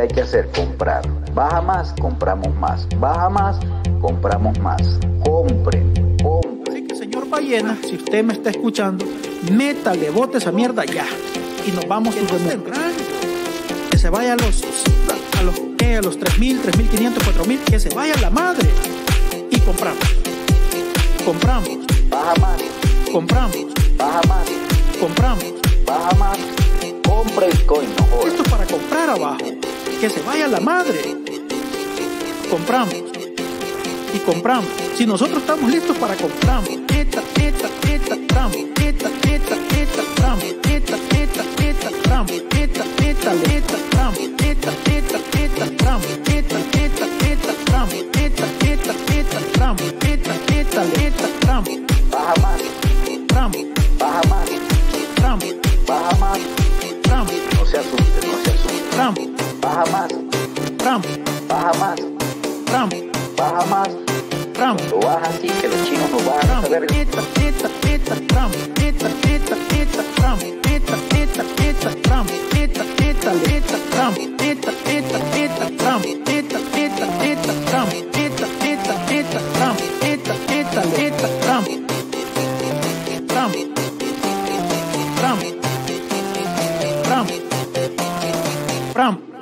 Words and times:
verga, 0.00 0.08
¿qué 0.08 0.08
hay 0.08 0.08
que 0.08 0.20
hacer? 0.20 0.50
Comprar. 0.54 1.02
Baja 1.34 1.60
más, 1.60 1.94
compramos 2.00 2.54
más. 2.56 2.86
Baja 2.98 3.28
más, 3.28 3.56
compramos 4.00 4.58
más. 4.58 4.98
Compren, 5.24 5.92
compren. 6.22 6.68
Así 6.68 6.86
que, 6.86 6.94
señor 6.94 7.28
Ballena, 7.28 7.78
si 7.82 7.96
usted 7.96 8.24
me 8.24 8.32
está 8.32 8.50
escuchando, 8.50 9.04
métale, 9.52 10.10
bote 10.10 10.38
esa 10.38 10.52
mierda 10.52 10.84
ya. 10.84 11.06
Y 11.66 11.72
nos 11.72 11.86
vamos 11.86 12.16
a 12.16 12.20
mundo. 12.20 12.70
Que 13.90 13.98
se 13.98 14.10
vaya 14.10 14.32
a 14.32 14.36
los, 14.36 14.62
a 15.38 15.42
los, 15.42 15.54
¿qué? 15.78 15.96
A 15.96 16.02
los 16.02 16.18
3.000, 16.18 16.62
3.500, 16.62 17.14
4.000, 17.18 17.58
que 17.64 17.80
se 17.80 17.94
vaya 17.94 18.14
la 18.20 18.30
madre. 18.30 18.68
Y 19.50 19.58
compramos. 19.60 20.04
Compramos. 21.24 21.68
Baja 22.08 22.34
más, 22.40 22.60
Compramos. 23.12 23.56
baja 23.96 24.20
más, 24.26 24.46
Compramos. 24.98 25.44
baja 25.86 26.14
más. 26.16 26.38
Compre 27.06 27.46
Bitcoin, 27.48 27.88
no 27.98 28.04
jodas. 28.04 28.26
Esto 28.28 28.42
es 28.42 28.50
para 28.50 28.64
comprar 28.64 29.10
abajo. 29.10 29.59
Que 30.00 30.08
se 30.08 30.22
vaya 30.22 30.48
la 30.48 30.60
madre. 30.60 31.14
Compramos. 32.48 32.94
Y 34.14 34.18
compramos. 34.20 34.64
Si 34.96 35.04
nosotros 35.04 35.40
estamos 35.42 35.70
listos 35.70 35.94
para 35.98 36.14
compramos. 36.16 36.70
Eta, 36.88 37.22
eta, 37.38 37.68
eta, 37.86 38.16
tramo. 38.26 38.54
Eta, 38.80 39.10
eta, 39.28 39.54
eta, 39.76 40.02
tramo. 40.14 40.40
Eta, 40.40 40.96
eta, 41.20 41.42
eta, 41.60 41.90
tramo. 42.02 42.32
Eta, 42.32 42.82
eta, 43.04 43.32
eta, 43.52 43.76
tramo. 43.92 44.20
Eta, 44.38 44.72
eta, 44.86 45.18
eta, 45.38 45.66
tramo. 45.76 46.02
Eta, 46.08 46.58
eta, 46.80 47.06
eta, 47.28 47.52
tramo. 47.66 47.92
Eta, 47.92 48.46
eta, 48.64 48.94
eta, 49.18 49.40
tramo. 49.52 49.84
Eta, 50.00 50.34
eta, 50.48 50.82
eta, 51.04 51.28
tramo. 51.40 51.70
Baja 52.10 52.34
más, 52.40 52.62
Tramo. 53.28 53.58
baja 53.98 54.22
más, 54.30 54.48
Tramo. 55.14 55.46
baja 55.86 56.16
más. 56.16 56.38
Tramo. 57.02 57.30
No 57.54 57.66
se 57.66 57.76
asuste, 57.76 58.26
no 58.26 58.44
se 58.44 58.50
asuste. 58.50 58.90
Tramo. 58.92 59.49
Bahamas, 59.60 60.10
Trump, 60.78 61.04
Bahamas, 61.46 62.00
Trump, 62.66 62.94
Bahamas, 63.36 63.88
Trump. 64.54 64.80
Lo 64.90 65.00
baja 65.00 65.28
así 65.28 65.48
que 65.48 65.68
los 65.68 65.84
chinos 65.84 66.10
no 66.10 66.18
bajan 66.18 66.50
a 66.50 66.62
saber. 66.62 66.86
Pizza, 66.86 67.22
pizza, 67.34 67.68
pizza, 67.82 68.14
Trump, 68.28 68.54
pizza, 68.74 69.08
pizza, 69.22 69.56
pizza, 69.68 70.02
Trump, 70.16 70.40
pizza, 70.62 70.96
pizza, 71.10 71.44
pizza, 71.56 71.90
Trump, 72.02 72.30
pizza, 72.50 72.84
pizza, 72.96 73.32
pizza, 73.32 73.78
Trump, 73.90 74.38
pizza. 74.38 74.69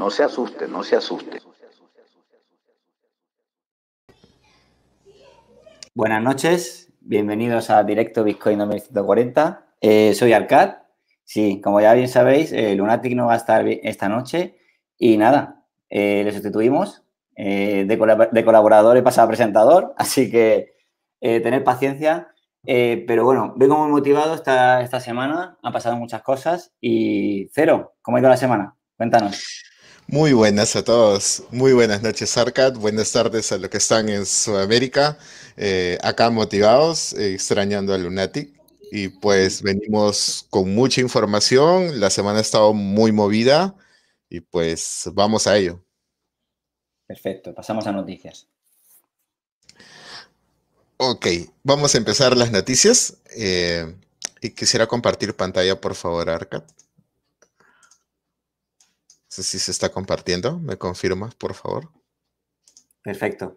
No 0.08 0.12
se 0.12 0.24
asuste, 0.24 0.66
no 0.66 0.82
se 0.82 0.96
asuste. 0.96 1.38
Buenas 5.94 6.22
noches, 6.22 6.90
bienvenidos 7.00 7.68
a 7.68 7.84
Directo 7.84 8.24
Bitcoin 8.24 8.56
2140. 8.58 9.66
Eh, 9.82 10.14
soy 10.14 10.32
Arcad. 10.32 10.76
Sí, 11.24 11.60
como 11.60 11.82
ya 11.82 11.92
bien 11.92 12.08
sabéis, 12.08 12.52
eh, 12.52 12.74
Lunatic 12.74 13.14
no 13.14 13.26
va 13.26 13.34
a 13.34 13.36
estar 13.36 13.68
esta 13.68 14.08
noche 14.08 14.56
y 14.96 15.18
nada, 15.18 15.62
eh, 15.90 16.22
le 16.24 16.32
sustituimos 16.32 17.02
eh, 17.36 17.84
de, 17.86 17.98
colab- 17.98 18.30
de 18.30 18.44
colaborador 18.46 18.96
y 18.96 19.02
pasado 19.02 19.26
a 19.26 19.28
presentador, 19.28 19.94
así 19.98 20.30
que 20.30 20.72
tened 21.20 21.64
paciencia. 21.64 22.28
Pero 22.64 23.24
bueno, 23.26 23.52
vengo 23.56 23.76
muy 23.76 23.90
motivado 23.90 24.34
esta, 24.34 24.80
esta 24.80 25.00
semana, 25.00 25.58
han 25.62 25.72
pasado 25.74 25.96
muchas 25.96 26.22
cosas 26.22 26.72
y 26.80 27.50
Cero, 27.52 27.92
¿cómo 28.00 28.16
ha 28.16 28.20
ido 28.20 28.30
la 28.30 28.38
semana? 28.38 28.74
Cuéntanos. 28.96 29.64
Muy 30.10 30.32
buenas 30.32 30.74
a 30.74 30.82
todos, 30.82 31.42
muy 31.50 31.74
buenas 31.74 32.00
noches 32.00 32.34
Arcad, 32.38 32.72
buenas 32.72 33.12
tardes 33.12 33.52
a 33.52 33.58
los 33.58 33.68
que 33.68 33.76
están 33.76 34.08
en 34.08 34.24
Sudamérica, 34.24 35.18
eh, 35.54 35.98
acá 36.02 36.30
motivados, 36.30 37.12
eh, 37.12 37.34
extrañando 37.34 37.92
a 37.92 37.98
Lunatic. 37.98 38.58
Y 38.90 39.08
pues 39.08 39.60
venimos 39.60 40.46
con 40.48 40.74
mucha 40.74 41.02
información, 41.02 42.00
la 42.00 42.08
semana 42.08 42.38
ha 42.38 42.40
estado 42.40 42.72
muy 42.72 43.12
movida. 43.12 43.76
Y 44.30 44.40
pues 44.40 45.10
vamos 45.12 45.46
a 45.46 45.58
ello. 45.58 45.84
Perfecto, 47.06 47.54
pasamos 47.54 47.86
a 47.86 47.92
noticias. 47.92 48.48
Ok, 50.96 51.26
vamos 51.62 51.94
a 51.94 51.98
empezar 51.98 52.34
las 52.34 52.50
noticias. 52.50 53.18
Eh, 53.36 53.94
y 54.40 54.50
quisiera 54.52 54.86
compartir 54.86 55.36
pantalla 55.36 55.78
por 55.78 55.94
favor 55.94 56.30
Arcad. 56.30 56.62
Sé 59.38 59.44
si 59.44 59.60
se 59.60 59.70
está 59.70 59.92
compartiendo, 59.92 60.58
¿me 60.58 60.76
confirmas 60.78 61.32
por 61.36 61.54
favor? 61.54 61.92
Perfecto. 63.04 63.56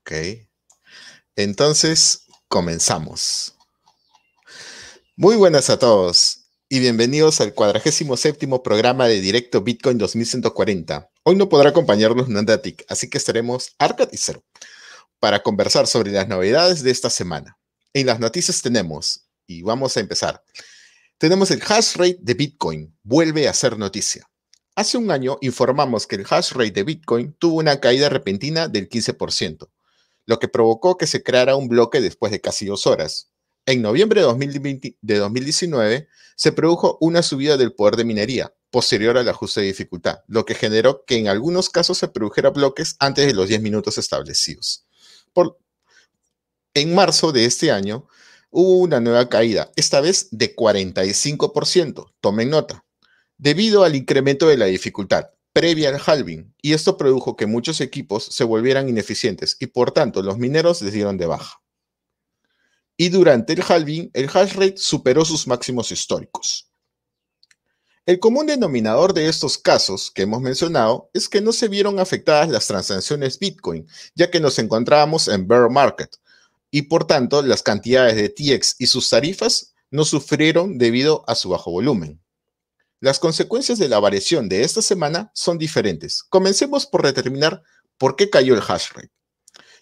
Ok. 0.00 0.12
Entonces, 1.36 2.22
comenzamos. 2.48 3.54
Muy 5.14 5.36
buenas 5.36 5.68
a 5.68 5.78
todos 5.78 6.46
y 6.70 6.80
bienvenidos 6.80 7.42
al 7.42 7.52
47 7.52 8.48
programa 8.64 9.06
de 9.06 9.20
Directo 9.20 9.60
Bitcoin 9.60 9.98
2140. 9.98 11.10
Hoy 11.24 11.36
no 11.36 11.50
podrá 11.50 11.68
acompañarnos 11.68 12.30
Nandatic, 12.30 12.86
así 12.88 13.10
que 13.10 13.18
estaremos 13.18 13.74
Arcad 13.78 14.08
y 14.12 14.16
Cero 14.16 14.46
para 15.18 15.42
conversar 15.42 15.86
sobre 15.86 16.10
las 16.10 16.26
novedades 16.26 16.82
de 16.82 16.90
esta 16.90 17.10
semana. 17.10 17.58
En 17.92 18.06
las 18.06 18.18
noticias 18.18 18.62
tenemos, 18.62 19.28
y 19.46 19.60
vamos 19.60 19.94
a 19.98 20.00
empezar, 20.00 20.42
tenemos 21.18 21.50
el 21.50 21.60
hash 21.60 21.96
rate 21.96 22.16
de 22.18 22.32
Bitcoin, 22.32 22.96
vuelve 23.02 23.46
a 23.46 23.52
ser 23.52 23.76
noticia. 23.78 24.26
Hace 24.76 24.98
un 24.98 25.10
año 25.10 25.38
informamos 25.40 26.06
que 26.06 26.16
el 26.16 26.26
hash 26.28 26.52
rate 26.52 26.70
de 26.70 26.82
Bitcoin 26.82 27.32
tuvo 27.32 27.60
una 27.60 27.80
caída 27.80 28.10
repentina 28.10 28.68
del 28.68 28.90
15%, 28.90 29.70
lo 30.26 30.38
que 30.38 30.48
provocó 30.48 30.98
que 30.98 31.06
se 31.06 31.22
creara 31.22 31.56
un 31.56 31.66
bloque 31.68 32.02
después 32.02 32.30
de 32.30 32.42
casi 32.42 32.66
dos 32.66 32.86
horas. 32.86 33.30
En 33.64 33.80
noviembre 33.80 34.20
de, 34.20 34.26
2020 34.26 34.98
de 35.00 35.16
2019 35.16 36.08
se 36.36 36.52
produjo 36.52 36.98
una 37.00 37.22
subida 37.22 37.56
del 37.56 37.72
poder 37.72 37.96
de 37.96 38.04
minería 38.04 38.54
posterior 38.70 39.16
al 39.16 39.26
ajuste 39.30 39.62
de 39.62 39.68
dificultad, 39.68 40.18
lo 40.26 40.44
que 40.44 40.54
generó 40.54 41.04
que 41.06 41.16
en 41.16 41.28
algunos 41.28 41.70
casos 41.70 41.96
se 41.96 42.08
produjera 42.08 42.50
bloques 42.50 42.96
antes 42.98 43.26
de 43.26 43.32
los 43.32 43.48
10 43.48 43.62
minutos 43.62 43.96
establecidos. 43.96 44.84
En 46.74 46.94
marzo 46.94 47.32
de 47.32 47.46
este 47.46 47.70
año 47.72 48.06
hubo 48.50 48.76
una 48.80 49.00
nueva 49.00 49.30
caída, 49.30 49.72
esta 49.74 50.02
vez 50.02 50.28
de 50.32 50.54
45%, 50.54 52.12
tomen 52.20 52.50
nota, 52.50 52.85
debido 53.38 53.84
al 53.84 53.96
incremento 53.96 54.48
de 54.48 54.56
la 54.56 54.66
dificultad 54.66 55.30
previa 55.56 55.88
al 55.88 56.02
halving, 56.04 56.54
y 56.60 56.74
esto 56.74 56.98
produjo 56.98 57.34
que 57.34 57.46
muchos 57.46 57.80
equipos 57.80 58.24
se 58.24 58.44
volvieran 58.44 58.90
ineficientes 58.90 59.56
y 59.58 59.68
por 59.68 59.90
tanto 59.90 60.20
los 60.20 60.36
mineros 60.36 60.82
les 60.82 60.92
dieron 60.92 61.16
de 61.16 61.24
baja. 61.24 61.62
Y 62.98 63.08
durante 63.08 63.54
el 63.54 63.62
halving, 63.66 64.10
el 64.12 64.28
hash 64.28 64.52
rate 64.52 64.76
superó 64.76 65.24
sus 65.24 65.46
máximos 65.46 65.90
históricos. 65.90 66.70
El 68.04 68.20
común 68.20 68.46
denominador 68.46 69.14
de 69.14 69.30
estos 69.30 69.56
casos 69.56 70.10
que 70.10 70.22
hemos 70.22 70.42
mencionado 70.42 71.08
es 71.14 71.26
que 71.26 71.40
no 71.40 71.52
se 71.52 71.68
vieron 71.68 72.00
afectadas 72.00 72.50
las 72.50 72.66
transacciones 72.66 73.38
Bitcoin, 73.38 73.88
ya 74.14 74.30
que 74.30 74.40
nos 74.40 74.58
encontrábamos 74.58 75.26
en 75.26 75.48
bear 75.48 75.70
market, 75.70 76.18
y 76.70 76.82
por 76.82 77.06
tanto 77.06 77.40
las 77.40 77.62
cantidades 77.62 78.16
de 78.16 78.28
TX 78.28 78.76
y 78.78 78.88
sus 78.88 79.08
tarifas 79.08 79.74
no 79.90 80.04
sufrieron 80.04 80.76
debido 80.76 81.24
a 81.26 81.34
su 81.34 81.48
bajo 81.48 81.70
volumen. 81.70 82.20
Las 83.00 83.18
consecuencias 83.18 83.78
de 83.78 83.90
la 83.90 84.00
variación 84.00 84.48
de 84.48 84.62
esta 84.62 84.80
semana 84.80 85.30
son 85.34 85.58
diferentes. 85.58 86.22
Comencemos 86.22 86.86
por 86.86 87.04
determinar 87.04 87.62
por 87.98 88.16
qué 88.16 88.30
cayó 88.30 88.54
el 88.54 88.62
hash 88.66 88.88
rate. 88.94 89.12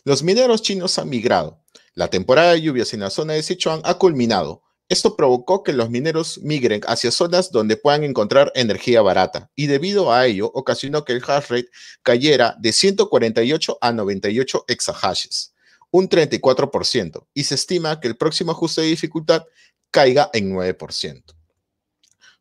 Los 0.03 0.25
mineros 0.25 0.63
chinos 0.63 0.99
han 0.99 1.09
migrado. 1.09 1.63
La 1.95 2.11
temporada 2.11 2.53
de 2.53 2.63
lluvias 2.63 2.93
en 2.93 3.01
la 3.01 3.11
zona 3.11 3.35
de 3.35 3.45
Sichuan 3.45 3.81
ha 3.85 3.99
culminado. 3.99 4.63
Esto 4.89 5.15
provocó 5.15 5.63
que 5.63 5.73
los 5.73 5.91
mineros 5.91 6.41
migren 6.43 6.81
hacia 6.89 7.13
zonas 7.13 7.53
donde 7.53 7.77
puedan 7.77 8.03
encontrar 8.03 8.51
energía 8.57 9.01
barata 9.01 9.49
y 9.55 9.67
debido 9.69 10.13
a 10.13 10.27
ello 10.27 10.51
ocasionó 10.53 11.05
que 11.05 11.13
el 11.13 11.23
hash 11.25 11.47
rate 11.51 11.71
cayera 12.03 12.57
de 12.59 12.73
148 12.73 13.79
a 13.81 13.93
98 13.93 14.65
exahashes, 14.67 15.55
un 15.93 16.09
34%, 16.09 17.29
y 17.33 17.45
se 17.45 17.55
estima 17.55 18.01
que 18.01 18.09
el 18.09 18.17
próximo 18.17 18.51
ajuste 18.51 18.81
de 18.81 18.89
dificultad 18.89 19.45
caiga 19.93 20.31
en 20.33 20.53
9%. 20.53 21.34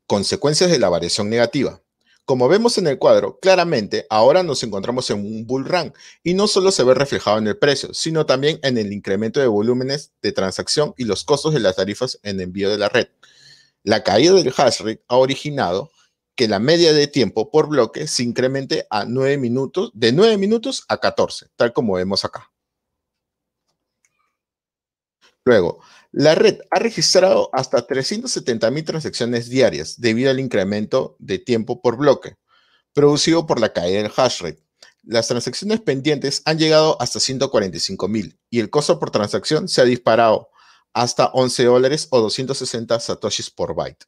Consecuencias 0.07 0.69
de 0.69 0.79
la 0.79 0.89
variación 0.89 1.29
negativa. 1.29 1.81
Como 2.25 2.47
vemos 2.47 2.77
en 2.77 2.87
el 2.87 2.99
cuadro, 2.99 3.37
claramente 3.39 4.05
ahora 4.09 4.43
nos 4.43 4.63
encontramos 4.63 5.09
en 5.09 5.19
un 5.19 5.45
bull 5.45 5.65
run 5.65 5.93
y 6.23 6.33
no 6.33 6.47
solo 6.47 6.71
se 6.71 6.83
ve 6.83 6.93
reflejado 6.93 7.37
en 7.37 7.47
el 7.47 7.57
precio, 7.57 7.93
sino 7.93 8.25
también 8.25 8.59
en 8.63 8.77
el 8.77 8.93
incremento 8.93 9.41
de 9.41 9.47
volúmenes 9.47 10.13
de 10.21 10.31
transacción 10.31 10.93
y 10.97 11.03
los 11.03 11.25
costos 11.25 11.53
de 11.53 11.59
las 11.59 11.75
tarifas 11.75 12.19
en 12.23 12.39
envío 12.39 12.69
de 12.69 12.77
la 12.77 12.87
red. 12.87 13.07
La 13.83 14.03
caída 14.03 14.33
del 14.33 14.53
hash 14.55 14.79
rate 14.79 15.03
ha 15.09 15.17
originado 15.17 15.91
que 16.35 16.47
la 16.47 16.59
media 16.59 16.93
de 16.93 17.07
tiempo 17.07 17.51
por 17.51 17.67
bloque 17.67 18.07
se 18.07 18.23
incremente 18.23 18.87
a 18.89 19.05
9 19.05 19.37
minutos, 19.37 19.91
de 19.93 20.13
9 20.13 20.37
minutos 20.37 20.85
a 20.87 20.97
14, 20.97 21.47
tal 21.57 21.73
como 21.73 21.95
vemos 21.95 22.23
acá. 22.23 22.51
Luego, 25.45 25.81
la 26.13 26.35
red 26.35 26.59
ha 26.69 26.77
registrado 26.77 27.49
hasta 27.53 27.87
370.000 27.87 28.85
transacciones 28.85 29.49
diarias 29.49 29.99
debido 29.99 30.29
al 30.29 30.39
incremento 30.39 31.15
de 31.17 31.39
tiempo 31.39 31.81
por 31.81 31.97
bloque. 31.97 32.37
producido 32.93 33.47
por 33.47 33.59
la 33.59 33.73
caída 33.73 34.03
del 34.03 34.11
hash 34.15 34.41
rate. 34.41 34.63
Las 35.01 35.27
transacciones 35.27 35.81
pendientes 35.81 36.43
han 36.45 36.59
llegado 36.59 37.01
hasta 37.01 37.19
145 37.19 38.07
mil 38.07 38.39
y 38.51 38.59
el 38.59 38.69
costo 38.69 38.99
por 38.99 39.09
transacción 39.09 39.67
se 39.67 39.81
ha 39.81 39.85
disparado 39.85 40.49
hasta 40.93 41.31
11 41.33 41.63
dólares 41.65 42.07
o 42.11 42.21
260 42.21 42.99
satoshis 42.99 43.49
por 43.49 43.73
byte. 43.73 44.05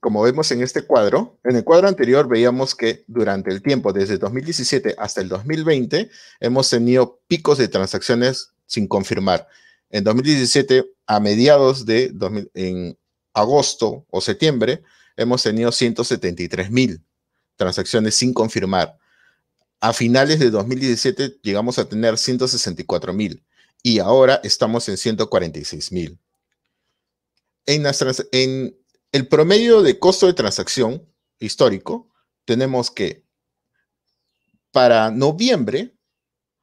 Como 0.00 0.22
vemos 0.22 0.50
en 0.52 0.62
este 0.62 0.82
cuadro, 0.82 1.38
en 1.44 1.56
el 1.56 1.64
cuadro 1.64 1.88
anterior 1.88 2.28
veíamos 2.28 2.74
que 2.74 3.04
durante 3.06 3.50
el 3.50 3.60
tiempo, 3.60 3.92
desde 3.92 4.18
2017 4.18 4.94
hasta 4.98 5.20
el 5.20 5.28
2020, 5.28 6.10
hemos 6.40 6.70
tenido 6.70 7.20
picos 7.26 7.58
de 7.58 7.68
transacciones 7.68 8.52
sin 8.66 8.86
confirmar. 8.86 9.48
En 9.90 10.04
2017, 10.04 10.90
a 11.06 11.20
mediados 11.20 11.86
de 11.86 12.12
en 12.54 12.96
agosto 13.32 14.06
o 14.10 14.20
septiembre, 14.20 14.82
hemos 15.16 15.42
tenido 15.42 15.72
173 15.72 16.70
mil 16.70 17.02
transacciones 17.56 18.14
sin 18.14 18.32
confirmar. 18.32 18.96
A 19.80 19.92
finales 19.92 20.38
de 20.38 20.50
2017 20.50 21.38
llegamos 21.42 21.78
a 21.78 21.88
tener 21.88 22.16
164 22.16 23.12
mil 23.12 23.42
y 23.82 23.98
ahora 23.98 24.40
estamos 24.42 24.88
en 24.88 24.96
146 24.96 25.92
mil. 25.92 26.18
En, 27.66 27.84
en 28.32 28.77
el 29.12 29.28
promedio 29.28 29.82
de 29.82 29.98
costo 29.98 30.26
de 30.26 30.34
transacción 30.34 31.06
histórico, 31.38 32.10
tenemos 32.44 32.90
que 32.90 33.24
para 34.70 35.10
noviembre 35.10 35.94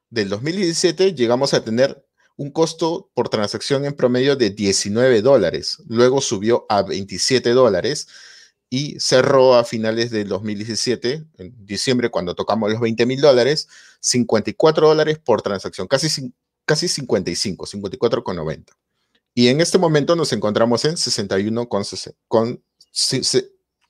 del 0.09 0.30
2017 0.30 1.13
llegamos 1.13 1.53
a 1.53 1.63
tener 1.63 2.06
un 2.38 2.51
costo 2.51 3.09
por 3.13 3.30
transacción 3.30 3.86
en 3.86 3.94
promedio 3.94 4.36
de 4.36 4.50
19 4.50 5.21
dólares. 5.21 5.77
Luego 5.88 6.21
subió 6.21 6.65
a 6.69 6.83
27 6.83 7.51
dólares 7.51 8.07
y 8.69 9.00
cerró 9.00 9.56
a 9.56 9.63
finales 9.63 10.12
del 10.12 10.27
2017, 10.27 11.25
en 11.38 11.65
diciembre, 11.65 12.09
cuando 12.09 12.36
tocamos 12.36 12.69
los 12.71 12.81
20 12.81 13.06
mil 13.06 13.21
dólares, 13.21 13.68
54 14.01 14.88
dólares 14.88 15.19
por 15.19 15.41
transacción, 15.41 15.88
casi, 15.88 16.33
casi 16.65 16.88
55, 16.88 17.65
54,90. 17.68 18.65
Y 19.35 19.49
en 19.49 19.59
este 19.59 19.77
momento 19.77 20.15
nos 20.15 20.31
encontramos 20.31 20.85
en 20.85 20.95
61 20.95 21.67
con, 21.67 21.83
con 22.29 22.63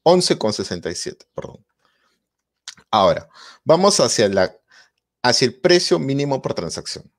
11,67, 0.04 1.28
perdón. 1.36 1.64
Ahora, 2.90 3.30
vamos 3.64 4.00
hacia, 4.00 4.28
la, 4.28 4.58
hacia 5.22 5.46
el 5.46 5.54
precio 5.54 6.00
mínimo 6.00 6.42
por 6.42 6.56
transacción. 6.56 7.12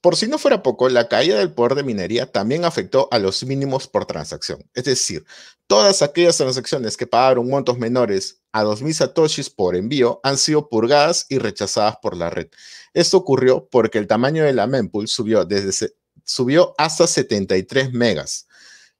Por 0.00 0.16
si 0.16 0.28
no 0.28 0.38
fuera 0.38 0.62
poco, 0.62 0.88
la 0.88 1.08
caída 1.08 1.38
del 1.38 1.52
poder 1.52 1.74
de 1.74 1.82
minería 1.82 2.30
también 2.30 2.64
afectó 2.64 3.08
a 3.10 3.18
los 3.18 3.42
mínimos 3.44 3.86
por 3.88 4.06
transacción. 4.06 4.62
Es 4.74 4.84
decir, 4.84 5.24
todas 5.66 6.00
aquellas 6.02 6.36
transacciones 6.36 6.96
que 6.96 7.06
pagaron 7.06 7.48
montos 7.48 7.78
menores 7.78 8.42
a 8.52 8.64
2.000 8.64 8.92
satoshis 8.92 9.50
por 9.50 9.76
envío 9.76 10.20
han 10.22 10.38
sido 10.38 10.68
purgadas 10.68 11.26
y 11.28 11.38
rechazadas 11.38 11.96
por 12.02 12.16
la 12.16 12.30
red. 12.30 12.48
Esto 12.92 13.16
ocurrió 13.18 13.66
porque 13.70 13.98
el 13.98 14.06
tamaño 14.06 14.44
de 14.44 14.52
la 14.52 14.66
mempool 14.66 15.08
subió, 15.08 15.44
desde, 15.44 15.94
subió 16.24 16.74
hasta 16.78 17.06
73 17.06 17.92
megas 17.92 18.46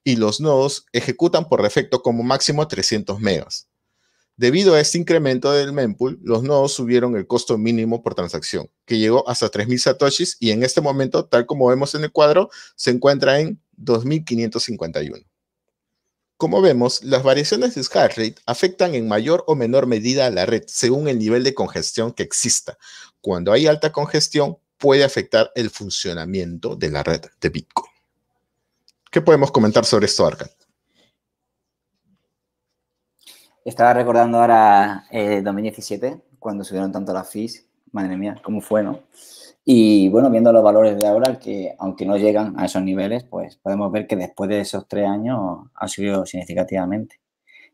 y 0.03 0.15
los 0.15 0.39
nodos 0.39 0.85
ejecutan 0.93 1.49
por 1.49 1.63
defecto 1.63 2.01
como 2.01 2.23
máximo 2.23 2.67
300 2.67 3.19
megas. 3.19 3.67
Debido 4.37 4.75
a 4.75 4.81
este 4.81 4.97
incremento 4.97 5.51
del 5.53 5.71
mempool, 5.71 6.19
los 6.21 6.43
nodos 6.43 6.73
subieron 6.73 7.15
el 7.15 7.25
costo 7.25 7.57
mínimo 7.57 8.03
por 8.03 8.15
transacción, 8.15 8.69
que 8.85 8.97
llegó 8.97 9.27
hasta 9.29 9.49
3.000 9.49 9.77
satoshis 9.77 10.35
y 10.41 10.51
en 10.51 10.63
este 10.63 10.81
momento, 10.81 11.25
tal 11.25 11.45
como 11.45 11.67
vemos 11.67 11.95
en 11.95 12.03
el 12.03 12.11
cuadro, 12.11 12.49
se 12.75 12.91
encuentra 12.91 13.39
en 13.39 13.61
2.551. 13.77 15.25
Como 16.37 16.61
vemos, 16.61 17.01
las 17.01 17.23
variaciones 17.23 17.75
de 17.75 17.81
hash 17.81 18.17
rate 18.17 18.35
afectan 18.45 18.93
en 18.93 19.07
mayor 19.07 19.45
o 19.47 19.55
menor 19.55 19.87
medida 19.87 20.25
a 20.25 20.31
la 20.31 20.45
red 20.45 20.63
según 20.67 21.07
el 21.07 21.17
nivel 21.17 21.45
de 21.45 21.53
congestión 21.53 22.11
que 22.11 22.23
exista. 22.23 22.77
Cuando 23.21 23.53
hay 23.53 23.67
alta 23.67 23.93
congestión, 23.93 24.57
puede 24.85 25.03
afectar 25.03 25.49
el 25.55 25.71
funcionamiento 25.71 26.75
de 26.75 26.91
la 26.91 27.01
red 27.01 27.21
de 27.41 27.49
Bitcoin. 27.49 27.89
¿Qué 29.09 29.19
podemos 29.19 29.51
comentar 29.51 29.83
sobre 29.83 30.05
esto, 30.05 30.27
Arcad? 30.27 30.51
Estaba 33.63 33.95
recordando 33.95 34.39
ahora 34.39 35.07
eh, 35.09 35.41
2017, 35.43 36.21
cuando 36.37 36.63
subieron 36.63 36.91
tanto 36.91 37.13
las 37.13 37.27
fees. 37.27 37.65
Madre 37.93 38.15
mía, 38.15 38.39
cómo 38.43 38.61
fue, 38.61 38.83
¿no? 38.83 38.99
Y 39.63 40.07
bueno, 40.09 40.29
viendo 40.29 40.53
los 40.53 40.63
valores 40.63 40.95
de 40.97 41.07
ahora, 41.07 41.39
que 41.39 41.73
aunque 41.79 42.05
no 42.05 42.17
llegan 42.17 42.53
a 42.59 42.65
esos 42.65 42.83
niveles, 42.83 43.23
pues 43.23 43.55
podemos 43.55 43.91
ver 43.91 44.05
que 44.05 44.15
después 44.15 44.51
de 44.51 44.59
esos 44.59 44.87
tres 44.87 45.07
años 45.07 45.61
ha 45.73 45.87
subido 45.87 46.27
significativamente. 46.27 47.19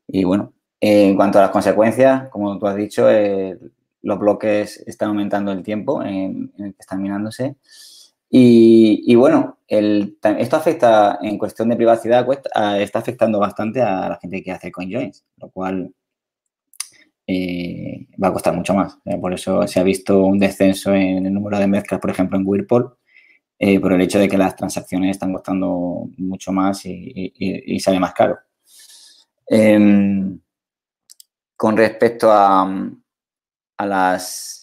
Y 0.08 0.24
bueno, 0.24 0.54
en 0.80 1.18
cuanto 1.18 1.40
a 1.40 1.42
las 1.42 1.52
consecuencias, 1.52 2.30
como 2.30 2.58
tú 2.58 2.68
has 2.68 2.78
dicho, 2.78 3.12
eh, 3.12 3.60
los 4.02 4.20
bloques 4.20 4.84
están 4.88 5.10
aumentando 5.10 5.52
el 5.52 5.64
tiempo 5.64 6.04
en, 6.04 6.52
el 6.58 6.74
que 6.74 6.82
están 6.82 7.02
minándose. 7.02 7.56
Y, 8.34 9.14
bueno, 9.16 9.60
esto 9.68 10.56
afecta, 10.56 11.20
en 11.22 11.38
cuestión 11.38 11.68
de 11.70 11.76
privacidad, 11.76 12.26
está 12.80 13.00
afectando 13.00 13.40
bastante 13.40 13.82
a 13.82 14.08
la 14.10 14.20
gente 14.22 14.42
que 14.42 14.52
hace 14.52 14.72
CoinJoins, 14.72 15.26
lo 15.38 15.50
cual 15.50 15.94
eh, 17.28 18.08
va 18.22 18.30
a 18.30 18.34
costar 18.34 18.56
mucho 18.56 18.74
más. 18.74 18.98
¿eh? 19.06 19.18
Por 19.18 19.34
eso 19.34 19.68
se 19.68 19.80
ha 19.80 19.84
visto 19.84 20.26
un 20.26 20.40
descenso 20.40 20.94
en 20.94 21.26
el 21.26 21.34
número 21.34 21.60
de 21.60 21.68
mezclas, 21.68 22.00
por 22.00 22.10
ejemplo, 22.10 22.38
en 22.38 22.46
Whirlpool, 22.46 22.96
eh, 23.60 23.80
por 23.80 23.94
el 23.94 24.02
hecho 24.02 24.20
de 24.20 24.28
que 24.28 24.38
las 24.38 24.56
transacciones 24.56 25.12
están 25.12 25.34
costando 25.34 26.10
mucho 26.18 26.52
más 26.52 26.82
y, 26.86 27.80
sale 27.80 28.00
más 28.00 28.14
caro. 28.14 28.40
Em, 29.48 30.40
con 31.56 31.78
respecto 31.78 32.32
a, 32.32 32.66
a 33.82 33.86
las 33.86 34.62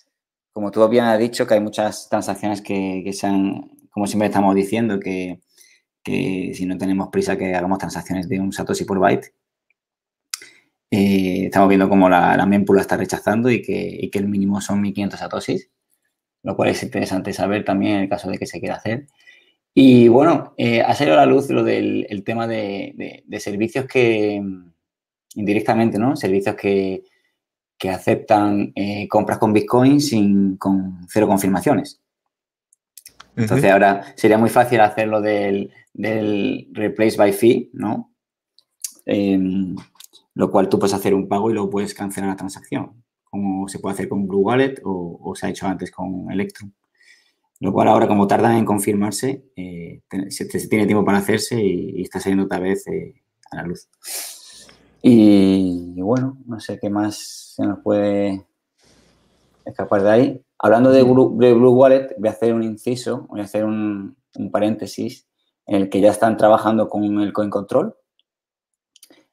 como 0.58 0.72
tú 0.72 0.86
bien 0.88 1.04
has 1.04 1.20
dicho, 1.20 1.46
que 1.46 1.54
hay 1.54 1.60
muchas 1.60 2.08
transacciones 2.08 2.60
que, 2.60 3.02
que 3.04 3.12
se 3.12 3.28
han, 3.28 3.70
como 3.90 4.08
siempre 4.08 4.26
estamos 4.26 4.56
diciendo, 4.56 4.98
que, 4.98 5.38
si 6.04 6.66
no 6.66 6.76
tenemos 6.76 7.10
prisa 7.10 7.38
que 7.38 7.54
hagamos 7.54 7.78
transacciones 7.78 8.28
de 8.28 8.40
un 8.40 8.52
Satoshi 8.52 8.84
por 8.84 8.98
byte. 8.98 9.34
Eh, 10.90 11.44
estamos 11.44 11.68
viendo 11.68 11.88
cómo 11.88 12.08
la, 12.08 12.37
la 12.37 12.44
mempool 12.44 12.80
está 12.80 12.96
rechazando 12.96 13.48
y 13.48 13.62
que, 13.62 14.10
el 14.12 14.26
mínimo 14.26 14.60
son 14.60 14.80
1500 14.80 15.20
Satoshis, 15.20 15.70
lo 16.42 16.56
cual 16.56 16.70
es 16.70 16.82
interesante 16.82 17.32
saber 17.32 17.64
también 17.64 17.92
en 17.94 18.00
el 18.00 18.08
caso 18.08 18.28
de 18.28 18.38
que 18.38 18.46
se 18.46 18.58
quiera 18.58 18.76
hacer. 18.76 19.06
Y 19.75 20.08
bueno, 20.08 20.54
eh, 20.56 20.82
ha 20.82 20.92
salido 20.94 21.14
a 21.16 21.20
la 21.20 21.26
luz 21.26 21.50
lo 21.50 21.62
del 21.62 22.22
tema 22.25 22.48
de, 22.48 23.22
de 23.25 23.40
servicios 23.40 23.87
que 23.87 24.42
indirectamente, 25.37 26.00
¿no? 26.00 26.16
Servicios 26.16 26.56
que, 26.56 27.04
que 27.78 27.90
aceptan 27.90 28.73
eh, 28.75 29.06
compras 29.08 29.38
con 29.38 29.52
Bitcoin 29.52 30.00
sin, 30.00 30.56
con 30.56 31.06
cero 31.08 31.28
confirmaciones. 31.28 32.00
Entonces 33.37 33.70
ahora 33.70 34.02
sería 34.16 34.37
muy 34.37 34.50
fácil 34.50 34.80
hacerlo 34.80 35.20
del, 35.20 35.70
del 35.94 36.68
replace 36.73 37.16
by 37.16 37.32
fee, 37.32 37.70
¿no? 37.73 38.12
Em, 39.06 39.76
lo 40.35 40.50
cual 40.50 40.68
tú 40.68 40.78
puedes 40.78 40.94
hacer 40.94 41.14
un 41.14 41.28
pago 41.28 41.50
y 41.50 41.54
luego 41.54 41.70
puedes 41.70 41.94
cancelar 41.94 42.30
la 42.30 42.37
transacción, 42.37 43.02
como 43.25 43.68
se 43.68 43.78
puede 43.78 43.94
hacer 43.94 44.08
con 44.08 44.26
Blue 44.26 44.40
Wallet 44.40 44.80
o, 44.85 45.32
se 45.37 45.47
ha 45.47 45.50
hecho 45.50 45.66
antes 45.66 45.90
con 45.90 46.30
Electrum. 46.30 46.73
Lo 47.61 47.73
cual 47.73 47.88
ahora, 47.88 48.06
como 48.06 48.26
tardan 48.26 48.56
en 48.56 48.64
confirmarse, 48.64 49.44
eh, 49.56 50.02
se, 50.28 50.68
tiene 50.68 50.87
tiempo 50.87 51.04
para 51.04 51.18
hacerse 51.18 51.61
y, 51.61 52.02
está 52.02 52.20
saliendo 52.20 52.44
otra 52.44 52.61
vez 52.61 52.87
eh, 52.88 53.14
a 53.50 53.56
la 53.56 53.62
luz. 53.62 53.88
Y, 55.02 56.00
bueno, 56.00 56.38
no 56.47 56.61
sé 56.61 56.78
qué 56.78 56.90
más 56.90 57.55
se 57.57 57.64
nos 57.64 57.81
puede 57.81 58.47
escapar 59.64 60.02
de 60.02 60.11
ahí. 60.11 60.43
Hablando 60.59 60.90
de 60.90 61.02
Blue, 61.02 61.71
Wallet, 61.71 62.14
voy 62.19 62.28
a 62.28 62.33
hacer 62.33 62.52
un 62.52 62.62
inciso, 62.62 63.26
voy 63.28 63.40
a 63.40 63.45
hacer 63.45 63.64
un, 63.64 64.17
paréntesis 64.50 65.26
en 65.67 65.83
el 65.83 65.88
que 65.88 66.00
ya 66.00 66.11
están 66.11 66.37
trabajando 66.37 66.88
con 66.88 67.21
el 67.21 67.33
Coin 67.33 67.50
Control, 67.50 67.95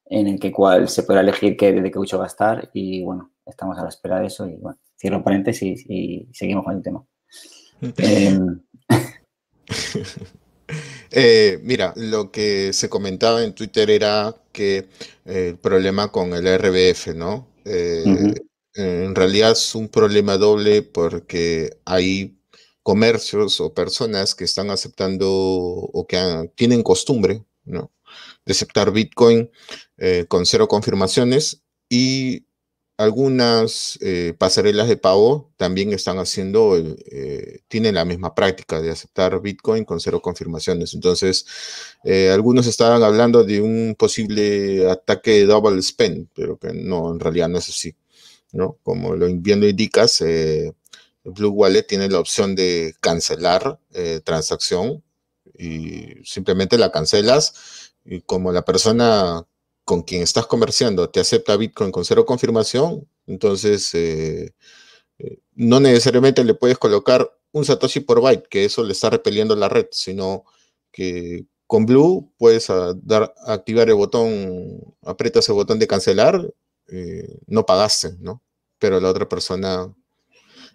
en 0.05 0.27
el 0.27 0.39
que 0.39 0.51
cual 0.51 0.87
se 0.89 1.03
puede 1.03 1.19
elegir 1.21 1.57
qué, 1.57 1.73
de 1.73 1.91
qué 1.91 1.99
mucho 1.99 2.23
estar 2.23 2.69
y 2.73 3.03
bueno, 3.03 3.31
estamos 3.45 3.77
a 3.77 3.83
la 3.83 3.89
espera 3.89 4.19
de 4.19 4.27
eso 4.27 4.47
y 4.47 4.55
bueno, 4.57 4.77
cierro 4.97 5.23
paréntesis 5.23 5.85
y 5.87 6.27
seguimos 6.33 6.65
con 6.65 6.75
el 6.75 6.83
tema. 6.83 7.03
Em, 7.97 8.59
Eh, 11.11 11.59
mira, 11.63 11.93
lo 11.95 12.31
que 12.31 12.73
se 12.73 12.89
comentaba 12.89 13.43
en 13.43 13.53
Twitter 13.53 13.89
era 13.89 14.35
que 14.55 14.87
eh, 15.25 15.49
el 15.49 15.57
problema 15.59 16.11
con 16.11 16.33
el 16.33 16.47
RBF, 16.47 17.13
¿no? 17.15 17.47
Eh, 17.65 18.33
en 18.73 19.15
realidad 19.15 19.51
es 19.51 19.75
un 19.75 19.89
problema 19.89 20.37
doble 20.37 20.81
porque 20.81 21.77
hay 21.85 22.39
comercios 22.81 23.59
o 23.61 23.73
personas 23.73 24.35
que 24.35 24.45
están 24.45 24.69
aceptando 24.69 25.29
o 25.29 26.07
que 26.07 26.51
tienen 26.55 26.83
costumbre, 26.83 27.43
¿no? 27.65 27.91
De 28.45 28.53
aceptar 28.53 28.91
Bitcoin 28.91 29.49
con 30.27 30.45
cero 30.45 30.67
confirmaciones 30.67 31.63
y 31.89 32.44
algunas 32.97 33.99
eh, 34.01 34.33
pasarelas 34.37 34.87
de 34.87 34.97
pago 34.97 35.51
también 35.57 35.91
están 35.93 36.17
haciendo, 36.17 36.77
eh, 36.77 37.59
tienen 37.67 37.95
la 37.95 38.05
misma 38.05 38.33
práctica 38.33 38.81
de 38.81 38.91
aceptar 38.91 39.41
Bitcoin 39.41 39.83
con 39.83 39.99
cero 39.99 40.21
confirmaciones. 40.21 40.93
Entonces, 40.93 41.45
eh, 42.03 42.31
algunos 42.31 42.67
estaban 42.67 43.03
hablando 43.03 43.43
de 43.43 43.61
un 43.61 43.95
posible 43.97 44.89
ataque 44.89 45.31
de 45.31 45.45
double 45.45 45.81
spend, 45.81 46.29
pero 46.33 46.57
que 46.57 46.73
no, 46.73 47.11
en 47.11 47.19
realidad 47.19 47.49
no 47.49 47.57
es 47.57 47.69
así. 47.69 47.95
Como 48.83 49.15
lo 49.17 49.27
bien 49.27 49.61
indicas, 49.63 50.23
Blue 51.25 51.49
Wallet 51.49 51.83
tiene 51.83 52.07
la 52.07 52.19
opción 52.19 52.55
de 52.55 52.95
cancelar 53.01 53.79
transacción 54.23 55.03
y 55.57 56.23
simplemente 56.23 56.77
la 56.77 56.89
cancelas 56.89 57.91
y 58.05 58.21
como 58.21 58.53
la 58.53 58.63
persona 58.63 59.45
con 59.85 60.01
quien 60.01 60.23
estás 60.23 60.47
comerciando 60.47 61.09
te 61.09 61.19
acepta 61.19 61.55
Bitcoin 61.55 61.91
con 61.91 62.03
cero 62.03 62.25
confirmación, 62.25 63.07
entonces 63.27 63.93
eh, 63.93 64.53
eh, 65.19 65.39
no 65.53 65.79
necesariamente 65.79 66.43
le 66.43 66.55
puedes 66.55 66.77
colocar 66.77 67.31
un 67.51 67.63
Satoshi 67.63 68.01
por 68.01 68.21
byte, 68.21 68.47
que 68.49 68.65
eso 68.65 68.83
le 68.83 68.91
está 68.91 69.09
repeliendo 69.09 69.55
la 69.55 69.69
red, 69.69 69.85
sino 69.91 70.43
que 70.91 71.45
con 71.67 71.85
Blue 71.85 72.33
puedes 72.37 72.67
dar, 73.03 73.33
activar 73.45 73.87
el 73.87 73.95
botón, 73.95 74.95
aprietas 75.03 75.47
el 75.47 75.55
botón 75.55 75.79
de 75.79 75.87
cancelar, 75.87 76.53
eh, 76.87 77.39
no 77.47 77.65
pagaste, 77.65 78.15
¿no? 78.19 78.43
Pero 78.77 78.99
la 78.99 79.09
otra 79.09 79.29
persona 79.29 79.93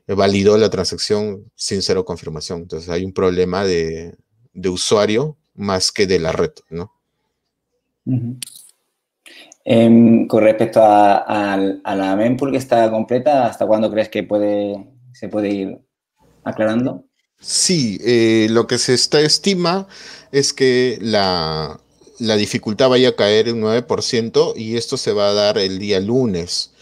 validó 0.07 0.57
la 0.57 0.71
transacción 0.71 1.51
sin 1.55 1.83
cero 1.83 2.05
confirmación. 2.05 2.63
Entonces 2.63 2.89
hay 2.89 3.05
un 3.05 3.13
problema 3.13 3.65
de, 3.65 4.17
usuario 4.69 5.37
más 5.55 5.93
que 5.93 6.07
de 6.07 6.19
la 6.19 6.33
red, 6.33 6.53
¿no? 6.71 6.93
Em, 9.65 10.27
con 10.27 10.43
respecto 10.43 10.81
a, 10.83 11.57
la 11.57 12.17
mempool 12.17 12.51
que 12.51 12.57
está 12.57 12.91
completa, 12.91 13.47
¿hasta 13.47 13.67
cuándo 13.67 13.91
crees 13.91 14.09
que 14.09 14.27
se 15.13 15.29
puede 15.29 15.51
ir 15.51 15.79
aclarando? 16.45 17.05
Sí, 17.41 17.99
eh, 18.05 18.49
lo 18.51 18.67
que 18.67 18.79
se 18.79 18.95
está, 18.95 19.21
estima 19.21 19.87
es 20.33 20.53
que 20.53 20.99
la, 21.01 21.79
dificultad 22.19 22.89
vaya 22.91 23.11
a 23.11 23.17
caer 23.17 23.53
un 23.53 23.63
9% 23.63 24.55
y 24.57 24.77
esto 24.77 24.97
se 24.97 25.13
va 25.13 25.31
a 25.31 25.35
dar 25.35 25.59
el 25.59 25.79
día 25.79 26.01
lunes 26.01 26.73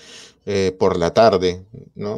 eh, 0.47 0.75
por 0.79 0.99
la 0.99 1.13
tarde, 1.15 1.65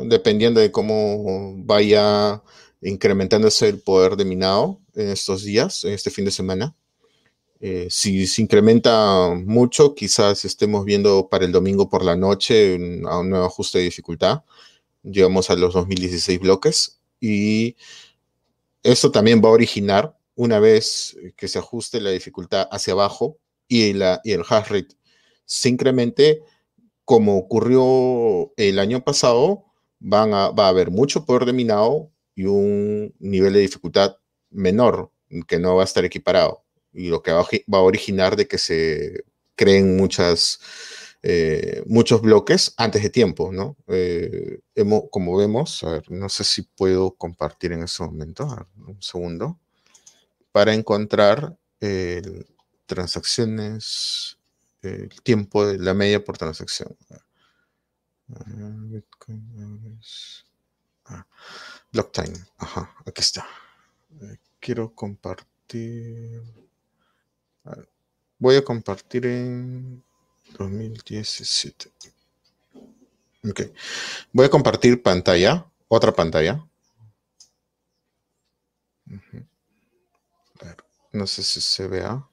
dependiendo 0.07 0.61
de 0.61 0.71
cómo 0.71 1.55
vaya 1.65 2.43
incrementándose 2.83 3.69
el 3.69 3.79
poder 3.79 4.17
de 4.17 4.25
minado 4.25 4.81
en 4.95 5.11
estos 5.11 5.45
días, 5.45 5.85
en 5.85 5.93
este 5.93 6.11
fin 6.11 6.25
de 6.25 6.31
semana. 6.31 6.75
Eh, 7.61 7.89
si 7.91 8.27
se 8.27 8.43
incrementa 8.43 9.35
mucho, 9.35 9.95
quizás 9.95 10.45
estemos 10.47 10.85
viendo 10.85 11.29
para 11.29 11.45
el 11.45 11.53
domingo 11.53 11.91
por 11.91 12.05
la 12.05 12.17
noche 12.17 12.75
un, 12.75 13.07
un 13.07 13.31
nuevo 13.31 13.47
ajuste 13.47 13.79
de 13.79 13.85
dificultad. 13.85 14.45
Llegamos 15.03 15.51
a 15.51 15.57
los 15.57 15.75
2016 15.75 16.41
bloques 16.41 17.01
y 17.21 17.77
esto 18.83 19.11
también 19.11 19.43
va 19.45 19.49
a 19.49 19.53
originar, 19.53 20.17
una 20.35 20.59
vez 20.59 21.17
que 21.37 21.49
se 21.49 21.59
ajuste 21.59 22.01
la 22.01 22.11
dificultad 22.11 22.67
hacia 22.71 22.95
abajo 22.95 23.39
y, 23.69 23.91
el 23.91 24.03
hash 24.03 24.69
rate 24.69 24.97
se 25.45 25.69
incremente, 25.69 26.43
como 27.05 27.37
ocurrió 27.37 28.53
el 28.57 28.79
año 28.79 29.05
pasado, 29.05 29.65
va 30.01 30.23
a 30.47 30.69
haber 30.69 30.91
mucho 30.91 31.25
poder 31.27 31.45
de 31.45 31.53
minado 31.53 32.11
y 32.35 32.45
un 32.45 33.15
nivel 33.19 33.53
de 33.53 33.61
dificultad 33.61 34.17
menor 34.51 35.13
que 35.47 35.59
no 35.59 35.77
va 35.77 35.83
a 35.83 35.85
estar 35.85 36.05
equiparado 36.05 36.65
y 36.93 37.09
lo 37.09 37.23
que 37.23 37.33
va, 37.33 37.41
a 37.43 37.81
originar 37.81 38.37
de 38.37 38.47
que 38.49 38.59
se 38.59 39.25
creen 39.55 39.97
muchas, 39.97 40.61
eh, 41.23 41.83
muchos 41.87 42.23
bloques 42.23 42.75
antes 42.77 43.03
de 43.03 43.11
tiempo, 43.11 43.53
¿no? 43.53 43.77
Eh, 43.89 44.61
como 45.11 45.37
vemos, 45.37 45.83
a 45.85 45.93
ver, 45.93 46.11
no 46.11 46.29
sé 46.29 46.45
si 46.45 46.63
puedo 46.63 47.13
compartir 47.13 47.73
en 47.73 47.83
ese 47.83 48.03
momento, 48.03 48.47
un 48.77 49.03
segundo, 49.03 49.59
para 50.53 50.75
encontrar 50.75 51.57
transacciones, 52.87 54.37
el 54.83 55.23
tiempo 55.23 55.67
de 55.67 55.79
la 55.79 55.95
media 55.95 56.25
por 56.25 56.37
transacción. 56.37 56.97
Ah, 61.07 61.27
block 61.93 62.13
time, 62.13 62.39
ajá, 62.59 62.95
aquí 63.05 63.21
está. 63.21 63.47
Eh, 64.23 64.39
quiero 64.61 64.95
compartir. 64.95 66.43
Voy 68.39 68.57
a 68.57 68.65
compartir 68.65 69.27
en 69.27 70.03
2017. 70.59 71.93
Ok. 73.49 73.61
Voy 74.33 74.47
a 74.47 74.51
compartir 74.51 75.03
pantalla, 75.03 75.67
otra 75.89 76.13
pantalla. 76.13 76.65
no 81.13 81.27
sé 81.27 81.43
si 81.43 81.61
se 81.61 81.89
vea. 81.89 82.25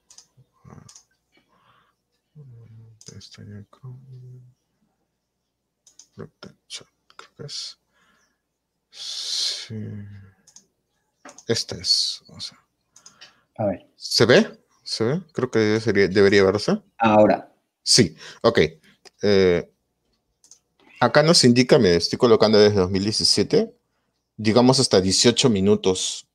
Sí. 8.90 9.74
Esta 11.46 11.76
es. 11.76 12.22
a 13.56 13.64
ver. 13.64 13.90
¿Se 13.96 14.26
ve? 14.26 14.67
¿Se 14.88 15.04
ve? 15.04 15.20
Creo 15.32 15.50
que 15.50 15.58
debería 15.58 16.42
verse. 16.44 16.82
Ahora. 16.96 17.52
Sí, 17.82 18.16
ok. 18.40 18.58
Eh, 19.20 19.70
acá 20.98 21.22
nos 21.22 21.44
indica, 21.44 21.78
me 21.78 21.94
estoy 21.94 22.18
colocando 22.18 22.58
desde 22.58 22.76
2017, 22.76 23.76
digamos 24.38 24.80
hasta 24.80 25.02
18 25.02 25.50
minutos 25.50 26.26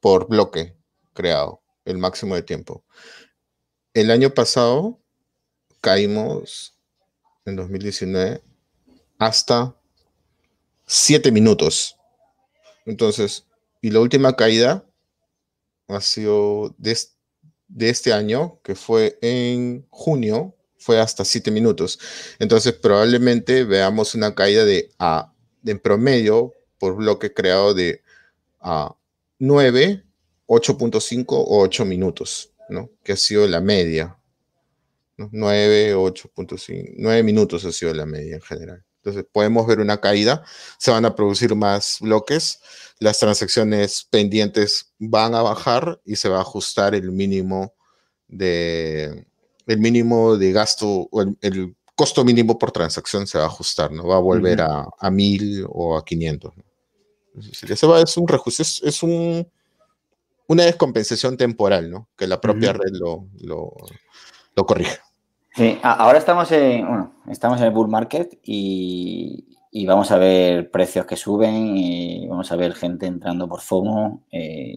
por 0.00 0.26
bloque 0.26 0.76
creado, 1.12 1.62
el 1.84 1.98
máximo 1.98 2.34
de 2.34 2.42
tiempo. 2.42 2.82
El 3.94 4.10
año 4.10 4.34
pasado 4.34 4.98
caímos 5.80 6.76
en 7.44 7.54
2019 7.54 8.42
hasta 9.16 9.76
7 10.86 11.30
minutos. 11.30 11.96
Entonces, 12.84 13.46
y 13.80 13.90
la 13.90 14.00
última 14.00 14.34
caída 14.34 14.84
ha 15.86 16.00
sido 16.00 16.74
de, 16.76 16.98
de 17.70 17.88
este 17.88 18.12
año, 18.12 18.60
que 18.62 18.74
fue 18.74 19.18
en 19.22 19.86
junio, 19.90 20.54
fue 20.78 20.98
hasta 20.98 21.24
7 21.24 21.50
minutos. 21.50 21.98
Entonces 22.38 22.72
probablemente 22.72 23.64
veamos 23.64 24.14
una 24.14 24.34
caída 24.34 24.64
de, 24.64 24.90
a, 24.98 25.32
en 25.64 25.78
promedio 25.78 26.54
por 26.78 26.96
bloque 26.96 27.32
creado 27.32 27.74
de 27.74 28.02
a 28.60 28.94
9, 29.38 30.04
8.5 30.46 31.24
o 31.28 31.60
8 31.60 31.84
minutos, 31.84 32.52
¿no? 32.68 32.90
Que 33.02 33.12
ha 33.12 33.16
sido 33.16 33.46
la 33.46 33.60
media. 33.60 34.16
9, 35.16 35.94
8.5, 35.94 36.94
9 36.96 37.22
minutos 37.22 37.64
ha 37.64 37.72
sido 37.72 37.94
la 37.94 38.06
media 38.06 38.34
en 38.34 38.42
general. 38.42 38.84
Entonces 39.02 39.24
podemos 39.32 39.66
ver 39.66 39.80
una 39.80 39.98
caída, 39.98 40.44
se 40.78 40.90
van 40.90 41.06
a 41.06 41.14
producir 41.14 41.54
más 41.54 41.98
bloques, 42.00 42.60
las 42.98 43.18
transacciones 43.18 44.06
pendientes 44.10 44.92
van 44.98 45.34
a 45.34 45.40
bajar 45.40 46.00
y 46.04 46.16
se 46.16 46.28
va 46.28 46.38
a 46.38 46.42
ajustar 46.42 46.94
el 46.94 47.10
mínimo 47.10 47.72
de, 48.28 49.26
el 49.66 49.78
mínimo 49.78 50.36
de 50.36 50.52
gasto 50.52 51.08
o 51.10 51.22
el, 51.22 51.76
costo 51.94 52.24
mínimo 52.24 52.58
por 52.58 52.72
transacción 52.72 53.26
se 53.26 53.36
va 53.36 53.44
a 53.44 53.48
ajustar, 53.48 53.92
no 53.92 54.06
va 54.06 54.16
a 54.16 54.20
volver 54.20 54.62
a, 54.62 54.86
a 54.98 55.10
1000 55.10 55.66
o 55.68 55.98
a 55.98 56.04
500. 56.04 56.54
va, 57.86 58.00
es 58.00 58.16
un 58.16 58.26
reajuste, 58.26 58.62
es, 58.62 59.02
un, 59.02 59.46
una 60.46 60.64
descompensación 60.64 61.36
temporal, 61.36 61.90
¿no? 61.90 62.08
Que 62.16 62.26
la 62.26 62.40
propia 62.40 62.72
red 62.72 62.92
lo, 62.92 63.28
lo, 63.40 63.74
lo 64.56 64.66
corrige. 64.66 64.98
Sí, 65.52 65.78
ahora 65.82 66.18
estamos 66.18 66.50
en, 66.52 66.86
bueno, 66.86 67.12
estamos 67.28 67.58
en 67.60 67.66
el 67.66 67.72
bull 67.72 67.88
market 67.88 68.38
y, 68.44 69.58
y, 69.72 69.84
vamos 69.86 70.12
a 70.12 70.18
ver 70.18 70.70
precios 70.70 71.06
que 71.06 71.16
suben 71.16 71.76
y 71.76 72.28
vamos 72.28 72.52
a 72.52 72.56
ver 72.56 72.72
gente 72.74 73.06
entrando 73.06 73.48
por 73.48 73.60
FOMO. 73.60 74.24
Eh, 74.30 74.76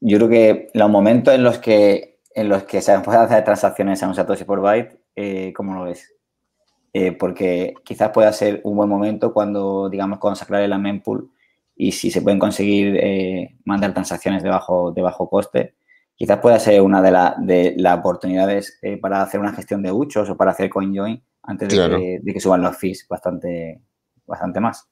yo 0.00 0.18
creo 0.18 0.28
que 0.28 0.70
los 0.74 0.88
momentos 0.88 1.34
en 1.34 1.42
los 1.42 1.58
que 1.58 2.20
en 2.34 2.48
los 2.48 2.62
que 2.64 2.80
se 2.80 2.96
pueden 3.00 3.22
hacer 3.22 3.44
transacciones 3.44 4.02
a 4.02 4.08
un 4.08 4.14
Satoshi 4.14 4.44
por 4.44 4.60
byte, 4.60 5.00
eh, 5.16 5.52
¿cómo 5.52 5.74
lo 5.74 5.84
ves? 5.84 6.14
Eh, 6.92 7.12
porque 7.12 7.74
quizás 7.84 8.10
pueda 8.10 8.32
ser 8.32 8.60
un 8.64 8.76
buen 8.76 8.88
momento 8.88 9.32
cuando, 9.34 9.88
digamos, 9.90 10.20
aclare 10.42 10.68
la 10.68 10.78
mempool 10.78 11.32
y 11.76 11.92
si 11.92 12.10
se 12.12 12.22
pueden 12.22 12.38
conseguir 12.38 13.00
mandar 13.64 13.92
transacciones 13.92 14.42
de 14.44 14.50
de 14.50 15.02
bajo 15.02 15.28
coste, 15.28 15.74
quizás 16.18 16.38
pueda 16.40 16.58
ser 16.58 16.82
una 16.82 17.00
de, 17.00 17.12
de 17.46 17.74
las 17.78 17.98
oportunidades 17.98 18.78
eh, 18.82 18.96
para 18.96 19.22
hacer 19.22 19.38
una 19.38 19.52
gestión 19.52 19.82
de 19.82 19.92
muchos 19.92 20.28
o 20.28 20.36
para 20.36 20.50
hacer 20.50 20.68
CoinJoin 20.68 21.22
antes 21.44 21.68
de, 21.68 22.20
que, 22.26 22.40
suban 22.40 22.60
los 22.60 22.76
fees 22.76 23.06
bastante, 23.08 23.80
bastante 24.26 24.60
más. 24.60 24.86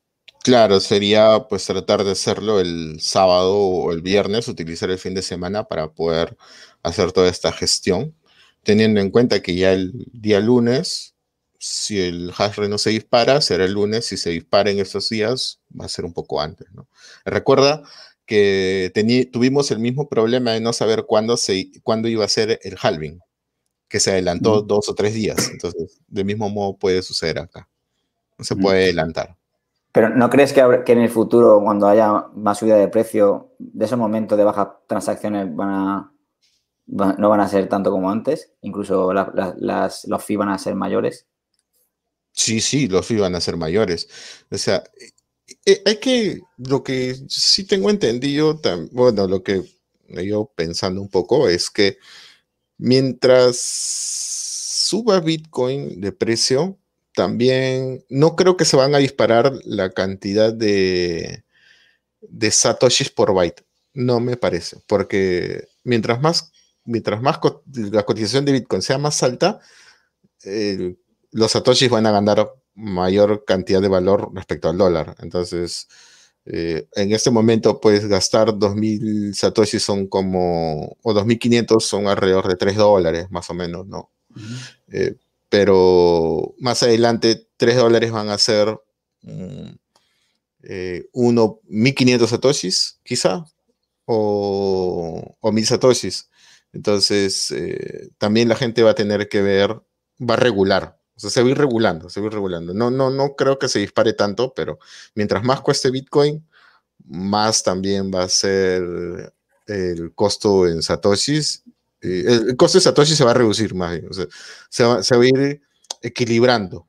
Claro, 0.45 0.79
sería 0.79 1.47
pues 1.49 1.67
tratar 1.67 2.05
de 2.05 2.13
hacerlo 2.13 2.61
el 2.61 3.01
sábado 3.01 3.59
o 3.59 3.93
el 3.93 4.01
viernes, 4.01 4.47
utilizar 4.47 4.89
el 4.91 4.99
fin 4.99 5.15
de 5.15 5.23
semana 5.23 5.65
para 5.65 5.89
poder 5.89 6.37
hacer 6.85 7.11
toda 7.11 7.29
esta 7.29 7.51
gestión, 7.51 8.15
teniendo 8.63 9.01
en 9.01 9.11
cuenta 9.11 9.43
que 9.43 9.57
ya 9.57 9.73
el 9.73 10.07
día 10.13 10.39
lunes 10.39 11.17
si 11.59 12.01
el 12.01 12.33
hash 12.37 12.57
rate 12.57 12.69
no 12.69 12.79
se 12.79 12.91
dispara, 12.91 13.41
será 13.41 13.65
el 13.65 13.73
lunes. 13.73 14.07
Si 14.07 14.17
se 14.17 14.31
dispara 14.31 14.71
en 14.71 14.79
estos 14.79 15.09
días, 15.09 15.61
va 15.79 15.87
a 15.87 15.89
ser 15.89 16.05
un 16.05 16.13
poco 16.13 16.41
antes. 16.41 16.69
¿no? 16.73 16.87
Recuerda 17.25 17.83
que 18.27 18.93
tuvimos 19.33 19.71
el 19.71 19.79
mismo 19.79 20.09
problema 20.09 20.53
de 20.53 20.61
no 20.61 20.73
saber 20.73 21.05
cuándo, 21.07 21.37
se, 21.37 21.71
cuándo 21.83 22.09
iba 22.09 22.25
a 22.25 22.29
ser 22.29 22.59
el 22.63 22.77
halving, 22.81 23.21
que 23.89 24.01
se 24.01 24.11
adelantó 24.11 24.63
dos 24.63 24.89
o 24.89 24.95
tres 24.95 25.15
días. 25.15 25.49
Entonces, 25.51 26.01
del 26.09 26.25
mismo 26.25 26.51
modo 26.51 26.77
puede 26.77 27.03
suceder 27.03 27.39
acá. 27.39 27.69
No 28.37 28.45
se 28.45 28.57
puede 28.57 28.85
adelantar. 28.85 29.37
Pero 29.93 30.11
¿no 30.11 30.29
crees 30.29 30.53
que, 30.53 30.63
que, 30.85 30.93
en 30.93 30.99
el 30.99 31.09
futuro, 31.09 31.61
cuando 31.63 31.89
haya 31.89 32.27
más 32.35 32.59
subida 32.59 32.77
de 32.77 32.89
precio, 32.89 33.53
de 33.59 33.87
esos 33.87 33.99
momentos 33.99 34.37
de 34.37 34.45
bajas 34.45 34.69
transacciones 34.87 35.55
van 35.55 35.71
a, 35.71 36.13
no 36.87 37.29
van 37.31 37.41
a 37.41 37.49
ser 37.49 37.69
tanto 37.69 37.91
como 37.91 38.11
antes? 38.11 38.53
Incluso 38.61 39.15
las, 39.15 40.05
los 40.07 40.25
fees 40.25 40.39
van 40.39 40.51
a 40.51 40.59
ser 40.59 40.75
mayores. 40.75 41.27
Sí, 42.33 42.61
sí, 42.61 42.89
los 42.89 43.07
fees 43.07 43.23
van 43.23 43.37
a 43.37 43.41
ser 43.41 43.57
mayores. 43.57 44.09
O 44.51 44.59
sea, 44.59 44.85
hay 45.85 45.97
que, 46.01 46.41
lo 46.57 46.83
que 46.83 47.17
sí 47.29 47.65
tengo 47.65 47.91
entendido, 47.91 48.61
bueno, 48.93 49.27
lo 49.27 49.43
que 49.43 49.63
yo 50.09 50.53
pensando 50.55 51.01
un 51.01 51.09
poco 51.09 51.49
es 51.49 51.71
que 51.71 51.99
mientras 52.79 53.59
suba 53.59 55.21
Bitcoin 55.21 56.01
de 56.01 56.13
precio, 56.13 56.79
también 57.15 58.05
no 58.09 58.37
creo 58.37 58.57
que 58.57 58.65
se 58.65 58.77
van 58.77 58.95
a 58.95 58.99
disparar 58.99 59.53
la 59.65 59.91
cantidad 59.91 60.53
de, 60.53 61.45
de 62.21 62.51
satoshis 62.51 63.11
por 63.11 63.35
byte. 63.35 63.65
No 63.95 64.21
me 64.21 64.37
parece, 64.37 64.79
porque 64.87 65.67
mientras 65.83 66.21
más, 66.21 66.53
mientras 66.85 67.23
más 67.23 67.39
la 67.75 68.05
cotización 68.05 68.45
de 68.45 68.53
Bitcoin 68.53 68.83
sea 68.83 68.99
más 68.99 69.23
alta, 69.23 69.61
los 71.33 71.53
satoshis 71.53 71.91
van 71.91 72.07
a 72.07 72.13
ganar 72.13 72.53
mayor 72.77 73.45
cantidad 73.45 73.83
de 73.83 73.89
valor 73.89 74.31
respecto 74.35 74.69
al 74.69 74.79
dólar. 74.79 75.17
Entonces, 75.21 75.89
eh, 76.45 76.89
en 76.95 77.13
este 77.13 77.31
momento 77.31 77.81
puedes 77.81 78.07
gastar 78.07 78.53
2.000 78.55 79.35
satoshis 79.35 79.83
son 79.83 80.07
como, 80.07 80.97
o 81.03 81.15
2.500 81.15 81.81
son 81.81 82.07
alrededor 82.07 82.49
de 82.49 82.57
3 82.57 82.77
dólares, 82.77 83.31
más 83.31 83.51
o 83.51 83.55
menos, 83.55 83.87
¿no? 83.87 84.11
pero 85.49 86.55
más 86.59 86.83
adelante 86.83 87.49
3 87.57 87.77
dólares 87.77 88.13
van 88.13 88.29
a 88.29 88.39
ser 88.39 88.79
mm, 89.23 89.71
eh, 90.65 91.09
uno, 91.13 91.61
1500 91.65 92.31
satoshis, 92.31 93.01
quizá, 93.05 93.45
o, 94.05 95.37
o 95.41 95.53
1000 95.53 95.67
satoshis. 95.67 96.29
Entonces, 96.73 97.51
eh, 97.53 98.11
también 98.19 98.49
la 98.49 98.57
gente 98.57 98.83
va 98.83 98.91
a 98.91 98.95
tener 98.95 99.29
que 99.29 99.43
ver, 99.43 99.81
va 100.21 100.35
a 100.35 100.37
regular. 100.37 100.96
O 101.17 101.21
sea, 101.21 101.31
se 101.31 101.43
va 101.43 101.49
a 101.49 101.51
ir 101.51 101.59
regulando, 101.59 102.11
se 102.11 102.21
va 102.21 102.27
a 102.27 102.29
ir 102.29 102.35
regulando. 102.35 102.75
No, 102.75 102.91
no, 102.91 103.11
no 103.11 103.35
creo 103.35 103.59
que 103.59 103.69
se 103.69 103.79
dispare 103.79 104.13
tanto, 104.13 104.53
pero 104.55 104.79
mientras 105.15 105.43
más 105.43 105.61
cueste 105.61 105.91
Bitcoin, 105.91 106.47
más 107.05 107.63
también 107.63 108.11
va 108.15 108.25
a 108.25 108.29
ser 108.29 108.83
el 109.67 110.13
costo 110.15 110.67
en 110.69 110.83
satoshis 110.83 111.65
el 112.01 112.57
costo 112.57 112.79
de 112.79 112.83
Satoshi 112.83 113.15
se 113.15 113.25
va 113.25 113.31
a 113.33 113.35
reducir 113.35 113.75
más, 113.75 113.99
se, 114.69 114.85
va, 114.85 115.01
a 115.01 115.27
ir 115.27 115.63
equilibrando. 116.03 116.87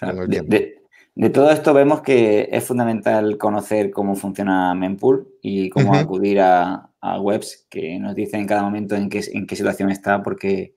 de, 0.00 1.30
todo 1.30 1.50
esto 1.50 1.74
vemos 1.74 2.00
que 2.00 2.48
es 2.50 2.64
fundamental 2.64 3.36
conocer 3.38 3.90
cómo 3.90 4.16
funciona 4.16 4.74
Mempool 4.74 5.28
y 5.42 5.70
cómo 5.70 5.94
acudir 5.94 6.40
a, 6.40 6.88
webs 7.20 7.66
que 7.68 7.98
nos 7.98 8.14
dicen 8.14 8.40
en 8.40 8.46
cada 8.46 8.62
momento 8.62 8.94
en 8.94 9.08
qué, 9.08 9.20
en 9.32 9.44
qué 9.46 9.56
situación 9.56 9.90
está, 9.90 10.22
porque 10.22 10.76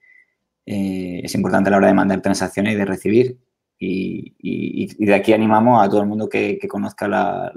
eh, 0.65 1.21
es 1.23 1.35
importante 1.35 1.69
a 1.69 1.71
la 1.71 1.77
hora 1.77 1.87
de 1.87 1.93
mandar 1.93 2.21
transacciones 2.21 2.73
y 2.73 2.77
de 2.77 2.85
recibir. 2.85 3.37
Y, 3.77 5.05
de 5.05 5.13
aquí 5.13 5.33
animamos 5.33 5.83
a 5.83 5.89
todo 5.89 6.01
el 6.01 6.07
mundo 6.07 6.29
que, 6.29 6.59
conozca 6.67 7.07
la, 7.07 7.51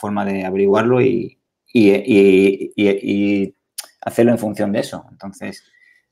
forma 0.00 0.24
de 0.24 0.44
averiguarlo 0.44 1.00
y, 1.00 1.38
y 1.72 3.54
hacerlo 4.00 4.32
en 4.32 4.38
función 4.38 4.72
de 4.72 4.80
eso. 4.80 5.04
Entonces, 5.10 5.64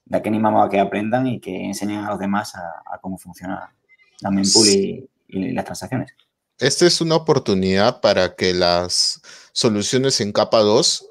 de 0.06 0.16
aquí 0.16 0.28
animamos 0.28 0.64
a 0.64 0.70
que 0.70 0.78
aprendan 0.78 1.26
y 1.26 1.40
que 1.40 1.64
enseñen 1.64 1.98
a 1.98 2.10
los 2.10 2.18
demás 2.18 2.54
a, 2.54 2.98
cómo 3.00 3.18
funciona 3.18 3.74
la 4.20 4.30
mempool 4.30 4.68
y, 4.68 5.08
las 5.28 5.64
transacciones. 5.64 6.12
Esta 6.58 6.86
es 6.86 7.00
una 7.00 7.16
oportunidad 7.16 8.00
para 8.00 8.36
que 8.36 8.54
las 8.54 9.20
soluciones 9.52 10.20
en 10.20 10.32
capa 10.32 10.60
2 10.60 11.06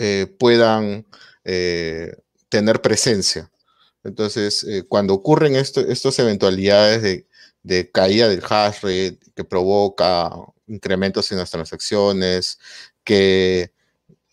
eh, 0.00 0.26
puedan 0.38 1.06
eh, 1.44 2.16
tener 2.48 2.80
presencia. 2.80 3.50
Entonces, 4.04 4.64
eh, 4.64 4.84
cuando 4.88 5.14
ocurren 5.14 5.56
estas 5.56 6.18
eventualidades 6.18 7.02
de, 7.02 7.26
de, 7.62 7.90
caída 7.90 8.28
del 8.28 8.42
hash 8.48 8.80
rate 8.82 9.18
que 9.34 9.44
provoca 9.44 10.30
incrementos 10.66 11.30
en 11.32 11.38
las 11.38 11.50
transacciones, 11.50 12.58
que 13.04 13.72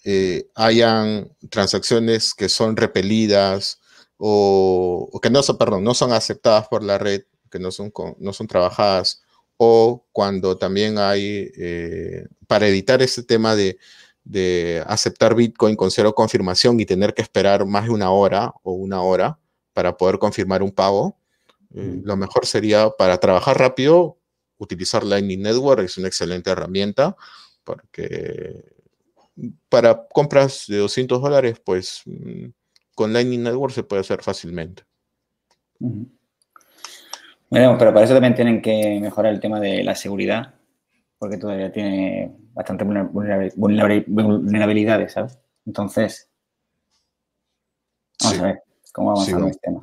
eh, 0.03 0.49
hayan 0.55 1.31
transacciones 1.49 2.33
que 2.35 2.49
son 2.49 2.77
repelidas 2.77 3.81
o, 4.17 5.19
que 5.21 5.29
no 5.29 5.41
son, 5.43 5.57
no 5.83 5.93
son 5.95 6.13
aceptadas 6.13 6.67
por 6.67 6.83
la 6.83 6.97
red, 6.97 7.23
que 7.49 7.59
no 7.59 7.71
son, 7.71 7.91
no 8.19 8.33
son 8.33 8.47
trabajadas, 8.47 9.23
o 9.57 10.05
cuando 10.11 10.57
también 10.57 10.97
hay, 10.99 11.51
eh, 11.57 12.27
para 12.47 12.67
evitar 12.67 13.01
ese 13.01 13.23
tema 13.23 13.55
de, 13.55 13.77
aceptar 14.87 15.35
Bitcoin 15.35 15.75
con 15.75 15.91
cero 15.91 16.13
confirmación 16.15 16.79
y 16.79 16.85
tener 16.85 17.13
que 17.13 17.21
esperar 17.21 17.65
más 17.65 17.85
de 17.85 17.91
una 17.91 18.11
hora 18.11 18.53
o 18.63 18.73
una 18.73 19.01
hora 19.01 19.39
para 19.75 19.95
poder 19.97 20.17
confirmar 20.19 20.63
un 20.63 20.71
pago, 20.71 21.17
eh, 21.75 21.99
lo 22.01 22.15
mejor 22.15 22.45
sería 22.45 22.89
para 22.91 23.17
trabajar 23.17 23.59
rápido, 23.59 24.17
utilizar 24.57 25.03
Lightning 25.03 25.41
Network, 25.41 25.83
es 25.83 25.97
una 25.97 26.07
excelente 26.07 26.49
herramienta 26.49 27.17
porque 27.65 28.63
para 29.67 30.07
compras 30.07 30.63
de 30.69 30.77
200 30.77 31.21
dólares, 31.21 31.59
pues 31.59 32.03
mm, 32.05 32.45
con 32.95 33.11
Lightning 33.11 33.43
Network 33.43 33.73
se 33.73 33.83
puede 33.83 33.99
hacer 33.99 34.23
fácilmente. 34.23 34.83
pero 37.77 37.77
para 37.77 38.05
eso 38.05 38.13
también 38.13 38.35
tienen 38.35 38.61
que 38.61 38.97
mejorar 39.01 39.33
el 39.33 39.41
tema 39.41 39.59
de 39.59 39.83
la 39.83 39.95
seguridad, 39.95 40.53
porque 41.17 41.37
todavía 41.37 41.69
tiene 41.69 42.33
bastante 42.53 42.85
vulnerabilidades, 42.85 45.11
¿sabes? 45.11 45.37
Entonces, 45.65 46.29
vamos 48.23 48.39
a 48.39 48.43
ver 48.43 48.65
cómo 48.95 49.11
avanzando 49.11 49.47
este 49.47 49.59
tema. 49.59 49.81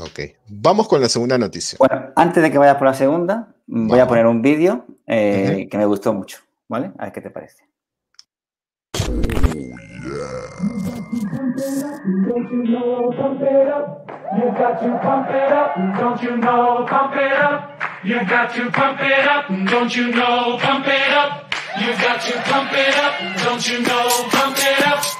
Ok, 0.00 0.20
vamos 0.48 0.88
con 0.88 1.00
la 1.00 1.08
segunda 1.08 1.38
noticia. 1.38 1.76
Bueno, 1.78 2.10
antes 2.16 2.42
de 2.42 2.50
que 2.50 2.58
vayas 2.58 2.76
por 2.76 2.88
la 2.88 2.94
segunda, 2.94 3.54
voy 3.66 4.00
a 4.00 4.08
poner 4.08 4.26
un 4.26 4.42
vídeo 4.42 4.84
eh, 5.06 5.68
que 5.70 5.78
me 5.78 5.86
gustó 5.86 6.12
mucho, 6.12 6.38
¿vale? 6.68 6.90
A 6.98 7.04
ver 7.04 7.12
qué 7.12 7.20
te 7.20 7.30
parece. 7.30 7.64
Don't 15.96 16.20
you 16.20 16.36
know, 16.36 16.86
pump 16.86 17.14
it 17.14 17.38
up. 17.38 17.70
You 18.02 18.24
got 18.26 18.52
to 18.54 18.70
pump 18.72 19.00
it 19.00 19.28
up. 19.28 19.48
Don't 19.68 19.94
you 19.94 20.10
know, 20.12 20.56
pump 20.60 20.86
it 20.86 21.12
up. 21.12 21.52
You 21.76 21.92
got 21.96 22.20
to 22.22 22.42
pump 22.50 22.72
it 22.72 22.94
up. 22.96 23.44
Don't 23.44 23.68
you 23.68 23.80
know, 23.82 24.08
pump 24.30 24.56
it 24.58 24.86
up. 24.86 25.19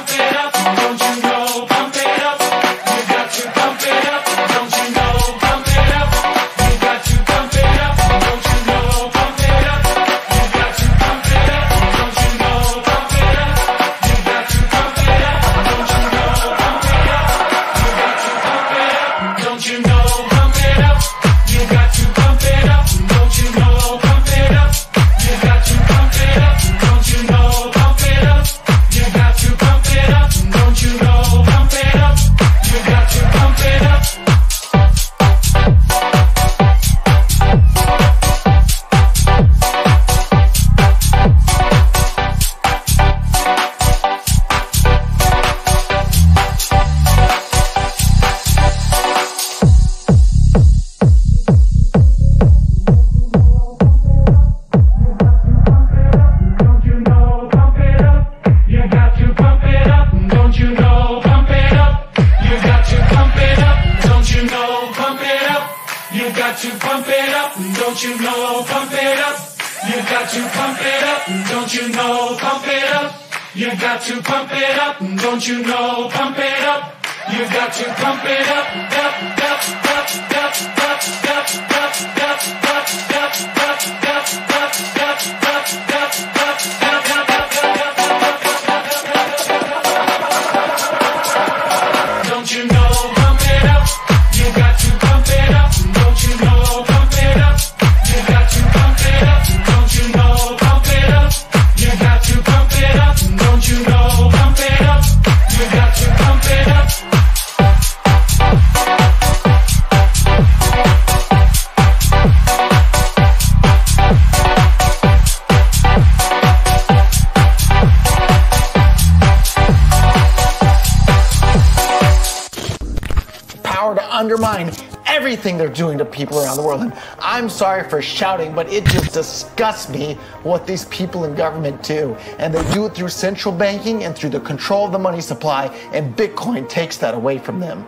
undermine 124.31 124.71
everything 125.05 125.57
they're 125.57 125.67
doing 125.67 125.97
to 125.97 126.05
people 126.05 126.39
around 126.39 126.55
the 126.55 126.63
world. 126.63 126.81
And 126.81 126.93
I'm 127.19 127.49
sorry 127.49 127.87
for 127.89 128.01
shouting, 128.01 128.53
but 128.53 128.71
it 128.71 128.85
just 128.85 129.13
disgusts 129.13 129.89
me 129.89 130.15
what 130.43 130.65
these 130.65 130.85
people 130.85 131.25
in 131.25 131.35
government 131.35 131.83
do. 131.83 132.15
And 132.39 132.53
they 132.53 132.63
do 132.73 132.85
it 132.85 132.95
through 132.95 133.09
central 133.09 133.53
banking 133.53 134.03
and 134.05 134.15
through 134.15 134.29
the 134.29 134.39
control 134.39 134.85
of 134.85 134.91
the 134.91 134.99
money 134.99 135.21
supply, 135.21 135.65
and 135.93 136.15
Bitcoin 136.15 136.67
takes 136.69 136.97
that 136.97 137.13
away 137.13 137.37
from 137.37 137.59
them. 137.59 137.85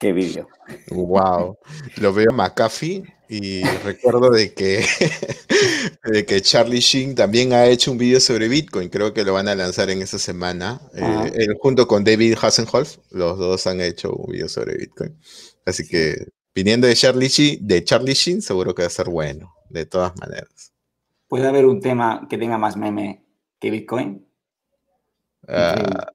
Qué 0.00 0.12
vídeo. 0.12 0.46
Wow. 0.90 1.56
Lo 1.98 2.12
veo 2.12 2.30
McAfee 2.30 3.06
y 3.34 3.64
recuerdo 3.64 4.28
de 4.28 4.52
que, 4.52 4.84
de 6.04 6.26
que 6.26 6.42
Charlie 6.42 6.80
Sheen 6.80 7.14
también 7.14 7.54
ha 7.54 7.64
hecho 7.64 7.90
un 7.90 7.96
vídeo 7.96 8.20
sobre 8.20 8.46
Bitcoin. 8.46 8.90
Creo 8.90 9.14
que 9.14 9.24
lo 9.24 9.32
van 9.32 9.48
a 9.48 9.54
lanzar 9.54 9.88
en 9.88 10.02
esta 10.02 10.18
semana. 10.18 10.82
Eh, 10.94 11.32
él 11.36 11.56
junto 11.58 11.86
con 11.86 12.04
David 12.04 12.36
Hasselhoff, 12.38 12.98
los 13.10 13.38
dos 13.38 13.66
han 13.66 13.80
hecho 13.80 14.12
un 14.12 14.32
vídeo 14.32 14.50
sobre 14.50 14.76
Bitcoin. 14.76 15.18
Así 15.64 15.88
que 15.88 16.26
viniendo 16.54 16.86
de 16.86 16.94
Charlie 16.94 17.28
Sheen, 17.28 17.66
de 17.66 17.82
Charlie 17.82 18.12
Sheen, 18.12 18.42
seguro 18.42 18.74
que 18.74 18.82
va 18.82 18.88
a 18.88 18.90
ser 18.90 19.08
bueno, 19.08 19.54
de 19.70 19.86
todas 19.86 20.14
maneras. 20.18 20.74
¿Puede 21.26 21.48
haber 21.48 21.64
un 21.64 21.80
tema 21.80 22.26
que 22.28 22.36
tenga 22.36 22.58
más 22.58 22.76
meme 22.76 23.24
que 23.58 23.70
Bitcoin? 23.70 24.26
Ah, 25.48 26.12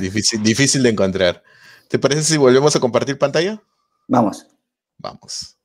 difícil, 0.00 0.42
difícil 0.42 0.82
de 0.82 0.88
encontrar. 0.88 1.42
¿Te 1.88 1.98
parece 1.98 2.22
si 2.22 2.38
volvemos 2.38 2.74
a 2.74 2.80
compartir 2.80 3.18
pantalla? 3.18 3.62
Vamos. 4.08 4.46
Vamos. 4.96 5.59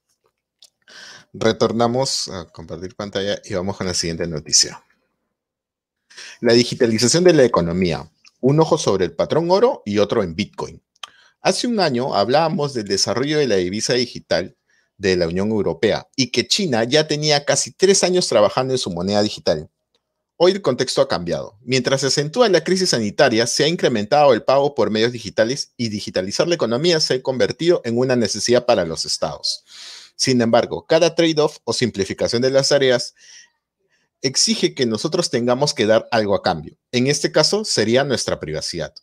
Retornamos 1.37 2.29
a 2.29 2.45
compartir 2.45 2.95
pantalla 2.95 3.41
y 3.43 3.53
vamos 3.55 3.75
con 3.75 3.87
la 3.87 3.93
siguiente 3.93 4.25
noticia. 4.25 4.81
La 6.39 6.53
digitalización 6.53 7.25
de 7.25 7.33
la 7.33 7.43
economía. 7.43 8.09
Un 8.39 8.59
ojo 8.61 8.77
sobre 8.77 9.03
el 9.03 9.11
patrón 9.11 9.51
oro 9.51 9.81
y 9.85 9.97
otro 9.97 10.23
en 10.23 10.33
Bitcoin. 10.35 10.81
Hace 11.41 11.67
un 11.67 11.81
año 11.81 12.15
hablábamos 12.15 12.73
del 12.73 12.87
desarrollo 12.87 13.37
de 13.37 13.47
la 13.47 13.57
divisa 13.57 13.93
digital 13.93 14.55
de 14.97 15.17
la 15.17 15.27
Unión 15.27 15.49
Europea 15.49 16.07
y 16.15 16.31
que 16.31 16.47
China 16.47 16.85
ya 16.85 17.05
tenía 17.05 17.43
casi 17.43 17.71
tres 17.71 18.05
años 18.05 18.29
trabajando 18.29 18.73
en 18.73 18.77
su 18.77 18.89
moneda 18.91 19.21
digital. 19.21 19.69
Hoy 20.37 20.53
el 20.53 20.61
contexto 20.61 21.01
ha 21.01 21.07
cambiado. 21.07 21.57
Mientras 21.61 22.01
se 22.01 22.07
acentúa 22.07 22.47
la 22.47 22.63
crisis 22.63 22.91
sanitaria, 22.91 23.45
se 23.45 23.65
ha 23.65 23.67
incrementado 23.67 24.33
el 24.33 24.43
pago 24.43 24.73
por 24.73 24.89
medios 24.89 25.11
digitales 25.11 25.73
y 25.75 25.89
digitalizar 25.89 26.47
la 26.47 26.55
economía 26.55 27.01
se 27.01 27.15
ha 27.15 27.21
convertido 27.21 27.81
en 27.83 27.97
una 27.97 28.15
necesidad 28.15 28.65
para 28.65 28.85
los 28.85 29.03
estados. 29.03 29.65
Sin 30.15 30.41
embargo, 30.41 30.85
cada 30.85 31.15
trade-off 31.15 31.57
o 31.63 31.73
simplificación 31.73 32.41
de 32.41 32.51
las 32.51 32.69
tareas 32.69 33.13
exige 34.21 34.73
que 34.73 34.85
nosotros 34.85 35.29
tengamos 35.29 35.73
que 35.73 35.85
dar 35.85 36.07
algo 36.11 36.35
a 36.35 36.41
cambio. 36.41 36.77
En 36.91 37.07
este 37.07 37.31
caso 37.31 37.65
sería 37.65 38.03
nuestra 38.03 38.39
privacidad. 38.39 38.93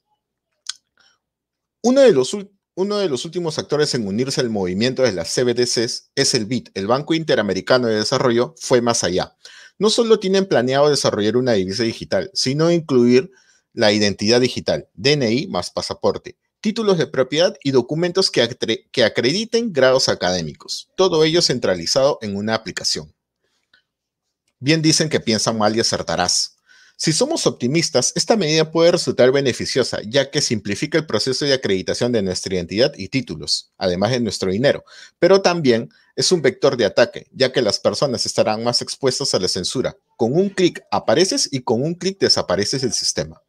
Uno 1.83 2.01
de 2.01 2.12
los, 2.12 2.37
uno 2.75 2.98
de 2.98 3.09
los 3.09 3.25
últimos 3.25 3.59
actores 3.59 3.94
en 3.94 4.07
unirse 4.07 4.40
al 4.40 4.51
movimiento 4.51 5.03
de 5.03 5.12
las 5.12 5.35
CBDCs 5.35 6.11
es 6.14 6.35
el 6.35 6.46
BID, 6.46 6.68
el 6.75 6.87
Banco 6.87 7.14
Interamericano 7.14 7.88
de 7.88 7.96
Desarrollo, 7.96 8.55
fue 8.59 8.81
más 8.81 9.05
allá. 9.05 9.37
No 9.79 9.90
solo 9.90 10.18
tienen 10.18 10.46
planeado 10.46 10.88
desarrollar 10.88 11.37
una 11.37 11.53
divisa 11.53 11.83
digital, 11.83 12.31
sino 12.35 12.70
incluir 12.70 13.31
la 13.72 13.92
identidad 13.92 14.40
digital, 14.40 14.88
DNI 14.94 15.48
más 15.48 15.70
pasaporte, 15.70 16.37
títulos 16.62 16.96
de 16.96 17.07
propiedad 17.07 17.55
y 17.62 17.72
documentos 17.72 18.31
que, 18.31 18.42
acre- 18.42 18.88
que 18.90 19.05
acrediten 19.05 19.72
grados 19.72 20.09
académicos. 20.09 20.88
Todo 20.96 21.25
ello 21.25 21.42
centralizado 21.42 22.18
en 22.22 22.37
una 22.37 22.55
aplicación. 22.55 23.12
Bien 24.59 24.81
dicen 24.81 25.11
que 25.11 25.20
piensan 25.20 25.59
mal 25.59 25.77
y 25.77 25.81
acertarás. 25.81 26.57
Si 26.96 27.12
somos 27.12 27.48
optimistas, 27.48 28.12
esta 28.14 28.37
medida 28.37 28.70
puede 28.70 28.92
resultar 28.92 29.33
beneficiosa, 29.33 29.98
ya 30.07 30.31
que 30.31 30.40
simplifica 30.40 30.98
el 30.98 31.07
proceso 31.07 31.44
de 31.44 31.53
acreditación 31.53 32.12
de 32.12 32.22
nuestra 32.22 32.55
identidad 32.55 32.92
y 32.96 33.09
títulos, 33.09 33.72
además 33.77 34.12
de 34.12 34.20
nuestro 34.20 34.53
dinero, 34.53 34.85
pero 35.18 35.42
también 35.42 35.90
es 36.14 36.31
un 36.31 36.42
vector 36.42 36.77
de 36.77 36.85
ataque, 36.85 37.27
ya 37.33 37.51
que 37.51 37.61
las 37.61 37.81
personas 37.81 38.25
estarán 38.25 38.62
más 38.62 38.83
expuestas 38.83 39.35
a 39.35 39.40
la 39.40 39.48
censura. 39.48 39.96
Con 40.16 40.35
un 40.35 40.51
clic 40.51 40.85
apareces 40.92 41.48
y 41.51 41.62
con 41.62 41.83
un 41.83 41.94
clic 41.96 42.20
desapareces 42.20 42.83
del 42.83 42.92
sistema. 42.92 43.42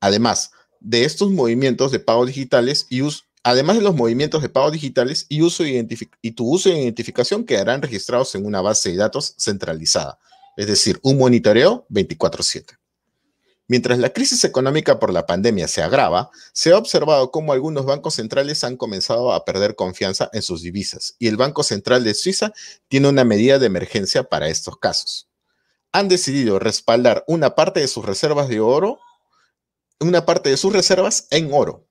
Además 0.00 0.50
de 0.80 1.04
estos 1.04 1.30
movimientos 1.30 1.92
de 1.92 2.00
pago 2.00 2.26
digitales 2.26 2.86
y 2.90 3.02
us- 3.02 3.26
además 3.42 3.76
de 3.76 3.82
los 3.82 3.94
movimientos 3.94 4.42
de 4.42 4.48
pago 4.48 4.70
digitales 4.70 5.26
y, 5.28 5.42
uso 5.42 5.64
y 5.64 6.30
tu 6.32 6.48
uso 6.50 6.68
de 6.70 6.80
identificación 6.82 7.44
quedarán 7.44 7.82
registrados 7.82 8.34
en 8.34 8.44
una 8.46 8.60
base 8.60 8.90
de 8.90 8.96
datos 8.96 9.34
centralizada, 9.38 10.18
es 10.56 10.66
decir, 10.66 10.98
un 11.02 11.18
monitoreo 11.18 11.86
24/7. 11.88 12.76
Mientras 13.68 13.98
la 14.00 14.10
crisis 14.12 14.42
económica 14.42 14.98
por 14.98 15.12
la 15.12 15.26
pandemia 15.26 15.68
se 15.68 15.80
agrava, 15.80 16.30
se 16.52 16.72
ha 16.72 16.76
observado 16.76 17.30
cómo 17.30 17.52
algunos 17.52 17.86
bancos 17.86 18.14
centrales 18.14 18.64
han 18.64 18.76
comenzado 18.76 19.32
a 19.32 19.44
perder 19.44 19.76
confianza 19.76 20.28
en 20.32 20.42
sus 20.42 20.62
divisas 20.62 21.14
y 21.20 21.28
el 21.28 21.36
Banco 21.36 21.62
Central 21.62 22.02
de 22.02 22.14
Suiza 22.14 22.52
tiene 22.88 23.08
una 23.08 23.22
medida 23.24 23.60
de 23.60 23.66
emergencia 23.66 24.24
para 24.24 24.48
estos 24.48 24.76
casos. 24.78 25.28
Han 25.92 26.08
decidido 26.08 26.58
respaldar 26.58 27.24
una 27.28 27.54
parte 27.54 27.78
de 27.78 27.86
sus 27.86 28.04
reservas 28.04 28.48
de 28.48 28.58
oro, 28.58 28.98
una 30.00 30.24
parte 30.24 30.48
de 30.48 30.56
sus 30.56 30.72
reservas 30.72 31.26
en 31.30 31.50
oro, 31.52 31.86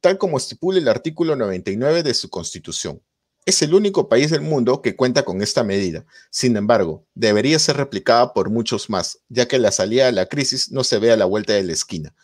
tal 0.00 0.16
como 0.16 0.38
estipula 0.38 0.78
el 0.78 0.88
artículo 0.88 1.34
99 1.34 2.04
de 2.04 2.14
su 2.14 2.30
constitución. 2.30 3.02
Es 3.46 3.62
el 3.62 3.74
único 3.74 4.08
país 4.08 4.30
del 4.30 4.42
mundo 4.42 4.80
que 4.80 4.94
cuenta 4.94 5.24
con 5.24 5.42
esta 5.42 5.64
medida. 5.64 6.04
Sin 6.30 6.56
embargo, 6.56 7.06
debería 7.14 7.58
ser 7.58 7.76
replicada 7.76 8.32
por 8.32 8.50
muchos 8.50 8.90
más, 8.90 9.20
ya 9.28 9.48
que 9.48 9.58
la 9.58 9.72
salida 9.72 10.06
de 10.06 10.12
la 10.12 10.26
crisis 10.26 10.70
no 10.70 10.84
se 10.84 10.98
ve 10.98 11.10
a 11.10 11.16
la 11.16 11.24
vuelta 11.24 11.54
de 11.54 11.64
la 11.64 11.72
esquina. 11.72 12.14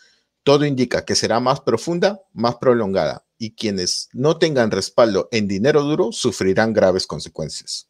Todo 0.45 0.67
indica 0.67 1.05
que 1.05 1.17
será 1.17 1.41
más 1.41 1.63
profunda, 1.63 2.21
más 2.33 2.57
prolongada, 2.57 3.27
y 3.39 3.55
quienes 3.55 4.11
no 4.13 4.39
tengan 4.39 4.71
respaldo 4.71 5.29
en 5.33 5.49
dinero 5.49 5.83
duro 5.83 6.13
sufrirán 6.13 6.75
graves 6.75 7.07
consecuencias. 7.07 7.89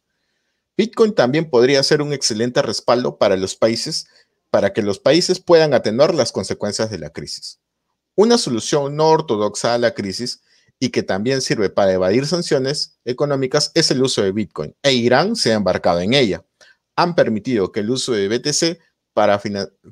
Bitcoin 0.77 1.13
también 1.13 1.49
podría 1.49 1.83
ser 1.83 2.01
un 2.01 2.11
excelente 2.11 2.61
respaldo 2.61 3.17
para 3.17 3.37
los 3.37 3.55
países, 3.55 4.07
para 4.55 4.71
que 4.71 4.81
los 4.81 4.99
países 4.99 5.41
puedan 5.41 5.73
atenuar 5.73 6.15
las 6.15 6.31
consecuencias 6.31 6.89
de 6.89 6.97
la 6.97 7.09
crisis. 7.09 7.59
Una 8.15 8.37
solución 8.37 8.95
no 8.95 9.09
ortodoxa 9.09 9.73
a 9.73 9.77
la 9.77 9.93
crisis 9.93 10.43
y 10.79 10.91
que 10.91 11.03
también 11.03 11.41
sirve 11.41 11.69
para 11.69 11.91
evadir 11.91 12.25
sanciones 12.25 12.97
económicas 13.03 13.71
es 13.73 13.91
el 13.91 14.01
uso 14.01 14.21
de 14.21 14.31
Bitcoin, 14.31 14.73
e 14.81 14.93
Irán 14.93 15.35
se 15.35 15.51
ha 15.51 15.55
embarcado 15.55 15.99
en 15.99 16.13
ella. 16.13 16.45
Han 16.95 17.15
permitido 17.15 17.73
que 17.73 17.81
el 17.81 17.89
uso 17.89 18.13
de 18.13 18.29
BTC 18.29 18.79
para 19.13 19.41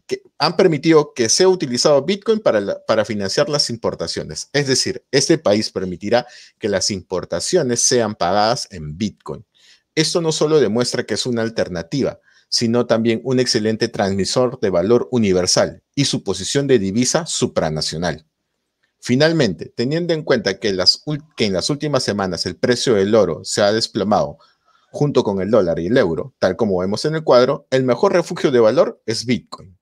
que 0.07 0.21
han 0.37 0.55
permitido 0.55 1.13
que 1.13 1.27
sea 1.27 1.49
utilizado 1.49 2.01
Bitcoin 2.03 2.39
para, 2.39 2.61
la- 2.61 2.85
para 2.85 3.03
financiar 3.03 3.49
las 3.49 3.69
importaciones. 3.69 4.47
Es 4.53 4.67
decir, 4.67 5.03
este 5.11 5.37
país 5.37 5.71
permitirá 5.71 6.25
que 6.57 6.69
las 6.69 6.89
importaciones 6.89 7.81
sean 7.81 8.15
pagadas 8.15 8.69
en 8.71 8.97
Bitcoin. 8.97 9.45
Esto 9.93 10.21
no 10.21 10.31
solo 10.31 10.61
demuestra 10.61 11.03
que 11.03 11.15
es 11.15 11.25
una 11.25 11.41
alternativa, 11.41 12.21
sino 12.53 12.85
también 12.85 13.19
un 13.23 13.39
excelente 13.39 13.87
transmisor 13.87 14.59
de 14.59 14.69
valor 14.69 15.07
universal 15.09 15.81
y 15.95 16.05
su 16.05 16.23
posición 16.23 16.67
de 16.67 16.77
divisa 16.77 17.25
supranacional. 17.25 18.27
Finalmente, 18.99 19.73
teniendo 19.75 20.13
en 20.13 20.21
cuenta 20.21 20.59
que, 20.59 20.69
en 20.69 20.77
las 20.77 21.69
últimas 21.71 22.03
semanas 22.03 22.45
el 22.45 22.55
precio 22.55 22.93
del 22.93 23.15
oro 23.15 23.43
se 23.43 23.63
ha 23.63 23.73
desplomado 23.73 24.37
junto 24.91 25.23
con 25.23 25.41
el 25.41 25.49
dólar 25.49 25.79
y 25.79 25.87
el 25.87 25.97
euro, 25.97 26.35
tal 26.37 26.55
como 26.55 26.77
vemos 26.77 27.03
en 27.05 27.15
el 27.15 27.23
cuadro, 27.23 27.65
el 27.71 27.85
mejor 27.85 28.13
refugio 28.13 28.51
de 28.51 28.59
valor 28.59 29.01
es 29.07 29.25
Bitcoin. 29.25 29.75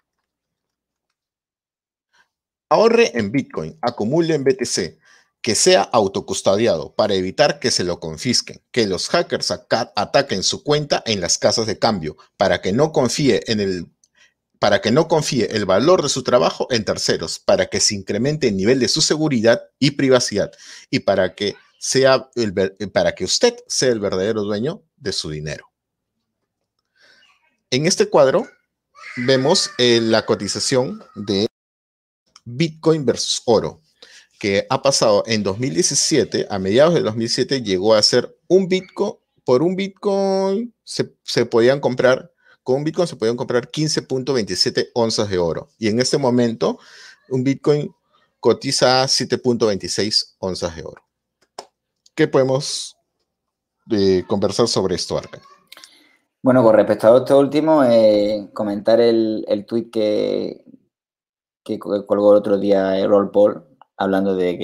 Ahorre 2.69 3.11
en 3.19 3.33
Bitcoin, 3.33 3.77
acumule 3.81 4.33
en 4.33 4.45
BTC. 4.45 4.97
Que 5.41 5.55
sea 5.55 5.81
autocustodiado 5.81 6.93
para 6.93 7.15
evitar 7.15 7.59
que 7.59 7.71
se 7.71 7.83
lo 7.83 7.99
confisquen, 7.99 8.61
que 8.71 8.85
los 8.85 9.09
hackers 9.09 9.51
ataquen 9.51 10.43
su 10.43 10.63
cuenta 10.63 11.01
en 11.05 11.19
las 11.19 11.37
casas 11.37 11.65
de 11.65 11.79
cambio, 11.79 12.15
para 12.37 12.61
que 12.61 12.71
no 12.71 12.91
confíe 12.91 13.41
en 13.47 13.59
el 13.59 13.87
para 14.59 14.79
que 14.79 14.91
no 14.91 15.07
confíe 15.07 15.55
el 15.55 15.65
valor 15.65 16.03
de 16.03 16.09
su 16.09 16.21
trabajo 16.21 16.67
en 16.69 16.85
terceros, 16.85 17.39
para 17.39 17.65
que 17.65 17.79
se 17.79 17.95
incremente 17.95 18.49
el 18.49 18.57
nivel 18.57 18.79
de 18.79 18.87
su 18.87 19.01
seguridad 19.01 19.59
y 19.79 19.91
privacidad 19.91 20.51
y 20.91 20.99
para 20.99 21.33
que 21.33 21.55
sea 21.79 22.29
para 22.93 23.15
que 23.15 23.23
usted 23.23 23.55
sea 23.65 23.89
el 23.89 23.99
verdadero 23.99 24.43
dueño 24.43 24.83
de 24.97 25.13
su 25.13 25.31
dinero. 25.31 25.71
En 27.71 27.87
este 27.87 28.07
cuadro 28.07 28.47
vemos 29.17 29.71
eh, 29.79 29.99
la 29.99 30.27
cotización 30.27 31.03
de 31.15 31.47
Bitcoin 32.45 33.03
versus 33.03 33.41
oro 33.45 33.81
que 34.41 34.65
ha 34.71 34.81
pasado 34.81 35.21
en 35.27 35.43
2017, 35.43 36.47
a 36.49 36.57
mediados 36.57 36.95
de 36.95 37.01
2007, 37.01 37.61
llegó 37.61 37.93
a 37.93 38.01
ser 38.01 38.35
un 38.47 38.67
Bitcoin, 38.67 39.13
por 39.45 39.61
un 39.61 39.75
Bitcoin 39.75 40.73
se, 40.83 41.13
se 41.21 41.45
podían 41.45 41.79
comprar, 41.79 42.31
con 42.63 42.77
un 42.77 42.83
Bitcoin 42.83 43.07
se 43.07 43.15
podían 43.17 43.37
comprar 43.37 43.69
15.27 43.69 44.89
onzas 44.95 45.29
de 45.29 45.37
oro. 45.37 45.69
Y 45.77 45.89
en 45.89 45.99
este 45.99 46.17
momento, 46.17 46.79
un 47.29 47.43
Bitcoin 47.43 47.93
cotiza 48.39 49.03
7.26 49.03 50.37
onzas 50.39 50.75
de 50.75 50.85
oro. 50.85 51.03
¿Qué 52.15 52.27
podemos 52.27 52.97
eh, 53.91 54.23
conversar 54.27 54.67
sobre 54.67 54.95
esto, 54.95 55.19
Arca? 55.19 55.39
Bueno, 56.41 56.63
con 56.63 56.73
respecto 56.73 57.13
a 57.13 57.19
esto 57.19 57.37
último, 57.37 57.83
eh, 57.83 58.49
comentar 58.55 59.01
el, 59.01 59.45
el 59.47 59.67
tweet 59.67 59.91
que, 59.91 60.65
que 61.63 61.77
colgó 61.77 62.31
el 62.31 62.39
otro 62.39 62.57
día 62.57 63.05
Roll 63.05 63.29
Paul, 63.29 63.67
hablando 64.01 64.35
de 64.35 64.57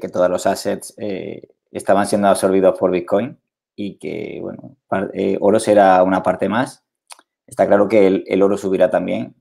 que, 0.00 0.08
todos 0.08 0.30
los 0.30 0.46
assets 0.46 0.94
eh, 0.98 1.48
estaban 1.72 2.06
siendo 2.06 2.28
absorbidos 2.28 2.78
por 2.78 2.92
Bitcoin 2.92 3.36
y 3.74 3.98
que, 3.98 4.38
bueno, 4.40 4.76
eh, 5.12 5.36
oro 5.40 5.58
será 5.58 6.04
una 6.04 6.22
parte 6.22 6.48
más. 6.48 6.84
Está 7.48 7.66
claro 7.66 7.88
que 7.88 8.06
el, 8.06 8.42
oro 8.42 8.56
subirá 8.56 8.88
también 8.88 9.34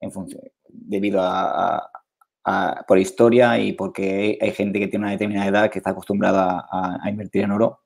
en 0.00 0.10
función, 0.10 0.42
debido 0.68 1.20
a, 1.22 1.90
por 2.88 2.98
historia 2.98 3.58
y 3.58 3.72
porque 3.74 4.38
hay 4.40 4.52
gente 4.52 4.78
que 4.80 4.88
tiene 4.88 5.04
una 5.04 5.12
determinada 5.12 5.48
edad 5.48 5.70
que 5.70 5.78
está 5.78 5.90
acostumbrada 5.90 6.66
a, 6.70 7.08
invertir 7.08 7.44
en 7.44 7.52
oro. 7.52 7.82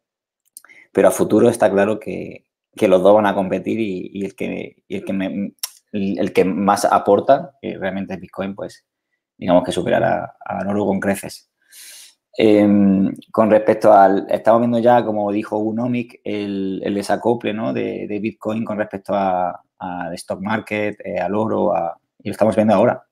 Pero 0.92 1.08
a 1.08 1.10
futuro 1.10 1.48
está 1.50 1.70
claro 1.70 2.00
que, 2.00 2.46
los 2.80 3.02
dos 3.02 3.14
van 3.14 3.26
a 3.26 3.34
competir 3.34 3.78
y, 3.80 4.24
el, 4.24 4.34
que, 4.34 4.82
el, 4.88 5.04
que 5.04 5.52
el, 5.92 6.32
que 6.32 6.44
más 6.44 6.86
aporta, 6.86 7.58
que 7.60 7.76
realmente 7.76 8.14
es 8.14 8.20
Bitcoin, 8.20 8.54
pues 8.54 8.86
digamos 9.42 9.64
que 9.64 9.72
superará 9.72 10.36
a 10.44 10.68
oro 10.68 10.86
con 10.86 11.00
creces. 11.00 11.50
Em, 12.38 13.12
con 13.32 13.50
respecto 13.50 13.92
al, 13.92 14.26
estamos 14.30 14.60
viendo 14.60 14.78
ya, 14.78 15.04
como 15.04 15.32
dijo 15.32 15.58
Unomic, 15.58 16.20
el, 16.22 16.80
el 16.84 16.94
desacople 16.94 17.52
¿no? 17.52 17.72
de, 17.72 18.06
Bitcoin 18.22 18.64
con 18.64 18.78
respecto 18.78 19.12
a, 19.14 19.60
stock 20.14 20.40
market, 20.40 20.96
eh, 21.04 21.18
al 21.18 21.34
oro, 21.34 21.72
y 22.22 22.28
lo 22.28 22.32
estamos 22.32 22.54
viendo 22.54 22.74
ahora. 22.74 23.04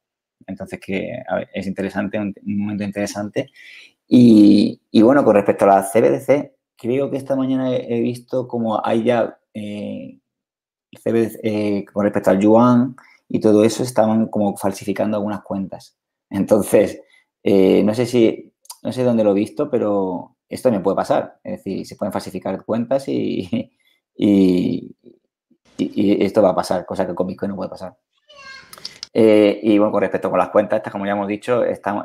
Entonces, 0.47 0.79
que 0.79 1.21
es 1.53 1.67
interesante, 1.67 2.17
un, 2.19 2.33
momento 2.45 2.85
interesante. 2.85 3.51
Y, 4.07 4.81
bueno, 5.03 5.25
con 5.25 5.35
respecto 5.35 5.65
a 5.65 5.69
la 5.69 5.83
CBDC, 5.83 6.53
creo 6.77 7.11
que 7.11 7.17
esta 7.17 7.35
mañana 7.35 7.75
he, 7.75 8.01
visto 8.01 8.47
como 8.47 8.81
hay 8.87 9.03
ya 9.03 9.37
eh, 9.53 10.21
eh, 11.43 11.85
con 11.93 12.05
respecto 12.05 12.31
al 12.31 12.39
yuan 12.39 12.95
y 13.29 13.41
todo 13.41 13.65
eso, 13.65 13.83
estaban 13.83 14.29
como 14.29 14.57
falsificando 14.57 15.17
algunas 15.17 15.43
cuentas. 15.43 16.00
Entonces, 16.31 17.01
eh, 17.43 17.83
no 17.83 17.95
sé 17.95 18.07
si, 18.07 18.53
no 18.83 18.93
sé 18.93 19.05
dónde 19.05 19.25
lo 19.25 19.33
he 19.33 19.35
visto, 19.35 19.71
pero 19.71 20.37
esto 20.49 20.71
me 20.71 20.81
puede 20.81 20.97
pasar. 20.97 21.39
Es 21.45 21.59
decir, 21.59 21.87
se 21.87 21.97
pueden 21.97 22.13
falsificar 22.13 22.65
cuentas 22.65 23.09
y, 23.09 23.71
y, 24.17 24.97
esto 25.79 26.43
va 26.43 26.51
a 26.51 26.55
pasar, 26.55 26.85
cosa 26.85 27.07
que 27.07 27.15
con 27.15 27.27
Bitcoin 27.27 27.51
no 27.51 27.57
puede 27.57 27.71
pasar. 27.71 27.97
Eh, 29.13 29.59
y 29.63 29.79
bueno, 29.79 29.93
con 29.93 30.03
respecto 30.03 30.31
con 30.31 30.39
las 30.39 30.51
cuentas 30.51 30.79
estas, 30.79 30.93
como 30.93 31.07
ya 31.07 31.13
hemos 31.13 31.27
dicho, 31.27 31.65
estamos, 31.65 32.05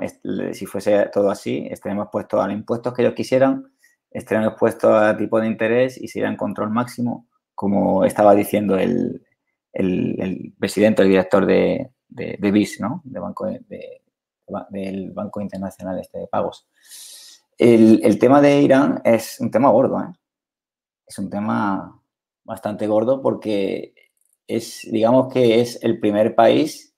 si 0.53 0.65
fuese 0.65 1.09
todo 1.13 1.29
así, 1.29 1.67
estaríamos 1.69 2.07
puestos 2.11 2.41
a 2.41 2.47
los 2.47 2.55
impuestos 2.55 2.93
que 2.93 3.03
ellos 3.03 3.13
quisieran, 3.13 3.65
estaríamos 4.09 4.57
puestos 4.57 4.91
a 4.91 5.15
tipo 5.17 5.39
de 5.39 5.47
interés 5.47 6.01
y 6.01 6.07
sería 6.07 6.29
en 6.29 6.37
control 6.37 6.71
máximo, 6.71 7.27
como 7.53 8.05
estaba 8.05 8.33
diciendo 8.33 8.77
el, 8.77 9.21
presidente, 10.57 11.03
el 11.03 11.09
director 11.09 11.45
de, 11.45 11.91
de, 12.07 12.51
BIS, 12.51 12.79
¿no? 12.79 13.01
De 13.03 13.19
Banco 13.19 13.45
de, 13.45 14.01
del 14.69 15.11
Banco 15.11 15.41
Internacional 15.41 15.99
este 15.99 16.19
de 16.19 16.27
Pagos. 16.27 16.67
El, 17.57 18.19
tema 18.19 18.41
de 18.41 18.61
Irán 18.61 19.01
es 19.03 19.39
un 19.39 19.49
tema 19.49 19.69
gordo, 19.69 19.99
¿eh? 20.01 20.13
Es 21.07 21.17
un 21.19 21.29
tema 21.29 22.01
bastante 22.43 22.87
gordo 22.87 23.21
porque 23.21 23.93
es, 24.47 24.81
digamos 24.91 25.31
que 25.31 25.61
es 25.61 25.81
el 25.81 25.99
primer 25.99 26.35
país 26.35 26.93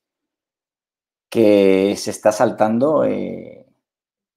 que 1.29 1.95
se 1.97 2.12
está 2.12 2.31
saltando 2.31 3.03
eh, 3.03 3.65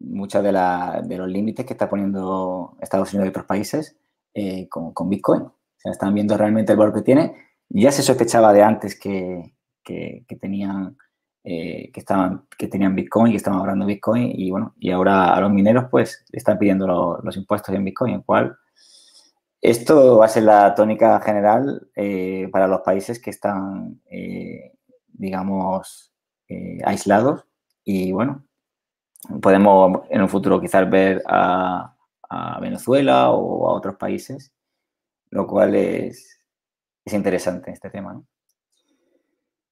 muchos 0.01 0.43
de, 0.43 0.53
los 0.53 1.29
límites 1.29 1.65
que 1.65 1.73
está 1.73 1.89
poniendo 1.89 2.77
Estados 2.81 3.13
Unidos 3.13 3.27
y 3.27 3.31
otros 3.31 3.47
países 3.47 3.97
eh, 4.35 4.69
con, 4.69 5.09
Bitcoin. 5.09 5.43
O 5.43 5.55
sea, 5.77 5.93
están 5.93 6.15
viendo 6.15 6.37
realmente 6.37 6.73
el 6.73 6.79
valor 6.79 6.95
que 6.95 7.03
tiene. 7.03 7.37
Ya 7.69 7.93
se 7.93 8.03
sospechaba 8.03 8.53
de 8.53 8.63
antes 8.63 8.99
que, 8.99 9.55
que 9.85 10.39
tenían 10.41 10.97
eh, 11.43 11.91
que, 11.93 12.01
estaban, 12.01 12.47
que 12.59 12.69
tenían 12.69 12.95
Bitcoin, 12.95 13.33
que 13.33 13.39
estaban 13.39 13.61
ahorrando 13.61 13.87
Bitcoin 13.87 14.31
y 14.35 14.51
bueno, 14.51 14.75
y 14.79 14.91
ahora 14.91 15.35
a 15.35 15.41
los 15.41 15.51
mineros 15.51 15.87
pues 15.91 16.25
están 16.33 16.59
pidiendo 16.59 17.19
los 17.23 17.37
impuestos 17.37 17.75
en 17.75 17.85
Bitcoin, 17.85 18.15
en 18.15 18.23
cual 18.23 18.57
esto 19.63 20.19
va 20.19 20.27
a 20.27 20.29
ser 20.29 20.45
la 20.45 20.75
tónica 20.75 21.21
general 21.21 21.89
eh, 21.97 22.49
para 22.53 22.67
los 22.67 22.81
países 22.81 23.21
que 23.21 23.31
están, 23.31 24.01
eh, 24.11 24.73
digamos, 25.07 26.13
aislados 26.85 27.45
y 27.85 28.11
bueno, 28.11 28.45
podemos 29.41 30.03
en 30.11 30.23
un 30.23 30.29
futuro 30.29 30.61
quizás 30.61 30.91
ver 30.91 31.23
a, 31.29 31.95
a 32.29 32.61
Venezuela 32.61 33.31
o 33.31 33.69
a 33.69 33.75
otros 33.75 33.97
países, 33.97 34.53
lo 35.31 35.47
cual 35.47 35.75
es, 35.75 36.41
es 37.05 37.13
interesante 37.13 37.71
este 37.71 37.91
tema, 37.91 38.15
¿no? 38.15 38.27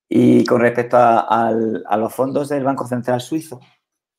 Y 0.08 0.44
con 0.46 0.60
respecto 0.62 0.96
a, 0.98 1.52
los 1.52 2.14
fondos 2.14 2.48
del 2.48 2.64
Banco 2.64 2.86
Central 2.86 3.20
Suizo, 3.20 3.60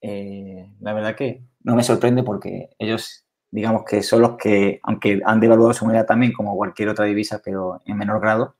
eh, 0.01 0.71
la 0.79 0.93
verdad 0.93 1.15
que 1.15 1.43
no 1.63 1.75
me 1.75 1.83
sorprende 1.83 2.23
porque 2.23 2.69
ellos, 2.77 3.25
digamos 3.49 3.83
que 3.85 4.03
son 4.03 4.21
los 4.21 4.37
que, 4.37 4.79
aunque 4.83 5.19
han 5.25 5.39
devaluado 5.39 5.73
su 5.73 5.85
moneda 5.85 6.05
también 6.05 6.31
como 6.31 6.55
cualquier 6.55 6.89
otra 6.89 7.05
divisa, 7.05 7.41
pero 7.43 7.81
en 7.85 7.97
menor 7.97 8.21
grado, 8.21 8.55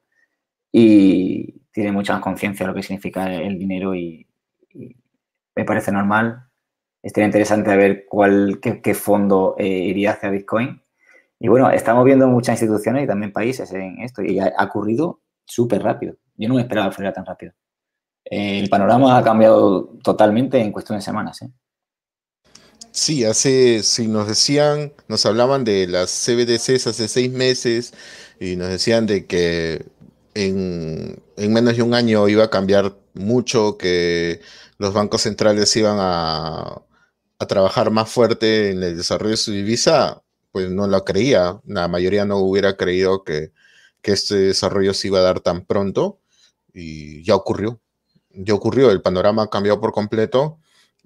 y 0.71 1.61
tienen 1.71 1.93
mucha 1.93 2.13
más 2.13 2.21
conciencia 2.21 2.65
de 2.65 2.71
lo 2.71 2.75
que 2.75 2.83
significa 2.83 3.31
el 3.33 3.57
dinero 3.57 3.95
y, 3.95 4.25
me 5.55 5.65
parece 5.65 5.91
normal. 5.91 6.45
Estaría 7.01 7.25
interesante 7.25 7.75
ver 7.75 8.05
cuál, 8.07 8.59
qué, 8.61 8.93
fondo 8.93 9.55
eh, 9.57 9.67
iría 9.67 10.11
hacia 10.11 10.29
Bitcoin. 10.29 10.81
Y 11.39 11.47
bueno, 11.49 11.69
estamos 11.71 12.05
viendo 12.05 12.27
muchas 12.27 12.61
instituciones 12.61 13.03
y 13.03 13.07
también 13.07 13.33
países 13.33 13.71
en 13.73 13.99
esto 14.01 14.21
y 14.21 14.39
ha 14.39 14.53
ocurrido 14.63 15.21
súper 15.45 15.83
rápido. 15.83 16.15
Yo 16.39 16.47
no 16.47 16.55
me 16.55 16.61
esperaba 16.61 16.89
que 16.89 16.95
fuera 16.95 17.13
tan 17.13 17.25
rápido. 17.25 17.53
el 18.23 18.69
panorama 18.69 19.17
ha 19.17 19.23
cambiado 19.23 19.97
totalmente 20.03 20.59
en 20.59 20.71
cuestión 20.71 20.97
de 20.97 21.03
semanas. 21.03 21.41
¿eh? 21.41 21.49
Sí, 22.91 23.25
hace, 23.25 23.83
si 23.83 24.07
nos 24.07 24.27
decían, 24.27 24.93
nos 25.09 25.25
hablaban 25.25 25.65
de 25.65 25.85
las 25.87 26.09
CBDCs 26.09 26.87
hace 26.87 27.07
seis 27.09 27.31
meses 27.31 27.93
y 28.39 28.55
nos 28.55 28.69
decían 28.69 29.05
de 29.05 29.25
que 29.25 29.85
en, 30.33 31.21
menos 31.37 31.75
de 31.75 31.83
un 31.83 31.93
año 31.93 32.27
iba 32.29 32.45
a 32.45 32.49
cambiar 32.49 32.95
mucho, 33.13 33.77
que 33.77 34.39
los 34.77 34.93
bancos 34.93 35.23
centrales 35.23 35.75
iban 35.75 35.97
a, 35.99 36.81
a 37.39 37.47
trabajar 37.47 37.91
más 37.91 38.09
fuerte 38.09 38.71
en 38.71 38.81
el 38.81 38.95
desarrollo 38.95 39.31
de 39.31 39.37
su 39.37 39.51
divisa, 39.51 40.23
pues 40.51 40.69
no 40.69 40.87
lo 40.87 41.03
creía. 41.03 41.59
La 41.65 41.89
mayoría 41.89 42.23
no 42.25 42.37
hubiera 42.37 42.77
creído 42.77 43.23
que, 43.25 43.51
que 44.01 44.13
este 44.13 44.35
desarrollo 44.35 44.93
se 44.93 45.07
iba 45.07 45.19
a 45.19 45.23
dar 45.23 45.41
tan 45.41 45.65
pronto 45.65 46.19
y 46.73 47.23
ya 47.23 47.35
ocurrió. 47.35 47.79
Ya 48.31 48.53
ocurrió, 48.53 48.91
el 48.91 49.01
panorama 49.01 49.43
ha 49.43 49.49
cambiado 49.49 49.79
por 49.79 49.91
completo. 49.91 50.59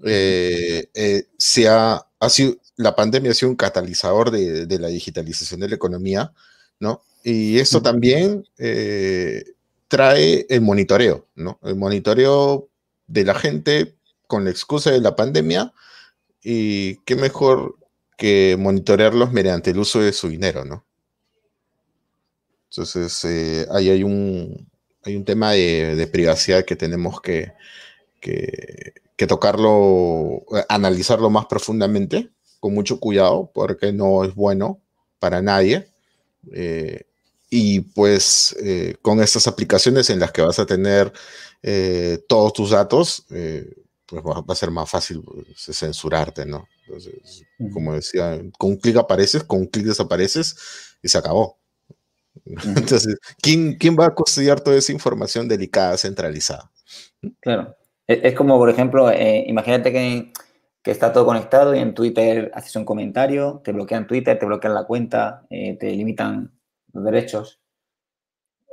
Eh, 0.03 0.89
eh, 0.93 1.27
se 1.37 1.67
ha, 1.67 2.05
sido, 2.29 2.55
la 2.75 2.95
pandemia 2.95 3.31
ha 3.31 3.33
sido 3.33 3.49
un 3.49 3.55
catalizador 3.55 4.31
de, 4.31 4.79
la 4.79 4.87
digitalización 4.87 5.59
de 5.61 5.69
la 5.69 5.75
economía, 5.75 6.33
¿no? 6.79 7.01
Y 7.23 7.59
eso 7.59 7.81
también 7.81 8.47
eh, 8.57 9.43
trae 9.87 10.45
el 10.49 10.61
monitoreo, 10.61 11.27
¿no? 11.35 11.59
El 11.63 11.75
monitoreo 11.75 12.69
de 13.07 13.23
la 13.23 13.35
gente 13.35 13.95
con 14.27 14.43
la 14.43 14.51
excusa 14.51 14.91
de 14.91 14.99
la 14.99 15.15
pandemia 15.15 15.73
y 16.43 16.97
qué 17.05 17.15
mejor 17.15 17.77
que 18.17 18.57
monitorearlos 18.59 19.31
mediante 19.31 19.71
el 19.71 19.79
uso 19.79 20.01
de 20.01 20.11
su 20.11 20.29
dinero, 20.29 20.65
¿no? 20.65 20.85
Entonces, 22.69 23.23
ahí 23.69 23.89
hay 23.89 24.03
un, 24.03 24.67
hay 25.05 25.15
un 25.15 25.25
tema 25.25 25.51
de, 25.51 26.07
privacidad 26.11 26.65
que 26.65 26.75
tenemos 26.75 27.21
que, 27.21 27.53
que, 28.19 28.93
que 29.15 29.27
tocarlo, 29.27 30.43
analizarlo 30.69 31.29
más 31.29 31.45
profundamente, 31.45 32.29
con 32.59 32.73
mucho 32.73 32.99
cuidado, 32.99 33.51
porque 33.53 33.91
no 33.91 34.23
es 34.23 34.33
bueno 34.33 34.79
para 35.19 35.41
nadie. 35.41 35.87
Eh, 36.51 37.05
y 37.49 37.81
pues 37.81 38.55
eh, 38.61 38.95
con 39.01 39.21
estas 39.21 39.47
aplicaciones 39.47 40.09
en 40.09 40.19
las 40.19 40.31
que 40.31 40.41
vas 40.41 40.59
a 40.59 40.65
tener 40.65 41.13
eh, 41.61 42.19
todos 42.27 42.53
tus 42.53 42.71
datos, 42.71 43.25
pues 43.27 44.23
va, 44.23 44.41
va 44.41 44.53
a 44.53 44.55
ser 44.55 44.71
más 44.71 44.89
fácil 44.89 45.21
pues, 45.23 45.77
censurarte, 45.77 46.45
¿no? 46.45 46.67
Entonces, 46.85 47.43
como 47.71 47.93
decía, 47.93 48.41
con 48.57 48.71
un 48.71 48.77
clic 48.77 48.97
apareces, 48.97 49.43
con 49.43 49.59
un 49.59 49.67
clic 49.67 49.85
desapareces 49.85 50.55
y 51.01 51.07
se 51.07 51.17
acabó. 51.17 51.57
Entonces, 52.45 53.17
¿quién, 53.41 53.77
¿quién 53.77 53.95
va 53.97 54.07
a 54.07 54.13
custodiar 54.15 54.59
toda 54.61 54.77
esa 54.77 54.91
información 54.91 55.47
delicada, 55.47 55.97
centralizada? 55.97 56.71
Claro. 57.39 57.75
Es, 58.07 58.19
es 58.23 58.33
como, 58.35 58.57
por 58.57 58.69
ejemplo, 58.69 59.09
eh, 59.09 59.45
imagínate 59.47 59.91
que, 59.93 60.33
que 60.81 60.91
está 60.91 61.13
todo 61.13 61.25
conectado 61.25 61.73
y 61.73 61.79
en 61.79 61.93
Twitter 61.93 62.51
haces 62.53 62.75
un 62.75 62.83
comentario, 62.85 63.61
te 63.63 63.71
bloquean 63.71 64.07
Twitter, 64.07 64.37
te 64.37 64.45
bloquean 64.45 64.73
la 64.73 64.83
cuenta, 64.85 65.45
eh, 65.49 65.77
te 65.77 65.89
limitan 65.91 66.51
los 66.91 67.03
derechos. 67.05 67.61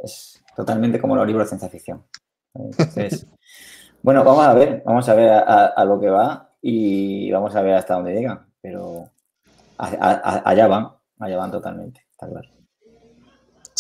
Es 0.02 0.42
totalmente 0.56 1.00
como 1.00 1.14
los 1.16 1.26
libros 1.26 1.46
de 1.46 1.48
ciencia 1.50 1.68
ficción. 1.68 2.04
Entonces, 2.54 3.26
bueno, 4.02 4.24
vamos 4.24 4.46
a 4.46 4.54
ver, 4.54 4.82
vamos 4.84 5.08
a 5.08 5.14
ver 5.14 5.30
a, 5.30 5.40
a- 5.40 5.66
a 5.66 5.84
lo 5.84 6.00
que 6.00 6.08
va 6.08 6.54
y 6.60 7.30
vamos 7.30 7.54
a 7.54 7.62
ver 7.62 7.74
hasta 7.74 7.94
dónde 7.94 8.14
llegan. 8.14 8.46
Pero 8.60 9.10
a- 9.78 10.42
allá 10.44 10.66
van, 10.66 10.88
allá 11.18 11.36
van 11.36 11.50
totalmente, 11.50 12.04
está 12.10 12.28
claro. 12.28 12.48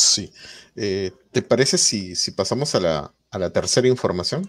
Sí. 0.00 0.32
Eh, 0.76 1.12
¿te 1.32 1.42
parece 1.42 1.78
si, 1.78 2.14
si 2.16 2.30
pasamos 2.32 2.74
a 2.74 2.80
la, 2.80 3.14
a 3.30 3.38
la 3.38 3.50
tercera 3.52 3.88
información? 3.88 4.48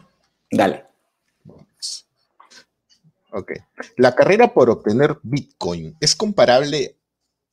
Dale. 0.52 0.86
Ok. 3.32 3.52
La 3.98 4.14
carrera 4.16 4.54
por 4.54 4.70
obtener 4.70 5.18
Bitcoin 5.24 5.96
es 6.02 6.16
comparable 6.16 6.98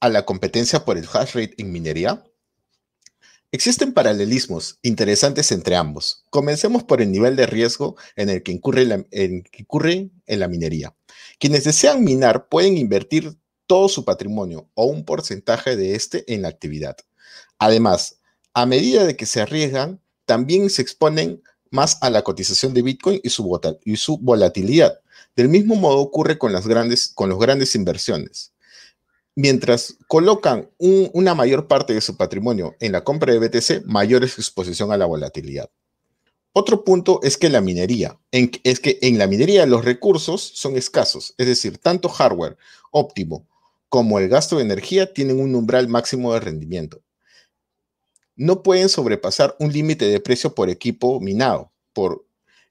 a 0.00 0.08
la 0.08 0.24
competencia 0.24 0.84
por 0.84 0.98
el 0.98 1.06
hash 1.12 1.34
rate 1.34 1.54
en 1.58 1.72
minería. 1.72 2.24
Existen 3.50 3.94
paralelismos 3.94 4.78
interesantes 4.82 5.50
entre 5.52 5.76
ambos. 5.76 6.24
Comencemos 6.30 6.84
por 6.84 7.00
el 7.00 7.11
nivel 7.11 7.34
de 7.37 7.46
riesgo 7.46 7.96
en 8.14 8.28
el 8.28 8.42
que 8.42 8.52
incurre, 8.52 8.84
la- 8.84 9.04
en, 9.11 9.42
que 9.44 9.62
incurre 9.62 10.11
en 10.26 10.40
la 10.40 10.48
minería. 10.48 10.94
Quienes 11.38 11.64
desean 11.64 12.04
minar 12.04 12.48
pueden 12.48 12.76
invertir 12.76 13.38
todo 13.66 13.88
su 13.88 14.04
patrimonio 14.04 14.68
o 14.74 14.87
un 14.87 15.04
porcentaje 15.04 15.76
de 15.76 15.94
este 15.94 16.24
en 16.34 16.42
la 16.42 16.48
actividad. 16.48 16.96
Además, 17.59 18.18
a 18.55 18.66
medida 18.66 19.05
de 19.05 19.16
que 19.16 19.27
se 19.27 19.40
arriesgan, 19.40 20.01
también 20.27 20.71
se 20.71 20.83
exponen 20.83 21.42
más 21.71 21.99
a 22.03 22.11
la 22.11 22.23
cotización 22.23 22.75
de 22.75 22.83
Bitcoin 22.83 23.21
y 23.23 23.31
su, 23.31 24.18
volatilidad. 24.18 25.01
Del 25.37 25.49
mismo 25.49 25.75
modo 25.75 25.99
ocurre 25.99 26.38
con 26.38 26.53
las 26.53 26.66
grandes, 26.66 27.09
con 27.09 27.29
los 27.29 27.38
grandes 27.38 27.75
inversiones. 27.75 28.53
Mientras 29.35 29.97
colocan 30.09 30.68
un- 30.79 31.11
una 31.12 31.35
mayor 31.35 31.68
parte 31.68 31.94
de 31.94 32.01
su 32.01 32.16
patrimonio 32.16 32.75
en 32.81 32.92
la 32.92 33.05
compra 33.05 33.33
de 33.33 33.38
BTC, 33.38 33.83
mayor 33.87 34.25
es 34.25 34.33
su 34.33 34.40
exposición 34.40 34.90
a 34.90 34.97
la 34.97 35.07
volatilidad. 35.07 35.71
Otro 36.53 36.83
punto 36.83 37.21
es 37.23 37.37
que 37.37 37.51
la 37.51 37.61
minería, 37.61 38.18
es 38.33 38.81
que 38.81 38.99
en 39.03 39.18
la 39.18 39.29
minería 39.29 39.64
los 39.66 39.85
recursos 39.85 40.42
son 40.42 40.77
escasos, 40.77 41.35
es 41.38 41.47
decir, 41.47 41.79
tanto 41.79 42.09
hardware 42.09 42.57
óptimo 42.90 43.47
como 43.88 44.18
el 44.18 44.29
gasto 44.29 44.57
de 44.57 44.62
energía 44.62 45.12
tienen 45.12 45.40
un 45.40 45.55
umbral 45.55 45.88
máximo 45.88 46.35
de 46.35 46.40
rendimiento. 46.40 47.01
No 48.38 48.62
pueden 48.62 48.88
sobrepasar 48.88 49.57
un 49.59 49.72
límite 49.72 50.05
de 50.07 50.20
precio 50.20 50.55
por 50.55 50.70
equipo 50.70 51.18
minado 51.18 51.72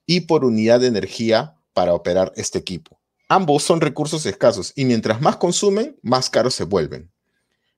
y 0.06 0.22
por 0.22 0.46
unidad 0.46 0.80
de 0.80 0.88
energía 0.88 1.58
para 1.74 1.94
operar 1.94 2.32
este 2.38 2.58
equipo. 2.58 3.02
Ambos 3.28 3.64
son 3.64 3.82
recursos 3.82 4.26
escasos 4.26 4.72
y 4.78 4.86
mientras 4.86 5.20
más 5.20 5.36
consumen, 5.36 6.00
más 6.02 6.30
caros 6.30 6.56
se 6.56 6.64
vuelven. 6.64 7.12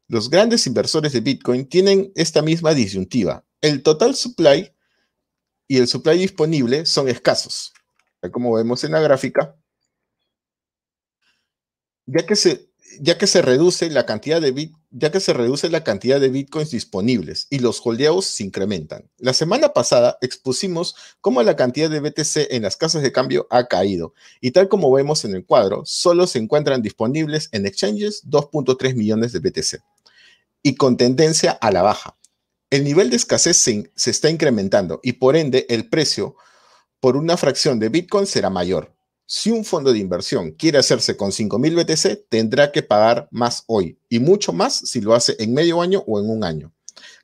Los 0.08 0.30
grandes 0.30 0.68
inversores 0.68 1.14
de 1.14 1.22
Bitcoin 1.22 1.68
tienen 1.68 2.12
esta 2.16 2.44
misma 2.44 2.76
disyuntiva. 2.76 3.44
El 3.60 3.82
total 3.82 4.14
supply 4.14 4.72
y 5.68 5.78
el 5.78 5.88
supply 5.88 6.20
disponible 6.20 6.86
son 6.86 7.10
escasos. 7.10 7.74
Como 8.32 8.54
vemos 8.54 8.84
en 8.84 8.92
la 8.92 9.00
gráfica, 9.00 9.56
ya 12.06 12.24
que 12.24 12.36
se, 12.36 12.70
ya 13.00 13.18
que 13.18 13.26
se 13.26 13.42
reduce 13.42 13.90
la 13.90 14.06
cantidad 14.06 14.40
de 14.40 14.52
bit, 14.52 14.76
ya 14.92 15.12
que 15.12 15.20
se 15.20 15.34
reduce 15.34 15.70
la 15.70 15.84
cantidad 15.84 16.20
de 16.20 16.30
bitcoins 16.30 16.72
disponibles 16.72 17.48
y 17.50 17.60
los 17.60 17.82
holdeados 17.84 18.26
se 18.26 18.44
incrementan. 18.44 19.10
La 19.18 19.34
semana 19.34 19.70
pasada 19.70 20.18
expusimos 20.22 20.96
cómo 21.22 21.44
la 21.44 21.56
cantidad 21.56 21.90
de 21.90 22.00
BTC 22.00 22.52
en 22.52 22.64
las 22.64 22.76
casas 22.76 23.04
de 23.04 23.12
cambio 23.12 23.48
ha 23.50 23.68
caído 23.68 24.14
y 24.42 24.52
tal 24.52 24.68
como 24.68 24.92
vemos 24.92 25.26
en 25.26 25.36
el 25.36 25.46
cuadro, 25.46 25.84
solo 25.86 26.26
se 26.28 26.40
encuentran 26.40 26.82
disponibles 26.82 27.50
en 27.52 27.66
exchanges 27.66 28.26
2.3 28.26 28.96
millones 28.96 29.32
de 29.32 29.40
BTC 29.40 29.84
y 30.64 30.76
con 30.76 30.98
tendencia 30.98 31.52
a 31.52 31.72
la 31.72 31.82
baja. 31.82 32.18
El 32.70 32.84
nivel 32.84 33.10
de 33.10 33.16
escasez 33.16 33.58
se, 33.58 33.92
está 34.10 34.30
incrementando 34.30 35.00
y 35.04 35.14
por 35.14 35.36
ende 35.36 35.66
el 35.70 35.90
precio 35.90 36.36
por 37.00 37.16
una 37.16 37.38
fracción 37.38 37.80
de 37.80 37.90
Bitcoin 37.90 38.28
será 38.28 38.50
mayor. 38.50 38.94
Si 39.32 39.52
un 39.52 39.64
fondo 39.64 39.94
de 39.94 40.00
inversión 40.00 40.54
quiere 40.54 40.80
hacerse 40.80 41.16
con 41.16 41.30
5.000 41.30 41.76
BTC, 41.76 42.28
tendrá 42.30 42.72
que 42.72 42.82
pagar 42.82 43.28
más 43.30 43.64
hoy 43.68 44.00
y 44.10 44.18
mucho 44.18 44.54
más 44.54 44.74
si 44.74 45.02
lo 45.02 45.14
hace 45.14 45.36
en 45.38 45.54
medio 45.54 45.84
año 45.84 46.04
o 46.08 46.20
en 46.20 46.32
un 46.32 46.44
año. 46.44 46.74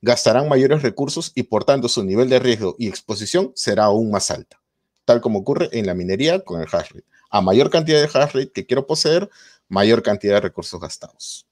Gastarán 0.03 0.47
mayores 0.47 0.83
recursos 0.83 1.31
y 1.33 1.41
por 1.41 1.63
tanto 1.63 1.89
su 1.89 2.03
nivel 2.03 2.29
de 2.29 2.37
riesgo 2.37 2.75
y 2.77 2.87
exposición 2.87 3.53
será 3.55 3.85
aún 3.85 4.11
más 4.11 4.29
alta, 4.29 4.61
tal 5.03 5.19
como 5.19 5.39
ocurre 5.39 5.67
en 5.71 5.87
la 5.87 5.95
minería 5.95 6.41
con 6.41 6.61
el 6.61 6.67
hash 6.71 6.91
rate. 6.91 7.07
A 7.31 7.41
mayor 7.41 7.71
cantidad 7.71 7.99
de 7.99 8.05
hash 8.05 8.33
rate 8.33 8.51
que 8.51 8.67
quiero 8.67 8.85
poseer, 8.85 9.27
mayor 9.67 10.03
cantidad 10.03 10.35
de 10.35 10.41
recursos 10.41 10.79
gastados. 10.79 11.47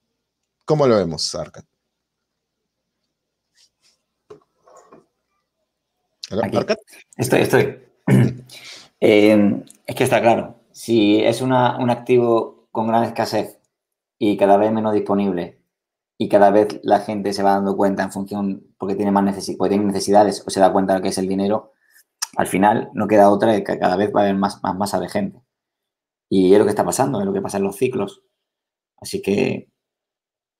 ¿Cómo 0.64 0.86
lo 0.86 0.96
vemos, 0.96 1.34
Aquí. 6.30 6.56
Arcad? 6.56 6.76
Estoy, 7.16 7.40
estoy. 7.40 7.78
Eh, 9.06 9.62
es 9.86 9.94
que 9.94 10.04
está 10.04 10.20
claro. 10.20 10.60
Si 10.72 11.22
es 11.22 11.40
un 11.42 11.52
activo 11.52 12.68
con 12.70 12.86
gran 12.88 13.04
escasez 13.04 13.60
y 14.18 14.36
cada 14.36 14.56
vez 14.56 14.72
menos 14.72 14.92
disponible 14.92 15.60
y 16.18 16.28
cada 16.28 16.50
vez 16.50 16.80
la 16.82 17.00
gente 17.00 17.32
se 17.32 17.42
va 17.42 17.52
dando 17.52 17.76
cuenta 17.76 18.02
en 18.02 18.12
función 18.12 18.66
porque 18.78 18.94
tiene 18.96 19.10
más 19.12 19.24
porque 19.58 19.70
tiene 19.70 19.84
necesidades 19.84 20.42
o 20.46 20.50
se 20.50 20.60
da 20.60 20.72
cuenta 20.72 20.94
de 20.94 21.02
que 21.02 21.08
es 21.08 21.18
el 21.18 21.28
dinero, 21.28 21.72
al 22.36 22.46
final 22.46 22.90
no 22.94 23.06
queda 23.08 23.30
otra 23.30 23.54
que 23.56 23.78
cada 23.78 23.96
vez 23.96 24.12
va 24.14 24.20
a 24.20 24.24
haber 24.24 24.36
más, 24.36 24.62
más 24.62 24.76
masa 24.76 25.00
de 25.00 25.08
gente. 25.08 25.40
Y 26.28 26.52
es 26.52 26.58
lo 26.58 26.64
que 26.64 26.70
está 26.70 26.84
pasando, 26.84 27.20
es 27.20 27.26
lo 27.26 27.32
que 27.32 27.42
pasa 27.42 27.58
en 27.58 27.64
los 27.64 27.76
ciclos. 27.76 28.22
Así 28.98 29.22
que 29.22 29.70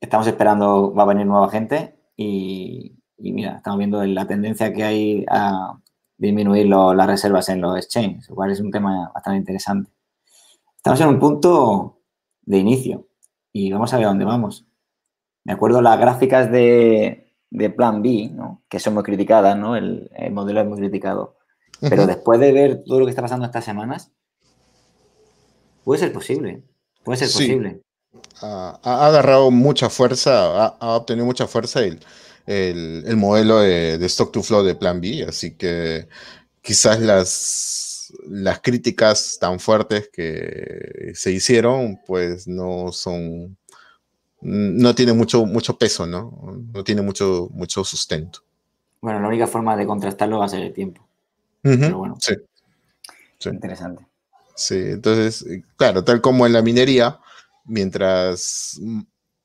estamos 0.00 0.26
esperando, 0.26 0.94
va 0.94 1.04
a 1.04 1.06
venir 1.06 1.26
nueva 1.26 1.50
gente 1.50 1.98
y, 2.16 2.96
y 3.18 3.32
mira, 3.32 3.56
estamos 3.56 3.78
viendo 3.78 4.04
la 4.04 4.26
tendencia 4.26 4.72
que 4.72 4.84
hay 4.84 5.24
a 5.28 5.80
disminuir 6.16 6.66
lo- 6.66 6.94
las 6.94 7.06
reservas 7.06 7.48
en 7.48 7.60
los 7.60 7.76
exchanges, 7.76 8.28
lo 8.28 8.34
cual 8.36 8.50
es 8.52 8.60
un 8.60 8.70
tema 8.70 9.10
bastante 9.14 9.38
interesante. 9.38 9.90
Estamos 10.76 11.00
en 11.00 11.08
un 11.08 11.18
punto 11.18 12.00
de 12.42 12.58
inicio 12.58 13.08
y 13.52 13.72
vamos 13.72 13.92
a 13.92 13.96
ver 13.96 14.06
a 14.06 14.08
dónde 14.08 14.24
vamos. 14.24 14.66
Me 15.44 15.52
acuerdo 15.52 15.80
las 15.82 15.98
gráficas 15.98 16.50
de, 16.50 17.32
de 17.50 17.70
Plan 17.70 18.02
B, 18.02 18.30
¿no? 18.32 18.62
que 18.68 18.78
son 18.80 18.94
muy 18.94 19.02
criticadas, 19.02 19.56
¿no? 19.58 19.76
el, 19.76 20.10
el 20.14 20.32
modelo 20.32 20.60
es 20.60 20.66
muy 20.66 20.78
criticado. 20.78 21.36
Pero 21.80 22.06
después 22.06 22.38
de 22.40 22.52
ver 22.52 22.84
todo 22.84 23.00
lo 23.00 23.04
que 23.06 23.10
está 23.10 23.20
pasando 23.22 23.44
estas 23.44 23.64
semanas, 23.64 24.10
puede 25.84 26.00
ser 26.00 26.12
posible. 26.12 26.62
Puede 27.02 27.18
ser 27.18 27.28
Sí. 27.28 27.38
posible. 27.38 27.80
ha, 28.42 28.78
ha 28.82 29.06
agarrado 29.06 29.50
mucha 29.50 29.90
fuerza, 29.90 30.64
ha, 30.64 30.76
ha 30.80 30.96
obtenido 30.96 31.26
mucha 31.26 31.46
fuerza 31.46 31.80
el, 31.80 32.00
el- 32.46 33.04
el 33.06 33.16
modelo 33.16 33.58
de, 33.60 33.98
de 33.98 34.06
stock 34.06 34.32
to 34.32 34.42
flow 34.42 34.62
de 34.62 34.74
Plan 34.74 35.00
B, 35.00 35.24
así 35.28 35.56
que 35.56 36.08
quizás 36.62 37.00
las, 37.00 38.12
las 38.28 38.60
críticas 38.60 39.38
tan 39.40 39.58
fuertes 39.60 40.08
que 40.12 41.12
se 41.14 41.32
hicieron, 41.32 41.98
pues 42.06 42.46
no 42.46 42.92
son, 42.92 43.56
no 44.42 44.94
tiene 44.94 45.12
mucho, 45.14 45.46
mucho 45.46 45.76
peso, 45.78 46.06
¿no? 46.06 46.60
No 46.72 46.84
tiene 46.84 47.02
mucho, 47.02 47.48
mucho 47.52 47.82
sustento. 47.84 48.40
Bueno, 49.00 49.20
la 49.20 49.28
única 49.28 49.46
forma 49.46 49.76
de 49.76 49.86
contrastarlo 49.86 50.38
va 50.38 50.46
a 50.46 50.48
ser 50.48 50.62
el 50.62 50.72
tiempo. 50.72 51.06
Ujú, 51.64 51.78
Pero 51.80 51.98
bueno. 51.98 52.16
Sí, 52.20 52.34
Sí. 53.38 53.50
Interesante. 53.50 54.06
sí, 54.54 54.74
entonces, 54.76 55.44
claro, 55.76 56.02
tal 56.04 56.20
como 56.22 56.46
en 56.46 56.52
la 56.54 56.62
minería, 56.62 57.18
mientras 57.66 58.80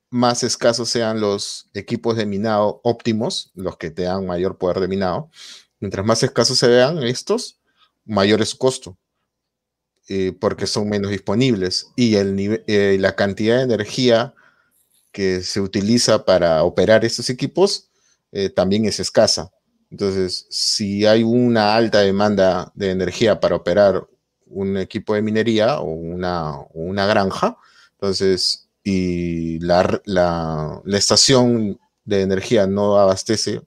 más 0.09 0.43
escasos 0.43 0.89
sean 0.89 1.19
los 1.21 1.69
equipos 1.73 2.17
de 2.17 2.25
minado 2.25 2.81
óptimos, 2.83 3.51
los 3.55 3.77
que 3.77 3.91
te 3.91 4.03
dan 4.03 4.25
mayor 4.25 4.57
poder 4.57 4.79
de 4.79 4.87
minado, 4.87 5.29
mientras 5.79 6.05
más 6.05 6.23
escasos 6.23 6.57
se 6.57 6.67
vean 6.67 7.01
estos, 7.03 7.59
mayor 8.05 8.41
es 8.41 8.49
su 8.49 8.57
costo, 8.57 8.97
eh, 10.07 10.33
porque 10.39 10.67
son 10.67 10.89
menos 10.89 11.11
disponibles 11.11 11.91
y 11.95 12.15
eh, 12.15 12.97
la 12.99 13.15
cantidad 13.15 13.57
de 13.57 13.63
energía 13.63 14.33
que 15.11 15.41
se 15.41 15.61
utiliza 15.61 16.25
para 16.25 16.63
operar 16.63 17.05
estos 17.05 17.29
equipos 17.29 17.89
eh, 18.31 18.49
también 18.49 18.85
es 18.85 18.99
escasa. 18.99 19.51
Entonces, 19.91 20.45
si 20.49 21.05
hay 21.05 21.23
una 21.23 21.75
alta 21.75 21.99
demanda 21.99 22.71
de 22.75 22.91
energía 22.91 23.39
para 23.39 23.55
operar 23.55 24.07
un 24.45 24.77
equipo 24.77 25.15
de 25.15 25.21
minería 25.21 25.79
o 25.79 25.85
una, 25.91 26.59
una 26.73 27.05
granja, 27.07 27.57
entonces, 27.93 28.68
y 28.83 29.59
la, 29.59 30.01
la, 30.05 30.81
la 30.83 30.97
estación 30.97 31.79
de 32.05 32.21
energía 32.21 32.67
no 32.67 32.97
abastece, 32.97 33.61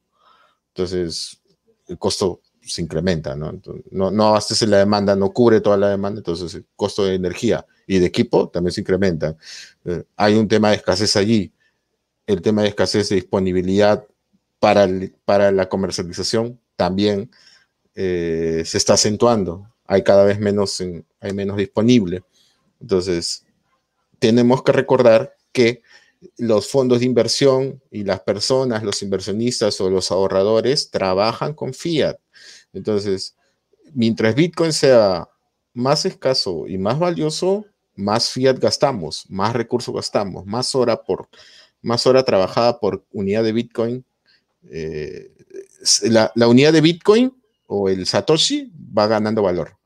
entonces 0.68 1.40
el 1.86 1.98
costo 1.98 2.40
se 2.60 2.82
incrementa, 2.82 3.34
¿no? 3.34 3.52
¿no? 3.90 4.10
¿no? 4.10 4.28
abastece 4.28 4.66
la 4.66 4.78
demanda, 4.78 5.16
no 5.16 5.32
cubre 5.32 5.60
toda 5.60 5.76
la 5.76 5.88
demanda, 5.90 6.18
entonces 6.18 6.54
el 6.54 6.66
costo 6.76 7.04
de 7.04 7.14
energía 7.14 7.66
y 7.86 7.98
de 7.98 8.06
equipo 8.06 8.48
también 8.48 8.72
se 8.72 8.80
incrementa. 8.80 9.36
Eh, 9.84 10.04
hay 10.16 10.34
un 10.34 10.48
tema 10.48 10.70
de 10.70 10.76
escasez 10.76 11.16
allí, 11.16 11.52
el 12.26 12.40
tema 12.40 12.62
de 12.62 12.68
escasez 12.68 13.08
de 13.08 13.16
disponibilidad 13.16 14.06
para, 14.60 14.84
el, 14.84 15.14
para 15.24 15.50
la 15.50 15.68
comercialización 15.68 16.60
también 16.76 17.30
eh, 17.94 18.62
se 18.64 18.78
está 18.78 18.94
acentuando. 18.94 19.68
Hay 19.86 20.02
cada 20.02 20.24
vez 20.24 20.38
menos, 20.38 20.80
en, 20.80 21.04
hay 21.20 21.32
menos 21.32 21.56
disponible. 21.56 22.22
Entonces, 22.80 23.44
tenemos 24.22 24.62
que 24.62 24.70
recordar 24.70 25.34
que 25.50 25.82
los 26.38 26.68
fondos 26.68 27.00
de 27.00 27.06
inversión 27.06 27.82
y 27.90 28.04
las 28.04 28.20
personas, 28.20 28.84
los 28.84 29.02
inversionistas 29.02 29.80
o 29.80 29.90
los 29.90 30.12
ahorradores 30.12 30.92
trabajan 30.92 31.54
con 31.54 31.74
fiat. 31.74 32.18
Entonces, 32.72 33.34
mientras 33.92 34.36
Bitcoin 34.36 34.72
sea 34.72 35.28
más 35.74 36.04
escaso 36.04 36.68
y 36.68 36.78
más 36.78 37.00
valioso, 37.00 37.66
más 37.96 38.30
fiat 38.30 38.60
gastamos, 38.60 39.26
más 39.28 39.54
recursos 39.54 39.92
gastamos, 39.92 40.46
más 40.46 40.72
hora 40.76 41.02
por 41.02 41.28
más 41.80 42.06
hora 42.06 42.22
trabajada 42.22 42.78
por 42.78 43.04
unidad 43.10 43.42
de 43.42 43.50
Bitcoin. 43.50 44.04
Eh, 44.70 45.32
la, 46.04 46.30
la, 46.36 46.46
unidad 46.46 46.72
de 46.72 46.80
Bitcoin 46.80 47.34
o 47.66 47.88
el 47.88 48.06
Satoshi 48.06 48.70
va 48.96 49.08
ganando 49.08 49.42
valor 49.42 49.76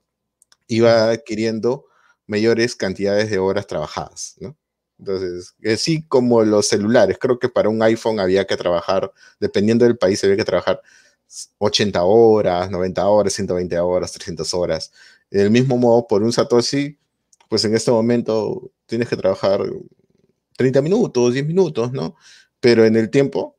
y 0.68 0.80
va 0.80 1.08
adquiriendo 1.08 1.85
mayores 2.26 2.76
cantidades 2.76 3.30
de 3.30 3.38
horas 3.38 3.66
trabajadas, 3.66 4.36
¿no? 4.40 4.56
Entonces, 4.98 5.54
así 5.70 6.02
como 6.06 6.42
los 6.42 6.68
celulares, 6.68 7.18
creo 7.20 7.38
que 7.38 7.48
para 7.48 7.68
un 7.68 7.82
iPhone 7.82 8.18
había 8.18 8.46
que 8.46 8.56
trabajar, 8.56 9.12
dependiendo 9.40 9.84
del 9.84 9.98
país, 9.98 10.22
había 10.24 10.36
que 10.36 10.44
trabajar 10.44 10.80
80 11.58 12.02
horas, 12.04 12.70
90 12.70 13.06
horas, 13.08 13.32
120 13.34 13.78
horas, 13.78 14.12
300 14.12 14.54
horas. 14.54 14.92
Del 15.30 15.50
mismo 15.50 15.76
modo, 15.76 16.06
por 16.06 16.22
un 16.22 16.32
Satoshi, 16.32 16.98
pues 17.48 17.64
en 17.64 17.74
este 17.74 17.90
momento 17.90 18.70
tienes 18.86 19.08
que 19.08 19.16
trabajar 19.16 19.60
30 20.56 20.82
minutos, 20.82 21.34
10 21.34 21.46
minutos, 21.46 21.92
¿no? 21.92 22.16
Pero 22.60 22.84
en 22.84 22.96
el 22.96 23.10
tiempo, 23.10 23.56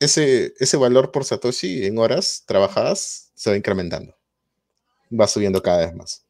ese, 0.00 0.54
ese 0.58 0.76
valor 0.76 1.12
por 1.12 1.24
Satoshi 1.24 1.86
en 1.86 1.98
horas 1.98 2.44
trabajadas 2.46 3.30
se 3.34 3.50
va 3.50 3.56
incrementando. 3.56 4.16
Va 5.12 5.26
subiendo 5.28 5.62
cada 5.62 5.86
vez 5.86 5.94
más. 5.94 6.24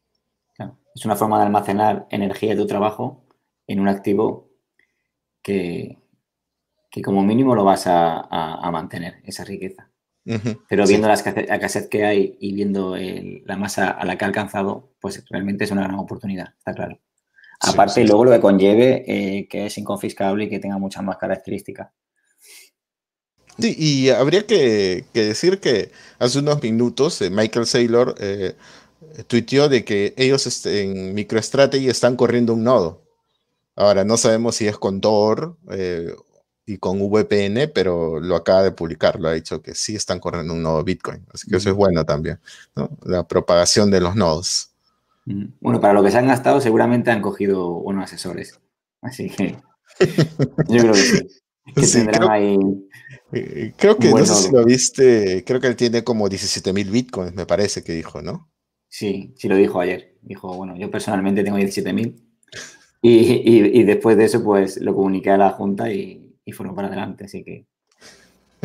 Es 0.93 1.05
una 1.05 1.15
forma 1.15 1.37
de 1.39 1.45
almacenar 1.45 2.07
energía 2.09 2.51
de 2.51 2.61
tu 2.61 2.67
trabajo 2.67 3.23
en 3.67 3.79
un 3.79 3.87
activo 3.87 4.49
que, 5.41 5.97
que 6.89 7.01
como 7.01 7.23
mínimo 7.23 7.55
lo 7.55 7.63
vas 7.63 7.87
a, 7.87 8.19
a, 8.19 8.67
a 8.67 8.71
mantener, 8.71 9.21
esa 9.23 9.43
riqueza. 9.43 9.89
Uh 10.25 10.33
-huh, 10.33 10.59
Pero 10.69 10.85
viendo 10.85 11.07
sí. 11.15 11.23
la 11.23 11.55
escasez 11.55 11.87
que 11.87 12.05
hay 12.05 12.37
y 12.39 12.53
viendo 12.53 12.95
el, 12.95 13.41
la 13.45 13.57
masa 13.57 13.89
a 13.89 14.05
la 14.05 14.17
que 14.17 14.25
ha 14.25 14.27
alcanzado, 14.27 14.91
pues 14.99 15.23
realmente 15.29 15.63
es 15.63 15.71
una 15.71 15.83
gran 15.83 15.97
oportunidad, 15.97 16.53
está 16.59 16.73
claro. 16.73 16.99
Sí, 17.63 17.71
Aparte, 17.73 18.01
sí, 18.01 18.07
luego 18.07 18.25
lo 18.25 18.31
que 18.31 18.39
conlleve 18.39 19.03
eh, 19.07 19.47
que 19.47 19.65
es 19.67 19.77
inconfiscable 19.77 20.43
y 20.45 20.49
que 20.49 20.59
tenga 20.59 20.77
muchas 20.77 21.03
más 21.03 21.17
características. 21.17 21.89
Sí, 23.59 23.75
y 23.77 24.09
habría 24.09 24.47
que, 24.47 25.05
que 25.13 25.23
decir 25.25 25.59
que 25.59 25.91
hace 26.19 26.39
unos 26.39 26.61
minutos 26.63 27.21
eh, 27.21 27.29
Michael 27.29 27.65
Saylor 27.65 28.15
eh, 28.19 28.55
tuiteó 29.27 29.69
de 29.69 29.83
que 29.83 30.13
ellos 30.17 30.47
este, 30.47 30.83
en 30.83 31.13
MicroStrategy 31.13 31.89
están 31.89 32.15
corriendo 32.15 32.53
un 32.53 32.63
nodo. 32.63 33.01
Ahora, 33.75 34.03
no 34.03 34.17
sabemos 34.17 34.55
si 34.55 34.67
es 34.67 34.77
con 34.77 35.01
Tor 35.01 35.57
eh, 35.71 36.13
y 36.65 36.77
con 36.77 36.99
VPN, 36.99 37.71
pero 37.73 38.19
lo 38.19 38.35
acaba 38.35 38.63
de 38.63 38.71
publicar, 38.71 39.19
lo 39.19 39.29
ha 39.29 39.33
dicho 39.33 39.61
que 39.61 39.73
sí 39.73 39.95
están 39.95 40.19
corriendo 40.19 40.53
un 40.53 40.61
nodo 40.61 40.83
Bitcoin. 40.83 41.25
Así 41.33 41.49
que 41.49 41.57
eso 41.57 41.69
es 41.69 41.75
bueno 41.75 42.05
también, 42.05 42.39
¿no? 42.75 42.89
la 43.03 43.27
propagación 43.27 43.89
de 43.89 44.01
los 44.01 44.15
nodos. 44.15 44.71
Bueno, 45.59 45.79
para 45.79 45.93
lo 45.93 46.03
que 46.03 46.11
se 46.11 46.17
han 46.17 46.27
gastado, 46.27 46.61
seguramente 46.61 47.11
han 47.11 47.21
cogido 47.21 47.69
unos 47.75 48.05
asesores. 48.05 48.59
Así 49.01 49.29
que 49.29 49.57
yo 50.67 50.81
creo 50.81 50.93
que 50.93 50.99
sí. 50.99 51.27
Que 51.75 51.85
sí, 51.85 52.05
creo, 52.05 52.29
ahí 52.29 52.57
creo, 53.77 53.97
que, 53.97 54.09
no 54.09 54.25
sé 54.25 54.33
si 54.33 54.51
lo 54.51 54.65
viste, 54.65 55.43
creo 55.45 55.61
que 55.61 55.67
él 55.67 55.75
tiene 55.75 56.03
como 56.03 56.27
17 56.27 56.73
mil 56.73 56.89
bitcoins, 56.89 57.33
me 57.33 57.45
parece 57.45 57.83
que 57.83 57.93
dijo, 57.93 58.21
¿no? 58.21 58.50
Sí, 58.91 59.33
sí 59.37 59.47
lo 59.47 59.55
dijo 59.55 59.79
ayer. 59.79 60.17
Dijo, 60.21 60.53
bueno, 60.53 60.75
yo 60.75 60.91
personalmente 60.91 61.43
tengo 61.43 61.57
17 61.57 61.93
mil. 61.93 62.21
Y, 63.03 63.09
y, 63.09 63.79
y, 63.79 63.83
después 63.83 64.15
de 64.15 64.25
eso, 64.25 64.43
pues 64.43 64.77
lo 64.79 64.93
comuniqué 64.93 65.31
a 65.31 65.37
la 65.37 65.49
Junta 65.49 65.91
y, 65.91 66.35
y 66.45 66.51
fueron 66.51 66.75
para 66.75 66.87
adelante. 66.87 67.25
Así 67.25 67.43
que. 67.43 67.65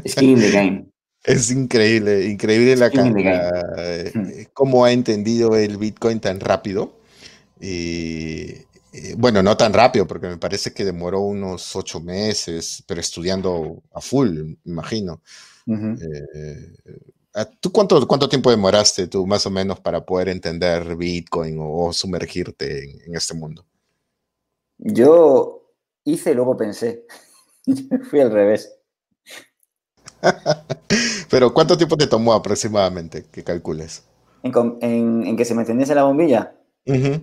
Skin 0.07 0.29
in 0.29 0.41
the 0.41 0.51
game. 0.51 0.87
Es 1.25 1.51
increíble, 1.51 2.27
increíble 2.27 2.77
la, 2.77 2.91
la 2.91 3.65
eh, 3.79 4.47
cómo 4.53 4.85
ha 4.85 4.93
entendido 4.93 5.57
el 5.57 5.79
Bitcoin 5.79 6.21
tan 6.21 6.39
rápido. 6.39 7.01
Y, 7.59 8.51
y, 8.93 9.15
bueno, 9.17 9.43
no 9.43 9.57
tan 9.57 9.73
rápido, 9.73 10.07
porque 10.07 10.27
me 10.27 10.37
parece 10.37 10.75
que 10.75 10.85
demoró 10.85 11.21
unos 11.21 11.75
ocho 11.75 12.01
meses, 12.01 12.85
pero 12.87 13.01
estudiando 13.01 13.83
a 13.95 14.03
full, 14.03 14.53
imagino. 14.67 15.23
Uh 15.67 15.75
-huh. 15.75 15.99
eh, 16.35 16.77
¿Tú 17.61 17.71
cuánto, 17.71 18.07
cuánto 18.09 18.29
tiempo 18.29 18.51
demoraste 18.51 19.09
tú 19.09 19.27
más 19.27 19.45
o 19.45 19.51
menos 19.51 19.79
para 19.81 20.07
poder 20.07 20.29
entender 20.29 20.97
Bitcoin 20.97 21.59
o, 21.59 21.87
o 21.87 21.93
sumergirte 21.93 22.85
en, 22.85 23.01
en, 23.09 23.15
este 23.15 23.35
mundo? 23.35 23.65
Yo 24.79 25.71
hice 26.05 26.31
y 26.31 26.35
luego 26.35 26.57
pensé. 26.57 27.05
Fui 28.11 28.21
al 28.21 28.31
revés. 28.31 28.79
Pero 31.31 31.53
¿cuánto 31.53 31.77
tiempo 31.77 31.97
te 31.99 32.07
tomó 32.07 32.33
aproximadamente 32.33 33.27
que 33.31 33.45
calcules? 33.45 34.05
¿En, 34.43 34.53
en, 34.81 35.27
en 35.27 35.37
que 35.37 35.45
se 35.45 35.55
me 35.55 35.61
encendiese 35.63 35.95
la 35.95 36.05
bombilla? 36.05 36.55
Uh 36.87 36.93
-huh. 36.93 37.23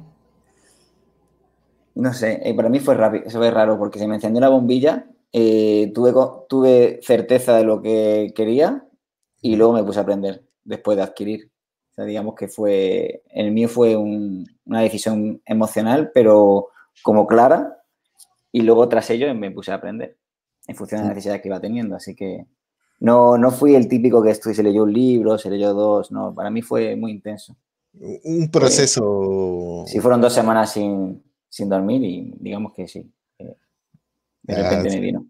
No 1.96 2.14
sé, 2.14 2.40
eh, 2.44 2.54
para 2.54 2.70
mí 2.70 2.80
fue 2.80 2.96
rápido, 2.96 3.30
fue 3.30 3.50
raro 3.50 3.78
porque 3.80 4.00
se 4.00 4.08
me 4.08 4.16
encendió 4.16 4.42
la 4.42 4.50
bombilla, 4.50 5.08
eh, 5.32 5.92
tuve, 5.94 6.12
tuve 6.50 7.00
certeza 7.02 7.56
de 7.56 7.64
lo 7.64 7.82
que 7.82 8.34
quería 8.36 8.88
y 9.44 9.58
luego 9.58 9.74
me 9.74 9.84
puse 9.84 10.00
a 10.00 10.04
aprender 10.04 10.42
después 10.64 10.98
de 10.98 11.04
adquirir. 11.04 11.52
O 11.92 11.96
sea, 11.96 12.06
digamos 12.06 12.34
que 12.34 12.48
fue, 12.48 13.24
el 13.30 13.52
mío 13.52 13.68
fue 13.68 13.96
un, 13.96 14.48
una 14.66 14.82
decisión 14.82 15.42
emocional, 15.46 16.12
pero 16.14 16.70
como 17.04 17.28
clara, 17.28 17.78
y 18.52 18.62
luego 18.62 18.88
tras 18.88 19.10
ello 19.10 19.32
me 19.36 19.52
puse 19.52 19.72
a 19.72 19.76
aprender 19.76 20.18
en 20.66 20.76
función 20.76 21.02
de 21.02 21.08
la 21.08 21.14
necesidad 21.14 21.42
que 21.42 21.50
iba 21.50 21.60
teniendo. 21.60 21.98
Así 21.98 22.16
que 22.16 22.48
no, 23.02 23.38
no 23.38 23.52
fui 23.52 23.76
el 23.76 23.90
típico 23.90 24.24
que 24.24 24.32
estuve, 24.32 24.54
se 24.54 24.64
leyó 24.64 24.84
un 24.84 24.94
libro, 24.94 25.38
se 25.38 25.50
leyó 25.50 25.74
dos, 25.74 26.10
no, 26.10 26.34
para 26.34 26.50
mí 26.50 26.62
fue 26.62 26.96
muy 26.96 27.12
intenso. 27.12 27.58
Un 28.24 28.50
proceso. 28.50 29.84
Eh, 29.86 29.92
sí, 29.92 30.00
fueron 30.00 30.22
dos 30.22 30.34
semanas 30.34 30.72
sin, 30.72 31.22
sin 31.50 31.68
dormir 31.68 32.02
y 32.02 32.34
digamos 32.40 32.74
que 32.74 32.88
sí. 32.88 33.12
Eh, 33.40 33.58
de 34.44 34.56
repente 34.56 34.90
ah, 34.90 34.94
me 34.94 35.00
vino. 35.00 35.26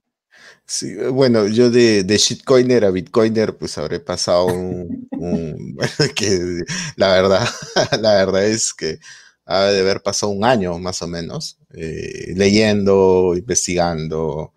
Sí, 0.65 0.95
bueno, 1.11 1.47
yo 1.47 1.69
de, 1.69 2.03
de 2.03 2.17
shitcoiner 2.17 2.85
a 2.85 2.91
bitcoiner, 2.91 3.57
pues 3.57 3.77
habré 3.77 3.99
pasado 3.99 4.45
un, 4.47 5.07
un 5.11 5.77
que 6.15 6.63
la 6.95 7.09
verdad, 7.13 7.47
la 8.01 8.13
verdad 8.15 8.45
es 8.45 8.73
que 8.73 8.99
ha 9.45 9.65
de 9.65 9.81
haber 9.81 10.01
pasado 10.01 10.31
un 10.31 10.45
año 10.45 10.77
más 10.79 11.01
o 11.01 11.07
menos, 11.07 11.57
eh, 11.73 12.33
leyendo, 12.35 13.33
investigando, 13.35 14.53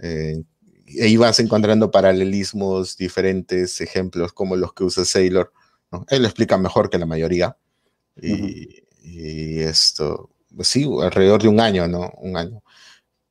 eh, 0.00 0.42
e 0.86 1.08
ibas 1.08 1.40
encontrando 1.40 1.90
paralelismos, 1.90 2.96
diferentes 2.96 3.80
ejemplos 3.80 4.32
como 4.32 4.56
los 4.56 4.72
que 4.74 4.84
usa 4.84 5.04
Sailor. 5.04 5.52
¿no? 5.92 6.06
Él 6.10 6.22
lo 6.22 6.28
explica 6.28 6.58
mejor 6.58 6.90
que 6.90 6.98
la 6.98 7.06
mayoría. 7.06 7.56
Y, 8.20 8.32
uh 8.32 8.36
-huh. 8.36 8.84
y 9.02 9.60
esto, 9.60 10.30
pues 10.56 10.68
sí, 10.68 10.86
alrededor 11.02 11.42
de 11.42 11.48
un 11.48 11.60
año, 11.60 11.88
¿no? 11.88 12.10
Un 12.18 12.36
año. 12.36 12.62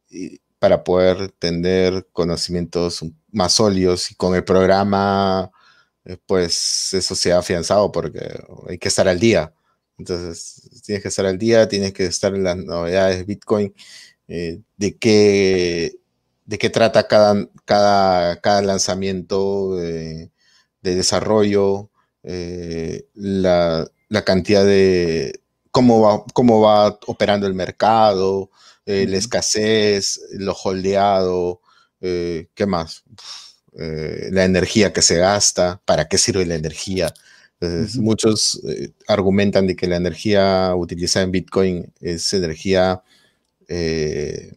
Y 0.10 0.40
para 0.64 0.82
poder 0.82 1.30
tener 1.39 2.07
conocimientos 2.14 3.03
más 3.34 3.51
sólidos 3.51 4.09
y 4.11 4.16
con 4.16 4.34
el 4.34 4.45
programa, 4.45 5.51
eh, 6.05 6.16
pues 6.26 6.93
eso 6.93 7.16
se 7.16 7.34
ha 7.34 7.39
afianzado 7.39 7.91
porque 7.91 8.22
hay 8.70 8.78
que 8.78 8.88
estar 8.88 9.09
al 9.09 9.20
día. 9.20 9.53
Entonces, 9.97 10.82
tienes 10.86 11.03
que 11.03 11.09
estar 11.09 11.26
al 11.26 11.38
día, 11.38 11.68
tienes 11.68 11.91
que 11.91 12.05
estar 12.05 12.34
en 12.34 12.45
las 12.45 12.55
novedades 12.55 13.18
de 13.18 13.24
Bitcoin, 13.26 13.74
eh, 14.30 14.61
de 14.78 14.97
qué 14.97 15.97
de 16.45 16.57
qué 16.57 16.70
trata 16.70 17.09
cada, 17.09 17.45
cada, 17.66 18.39
cada 18.39 18.61
lanzamiento 18.61 19.76
de, 19.76 20.32
de 20.82 20.95
desarrollo, 20.95 21.89
eh, 22.24 23.05
la, 23.16 23.86
la, 24.07 24.24
cantidad 24.24 24.64
de 24.64 25.41
cómo 25.72 25.99
va, 26.01 26.24
cómo 26.34 26.61
va 26.61 26.97
operando 27.07 27.47
el 27.47 27.53
mercado, 27.53 28.49
eh, 28.86 29.06
la 29.08 29.18
escasez, 29.18 30.22
lo 30.32 30.54
holdeado, 30.54 31.62
eh, 32.02 32.48
¿qué 32.54 32.66
más? 32.66 33.04
la 33.76 34.46
energía 34.46 34.94
que 34.94 35.02
se 35.02 35.18
gasta, 35.18 35.82
para 35.86 36.08
qué 36.08 36.20
sirve 36.20 36.46
la 36.46 36.54
energía. 36.54 37.12
Entonces, 37.64 37.98
muchos 37.98 38.62
eh, 38.68 38.92
argumentan 39.08 39.68
de 39.68 39.76
que 39.76 39.88
la 39.88 39.96
energía 39.96 40.74
utilizada 40.76 41.24
en 41.24 41.32
Bitcoin 41.32 41.94
es 42.02 42.34
energía 42.34 43.02
eh, 43.68 44.54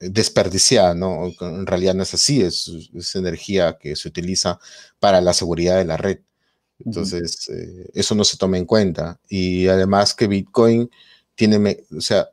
desperdiciada, 0.00 0.94
¿no? 0.94 1.30
En 1.40 1.66
realidad 1.66 1.94
no 1.94 2.04
es 2.04 2.14
así, 2.14 2.40
es, 2.40 2.70
es, 2.94 3.14
energía 3.16 3.76
que 3.78 3.96
se 3.96 4.08
utiliza 4.08 4.58
para 4.98 5.20
la 5.20 5.34
seguridad 5.34 5.76
de 5.76 5.84
la 5.84 5.96
red. 5.96 6.20
Entonces, 6.84 7.48
eh, 7.50 7.90
eso 7.94 8.14
no 8.14 8.24
se 8.24 8.36
toma 8.36 8.56
en 8.56 8.64
cuenta. 8.64 9.20
Y 9.28 9.66
además 9.66 10.14
que 10.14 10.28
Bitcoin 10.28 10.90
tiene, 11.34 11.84
o 11.96 12.00
sea, 12.00 12.30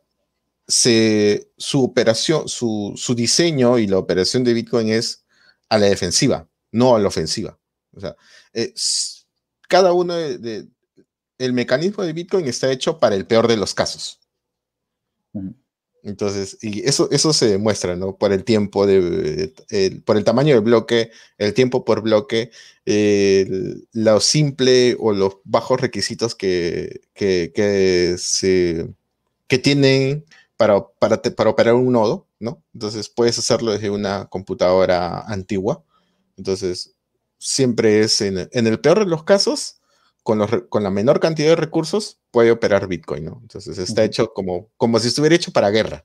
se, 0.66 1.50
su 1.56 1.84
operación, 1.84 2.48
su, 2.48 2.94
su 2.96 3.14
diseño 3.14 3.78
y 3.78 3.86
la 3.86 3.98
operación 3.98 4.44
de 4.44 4.54
Bitcoin 4.54 4.88
es 4.88 5.24
a 5.68 5.78
la 5.78 5.86
defensiva, 5.86 6.48
no 6.72 6.96
a 6.96 6.98
la 6.98 7.08
ofensiva. 7.08 7.58
O 7.92 8.00
sea, 8.00 8.16
es, 8.52 9.26
cada 9.68 9.92
uno 9.92 10.14
de, 10.14 10.66
el 11.38 11.52
mecanismo 11.52 12.04
de 12.04 12.12
Bitcoin 12.12 12.46
está 12.46 12.70
hecho 12.70 12.98
para 12.98 13.14
el 13.14 13.26
peor 13.26 13.48
de 13.48 13.56
los 13.56 13.74
casos. 13.74 14.20
Entonces, 16.02 16.56
y 16.62 16.86
eso, 16.88 17.08
eso 17.10 17.32
se 17.32 17.48
demuestra, 17.48 17.96
¿no? 17.96 18.16
Por 18.16 18.32
el 18.32 18.44
tiempo, 18.44 18.86
de, 18.86 19.52
por 20.04 20.16
el 20.16 20.24
tamaño 20.24 20.54
del 20.54 20.62
bloque, 20.62 21.10
el 21.36 21.52
tiempo 21.52 21.84
por 21.84 22.00
bloque, 22.00 22.50
lo 23.92 24.20
simple 24.20 24.96
o 25.00 25.12
los 25.12 25.38
bajos 25.44 25.80
requisitos 25.80 26.34
que, 26.34 27.00
que, 27.12 28.14
se, 28.18 28.88
que 29.48 29.58
tienen 29.58 30.24
para, 30.56 30.86
para, 30.98 31.20
para, 31.20 31.50
operar 31.50 31.74
un 31.74 31.92
nodo, 31.92 32.26
¿no? 32.40 32.62
Entonces, 32.72 33.08
puedes 33.08 33.38
hacerlo 33.38 33.72
desde 33.72 33.90
una 33.90 34.26
computadora 34.26 35.20
antigua. 35.20 35.82
Entonces, 36.36 36.96
siempre 37.38 38.00
es, 38.00 38.20
en, 38.20 38.48
el 38.52 38.80
peor 38.80 39.00
de 39.00 39.06
los 39.06 39.24
casos, 39.24 39.80
con, 40.22 40.46
con, 40.68 40.82
la 40.82 40.90
menor 40.90 41.20
cantidad 41.20 41.50
de 41.50 41.56
recursos, 41.56 42.18
puede 42.30 42.50
operar 42.50 42.88
Bitcoin, 42.88 43.26
¿no? 43.26 43.38
Entonces 43.42 43.78
está 43.78 44.04
hecho 44.04 44.32
como, 44.32 44.68
como 44.76 44.98
si 44.98 45.08
estuviera 45.08 45.36
hecho 45.36 45.52
para 45.52 45.70
guerra. 45.70 46.04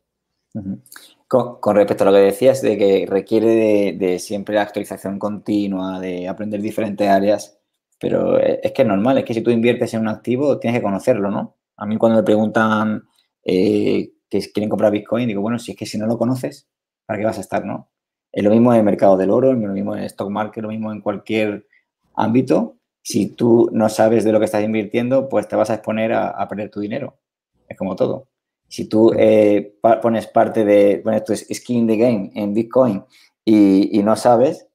con, 1.28 1.76
respecto 1.76 2.04
a 2.04 2.08
lo 2.08 2.14
que 2.14 2.24
decías 2.24 2.62
de 2.62 2.78
que 2.78 3.06
requiere 3.08 3.96
de, 3.98 4.20
siempre 4.20 4.56
la 4.56 4.62
actualización 4.62 5.18
continua, 5.18 6.00
de 6.00 6.28
aprender 6.28 6.62
diferentes 6.62 7.08
áreas, 7.08 7.58
pero 8.00 8.40
e, 8.40 8.60
es 8.62 8.72
que 8.74 8.84
es 8.84 8.88
normal, 8.88 9.18
es 9.18 9.26
que 9.26 9.34
si 9.34 9.42
tú 9.42 9.50
inviertes 9.50 9.94
en 9.94 10.02
un 10.02 10.10
activo 10.10 10.60
tienes 10.60 10.80
que 10.80 10.84
conocerlo, 10.84 11.32
¿no? 11.32 11.58
A 11.78 11.86
mí 11.86 11.98
cuando 11.98 12.20
me 12.20 12.24
preguntan 12.24 13.04
eh, 13.44 14.12
que 14.32 14.40
quieren 14.52 14.70
comprar 14.70 14.92
Bitcoin, 14.92 15.28
digo, 15.28 15.42
bueno, 15.42 15.60
si 15.60 15.72
es 15.72 15.78
que 15.78 15.86
si 15.86 15.98
no 15.98 16.08
lo 16.08 16.18
conoces, 16.18 16.68
¿para 17.06 17.20
qué 17.20 17.26
vas 17.26 17.38
a 17.38 17.42
estar, 17.42 17.66
no? 17.66 17.92
Es 18.32 18.44
lo 18.44 18.50
mismo 18.50 18.72
en 18.74 18.80
el 18.80 18.86
mercado 18.86 19.18
del 19.18 19.30
oro, 19.30 19.54
lo 19.54 19.74
mismo 19.74 19.94
en 19.94 20.00
el 20.00 20.06
stock 20.06 20.30
market, 20.30 20.64
lo 20.64 20.70
mismo 20.70 20.92
en 20.92 21.02
cualquier 21.02 21.68
ámbito. 22.16 22.78
Si 23.04 23.28
tú 23.28 23.70
no 23.74 23.90
sabes 23.90 24.24
de 24.24 24.32
lo 24.32 24.40
que 24.40 24.46
estás 24.46 24.64
invirtiendo, 24.64 25.28
pues 25.28 25.48
te 25.50 25.58
vas 25.58 25.70
a 25.70 25.76
exponer 25.76 26.14
a, 26.14 26.48
perder 26.48 26.70
tu 26.70 26.80
dinero. 26.80 27.20
Es 27.68 27.78
como 27.78 27.96
todo. 27.96 28.30
Si 28.70 28.86
tú 28.86 29.12
eh, 29.18 29.76
pones 30.02 30.28
parte 30.28 30.64
de, 30.64 31.02
pones 31.04 31.26
tu 31.26 31.36
skin 31.36 31.88
the 31.88 31.98
game 31.98 32.32
en 32.36 32.54
Bitcoin 32.54 33.04
y, 33.44 34.02
no 34.02 34.16
sabes, 34.16 34.68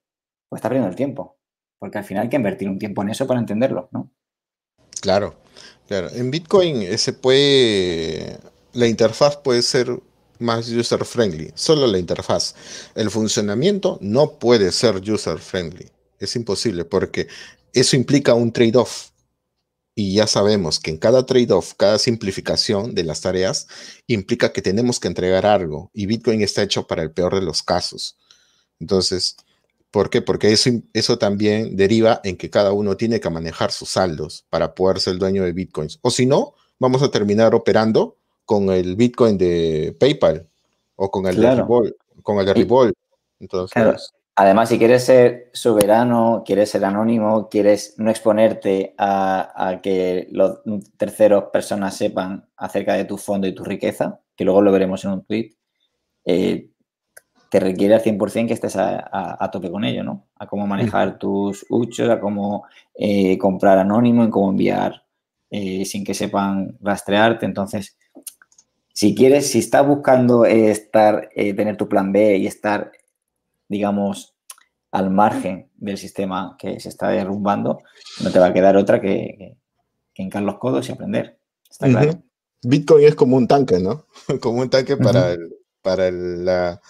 pues 0.51 0.59
estás 0.59 0.69
perdiendo 0.69 0.91
el 0.91 0.97
tiempo. 0.97 1.39
Porque 1.79 1.97
al 1.97 2.05
final 2.05 2.25
hay 2.25 2.29
que 2.29 2.37
invertir 2.37 2.69
un 2.69 2.79
tiempo 2.79 3.01
en 3.03 3.11
eso 3.11 3.27
para 3.27 3.41
entenderlo, 3.41 3.89
¿no? 3.93 4.11
Claro, 5.01 5.37
claro. 5.87 6.09
En 6.11 6.31
Bitcoin 6.31 6.99
se 6.99 7.13
puede, 7.15 8.39
la 8.77 8.87
interfaz 8.87 9.39
puede 9.39 9.63
ser 9.63 10.01
más 10.39 10.69
user 10.69 11.05
friendly, 11.05 11.51
solo 11.55 11.87
la 11.87 11.99
interfaz. 11.99 12.55
El 12.95 13.11
funcionamiento 13.11 13.99
no 14.03 14.39
puede 14.39 14.71
ser 14.71 14.97
user 14.97 15.39
friendly, 15.39 15.91
es 16.19 16.37
imposible 16.37 16.85
porque 16.85 17.27
eso 17.73 17.97
implica 17.97 18.35
un 18.35 18.53
trade-off. 18.53 19.11
Y 19.99 20.17
ya 20.17 20.27
sabemos 20.27 20.79
que 20.79 20.91
en 20.91 20.99
cada 20.99 21.25
trade-off, 21.25 21.73
cada 21.75 21.99
simplificación 21.99 22.95
de 22.95 23.05
las 23.05 23.23
tareas 23.23 23.67
implica 24.07 24.53
que 24.53 24.61
tenemos 24.61 25.01
que 25.01 25.09
entregar 25.09 25.47
algo 25.47 25.91
y 25.95 26.05
Bitcoin 26.05 26.43
está 26.43 26.63
hecho 26.63 26.87
para 26.87 27.03
el 27.03 27.13
peor 27.13 27.35
de 27.35 27.41
los 27.41 27.63
casos. 27.63 28.19
Entonces, 28.79 29.37
¿por 29.91 30.11
qué? 30.11 30.21
Porque 30.21 30.53
eso, 30.53 30.69
eso 30.93 31.17
también 31.17 31.77
deriva 31.77 32.21
en 32.25 32.37
que 32.37 32.51
cada 32.51 32.73
uno 32.73 32.99
tiene 32.99 33.21
que 33.21 33.31
manejar 33.31 33.73
sus 33.73 33.89
saldos 33.89 34.45
para 34.51 34.75
poder 34.75 35.01
ser 35.01 35.15
el 35.15 35.19
dueño 35.19 35.45
de 35.45 35.53
Bitcoins. 35.53 35.99
O 36.03 36.11
si 36.11 36.27
no, 36.27 36.53
vamos 36.79 37.03
a 37.03 37.11
terminar 37.11 37.55
operando 37.55 38.19
con 38.47 38.71
el 38.71 38.97
Bitcoin 38.97 39.37
de 39.37 39.95
PayPal 40.01 40.49
o 40.97 41.11
con 41.11 41.27
el 41.27 41.37
de 41.37 41.57
Revolt, 41.57 41.95
con 42.23 42.39
el 42.39 42.47
de 42.47 42.55
Revolt. 42.55 42.95
Entonces, 43.39 44.15
Además, 44.39 44.69
si 44.69 44.79
quieres 44.79 45.05
ser 45.05 45.49
soberano, 45.55 46.43
quieres 46.45 46.69
ser 46.69 46.85
anónimo, 46.85 47.49
quieres 47.49 47.95
no 47.97 48.11
exponerte 48.11 48.95
a, 48.99 49.81
que 49.83 50.29
los 50.31 50.61
terceros 50.99 51.45
personas 51.45 51.97
sepan 51.97 52.47
acerca 52.55 52.93
de 52.95 53.07
tu 53.07 53.17
fondo 53.17 53.47
y 53.47 53.55
tu 53.55 53.65
riqueza, 53.65 54.21
que 54.37 54.45
luego 54.45 54.61
lo 54.61 54.73
veremos 54.73 55.03
en 55.07 55.13
un 55.13 55.25
tweet, 55.25 55.53
eh, 56.27 56.69
te 57.49 57.61
requiere 57.61 57.95
al 57.95 58.03
100% 58.03 58.47
que 58.47 58.53
estés 58.53 58.77
a, 58.77 59.51
tope 59.51 59.71
con 59.71 59.85
ello, 59.85 60.05
¿no? 60.05 60.27
A 60.37 60.47
cómo 60.47 60.67
manejar 60.67 61.19
tus 61.19 61.65
huchos, 61.71 62.11
a 62.11 62.21
cómo 62.21 62.67
eh, 62.95 63.39
comprar 63.39 63.79
anónimo, 63.79 64.23
en 64.23 64.31
cómo 64.31 64.51
enviar 64.51 65.07
eh, 65.49 65.87
sin 65.87 66.05
que 66.05 66.13
sepan 66.13 66.77
rastrearte. 66.83 67.47
Entonces, 67.47 67.97
si 68.97 69.15
quieres, 69.15 69.51
si 69.51 69.59
estás 69.59 69.87
buscando 69.87 70.47
eh, 70.47 70.71
estar, 70.71 71.29
eh, 71.37 71.53
tener 71.53 71.77
tu 71.77 71.87
plan 71.87 72.13
B 72.13 72.39
y 72.39 72.47
estar, 72.47 72.93
digamos, 73.69 74.35
al 74.91 75.11
margen 75.11 75.69
del 75.77 75.99
sistema 75.99 76.57
que 76.59 76.81
se 76.81 76.89
está 76.89 77.11
derrumbando, 77.11 77.83
no 78.23 78.33
te 78.33 78.39
va 78.39 78.47
a 78.47 78.53
quedar 78.55 78.75
otra 78.79 78.99
que, 78.99 79.59
que, 80.15 80.23
hincar 80.23 80.45
los 80.45 80.57
codos 80.57 80.89
y 80.89 80.93
aprender. 80.93 81.39
Está 81.71 81.89
claro. 81.89 82.23
Bitcoin 82.63 83.05
es 83.05 83.15
como 83.15 83.37
un 83.37 83.47
tanque, 83.47 83.79
¿no? 83.81 84.07
como 84.41 84.63
un 84.63 84.71
tanque 84.71 84.97
para, 84.97 85.33
el, 85.33 85.55
para, 85.83 86.11
la, 86.11 86.81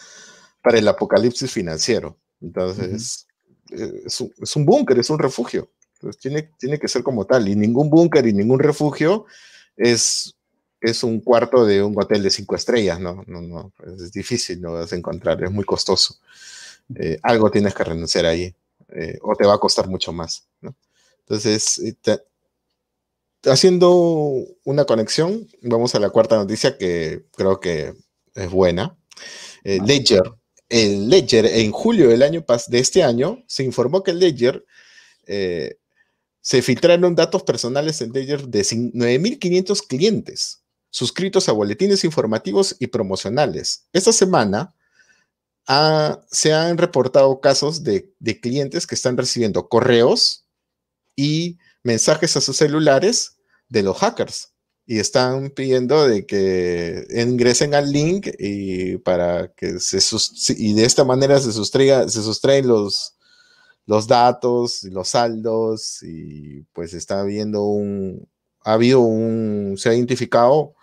para 0.63 0.79
el 0.79 0.87
apocalipsis 0.87 1.51
financiero. 1.51 2.17
Entonces, 2.41 3.27
eh, 3.73 4.03
es, 4.07 4.21
un, 4.21 4.33
es 4.41 4.55
un 4.55 4.65
búnker, 4.65 4.97
es 5.01 5.11
un 5.11 5.19
refugio. 5.19 5.73
Entonces, 5.95 6.23
tiene, 6.23 6.53
tiene 6.57 6.79
que 6.79 6.87
ser 6.87 7.03
como 7.03 7.25
tal. 7.25 7.49
Y 7.49 7.57
ningún 7.57 7.91
búnker 7.91 8.29
y 8.29 8.33
ningún 8.33 8.61
refugio 8.61 9.27
es 9.77 10.36
es 10.87 11.03
un 11.03 11.21
cuarto 11.21 11.67
de 11.67 11.83
un 11.83 12.01
hotel 12.01 12.23
de 12.23 12.31
cinco 12.31 12.55
estrellas, 12.55 13.01
¿no? 13.01 13.25
no, 13.27 13.43
no 13.43 13.73
es 13.85 14.13
difícil, 14.13 14.61
no 14.61 14.75
vas 14.75 14.93
a 14.93 14.97
encontrar, 14.97 15.43
es 15.43 15.51
muy 15.51 15.65
costoso. 15.65 16.17
Eh, 16.95 17.19
algo 17.23 17.51
tienes 17.51 17.75
que 17.75 17.83
renunciar 17.83 18.27
ahí, 18.27 18.55
eh, 18.95 19.19
o 19.23 19.35
te 19.35 19.47
va 19.47 19.55
a 19.55 19.59
costar 19.59 19.89
mucho 19.89 20.13
más, 20.13 20.47
¿no? 20.61 20.77
Entonces, 21.21 21.81
eh, 21.81 22.19
haciendo 23.47 24.45
una 24.65 24.85
conexión, 24.85 25.49
vamos 25.63 25.95
a 25.97 25.99
la 25.99 26.11
cuarta 26.11 26.37
noticia 26.37 26.79
que 26.79 27.25
creo 27.37 27.59
que 27.59 27.95
es 28.35 28.51
buena. 28.51 28.97
Ledger, 29.65 30.23
el 30.69 31.09
Ledger 31.09 31.47
en 31.47 31.73
julio 31.73 32.09
del 32.09 32.23
año 32.23 32.45
de 32.69 32.79
este 32.79 33.03
año 33.03 33.43
se 33.49 33.65
informó 33.65 34.05
que 34.05 34.13
el 34.13 34.21
Ledger 34.21 34.65
se 36.41 36.63
filtraron 36.63 37.17
datos 37.17 37.43
personales 37.43 38.01
en 38.01 38.13
Ledger 38.13 38.47
de 38.47 38.61
9.500 38.61 39.87
clientes 39.89 40.63
suscritos 40.91 41.49
a 41.49 41.53
boletines 41.53 42.05
informativos 42.05 42.77
y 42.79 42.87
promocionales. 42.87 43.87
Esta 43.93 44.13
semana 44.13 44.75
se 46.31 46.53
han 46.53 46.79
reportado 46.79 47.41
casos 47.41 47.83
de, 47.83 48.15
clientes 48.41 48.87
que 48.87 48.95
están 48.95 49.17
recibiendo 49.17 49.69
correos 49.69 50.47
y 51.17 51.59
mensajes 51.83 52.37
a 52.37 52.41
sus 52.41 52.57
celulares 52.57 53.37
de 53.69 53.83
los 53.83 53.99
hackers 53.99 54.53
y 54.87 55.01
están 55.01 55.51
pidiendo 55.51 56.07
de 56.07 56.25
que 56.25 57.05
ingresen 57.11 57.75
al 57.75 57.91
link 57.91 58.29
y 58.39 58.99
para 58.99 59.53
que 59.55 59.81
se 59.81 59.99
y 60.57 60.75
de 60.75 60.85
esta 60.85 61.05
manera 61.05 61.41
se 61.41 61.53
sustraiga, 61.53 62.09
se 62.09 62.23
sustraen 62.23 62.69
los 62.69 63.15
los 63.87 64.07
datos 64.07 64.85
los 64.85 65.09
saldos 65.09 66.03
y 66.03 66.63
pues 66.73 66.95
está 66.95 67.21
habiendo 67.21 67.65
un 67.65 68.29
ha 68.67 68.73
habido 68.73 69.01
un 69.01 69.77
se 69.79 69.89
ha 69.89 69.95
identificado 69.95 70.75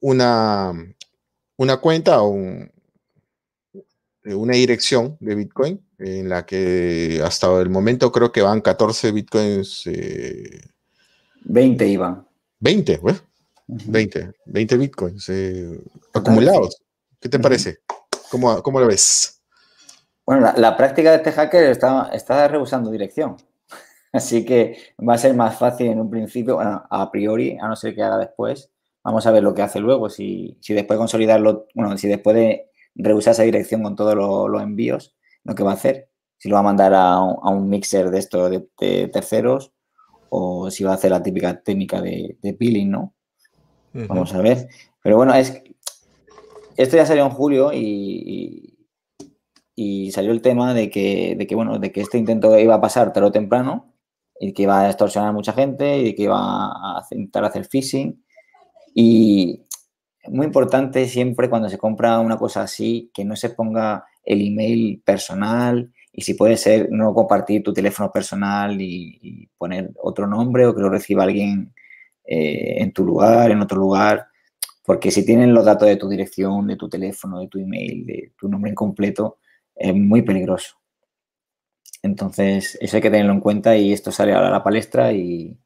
una, 0.00 0.72
una 1.56 1.76
cuenta 1.76 2.22
o 2.22 2.34
una 4.24 4.54
dirección 4.54 5.18
de 5.20 5.34
Bitcoin 5.34 5.86
en 5.98 6.30
la 6.30 6.46
que 6.46 7.20
hasta 7.22 7.60
el 7.60 7.68
momento 7.68 8.10
creo 8.10 8.32
que 8.32 8.40
van 8.40 8.62
14 8.62 9.12
Bitcoins. 9.12 9.84
20 11.44 11.86
iban. 11.88 12.26
20, 12.60 13.00
20, 13.66 14.32
20 14.46 14.76
Bitcoins 14.78 15.28
eh, 15.28 15.78
acumulados. 16.14 16.82
¿Qué 17.20 17.28
te 17.28 17.38
parece? 17.38 17.80
¿Cómo, 18.30 18.62
¿Cómo, 18.62 18.80
lo 18.80 18.86
ves? 18.86 19.42
Bueno, 20.24 20.50
la, 20.56 20.76
práctica 20.78 21.10
de 21.10 21.16
este 21.18 21.32
hacker 21.32 21.64
está, 21.64 22.08
está 22.14 22.48
rehusando 22.48 22.90
dirección. 22.90 23.36
Así 24.14 24.44
que 24.44 24.76
va 25.06 25.14
a 25.14 25.18
ser 25.18 25.34
más 25.34 25.58
fácil 25.58 25.88
en 25.88 26.00
un 26.00 26.08
principio, 26.08 26.58
a 26.60 27.10
priori, 27.10 27.58
a 27.60 27.68
no 27.68 27.76
ser 27.76 27.94
que 27.94 28.02
haga 28.02 28.16
después, 28.18 28.70
Vamos 29.04 29.26
a 29.26 29.32
ver 29.32 29.42
lo 29.42 29.52
que 29.52 29.60
hace 29.60 29.80
luego, 29.80 30.08
si, 30.08 30.56
si 30.62 30.72
después 30.72 30.96
de 30.96 31.00
consolidarlo, 31.00 31.66
bueno, 31.74 31.98
si 31.98 32.08
después 32.08 32.34
de 32.34 32.70
rehusar 32.94 33.32
esa 33.32 33.42
dirección 33.42 33.82
con 33.82 33.94
todos 33.96 34.14
los 34.14 34.62
envíos, 34.62 35.14
lo 35.44 35.54
que 35.54 35.62
va 35.62 35.72
a 35.72 35.74
hacer. 35.74 36.08
Si 36.38 36.48
lo 36.48 36.54
va 36.54 36.60
a 36.60 36.64
mandar 36.64 36.94
a 36.94 37.20
un, 37.22 37.68
mixer 37.68 38.10
de 38.10 38.18
esto 38.18 38.48
de, 38.48 39.08
terceros 39.08 39.72
o 40.30 40.70
si 40.70 40.84
va 40.84 40.92
a 40.92 40.94
hacer 40.94 41.10
la 41.10 41.22
típica 41.22 41.60
técnica 41.60 42.00
de, 42.00 42.38
de 42.40 42.54
peeling, 42.54 42.90
¿no? 42.90 43.14
Vamos 44.08 44.32
a 44.32 44.40
ver. 44.40 44.68
Pero 45.02 45.16
bueno, 45.18 45.34
es 45.34 45.62
esto 46.78 46.96
ya 46.96 47.04
salió 47.04 47.24
en 47.26 47.30
julio 47.30 47.72
y, 47.74 47.78
y- 47.78 48.70
y 49.76 50.12
salió 50.12 50.32
el 50.32 50.40
tema 50.40 50.72
de 50.72 50.88
que, 50.88 51.34
de 51.36 51.46
que, 51.46 51.54
bueno, 51.54 51.78
de 51.78 51.92
que 51.92 52.00
este 52.00 52.16
intento 52.16 52.58
iba 52.58 52.76
a 52.76 52.80
pasar 52.80 53.12
tarde 53.12 53.28
o 53.28 53.32
temprano 53.32 53.93
y 54.40 54.52
que 54.52 54.62
iba 54.62 54.80
a 54.80 54.88
extorsionar 54.88 55.30
a 55.30 55.32
mucha 55.32 55.52
gente 55.52 55.98
y 55.98 56.14
que 56.14 56.24
iba 56.24 56.36
a 56.38 57.06
intentar 57.10 57.44
hacer 57.44 57.66
phishing. 57.66 58.24
Y 58.94 59.64
muy 60.28 60.46
importante 60.46 61.06
siempre 61.06 61.50
cuando 61.50 61.68
se 61.68 61.78
compra 61.78 62.20
una 62.20 62.36
cosa 62.36 62.62
así, 62.62 63.10
que 63.14 63.24
no 63.24 63.36
se 63.36 63.50
ponga 63.50 64.04
el 64.24 64.46
email 64.46 65.02
personal 65.04 65.92
y 66.12 66.22
si 66.22 66.34
puede 66.34 66.56
ser 66.56 66.88
no 66.90 67.12
compartir 67.12 67.62
tu 67.62 67.72
teléfono 67.72 68.10
personal 68.10 68.80
y, 68.80 69.18
y 69.20 69.46
poner 69.58 69.90
otro 69.96 70.26
nombre 70.26 70.66
o 70.66 70.74
que 70.74 70.80
lo 70.80 70.88
reciba 70.88 71.24
alguien 71.24 71.74
eh, 72.26 72.82
en 72.82 72.92
tu 72.92 73.04
lugar, 73.04 73.50
en 73.50 73.60
otro 73.60 73.78
lugar, 73.78 74.28
porque 74.84 75.10
si 75.10 75.26
tienen 75.26 75.52
los 75.52 75.64
datos 75.64 75.86
de 75.88 75.96
tu 75.96 76.08
dirección, 76.08 76.66
de 76.66 76.76
tu 76.76 76.88
teléfono, 76.88 77.40
de 77.40 77.48
tu 77.48 77.58
email, 77.58 78.06
de 78.06 78.32
tu 78.38 78.48
nombre 78.48 78.70
incompleto, 78.70 79.38
es 79.74 79.94
muy 79.94 80.22
peligroso. 80.22 80.76
Entonces, 82.04 82.76
eso 82.82 82.96
hay 82.98 83.02
que 83.02 83.10
tenerlo 83.10 83.32
en 83.32 83.40
cuenta 83.40 83.76
y 83.78 83.92
esto 83.94 84.12
sale 84.12 84.34
ahora 84.34 84.48
a 84.48 84.50
la 84.50 84.62
palestra 84.62 85.12
y, 85.14 85.56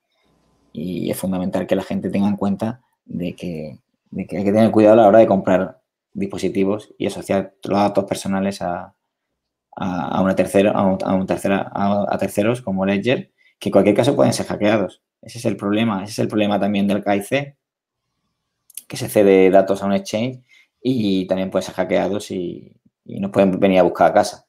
es 0.73 1.17
fundamental 1.17 1.67
que 1.67 1.75
la 1.75 1.83
gente 1.83 2.11
tenga 2.11 2.29
en 2.29 2.37
cuenta 2.37 2.81
de 3.05 3.35
que, 3.35 3.81
de 4.11 4.27
que 4.27 4.37
hay 4.39 4.45
que 4.45 4.53
tener 4.53 4.71
cuidado 4.71 4.95
a 4.95 5.03
la 5.03 5.09
hora 5.09 5.19
de 5.19 5.27
comprar 5.27 5.81
dispositivos 6.13 6.95
y 6.99 7.07
asociar 7.07 7.55
los 7.65 7.79
datos 7.79 8.05
personales 8.05 8.63
a, 8.63 8.95
a, 9.77 10.23
una 10.23 10.37
tercera, 10.37 10.73
a, 10.73 10.87
un- 10.87 10.99
a 11.05 11.15
un 11.15 11.27
tercera, 11.27 11.71
a, 11.75 12.19
terceros 12.19 12.63
como 12.63 12.87
Ledger, 12.87 13.33
que 13.59 13.71
en 13.71 13.73
cualquier 13.73 13.97
caso 13.97 14.17
pueden 14.17 14.33
ser 14.35 14.47
hackeados. 14.47 15.03
Ese 15.23 15.39
es 15.39 15.45
el 15.47 15.57
problema. 15.57 16.05
Ese 16.05 16.13
es 16.13 16.21
el 16.21 16.29
problema 16.29 16.61
también 16.61 16.87
del 16.89 17.05
KIC, 17.05 17.57
que 18.89 18.97
se 18.97 19.09
cede 19.09 19.51
datos 19.51 19.83
a 19.83 19.87
un 19.87 19.95
exchange 19.95 20.43
y 20.83 21.27
también 21.29 21.51
pueden 21.51 21.67
ser 21.67 21.77
hackeados 21.77 22.31
y 22.33 22.75
nos 23.07 23.31
pueden 23.33 23.61
venir 23.61 23.81
a 23.81 23.85
buscar 23.85 24.11
a 24.11 24.15
casa. 24.15 24.48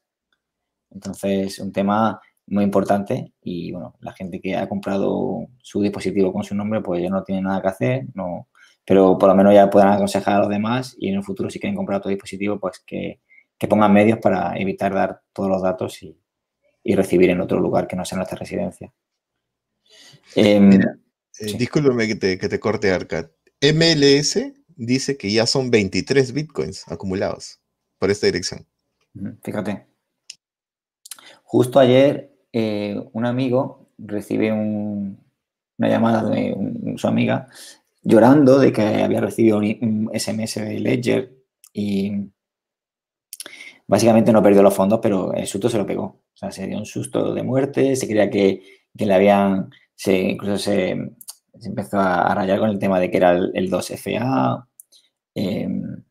Entonces, 0.91 1.59
un 1.59 1.71
tema 1.71 2.19
muy 2.47 2.63
importante 2.63 3.33
y 3.41 3.71
bueno, 3.71 3.95
la 3.99 4.11
gente 4.13 4.41
que 4.41 4.55
ha 4.55 4.67
comprado 4.67 5.47
su 5.61 5.81
dispositivo 5.81 6.33
con 6.33 6.43
su 6.43 6.55
nombre, 6.55 6.81
pues 6.81 7.01
ya 7.01 7.09
no 7.09 7.23
tiene 7.23 7.43
nada 7.43 7.61
que 7.61 7.67
hacer, 7.67 8.05
no, 8.13 8.47
pero 8.85 9.17
por 9.17 9.29
lo 9.29 9.35
menos 9.35 9.53
ya 9.53 9.69
puedan 9.69 9.93
aconsejar 9.93 10.35
a 10.35 10.39
los 10.39 10.49
demás 10.49 10.95
y 10.99 11.09
en 11.09 11.15
el 11.15 11.23
futuro 11.23 11.49
si 11.49 11.59
quieren 11.59 11.75
comprar 11.75 11.99
otro 11.99 12.09
dispositivo, 12.09 12.59
pues 12.59 12.81
que, 12.85 13.21
que 13.57 13.67
pongan 13.67 13.93
medios 13.93 14.19
para 14.19 14.57
evitar 14.57 14.93
dar 14.93 15.21
todos 15.31 15.49
los 15.49 15.61
datos 15.61 16.01
y, 16.01 16.19
y 16.83 16.95
recibir 16.95 17.29
en 17.29 17.41
otro 17.41 17.59
lugar 17.59 17.87
que 17.87 17.95
no 17.95 18.03
sea 18.03 18.17
nuestra 18.17 18.37
residencia. 18.39 18.91
Em, 20.35 20.69
Mira, 20.69 20.95
Eh, 20.95 21.47
Sí. 21.47 21.57
Discúlpame 21.57 22.05
que 22.07 22.15
te, 22.15 22.37
que 22.37 22.49
te 22.49 22.59
corte, 22.59 22.91
Arcad. 22.91 23.27
MLS 23.61 24.53
dice 24.75 25.17
que 25.17 25.31
ya 25.31 25.45
son 25.45 25.71
23 25.71 26.33
bitcoins 26.33 26.85
acumulados 26.89 27.61
por 27.97 28.11
esta 28.11 28.25
dirección. 28.25 28.67
Fíjate. 29.43 29.87
Justo 31.51 31.79
ayer 31.79 32.31
eh, 32.53 32.95
un 33.11 33.25
amigo 33.25 33.89
recibe 33.97 34.51
un- 34.51 35.17
una 35.79 35.89
llamada 35.89 36.29
de 36.29 36.55
su 36.97 37.07
amiga 37.07 37.47
llorando 38.03 38.59
de 38.59 38.71
que 38.71 38.83
había 38.83 39.19
recibido 39.19 39.57
un, 39.57 40.11
SMS 40.13 40.63
de 40.63 40.79
Ledger 40.79 41.33
y 41.73 42.29
básicamente 43.87 44.31
no 44.31 44.43
perdió 44.43 44.61
los 44.61 44.75
fondos, 44.75 44.99
pero 45.01 45.33
el 45.33 45.47
susto 45.47 45.69
se 45.69 45.79
lo 45.79 45.87
pegó. 45.87 46.03
O 46.03 46.35
sea, 46.35 46.51
se 46.51 46.67
dio 46.67 46.77
un 46.77 46.85
susto 46.85 47.33
de 47.33 47.41
muerte, 47.41 47.95
se 47.95 48.05
creía 48.05 48.29
que, 48.29 48.61
le 48.93 49.13
habían, 49.13 49.71
incluso 50.05 50.59
se, 50.59 50.91
empezó 51.63 51.99
a, 51.99 52.31
rayar 52.35 52.59
con 52.59 52.69
el 52.69 52.77
tema 52.77 52.99
de 52.99 53.09
que 53.09 53.17
era 53.17 53.31
el, 53.31 53.51
el 53.55 53.71
2FA. 53.71 54.67
em, 55.33 56.03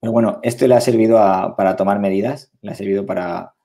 pero 0.00 0.12
bueno, 0.12 0.38
esto 0.44 0.68
le 0.68 0.76
ha 0.76 0.80
servido 0.80 1.16
para 1.56 1.74
tomar 1.74 1.98
medidas, 1.98 2.52
le 2.62 2.70
ha 2.70 2.74
servido 2.76 3.04
para, 3.04 3.55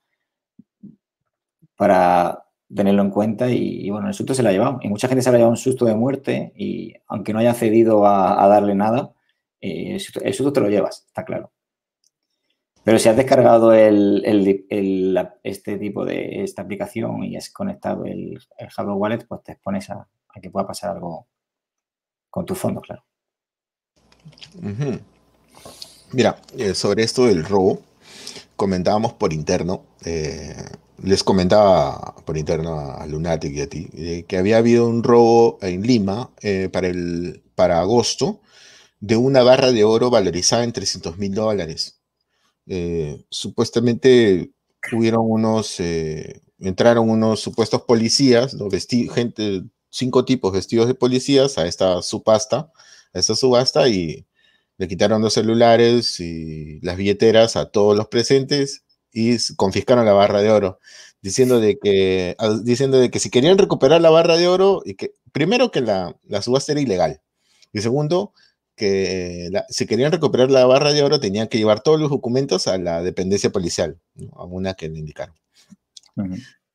para 1.82 2.46
tenerlo 2.76 3.02
en 3.02 3.10
cuenta 3.10 3.50
y, 3.50 3.90
bueno, 3.90 4.08
el 4.08 4.14
susto 4.14 4.36
se 4.36 4.44
lo 4.44 4.50
ha 4.50 4.52
llevado. 4.52 4.78
Y 4.84 4.88
mucha 4.88 5.08
gente 5.08 5.24
se 5.24 5.30
ha 5.30 5.32
llevado 5.32 5.50
un 5.50 5.58
susto 5.58 5.86
de 5.86 5.96
muerte 5.96 6.54
y 6.56 6.94
aunque 7.08 7.34
no 7.34 7.40
haya 7.40 7.56
cedido 7.56 8.06
a, 8.06 8.48
darle 8.48 8.76
nada, 8.76 9.14
eh, 9.62 9.98
el, 9.98 10.00
susto, 10.00 10.54
te 10.54 10.62
lo 10.62 10.70
llevas, 10.70 11.06
está 11.08 11.26
claro. 11.26 11.52
Pero 12.84 13.00
si 13.00 13.10
has 13.10 13.18
descargado 13.18 13.74
este 13.74 14.68
tipo 15.80 16.06
de 16.06 16.44
esta 16.44 16.62
aplicación 16.62 17.24
y 17.24 17.36
has 17.36 17.50
conectado 17.50 18.06
el, 18.06 18.40
hardware 18.60 18.98
wallet, 18.98 19.26
pues 19.28 19.42
te 19.42 19.54
expones 19.54 19.90
a, 19.90 20.08
que 20.40 20.52
pueda 20.52 20.68
pasar 20.68 20.92
algo 20.92 21.30
con 22.30 22.46
tus 22.46 22.60
fondos, 22.60 22.84
claro. 22.84 23.04
Mira, 26.12 26.38
eh, 26.56 26.76
sobre 26.76 27.02
esto 27.02 27.26
del 27.26 27.44
robo, 27.44 27.80
comentábamos 28.56 29.14
por 29.14 29.34
interno, 29.34 29.82
eh, 30.06 30.54
les 31.04 31.24
comentaba 31.24 32.16
por 32.26 32.38
interno 32.38 32.80
a 32.80 33.06
Lunatic 33.08 33.54
y 33.56 33.62
a 33.62 33.68
ti, 33.70 33.88
eh, 33.94 34.26
que 34.28 34.38
había 34.38 34.58
habido 34.58 34.88
un 34.88 35.04
robo 35.04 35.58
en 35.62 35.82
Lima 35.84 36.32
eh, 36.42 36.70
para, 36.72 36.88
el, 36.88 37.44
para 37.56 37.80
agosto 37.80 38.42
de 39.00 39.18
una 39.18 39.44
barra 39.44 39.72
de 39.72 39.84
oro 39.86 40.10
valorizada 40.12 40.64
en 40.64 40.74
300 40.74 41.18
mil 41.18 41.34
dólares. 41.36 42.00
Eh, 42.68 43.24
supuestamente 43.30 44.52
hubieron 44.94 45.22
unos, 45.24 45.80
eh, 45.80 46.42
entraron 46.60 47.10
unos 47.10 47.40
supuestos 47.42 47.84
policías, 47.84 48.54
¿no? 48.54 48.68
Vesti- 48.70 49.10
gente, 49.12 49.64
cinco 49.90 50.26
tipos 50.26 50.54
vestidos 50.54 50.88
de 50.88 50.96
policías 50.96 51.58
a 51.58 51.68
esta 51.68 52.02
subasta, 52.02 52.72
a 53.14 53.20
esta 53.20 53.36
subasta 53.36 53.88
y 53.90 54.26
le 54.78 54.88
quitaron 54.88 55.22
los 55.22 55.34
celulares 55.34 56.20
y 56.20 56.80
las 56.82 56.98
billeteras 56.98 57.56
a 57.56 57.70
todos 57.72 57.96
los 57.98 58.08
presentes 58.08 58.84
y 59.14 59.38
confiscaron 59.56 60.06
la 60.06 60.14
barra 60.14 60.42
de 60.42 60.52
oro, 60.52 60.80
diciendo 61.22 61.60
de 61.60 61.78
que, 61.80 62.36
a- 62.40 62.60
diciendo 62.64 63.00
de 63.00 63.10
que 63.12 63.20
si 63.20 63.30
querían 63.30 63.58
recuperar 63.58 64.02
la 64.02 64.10
barra 64.10 64.38
de 64.38 64.48
oro, 64.48 64.82
y 64.86 64.96
que 64.96 65.14
primero 65.32 65.72
que 65.72 65.82
la, 65.82 66.16
la 66.28 66.42
subasta 66.42 66.72
era 66.72 66.82
ilegal, 66.82 67.22
y 67.74 67.82
segundo, 67.82 68.34
que 68.76 69.50
la- 69.52 69.66
si 69.70 69.86
querían 69.86 70.12
recuperar 70.12 70.50
la 70.50 70.66
barra 70.66 70.94
de 70.94 71.04
oro 71.04 71.20
tenían 71.20 71.48
que 71.48 71.58
llevar 71.58 71.82
todos 71.84 72.00
los 72.00 72.10
documentos 72.10 72.68
a 72.68 72.78
la 72.78 73.04
dependencia 73.04 73.52
policial, 73.52 74.00
¿no? 74.16 74.32
a 74.36 74.46
una 74.46 74.74
que 74.74 74.90
le 74.90 75.00
indicaron. 75.00 75.36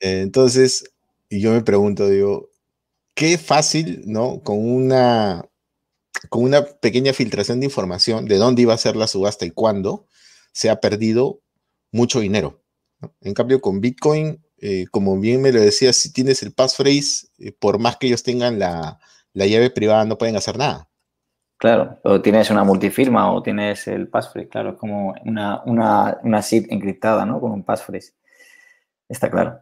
Eh, 0.00 0.20
Entonces, 0.20 0.84
y 1.28 1.40
yo 1.40 1.52
me 1.52 1.62
pregunto, 1.62 2.08
digo, 2.08 2.50
qué 3.14 3.38
fácil, 3.38 4.02
¿no? 4.06 4.40
Con 4.42 4.58
una, 4.58 5.48
con 6.28 6.44
una 6.44 6.64
pequeña 6.64 7.12
filtración 7.12 7.60
de 7.60 7.66
información 7.66 8.26
de 8.26 8.36
dónde 8.36 8.62
iba 8.62 8.74
a 8.74 8.78
ser 8.78 8.94
la 8.94 9.06
subasta 9.06 9.44
y 9.46 9.50
cuándo, 9.50 10.06
se 10.52 10.70
ha 10.70 10.80
perdido 10.80 11.40
mucho 11.96 12.20
dinero. 12.20 12.62
¿no? 13.00 13.14
En 13.20 13.34
cambio, 13.34 13.60
con 13.60 13.80
Bitcoin, 13.80 14.44
eh, 14.58 14.86
como 14.90 15.18
bien 15.18 15.42
me 15.42 15.52
lo 15.52 15.60
decía, 15.60 15.92
si 15.92 16.12
tienes 16.12 16.42
el 16.42 16.52
passphrase, 16.52 17.28
eh, 17.38 17.52
por 17.52 17.78
más 17.78 17.96
que 17.96 18.06
ellos 18.06 18.22
tengan 18.22 18.58
la, 18.58 18.98
la 19.32 19.46
llave 19.46 19.70
privada, 19.70 20.04
no 20.04 20.18
pueden 20.18 20.36
hacer 20.36 20.56
nada. 20.56 20.88
Claro, 21.58 21.98
o 22.04 22.20
tienes 22.20 22.50
una 22.50 22.64
multifirma 22.64 23.32
o 23.32 23.42
tienes 23.42 23.88
el 23.88 24.08
passphrase, 24.08 24.48
claro, 24.48 24.70
es 24.72 24.76
como 24.76 25.14
una, 25.24 25.62
una, 25.64 26.18
una 26.22 26.42
SID 26.42 26.66
encriptada, 26.70 27.24
¿no? 27.24 27.40
Con 27.40 27.50
un 27.50 27.64
passphrase. 27.64 28.12
Está 29.08 29.30
claro. 29.30 29.60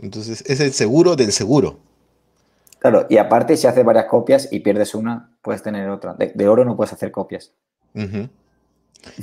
Entonces, 0.00 0.44
es 0.46 0.60
el 0.60 0.72
seguro 0.72 1.16
del 1.16 1.32
seguro. 1.32 1.78
Claro, 2.78 3.06
y 3.08 3.16
aparte, 3.16 3.56
si 3.56 3.66
haces 3.66 3.84
varias 3.84 4.04
copias 4.04 4.52
y 4.52 4.60
pierdes 4.60 4.94
una, 4.94 5.36
puedes 5.42 5.62
tener 5.62 5.88
otra. 5.88 6.14
De, 6.14 6.32
de 6.34 6.48
oro 6.48 6.64
no 6.64 6.76
puedes 6.76 6.92
hacer 6.92 7.10
copias. 7.10 7.52
Ujú. 7.94 8.28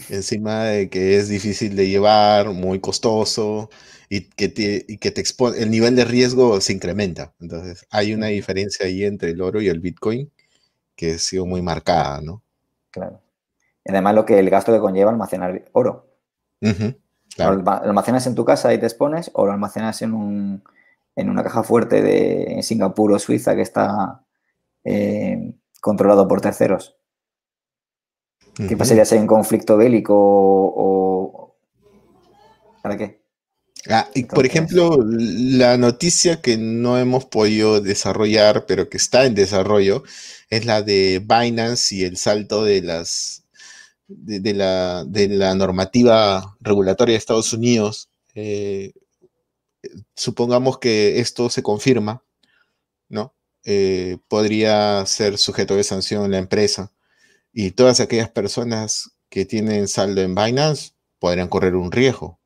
Encima 0.09 0.63
de 0.65 0.89
que 0.89 1.17
es 1.17 1.29
difícil 1.29 1.75
de 1.75 1.87
llevar, 1.89 2.49
muy 2.51 2.79
costoso 2.79 3.69
y 4.09 4.21
que, 4.21 4.49
te, 4.49 4.85
y 4.87 4.97
que 4.97 5.11
te 5.11 5.21
expone, 5.21 5.59
el 5.59 5.69
nivel 5.71 5.95
de 5.95 6.05
riesgo 6.05 6.61
se 6.61 6.73
incrementa. 6.73 7.33
Entonces, 7.39 7.85
hay 7.89 8.13
una 8.13 8.27
diferencia 8.27 8.85
ahí 8.85 9.03
entre 9.03 9.31
el 9.31 9.41
oro 9.41 9.61
y 9.61 9.67
el 9.67 9.79
Bitcoin 9.79 10.31
que 10.95 11.13
ha 11.13 11.19
sido 11.19 11.45
muy 11.45 11.61
marcada, 11.61 12.21
¿no? 12.21 12.43
Claro. 12.91 13.21
Y 13.85 13.91
además, 13.91 14.15
lo 14.15 14.25
que 14.25 14.39
el 14.39 14.49
gasto 14.49 14.73
que 14.73 14.79
conlleva 14.79 15.11
almacenar 15.11 15.65
oro. 15.73 16.07
Lo 16.61 17.35
claro. 17.35 17.51
alma- 17.53 17.81
lo 17.83 17.89
almacenas 17.89 18.27
en 18.27 18.35
tu 18.35 18.45
casa 18.45 18.73
y 18.73 18.79
te 18.79 18.85
expones, 18.85 19.29
o 19.33 19.45
lo 19.45 19.51
almacenas 19.51 20.01
en, 20.01 20.13
un, 20.13 20.63
en 21.15 21.29
una 21.29 21.43
caja 21.43 21.63
fuerte 21.63 22.01
de 22.01 22.61
Singapur 22.63 23.11
o 23.11 23.19
Suiza 23.19 23.55
que 23.55 23.61
está 23.61 24.21
eh, 24.85 25.53
controlado 25.81 26.27
por 26.27 26.41
terceros. 26.41 26.97
¿Qué 28.67 28.77
pasaría 28.77 29.05
si 29.05 29.15
hay 29.15 29.21
un 29.21 29.27
conflicto 29.27 29.77
bélico 29.77 30.13
o, 30.15 31.23
o- 31.33 31.55
¿Para 32.81 32.97
qué? 32.97 33.21
Ah, 33.89 34.09
y 34.15 34.23
por 34.25 34.45
ejemplo, 34.47 34.97
la 35.07 35.77
noticia 35.77 36.41
que 36.41 36.57
no 36.57 36.97
hemos 36.97 37.25
podido 37.25 37.81
desarrollar, 37.81 38.65
pero 38.65 38.89
que 38.89 38.97
está 38.97 39.25
en 39.25 39.35
desarrollo, 39.35 40.03
es 40.49 40.65
la 40.65 40.81
de 40.81 41.19
Binance 41.23 41.95
y 41.95 42.03
el 42.03 42.17
salto 42.17 42.63
de 42.63 42.81
las 42.81 43.43
de, 44.07 44.39
de 44.41 44.53
la, 44.55 45.05
de 45.05 45.29
la 45.29 45.55
normativa 45.55 46.57
regulatoria 46.61 47.13
de 47.13 47.17
Estados 47.19 47.53
Unidos. 47.53 48.09
Eh, 48.35 48.93
supongamos 50.15 50.79
que 50.79 51.19
esto 51.19 51.49
se 51.49 51.63
confirma, 51.63 52.23
¿no? 53.09 53.35
eh, 53.65 54.19
podría 54.29 55.05
ser 55.07 55.37
sujeto 55.39 55.75
de 55.77 55.85
sanción 55.85 56.31
la 56.31 56.39
empresa 56.39 56.93
y 57.57 57.71
todas 57.71 58.01
aquellas 58.01 58.29
personas 58.29 59.11
que 59.29 59.45
tienen 59.45 59.87
saldo 59.87 60.21
en 60.21 60.35
Binance 60.35 60.91
podrían 61.19 61.47
correr 61.47 61.75
un 61.75 61.89
riesgo. 61.89 62.37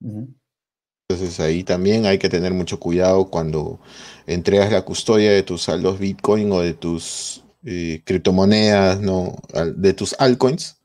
Entonces 0.00 1.38
ahí 1.40 1.62
también 1.62 2.06
hay 2.06 2.18
que 2.18 2.30
tener 2.30 2.54
mucho 2.54 2.80
cuidado 2.80 3.28
cuando 3.28 3.80
entregas 4.26 4.72
la 4.72 4.82
custodia 4.82 5.30
de 5.30 5.42
tus 5.42 5.64
saldos 5.64 5.98
Bitcoin 5.98 6.50
o 6.52 6.60
de 6.60 6.72
tus 6.72 7.44
eh, 7.66 8.00
criptomonedas, 8.06 8.98
¿no? 8.98 9.36
de 9.76 9.92
tus 9.92 10.16
altcoins 10.18 10.78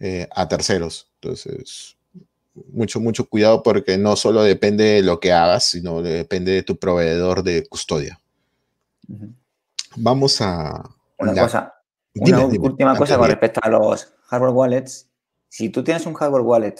eh, 0.00 0.28
a 0.30 0.48
terceros. 0.48 1.08
Entonces, 1.14 1.96
mucho, 2.72 3.00
mucho 3.00 3.26
cuidado 3.26 3.62
porque 3.62 3.96
no 3.96 4.16
solo 4.16 4.42
depende 4.42 4.84
de 4.84 5.02
lo 5.02 5.18
que 5.18 5.32
hagas, 5.32 5.64
sino 5.64 6.02
depende 6.02 6.52
de 6.52 6.62
tu 6.62 6.76
proveedor 6.76 7.42
de 7.42 7.66
custodia. 7.66 8.20
Vamos 9.96 10.42
a... 10.42 10.97
Una 11.18 11.34
cosa, 11.34 11.74
una 12.14 12.46
última 12.46 12.96
cosa 12.96 13.18
con 13.18 13.28
respecto 13.28 13.60
a 13.62 13.68
los 13.68 14.14
hardware 14.26 14.52
wallets. 14.52 15.10
Si 15.48 15.70
tú 15.70 15.82
tienes 15.82 16.06
un 16.06 16.14
hardware 16.14 16.42
wallet 16.42 16.76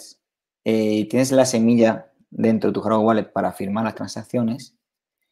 eh, 0.63 0.93
y 0.93 1.05
tienes 1.05 1.31
la 1.31 1.45
semilla 1.45 2.11
dentro 2.29 2.69
de 2.69 2.73
tu 2.73 2.81
hardware 2.81 3.05
wallet 3.05 3.31
para 3.31 3.51
firmar 3.51 3.83
las 3.83 3.95
transacciones, 3.95 4.75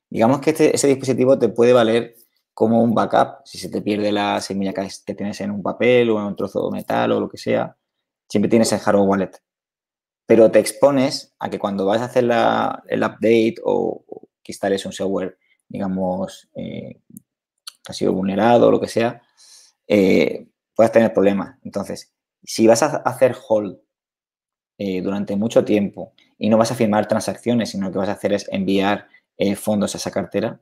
digamos 0.09 0.41
que 0.41 0.51
este, 0.51 0.75
ese 0.75 0.87
dispositivo 0.87 1.37
te 1.37 1.49
puede 1.49 1.73
valer 1.73 2.15
como 2.53 2.81
un 2.81 2.93
backup. 2.93 3.45
Si 3.45 3.57
se 3.57 3.69
te 3.69 3.81
pierde 3.81 4.11
la 4.11 4.41
semilla 4.41 4.73
que 4.73 5.13
tienes 5.13 5.39
en 5.41 5.51
un 5.51 5.61
papel 5.61 6.09
o 6.09 6.19
en 6.19 6.25
un 6.25 6.35
trozo 6.35 6.65
de 6.65 6.77
metal 6.77 7.11
o 7.11 7.19
lo 7.19 7.29
que 7.29 7.37
sea, 7.37 7.77
siempre 8.27 8.49
tienes 8.49 8.71
el 8.73 8.79
hardware 8.79 9.07
wallet. 9.07 9.31
Pero 10.25 10.51
te 10.51 10.59
expones 10.59 11.33
a 11.39 11.49
que 11.49 11.59
cuando 11.59 11.85
vas 11.85 12.01
a 12.01 12.05
hacer 12.05 12.25
el 12.25 13.03
update 13.03 13.55
o, 13.63 14.03
que 14.43 14.51
instales 14.51 14.85
un 14.85 14.91
software, 14.91 15.37
digamos, 15.69 16.49
eh, 16.55 16.99
ha 17.91 17.95
sido 17.95 18.13
vulnerado 18.13 18.67
o 18.67 18.71
lo 18.71 18.79
que 18.79 18.87
sea, 18.87 19.21
eh, 19.87 20.47
puedas 20.75 20.91
tener 20.91 21.13
problemas. 21.13 21.57
Entonces, 21.63 22.13
si 22.43 22.67
vas 22.67 22.83
a 22.83 22.97
hacer 22.97 23.35
hold 23.47 23.79
eh, 24.77 25.01
durante 25.01 25.35
mucho 25.35 25.65
tiempo 25.65 26.13
y 26.37 26.49
no 26.49 26.57
vas 26.57 26.71
a 26.71 26.75
firmar 26.75 27.07
transacciones, 27.07 27.71
sino 27.71 27.91
que 27.91 27.97
vas 27.97 28.09
a 28.09 28.13
hacer 28.13 28.33
es 28.33 28.47
enviar 28.51 29.07
eh, 29.37 29.55
fondos 29.55 29.95
a 29.95 29.97
esa 29.97 30.11
cartera, 30.11 30.61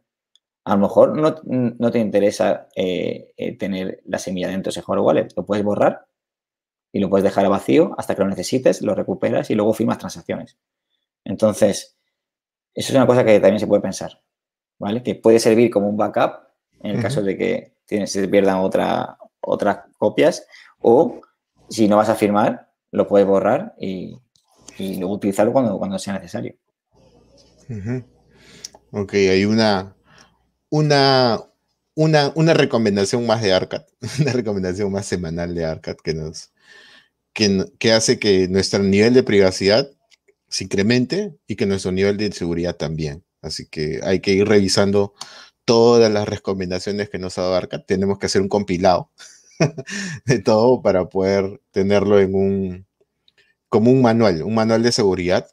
a 0.64 0.76
lo 0.76 0.82
mejor 0.82 1.16
no, 1.16 1.92
te 1.92 2.00
interesa 2.00 2.70
eh, 2.76 3.56
tener 3.60 4.02
la 4.06 4.18
semilla 4.18 4.48
dentro 4.48 4.72
de 4.72 4.80
ese 4.80 4.82
hardware. 4.82 5.28
Lo 5.36 5.46
puedes 5.46 5.64
borrar 5.64 6.08
y 6.92 7.00
lo 7.00 7.10
puedes 7.10 7.24
dejar 7.24 7.46
a 7.46 7.50
vacío 7.50 7.94
hasta 7.98 8.16
que 8.16 8.24
lo 8.24 8.30
necesites, 8.30 8.82
lo 8.82 8.96
recuperas 8.96 9.52
y 9.52 9.56
luego 9.56 9.74
firmas 9.74 10.00
transacciones. 10.00 10.58
Entonces, 11.24 11.98
eso 12.74 12.92
es 12.92 12.96
una 12.96 13.06
cosa 13.06 13.24
que 13.24 13.40
también 13.40 13.60
se 13.60 13.68
puede 13.68 13.82
pensar, 13.82 14.24
¿vale? 14.80 15.04
Que 15.04 15.14
puede 15.14 15.40
servir 15.40 15.70
como 15.70 15.88
un 15.90 15.98
backup 15.98 16.45
en 16.82 16.96
el 16.96 17.02
caso 17.02 17.22
de 17.22 17.38
que 17.38 17.74
se 18.08 18.28
pierdan 18.28 18.58
otra, 18.58 19.18
otras 19.42 19.80
copias 19.98 20.46
o 20.82 21.22
si 21.70 21.88
no 21.88 21.98
vas 21.98 22.10
a 22.10 22.16
firmar, 22.16 22.70
lo 22.92 23.08
puedes 23.08 23.28
borrar 23.28 23.74
y, 23.80 24.18
luego 24.78 25.14
utilizarlo 25.14 25.54
cuando, 25.54 25.78
cuando 25.78 25.98
sea 26.00 26.14
necesario. 26.14 26.56
Ok, 28.92 29.14
hay 29.14 29.46
una, 29.46 29.96
una, 30.70 31.42
una, 31.96 32.32
una, 32.36 32.54
recomendación 32.54 33.26
más 33.26 33.42
de 33.42 33.54
Arcad, 33.54 33.84
una 34.20 34.32
recomendación 34.32 34.92
más 34.92 35.06
semanal 35.06 35.56
de 35.56 35.66
Arcad 35.66 35.96
que 36.04 36.14
nos 36.14 36.52
que, 37.34 37.66
que, 37.80 37.92
hace 37.92 38.20
que 38.20 38.48
nuestro 38.48 38.84
nivel 38.84 39.14
de 39.14 39.24
privacidad 39.24 39.90
se 40.48 40.64
incremente 40.64 41.36
y 41.48 41.56
que 41.56 41.66
nuestro 41.66 41.92
nivel 41.92 42.18
de 42.18 42.32
seguridad 42.32 42.76
también. 42.76 43.24
Así 43.42 43.68
que 43.68 44.00
hay 44.04 44.22
que 44.22 44.32
ir 44.32 44.48
revisando 44.48 45.14
todas 45.66 46.12
las 46.12 46.28
recomendaciones 46.28 47.10
que 47.10 47.20
nos 47.20 47.38
Arcad. 47.38 47.82
Tenemos 47.86 48.20
que 48.20 48.28
hacer 48.28 48.42
un 48.42 48.50
compilado 48.50 49.12
de 50.26 50.40
todo 50.40 50.82
para 50.82 51.10
poder 51.10 51.62
tenerlo 51.72 52.20
en 52.20 52.36
un, 52.36 52.88
como 53.70 53.92
un 53.92 54.02
manual, 54.02 54.44
un 54.44 54.56
manual 54.56 54.84
de 54.84 54.92
seguridad 54.92 55.50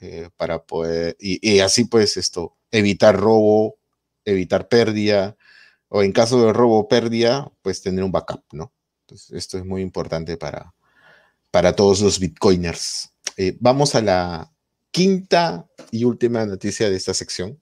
eh, 0.00 0.28
para 0.36 0.64
poder, 0.64 1.16
y, 1.20 1.60
así 1.60 1.84
pues 1.84 2.16
esto, 2.16 2.56
evitar 2.70 3.16
robo, 3.16 3.76
evitar 4.24 4.68
pérdida, 4.68 5.36
o 5.88 6.02
en 6.02 6.12
caso 6.12 6.44
de 6.44 6.52
robo 6.52 6.80
o 6.80 6.88
pérdida, 6.88 7.52
pues 7.62 7.82
tener 7.82 8.02
un 8.02 8.12
backup, 8.12 8.42
¿no? 8.52 8.72
Entonces, 9.02 9.30
esto 9.32 9.58
es 9.58 9.64
muy 9.64 9.82
importante 9.82 10.36
para, 10.36 10.74
para 11.50 11.76
todos 11.76 12.00
los 12.00 12.18
bitcoiners. 12.18 13.12
Eh, 13.36 13.56
vamos 13.60 13.94
a 13.94 14.02
la 14.02 14.52
quinta 14.90 15.68
y 15.90 16.04
última 16.04 16.44
noticia 16.46 16.90
de 16.90 16.96
esta 16.96 17.14
sección, 17.14 17.61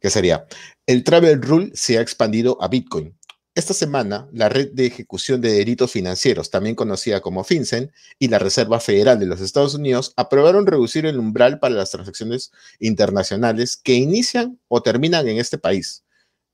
que 0.00 0.10
sería, 0.10 0.46
el 0.86 1.04
Travel 1.04 1.42
Rule 1.42 1.70
se 1.74 1.98
ha 1.98 2.00
expandido 2.00 2.56
a 2.60 2.68
Bitcoin. 2.68 3.18
Esta 3.54 3.74
semana, 3.74 4.28
la 4.32 4.48
Red 4.48 4.70
de 4.70 4.86
Ejecución 4.86 5.40
de 5.40 5.52
Delitos 5.52 5.90
Financieros, 5.90 6.48
también 6.48 6.76
conocida 6.76 7.20
como 7.20 7.42
FinCEN, 7.42 7.90
y 8.20 8.28
la 8.28 8.38
Reserva 8.38 8.78
Federal 8.78 9.18
de 9.18 9.26
los 9.26 9.40
Estados 9.40 9.74
Unidos 9.74 10.12
aprobaron 10.16 10.64
reducir 10.64 11.06
el 11.06 11.18
umbral 11.18 11.58
para 11.58 11.74
las 11.74 11.90
transacciones 11.90 12.52
internacionales 12.78 13.76
que 13.76 13.94
inician 13.94 14.60
o 14.68 14.80
terminan 14.80 15.26
en 15.26 15.38
este 15.38 15.58
país. 15.58 16.04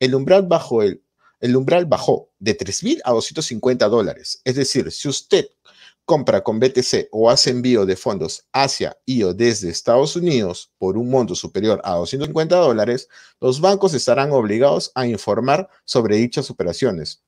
El 0.01 0.15
umbral, 0.15 0.49
el 1.41 1.57
umbral 1.57 1.85
bajó 1.85 2.31
de 2.39 2.57
3.000 2.57 3.03
a 3.05 3.12
250 3.12 3.87
dólares. 3.89 4.41
Es 4.45 4.55
decir, 4.55 4.91
si 4.91 5.07
usted 5.09 5.49
compra 6.05 6.42
con 6.42 6.61
BTC 6.61 7.09
o 7.11 7.30
hace 7.30 7.50
envío 7.50 7.86
de 7.86 7.96
fondos 7.96 8.46
hacia 8.52 8.96
y 9.07 9.22
o 9.22 9.32
desde 9.32 9.70
Estados 9.70 10.16
Unidos 10.16 10.72
por 10.78 10.98
un 10.98 11.11
monto 11.11 11.34
superior 11.34 11.80
a 11.84 11.94
250 11.94 12.57
dólares, 12.57 13.09
los 13.40 13.61
bancos 13.61 13.94
estarán 13.94 14.32
obligados 14.32 14.92
a 14.94 15.07
informar 15.07 15.68
sobre 15.84 16.16
dichas 16.16 16.50
operaciones. 16.50 17.22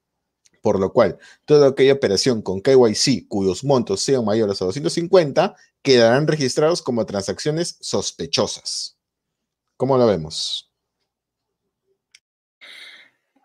Por 0.62 0.80
lo 0.80 0.92
cual, 0.92 1.18
toda 1.44 1.68
aquella 1.68 1.92
operación 1.92 2.42
con 2.42 2.60
KYC 2.60 3.28
cuyos 3.28 3.64
montos 3.64 4.02
sean 4.02 4.24
mayores 4.24 4.60
a 4.60 4.66
250 4.66 5.54
quedarán 5.80 6.26
registrados 6.26 6.82
como 6.82 7.06
transacciones 7.06 7.78
sospechosas. 7.80 8.98
¿Cómo 9.76 9.96
lo 9.96 10.06
vemos? 10.06 10.72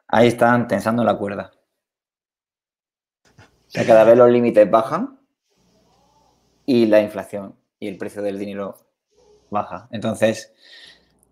Ahí 0.07 0.27
están 0.27 0.67
tensando 0.67 1.03
la 1.03 1.17
cuerda. 1.17 1.51
Cada 3.71 4.03
vez 4.03 4.17
los 4.17 4.29
límites 4.29 4.69
bajan 4.69 5.20
y 6.65 6.85
la 6.85 7.01
inflación 7.01 7.55
y 7.79 7.87
el 7.87 7.97
precio 7.97 8.21
del 8.21 8.39
dinero 8.39 8.77
baja. 9.49 9.87
Entonces, 9.91 10.53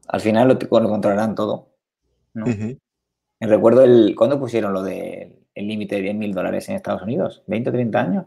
al 0.07 0.21
final 0.21 0.47
lo, 0.47 0.59
controlarán 0.89 1.36
todo. 1.36 1.69
¿no? 2.34 2.45
Recuerdo 3.39 3.84
el, 3.84 4.15
cuando 4.17 4.39
pusieron 4.39 4.73
lo 4.73 4.84
del 4.84 5.34
límite 5.55 5.95
de 5.95 6.01
10 6.01 6.15
mil 6.15 6.34
dólares 6.34 6.67
en 6.69 6.75
Estados 6.75 7.01
Unidos, 7.01 7.43
20 7.47 7.69
o 7.69 7.73
30 7.73 7.99
años. 7.99 8.25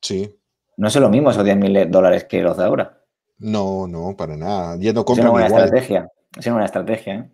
Sí. 0.00 0.38
No 0.76 0.88
es 0.88 0.96
lo 0.96 1.08
mismo 1.08 1.30
esos 1.30 1.44
10 1.44 1.56
mil 1.56 1.90
dólares 1.90 2.24
que 2.24 2.42
los 2.42 2.56
de 2.56 2.64
ahora. 2.64 3.02
No, 3.38 3.86
no, 3.86 4.16
para 4.16 4.36
nada. 4.36 4.76
Ya 4.78 4.92
no 4.92 5.04
es 5.06 5.18
una 5.18 5.30
buena 5.30 5.46
estrategia. 5.46 6.10
Es 6.36 6.46
una 6.46 6.54
buena 6.54 6.66
estrategia. 6.66 7.14
¿eh? 7.14 7.30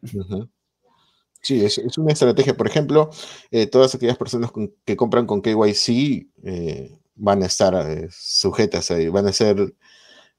Sí, 1.41 1.65
es, 1.65 1.79
una 1.99 2.13
estrategia. 2.13 2.55
Por 2.55 2.67
ejemplo, 2.67 3.11
eh, 3.51 3.67
todas 3.67 3.95
aquellas 3.95 4.17
personas 4.17 4.53
que 4.85 4.97
compran 4.97 5.27
con 5.27 5.43
KYC 5.43 6.29
eh, 6.45 6.99
van 7.23 7.43
a 7.45 7.47
estar 7.47 7.73
eh, 7.89 8.09
sujetas 8.11 8.91
ahí, 8.91 9.09
van 9.09 9.29
a 9.29 9.33
ser 9.33 9.73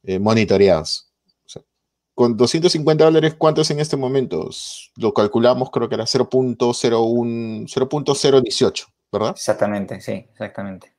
eh, 0.03 0.19
monitoreados. 0.19 1.09
con 2.13 2.35
250 2.35 3.05
dólares, 3.05 3.35
¿cuántos 3.37 3.71
en 3.71 3.79
este 3.79 3.95
momento? 3.95 4.49
Lo 4.97 5.13
calculamos, 5.13 5.71
creo 5.71 5.87
que 5.87 5.95
era 5.95 6.03
0.01, 6.03 6.57
0.018, 7.67 8.85
¿verdad? 9.11 9.29
Exactamente, 9.31 10.01
sí, 10.01 10.27
exactamente. 10.29 10.93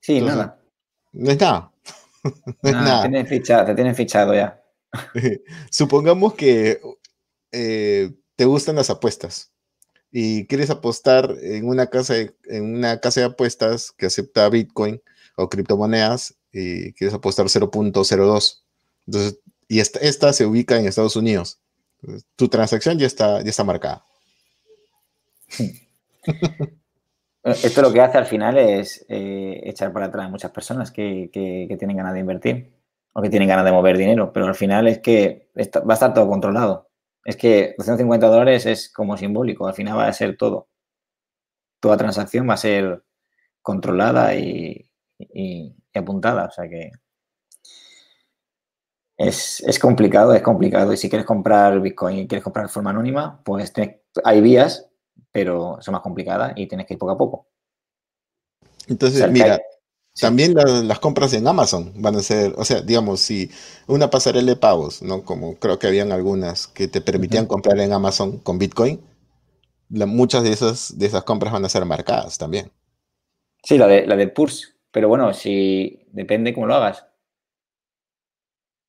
Sí, 0.00 0.20
nada. 0.20 0.60
No 1.12 1.30
es 1.30 1.40
nada. 1.40 1.72
no 2.24 2.70
es 2.70 2.72
nada. 2.72 3.02
Te 3.02 3.08
tienen, 3.08 3.26
fichado, 3.26 3.66
te 3.66 3.74
tienen 3.74 3.94
fichado 3.94 4.34
ya. 4.34 4.60
Supongamos 5.70 6.34
que 6.34 6.80
eh, 7.52 8.12
te 8.34 8.44
gustan 8.44 8.74
las 8.74 8.90
apuestas 8.90 9.53
y 10.16 10.46
quieres 10.46 10.70
apostar 10.70 11.34
en 11.42 11.66
una 11.66 11.88
casa 11.88 12.14
de, 12.14 12.36
en 12.44 12.76
una 12.76 13.00
casa 13.00 13.18
de 13.18 13.26
apuestas 13.26 13.90
que 13.90 14.06
acepta 14.06 14.48
Bitcoin 14.48 15.02
o 15.34 15.48
criptomonedas 15.48 16.36
y 16.52 16.92
quieres 16.92 17.14
apostar 17.14 17.46
0.02. 17.46 18.62
Entonces, 19.08 19.40
y 19.66 19.80
esta, 19.80 19.98
esta, 19.98 20.32
se 20.32 20.46
ubica 20.46 20.78
en 20.78 20.86
Estados 20.86 21.16
Unidos. 21.16 21.58
tu 22.36 22.46
transacción 22.48 22.96
ya 22.96 23.08
está, 23.08 23.42
ya 23.42 23.50
está 23.50 23.64
marcada. 23.64 24.04
Esto 27.42 27.82
lo 27.82 27.92
que 27.92 28.00
hace 28.00 28.16
al 28.16 28.26
final 28.26 28.56
es 28.56 29.04
eh, 29.08 29.62
echar 29.64 29.92
para 29.92 30.06
atrás 30.06 30.26
a 30.26 30.30
muchas 30.30 30.52
personas 30.52 30.92
que, 30.92 31.28
que, 31.32 31.76
tienen 31.76 31.96
ganas 31.96 32.14
de 32.14 32.20
invertir 32.20 32.72
o 33.14 33.20
que 33.20 33.30
tienen 33.30 33.48
ganas 33.48 33.64
de 33.64 33.72
mover 33.72 33.98
dinero, 33.98 34.32
pero 34.32 34.46
al 34.46 34.54
final 34.54 34.86
es 34.86 35.00
que 35.00 35.48
va 35.56 35.92
a 35.92 35.94
estar 35.94 36.14
todo 36.14 36.28
controlado. 36.28 36.88
Es 37.24 37.36
que 37.36 37.74
250 37.78 38.26
dólares 38.26 38.66
es 38.66 38.92
como 38.92 39.16
simbólico, 39.16 39.66
al 39.66 39.74
final 39.74 39.98
va 39.98 40.06
a 40.06 40.12
ser 40.12 40.36
todo. 40.36 40.68
Toda 41.80 41.96
transacción 41.96 42.48
va 42.48 42.54
a 42.54 42.58
ser 42.58 43.02
controlada 43.62 44.34
y, 44.34 44.88
apuntada, 45.94 46.46
o 46.46 46.50
sea 46.50 46.68
que... 46.68 46.90
Es, 49.16 49.60
es 49.60 49.78
complicado, 49.78 50.34
es 50.34 50.42
complicado. 50.42 50.92
Y 50.92 50.96
si 50.96 51.08
quieres 51.08 51.26
comprar 51.26 51.80
Bitcoin 51.80 52.18
y 52.18 52.26
quieres 52.26 52.42
comprar 52.42 52.66
de 52.66 52.72
forma 52.72 52.90
anónima, 52.90 53.40
pues 53.44 53.72
tienes- 53.72 54.00
hay 54.24 54.40
vías, 54.40 54.90
pero 55.30 55.78
son 55.80 55.92
más 55.92 56.02
complicadas 56.02 56.52
y 56.56 56.66
tienes 56.66 56.86
que 56.86 56.94
ir 56.94 56.98
poco 56.98 57.12
a 57.12 57.18
poco. 57.18 57.46
Entonces, 58.88 59.16
O 59.16 59.18
sea, 59.18 59.26
el 59.26 59.32
mira. 59.32 59.60
También 60.20 60.54
la- 60.54 60.64
las 60.82 60.98
compras 61.00 61.32
en 61.34 61.46
Amazon 61.46 61.92
van 61.96 62.16
a 62.16 62.20
ser, 62.20 62.54
o 62.56 62.64
sea, 62.64 62.80
digamos, 62.80 63.20
si 63.20 63.50
una 63.86 64.10
pasarela 64.10 64.52
de 64.52 64.56
pagos, 64.56 65.02
¿no? 65.02 65.24
Como 65.24 65.56
creo 65.56 65.78
que 65.78 65.86
habían 65.86 66.12
algunas 66.12 66.66
que 66.68 66.88
te 66.88 67.00
permitían 67.00 67.46
comprar 67.46 67.78
en 67.80 67.92
Amazon 67.92 68.38
con 68.38 68.58
Bitcoin, 68.58 69.00
la- 69.90 70.06
muchas 70.06 70.44
de 70.44 70.52
esas, 70.52 70.98
de 70.98 71.06
esas 71.06 71.24
compras 71.24 71.52
van 71.52 71.64
a 71.64 71.68
ser 71.68 71.84
marcadas 71.84 72.38
también. 72.38 72.70
Sí, 73.62 73.78
la 73.78 73.86
de, 73.86 74.06
la 74.06 74.16
de 74.16 74.28
Purse. 74.28 74.68
Pero 74.92 75.08
bueno, 75.08 75.32
si 75.34 76.06
depende 76.12 76.54
cómo 76.54 76.66
lo 76.66 76.74
hagas. 76.76 77.06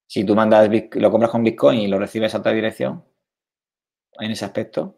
Si 0.08 0.24
tú 0.26 0.34
mandas, 0.36 0.68
lo 0.94 1.12
compras 1.12 1.30
con 1.32 1.44
Bitcoin 1.44 1.80
y 1.80 1.88
lo 1.88 2.00
recibes 2.00 2.34
a 2.34 2.40
otra 2.40 2.54
dirección, 2.54 3.04
en 4.20 4.32
ese 4.32 4.46
aspecto. 4.46 4.96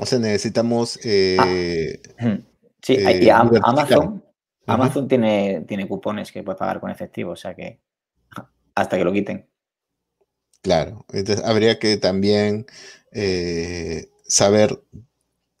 O 0.00 0.06
sea, 0.06 0.18
necesitamos 0.18 0.98
eh, 1.04 2.00
Sí, 2.82 2.94
Eh, 2.94 3.24
y. 3.24 3.28
Amazon, 3.28 4.22
Amazon 4.66 5.08
tiene, 5.08 5.64
tiene 5.66 5.86
cupones 5.86 6.32
que 6.32 6.42
puedes 6.42 6.58
pagar 6.58 6.80
con 6.80 6.90
efectivo, 6.90 7.32
o 7.32 7.36
sea 7.36 7.54
que 7.54 7.80
hasta 8.74 8.98
que 8.98 9.04
lo 9.04 9.12
quiten. 9.12 9.48
Claro, 10.62 11.06
entonces 11.12 11.44
habría 11.44 11.78
que 11.78 11.96
también 11.96 12.66
eh, 13.12 14.08
saber, 14.26 14.82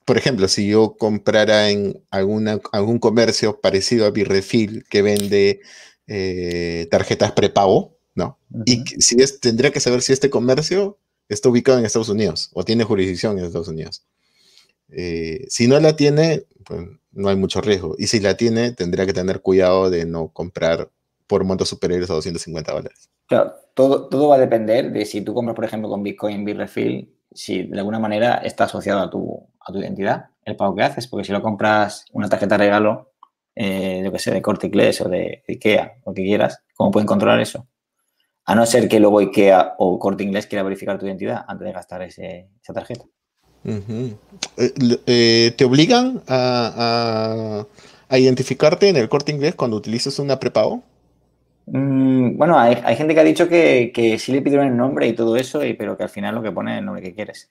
por 0.04 0.18
ejemplo, 0.18 0.48
si 0.48 0.68
yo 0.68 0.96
comprara 0.96 1.70
en 1.70 2.02
alguna, 2.10 2.60
algún 2.72 2.98
comercio 2.98 3.60
parecido 3.60 4.06
a 4.06 4.10
Birrefil 4.10 4.84
que 4.90 5.02
vende 5.02 5.60
eh, 6.08 6.88
tarjetas 6.90 7.32
prepago, 7.32 7.96
¿no? 8.14 8.38
Y 8.64 8.84
si 9.00 9.22
es, 9.22 9.40
tendría 9.40 9.70
que 9.70 9.80
saber 9.80 10.02
si 10.02 10.12
este 10.12 10.30
comercio 10.30 10.98
está 11.28 11.48
ubicado 11.48 11.78
en 11.78 11.84
Estados 11.84 12.08
Unidos 12.08 12.50
o 12.54 12.64
tiene 12.64 12.84
jurisdicción 12.84 13.38
en 13.38 13.44
Estados 13.44 13.68
Unidos. 13.68 14.04
Eh, 14.88 15.46
si 15.48 15.66
no 15.66 15.78
la 15.80 15.96
tiene, 15.96 16.46
pues 16.66 16.86
no 17.12 17.28
hay 17.28 17.36
mucho 17.36 17.60
riesgo. 17.60 17.94
Y 17.98 18.06
si 18.08 18.20
la 18.20 18.36
tiene, 18.36 18.72
tendría 18.72 19.06
que 19.06 19.12
tener 19.12 19.40
cuidado 19.40 19.90
de 19.90 20.04
no 20.04 20.28
comprar 20.28 20.90
por 21.26 21.44
montos 21.44 21.68
superiores 21.68 22.10
a 22.10 22.14
250 22.14 22.72
dólares. 22.72 23.10
Claro, 23.26 23.54
todo, 23.74 24.08
todo 24.08 24.28
va 24.28 24.36
a 24.36 24.38
depender 24.38 24.92
de 24.92 25.04
si 25.04 25.20
tú 25.22 25.34
compras, 25.34 25.54
por 25.56 25.64
ejemplo, 25.64 25.88
con 25.88 26.02
Bitcoin 26.02 26.44
Bitrefill, 26.44 27.12
si 27.32 27.64
de 27.64 27.78
alguna 27.78 27.98
manera 27.98 28.36
está 28.36 28.64
asociado 28.64 29.00
a 29.00 29.10
tu, 29.10 29.48
a 29.60 29.72
tu 29.72 29.78
identidad, 29.80 30.26
el 30.44 30.56
pago 30.56 30.74
que 30.76 30.82
haces, 30.82 31.08
porque 31.08 31.24
si 31.24 31.32
lo 31.32 31.42
compras 31.42 32.04
una 32.12 32.28
tarjeta 32.28 32.56
regalo, 32.56 33.12
eh, 33.54 34.02
yo 34.04 34.12
que 34.12 34.18
sé, 34.18 34.30
de 34.30 34.42
Corte 34.42 34.68
Inglés 34.68 35.00
o 35.00 35.08
de 35.08 35.42
Ikea, 35.48 35.94
lo 36.06 36.14
que 36.14 36.22
quieras, 36.22 36.62
¿cómo 36.74 36.90
pueden 36.92 37.06
controlar 37.06 37.40
eso? 37.40 37.66
A 38.44 38.54
no 38.54 38.64
ser 38.66 38.88
que 38.88 39.00
luego 39.00 39.18
Ikea 39.18 39.74
o 39.78 39.98
Corte 39.98 40.22
Inglés 40.22 40.46
quiera 40.46 40.62
verificar 40.62 40.98
tu 40.98 41.06
identidad 41.06 41.44
antes 41.48 41.66
de 41.66 41.72
gastar 41.72 42.02
ese- 42.02 42.48
esa 42.62 42.72
tarjeta. 42.72 43.04
Eh, 43.66 44.72
eh, 45.06 45.54
¿Te 45.56 45.64
obligan 45.64 46.22
a, 46.28 46.72
a- 46.76 47.66
a 48.08 48.18
identificarte 48.18 48.88
en 48.88 48.96
el 48.96 49.08
corte 49.08 49.32
inglés 49.32 49.54
cuando 49.56 49.76
utilizas 49.76 50.18
una 50.20 50.38
prepago? 50.38 50.82
Mm, 51.66 52.36
bueno, 52.36 52.58
hay, 52.58 52.78
hay 52.84 52.96
gente 52.96 53.14
que 53.14 53.20
ha 53.20 53.24
dicho 53.24 53.48
que, 53.48 53.90
que 53.92 54.18
sí 54.18 54.30
le 54.32 54.42
pidieron 54.42 54.68
el 54.68 54.76
nombre 54.76 55.08
y 55.08 55.14
todo 55.14 55.36
eso, 55.36 55.64
y, 55.64 55.74
pero 55.74 55.96
que 55.96 56.04
al 56.04 56.08
final 56.08 56.34
lo 56.36 56.42
que 56.42 56.52
pone 56.52 56.74
es 56.74 56.78
el 56.78 56.84
nombre 56.84 57.02
que 57.02 57.14
quieres. 57.14 57.50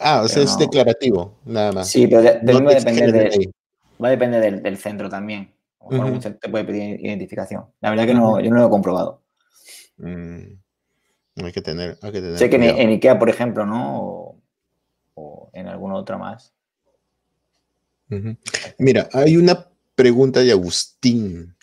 Ah, 0.00 0.22
o 0.22 0.28
sea, 0.28 0.38
Pero 0.38 0.44
es 0.50 0.54
no. 0.54 0.58
declarativo, 0.58 1.34
nada 1.44 1.72
más. 1.72 1.88
Sí, 1.88 2.06
pero 2.06 2.22
de- 2.22 2.40
No 2.42 2.52
también 2.52 2.66
va 2.66 2.70
a 2.70 2.74
depender, 2.74 3.04
exigen 3.04 3.12
de, 3.12 3.30
DNI. 3.30 3.50
va 4.02 4.08
a 4.08 4.10
depender 4.10 4.40
del, 4.40 4.62
del 4.62 4.76
centro 4.76 5.08
también. 5.08 5.52
Algún 5.80 6.20
centro 6.20 6.38
te 6.40 6.48
puede 6.50 6.64
pedir 6.64 7.00
identificación. 7.00 7.64
La 7.80 7.90
verdad 7.90 8.06
que 8.06 8.14
no, 8.14 8.40
yo 8.40 8.50
no 8.50 8.56
lo 8.58 8.66
he 8.66 8.70
comprobado. 8.70 9.22
Mm, 9.96 10.42
hay 11.44 11.52
que 11.52 11.62
tener, 11.62 11.98
hay 12.02 12.12
que 12.12 12.20
tener 12.20 12.38
Sé 12.38 12.50
que 12.50 12.56
en 12.56 12.88
Ikea, 12.90 13.18
por 13.18 13.30
ejemplo, 13.30 13.64
¿no? 13.64 14.27
O, 15.48 15.58
en 15.58 15.66
alguna 15.68 15.94
otra 15.96 16.18
más. 16.18 16.52
Mira, 18.78 19.08
hay 19.12 19.36
una 19.36 19.68
pregunta 19.94 20.40
de 20.40 20.52
Agustín. 20.52 21.54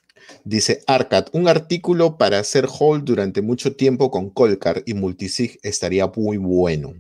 Dice, 0.43 0.83
Arcad, 0.87 1.27
un 1.33 1.47
artículo 1.47 2.17
para 2.17 2.39
hacer 2.39 2.67
hold 2.79 3.03
durante 3.03 3.41
mucho 3.41 3.75
tiempo 3.75 4.11
con 4.11 4.29
Colcar 4.29 4.83
y 4.85 4.93
Multisig 4.93 5.59
estaría 5.63 6.07
muy 6.07 6.37
bueno. 6.37 6.93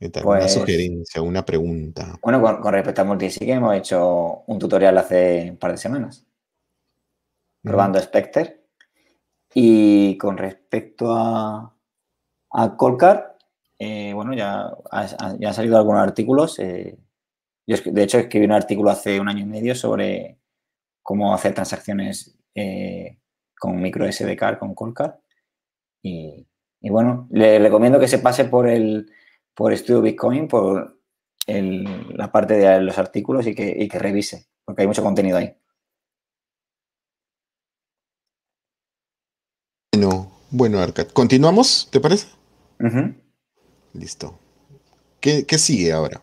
¿Qué 0.00 0.08
tal? 0.10 0.26
Una 0.26 0.38
Pues- 0.40 0.54
sugerencia, 0.54 1.22
una 1.22 1.44
pregunta. 1.44 2.18
Bueno, 2.22 2.40
con, 2.40 2.60
con 2.60 2.72
respecto 2.72 3.02
a 3.02 3.04
Multisig 3.04 3.50
hemos 3.50 3.74
hecho 3.76 4.42
un 4.46 4.58
tutorial 4.58 4.96
hace 4.98 5.48
un 5.50 5.56
par 5.56 5.72
de 5.72 5.78
semanas 5.78 6.24
probando 7.62 8.00
Spectre. 8.00 8.62
Y 9.54 10.16
con 10.18 10.36
respecto 10.38 11.12
a, 11.14 11.74
a 12.50 12.76
Colcar, 12.76 13.27
eh, 13.78 14.12
bueno, 14.14 14.34
ya, 14.34 14.68
ha- 14.90 15.36
ya 15.38 15.48
han 15.48 15.54
salido 15.54 15.76
algunos 15.78 16.02
artículos. 16.02 16.58
eh, 16.58 16.98
yo, 17.66 17.76
de 17.84 18.02
hecho, 18.02 18.18
escribí 18.18 18.46
un 18.46 18.52
artículo 18.52 18.90
hace 18.90 19.20
un 19.20 19.28
año 19.28 19.42
y 19.42 19.46
medio 19.46 19.74
sobre 19.74 20.38
cómo 21.02 21.34
hacer 21.34 21.54
transacciones 21.54 22.36
eh, 22.54 23.18
con 23.58 23.80
micro 23.80 24.06
SD 24.06 24.36
card, 24.36 24.58
con 24.58 24.74
Colcar. 24.74 25.20
Y, 26.02 26.46
y 26.80 26.90
bueno, 26.90 27.28
le 27.30 27.58
recomiendo 27.58 28.00
que 28.00 28.08
se 28.08 28.18
pase 28.20 28.44
por 28.46 28.68
el 28.68 29.10
por 29.54 29.72
Estudio 29.72 30.00
Bitcoin, 30.02 30.48
por 30.48 31.00
el- 31.46 32.16
la 32.16 32.30
parte 32.30 32.54
de 32.54 32.80
los 32.80 32.98
artículos 32.98 33.46
y 33.46 33.54
que, 33.54 33.74
y 33.78 33.88
que 33.88 33.98
revise, 33.98 34.46
porque 34.64 34.82
hay 34.82 34.88
mucho 34.88 35.02
contenido 35.02 35.38
ahí. 35.38 35.54
Bueno, 39.92 40.30
bueno, 40.50 40.78
Arcad. 40.78 41.08
¿Continuamos? 41.08 41.88
¿Te 41.90 42.00
parece? 42.00 42.28
Listo. 43.92 44.38
¿Qué, 45.20 45.44
qué 45.46 45.58
sigue 45.58 45.92
ahora? 45.92 46.22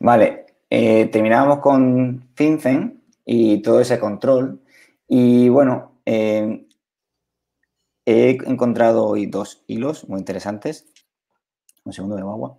Vale, 0.00 0.46
eh, 0.70 1.06
terminábamos 1.06 1.60
con 1.60 2.28
FinCEN 2.34 3.02
y 3.24 3.62
todo 3.62 3.80
ese 3.80 3.98
control. 3.98 4.60
Y 5.08 5.48
bueno, 5.48 6.00
eh, 6.04 6.66
he 8.04 8.30
encontrado 8.46 9.06
hoy 9.06 9.26
dos 9.26 9.64
hilos 9.66 10.08
muy 10.08 10.18
interesantes. 10.18 10.86
Un 11.84 11.92
segundo 11.92 12.16
de 12.16 12.22
agua. 12.22 12.58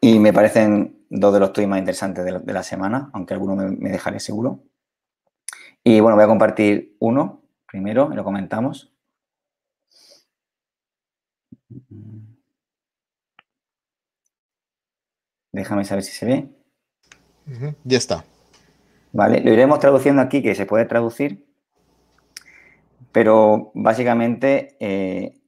Y 0.00 0.18
me 0.18 0.32
parecen 0.32 1.06
dos 1.08 1.32
de 1.32 1.40
los 1.40 1.52
tweets 1.52 1.68
más 1.68 1.78
interesantes 1.78 2.24
de 2.24 2.32
la, 2.32 2.38
de 2.40 2.52
la 2.52 2.62
semana, 2.62 3.10
aunque 3.14 3.34
alguno 3.34 3.56
me, 3.56 3.70
me 3.70 3.90
dejaré 3.90 4.20
seguro. 4.20 4.60
Y 5.82 6.00
bueno, 6.00 6.16
voy 6.16 6.24
a 6.24 6.28
compartir 6.28 6.96
uno 6.98 7.42
primero 7.66 8.10
y 8.12 8.16
lo 8.16 8.24
comentamos. 8.24 8.93
Déjame 15.52 15.84
saber 15.84 16.02
si 16.04 16.12
se 16.12 16.26
ve. 16.26 16.48
Ya 17.84 17.98
está. 17.98 18.24
Vale, 19.12 19.40
lo 19.40 19.52
iremos 19.52 19.78
traduciendo 19.78 20.20
aquí, 20.22 20.42
que 20.42 20.54
se 20.54 20.66
puede 20.66 20.86
traducir, 20.86 21.46
pero 23.12 23.70
básicamente 23.74 24.76
eh, 24.80 25.40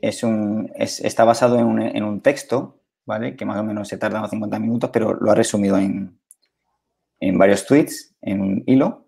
es 0.00 0.22
un, 0.22 0.70
es- 0.76 1.00
está 1.00 1.24
basado 1.24 1.58
en 1.58 1.64
un, 1.66 1.80
en 1.82 2.04
un 2.04 2.20
texto, 2.20 2.80
¿vale? 3.06 3.36
Que 3.36 3.44
más 3.44 3.58
o 3.58 3.64
menos 3.64 3.88
se 3.88 3.98
tarda 3.98 4.18
unos 4.18 4.30
50 4.30 4.58
minutos, 4.58 4.90
pero 4.92 5.14
lo 5.14 5.30
ha 5.30 5.34
resumido 5.34 5.78
en, 5.78 6.18
en 7.20 7.38
varios 7.38 7.66
tweets, 7.66 8.16
en 8.22 8.40
un 8.40 8.62
hilo. 8.66 9.06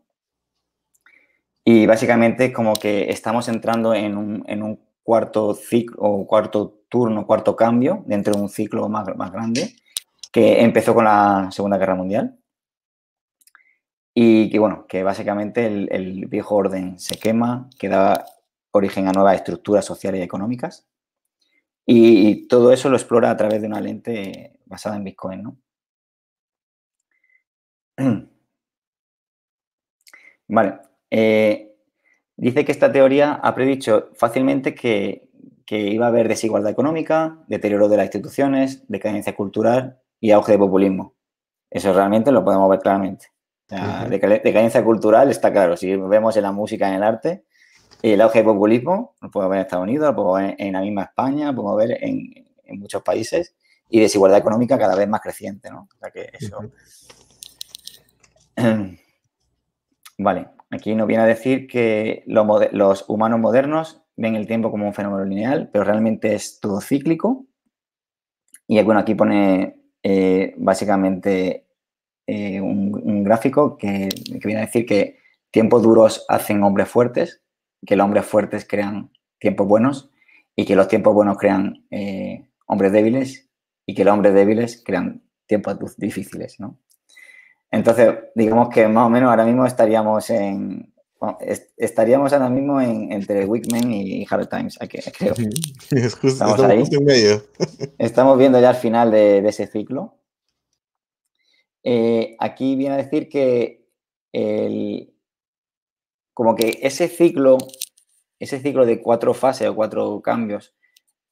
Y 1.65 1.87
básicamente 1.87 2.47
es 2.47 2.53
como 2.53 2.75
que 2.75 3.11
estamos 3.11 3.49
entrando 3.49 3.95
en 3.95 4.17
un, 4.17 4.45
en 4.47 4.63
un 4.63 4.86
cuarto 5.07 5.55
ciclo, 5.55 5.97
o 6.01 6.27
cuarto 6.27 6.81
turno, 6.89 7.27
cuarto 7.27 7.55
cambio 7.55 8.03
dentro 8.07 8.35
de 8.35 8.41
un 8.43 8.49
ciclo 8.49 8.89
más, 8.89 9.07
más 9.17 9.31
grande 9.31 9.77
que 10.33 10.63
empezó 10.63 10.95
con 10.95 11.05
la 11.05 11.49
Segunda 11.53 11.79
Guerra 11.79 11.95
Mundial. 11.95 12.39
Y 14.15 14.51
que 14.51 14.59
bueno, 14.59 14.87
que 14.89 15.05
básicamente 15.05 15.67
el, 15.67 16.27
viejo 16.27 16.57
orden 16.57 16.99
se 16.99 17.19
quema, 17.19 17.71
que 17.79 17.89
da 17.89 18.27
origen 18.73 19.07
a 19.07 19.13
nuevas 19.13 19.37
estructuras 19.37 19.85
sociales 19.85 20.21
y 20.21 20.25
económicas. 20.25 20.89
Y, 21.87 22.29
y 22.29 22.49
todo 22.49 22.73
eso 22.73 22.91
lo 22.91 22.97
explora 22.97 23.31
a 23.31 23.37
través 23.37 23.63
de 23.63 23.69
una 23.69 23.81
lente 23.81 24.59
basada 24.67 24.97
en 24.97 25.05
Bitcoin, 25.05 25.43
¿no? 25.43 25.57
Vale. 30.49 30.81
eh, 31.11 31.66
dice 32.37 32.65
que 32.65 32.73
esta 32.73 32.93
teoría 32.93 33.35
ha 33.35 33.55
predicho 33.55 34.11
fácilmente 34.15 34.75
que, 34.75 35.29
que 35.65 35.79
iba 35.79 36.07
a 36.07 36.09
haber 36.09 36.29
desigualdad 36.29 36.71
económica, 36.71 37.39
deterioro 37.49 37.89
de 37.89 37.97
las 37.97 38.07
instituciones, 38.07 38.85
decadencia 38.89 39.35
cultural 39.35 40.01
y 40.21 40.31
auge 40.31 40.53
de 40.53 40.59
populismo. 40.59 41.15
Eso 41.71 41.93
realmente 41.93 42.31
lo 42.33 42.45
podemos 42.45 42.71
ver 42.71 42.81
claramente. 42.81 43.27
O 43.67 43.69
sea, 43.69 44.09
decadencia 44.09 44.85
cultural 44.85 45.29
está 45.29 45.53
claro. 45.53 45.77
Si 45.77 45.97
vemos 45.97 46.37
en 46.37 46.45
la 46.45 46.53
música, 46.53 46.89
en 46.89 46.95
el 46.95 47.03
arte, 47.03 47.45
el 48.01 48.21
auge 48.21 48.39
de 48.39 48.45
populismo 48.45 49.17
lo 49.21 49.31
podemos 49.31 49.51
ver 49.51 49.59
en 49.59 49.65
Estados 49.65 49.83
Unidos, 49.83 50.09
lo 50.09 50.15
podemos 50.15 50.41
ver 50.41 50.55
en 50.59 50.73
la 50.75 50.81
misma 50.81 51.03
España, 51.03 51.47
lo 51.47 51.57
podemos 51.57 51.77
ver 51.77 51.99
en, 52.01 52.47
en 52.65 52.79
muchos 52.79 53.03
países 53.03 53.57
y 53.89 54.01
desigualdad 54.01 54.39
económica 54.39 54.79
cada 54.79 54.95
vez 54.95 55.09
más 55.09 55.21
creciente, 55.21 55.71
¿no? 55.71 55.89
O 55.93 55.99
sea 55.99 56.11
que 56.11 56.31
eso. 56.33 56.59
Vale, 60.19 60.49
aquí 60.71 60.95
nos 60.95 61.07
viene 61.07 61.23
a 61.23 61.27
decir 61.27 61.67
que 61.67 62.25
los 62.27 63.05
humanos 63.09 63.41
modernos 63.41 64.03
ven 64.17 64.35
el 64.35 64.47
tiempo 64.47 64.71
como 64.71 64.87
un 64.87 64.95
fenómeno 64.95 65.25
lineal, 65.25 65.71
pero 65.73 65.85
realmente 65.85 66.35
es 66.35 66.61
todo 66.61 66.81
cíclico. 66.81 67.47
Y 68.67 68.83
bueno, 68.83 69.01
aquí 69.01 69.15
pone 69.15 69.77
eh, 70.03 70.55
básicamente 70.57 71.67
eh, 72.27 72.61
un, 72.61 73.23
gráfico 73.23 73.77
que, 73.77 74.09
viene 74.45 74.63
a 74.63 74.67
decir 74.67 74.87
que 74.87 75.19
tiempos 75.51 75.83
duros 75.83 76.25
hacen 76.29 76.63
hombres 76.63 76.89
fuertes, 76.89 77.43
que 77.87 77.97
los 77.97 78.05
hombres 78.05 78.27
fuertes 78.27 78.67
crean 78.67 79.11
tiempos 79.39 79.69
buenos 79.69 80.11
y 80.57 80.65
que 80.65 80.77
los 80.77 80.89
tiempos 80.89 81.15
buenos 81.15 81.39
crean 81.39 81.87
eh, 81.91 82.49
hombres 82.67 82.93
débiles 82.93 83.49
y 83.87 83.95
que 83.95 84.05
los 84.05 84.15
hombres 84.15 84.35
débiles 84.35 84.83
crean 84.85 85.23
tiempos 85.47 85.97
difíciles, 85.97 86.59
¿no? 86.59 86.79
Entonces, 87.77 88.15
digamos 88.35 88.69
que 88.71 88.89
más 88.89 89.07
o 89.07 89.11
menos 89.11 89.31
ahora 89.31 89.45
mismo 89.45 89.65
estaríamos 89.67 90.29
en 90.31 90.93
bueno, 91.19 91.39
est- 91.41 91.73
estaríamos 91.79 92.33
ahora 92.33 92.51
mismo 92.51 92.79
en, 92.81 93.11
entre 93.11 93.47
Wickman 93.47 93.91
y 93.93 94.27
Hard 94.29 94.49
Times, 94.49 94.77
aquí, 94.83 94.99
creo. 95.17 95.35
Es 95.91 96.15
justo, 96.15 96.27
Estamos 96.29 96.55
estamos 96.57 96.71
ahí. 96.71 96.79
justo 96.81 96.97
en 96.99 97.05
medio. 97.05 97.43
Estamos 97.99 98.39
viendo 98.39 98.61
ya 98.61 98.71
el 98.71 98.77
final 98.77 99.11
de, 99.11 99.41
de 99.41 99.49
ese 99.49 99.67
ciclo. 99.67 100.19
Eh, 101.83 102.37
aquí 102.39 102.77
viene 102.77 102.95
a 102.95 102.99
decir 102.99 103.29
que 103.29 103.87
el, 104.33 105.15
como 106.35 106.55
que 106.55 106.81
ese 106.83 107.09
ciclo, 107.09 107.57
ese 108.39 108.61
ciclo 108.61 108.85
de 108.85 109.01
cuatro 109.01 109.33
fases 109.35 109.69
o 109.69 109.75
cuatro 109.75 110.21
cambios, 110.21 110.75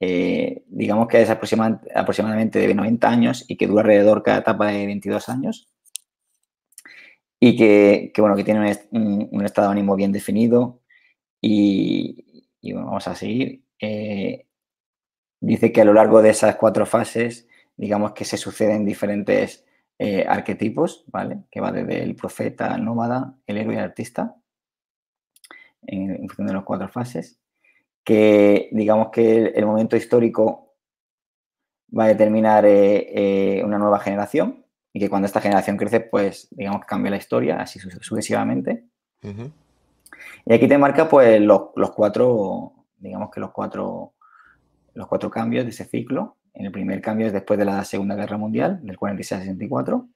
eh, 0.00 0.64
digamos 0.68 1.08
que 1.08 1.20
es 1.22 1.28
aproxima- 1.30 1.80
aproximadamente 1.94 2.58
de 2.58 2.74
90 2.74 3.08
años 3.08 3.44
y 3.48 3.56
que 3.56 3.66
dura 3.66 3.82
alrededor 3.82 4.22
cada 4.22 4.38
etapa 4.38 4.68
de 4.68 4.86
22 4.86 5.28
años. 5.28 5.68
Y 7.46 7.56
que, 7.56 8.10
bueno, 8.16 8.34
que 8.36 8.42
tiene 8.42 8.60
un, 8.60 8.66
est- 8.66 8.90
un- 8.90 9.28
un 9.30 9.44
estado 9.44 9.68
de 9.68 9.72
ánimo 9.72 9.94
bien 9.96 10.12
definido. 10.12 10.80
Y, 11.42 12.48
vamos 12.72 13.06
a 13.06 13.14
seguir. 13.14 13.62
Eh, 13.78 14.46
dice 15.40 15.70
que 15.70 15.82
a 15.82 15.84
lo 15.84 15.92
largo 15.92 16.22
de 16.22 16.30
esas 16.30 16.56
cuatro 16.56 16.86
fases, 16.86 17.46
digamos 17.76 18.12
que 18.12 18.24
se 18.24 18.38
suceden 18.38 18.86
diferentes 18.86 19.66
eh, 19.98 20.24
arquetipos, 20.26 21.04
¿vale? 21.08 21.44
Que 21.50 21.60
va 21.60 21.70
desde 21.70 22.02
el 22.02 22.16
profeta, 22.16 22.74
el 22.76 22.82
nómada, 22.82 23.36
el 23.46 23.58
héroe 23.58 23.74
y 23.74 23.76
el 23.76 23.84
artista, 23.84 24.36
en, 25.82 26.16
función 26.28 26.46
de 26.46 26.54
las 26.54 26.64
cuatro 26.64 26.88
fases. 26.88 27.38
Que 28.04 28.70
digamos 28.72 29.10
que 29.10 29.48
el, 29.48 29.66
momento 29.66 29.96
histórico 29.96 30.76
va 31.96 32.04
a 32.04 32.08
determinar 32.08 32.64
eh, 32.66 33.62
una 33.66 33.76
nueva 33.76 33.98
generación 33.98 34.63
y 34.94 35.00
que 35.00 35.10
cuando 35.10 35.26
esta 35.26 35.40
generación 35.42 35.76
crece, 35.76 36.00
pues 36.00 36.48
digamos 36.52 36.80
que 36.80 36.86
cambia 36.86 37.10
la 37.10 37.16
historia, 37.18 37.60
así 37.60 37.78
su- 37.78 37.90
sucesivamente. 38.00 38.84
Y 40.46 40.54
aquí 40.54 40.68
te 40.68 40.78
marca 40.78 41.08
pues 41.08 41.40
los, 41.40 41.70
los 41.76 41.90
cuatro, 41.90 42.86
digamos 42.96 43.30
que 43.30 43.40
los 43.40 43.50
cuatro, 43.50 44.14
los 44.94 45.06
cuatro 45.08 45.30
cambios 45.30 45.64
de 45.64 45.70
ese 45.70 45.84
ciclo. 45.84 46.36
En 46.54 46.66
el 46.66 46.72
primer 46.72 47.00
cambio 47.02 47.26
es 47.26 47.32
después 47.32 47.58
de 47.58 47.64
la 47.64 47.84
Segunda 47.84 48.14
Guerra 48.14 48.38
Mundial, 48.38 48.78
del 48.82 48.96
46 48.96 49.40
al 49.40 49.44
64. 49.46 50.08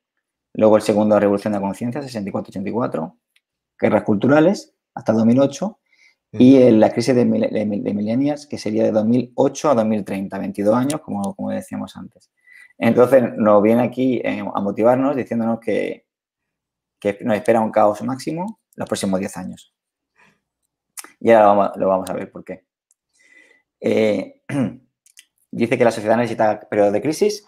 Luego 0.55 0.77
el 0.77 0.83
segundo, 0.83 1.19
Revolución 1.19 1.53
de 1.53 1.59
la 1.59 1.65
Conciencia, 1.67 2.01
64-84. 2.01 3.15
Guerras 3.81 4.03
culturales, 4.05 4.75
hasta 4.95 5.13
2008. 5.13 5.79
Y 6.31 6.57
eh, 6.57 6.71
la 6.73 6.91
crisis 6.93 7.15
de, 7.17 7.25
de 7.25 7.95
millennials, 7.95 8.47
que 8.47 8.59
sería 8.59 8.85
de 8.85 8.93
2008 8.93 9.71
a 9.71 9.75
2030, 9.75 10.39
22 10.39 10.75
años, 10.77 11.01
como, 11.01 11.35
como 11.35 11.51
decíamos 11.51 11.97
antes. 11.97 12.31
Entonces 12.79 13.23
nos 13.37 13.63
viene 13.63 13.83
aquí 13.83 14.21
eh, 14.25 14.41
a 14.41 14.61
motivarnos 14.61 15.17
diciéndonos 15.17 15.59
que, 15.61 16.07
nos 17.21 17.37
espera 17.37 17.61
un 17.61 17.71
caos 17.71 18.03
máximo 18.03 18.61
los 18.77 18.89
próximos 18.89 19.19
10 19.19 19.37
años. 19.37 19.75
Y 21.21 21.31
ahora 21.33 21.73
lo 21.77 21.89
vamos, 21.89 22.09
a 22.09 22.13
ver 22.13 22.31
por 22.31 22.45
qué. 22.45 22.65
Eh, 23.81 24.43
dice 25.51 25.79
que 25.79 25.85
la 25.85 25.91
sociedad 25.91 26.17
necesita 26.17 26.61
periodos 26.61 26.93
de 26.93 27.03
crisis 27.03 27.45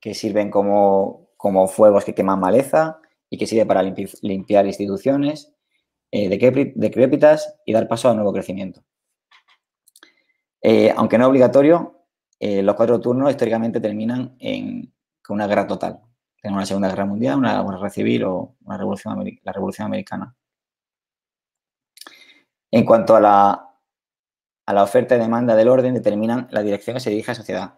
que 0.00 0.14
sirven 0.14 0.50
como, 0.50 1.28
como 1.36 1.68
fuegos 1.68 2.04
que 2.04 2.14
queman 2.14 2.40
maleza 2.40 3.00
y 3.28 3.38
que 3.38 3.46
sirve 3.46 3.66
para 3.66 3.82
limpi- 3.82 4.18
limpiar 4.22 4.66
instituciones 4.66 5.52
eh, 6.10 6.28
decrépit- 6.28 6.72
decrépitas 6.74 7.54
y 7.64 7.72
dar 7.72 7.86
paso 7.86 8.08
a 8.08 8.10
un 8.12 8.16
nuevo 8.16 8.32
crecimiento. 8.32 8.82
Eh, 10.62 10.92
aunque 10.96 11.18
no 11.18 11.28
obligatorio, 11.28 11.99
eh, 12.40 12.62
los 12.62 12.74
cuatro 12.74 12.98
turnos 13.00 13.30
históricamente 13.30 13.80
terminan 13.80 14.34
en, 14.40 14.92
con 15.22 15.36
una 15.36 15.46
guerra 15.46 15.66
total. 15.66 16.00
En 16.42 16.54
una 16.54 16.64
Segunda 16.64 16.88
Guerra 16.88 17.04
Mundial, 17.04 17.38
una 17.38 17.62
guerra 17.62 17.90
civil 17.90 18.24
o 18.24 18.56
una 18.64 18.78
revolución, 18.78 19.22
la 19.42 19.52
Revolución 19.52 19.86
Americana. 19.86 20.34
En 22.70 22.84
cuanto 22.86 23.14
a 23.14 23.20
la, 23.20 23.68
a 24.66 24.72
la 24.72 24.82
oferta 24.82 25.16
y 25.16 25.18
demanda 25.18 25.54
del 25.54 25.68
orden, 25.68 25.92
determinan 25.92 26.48
la 26.50 26.62
dirección 26.62 26.94
que 26.94 27.00
se 27.00 27.10
dirige 27.10 27.30
a 27.30 27.34
la 27.34 27.40
sociedad. 27.40 27.74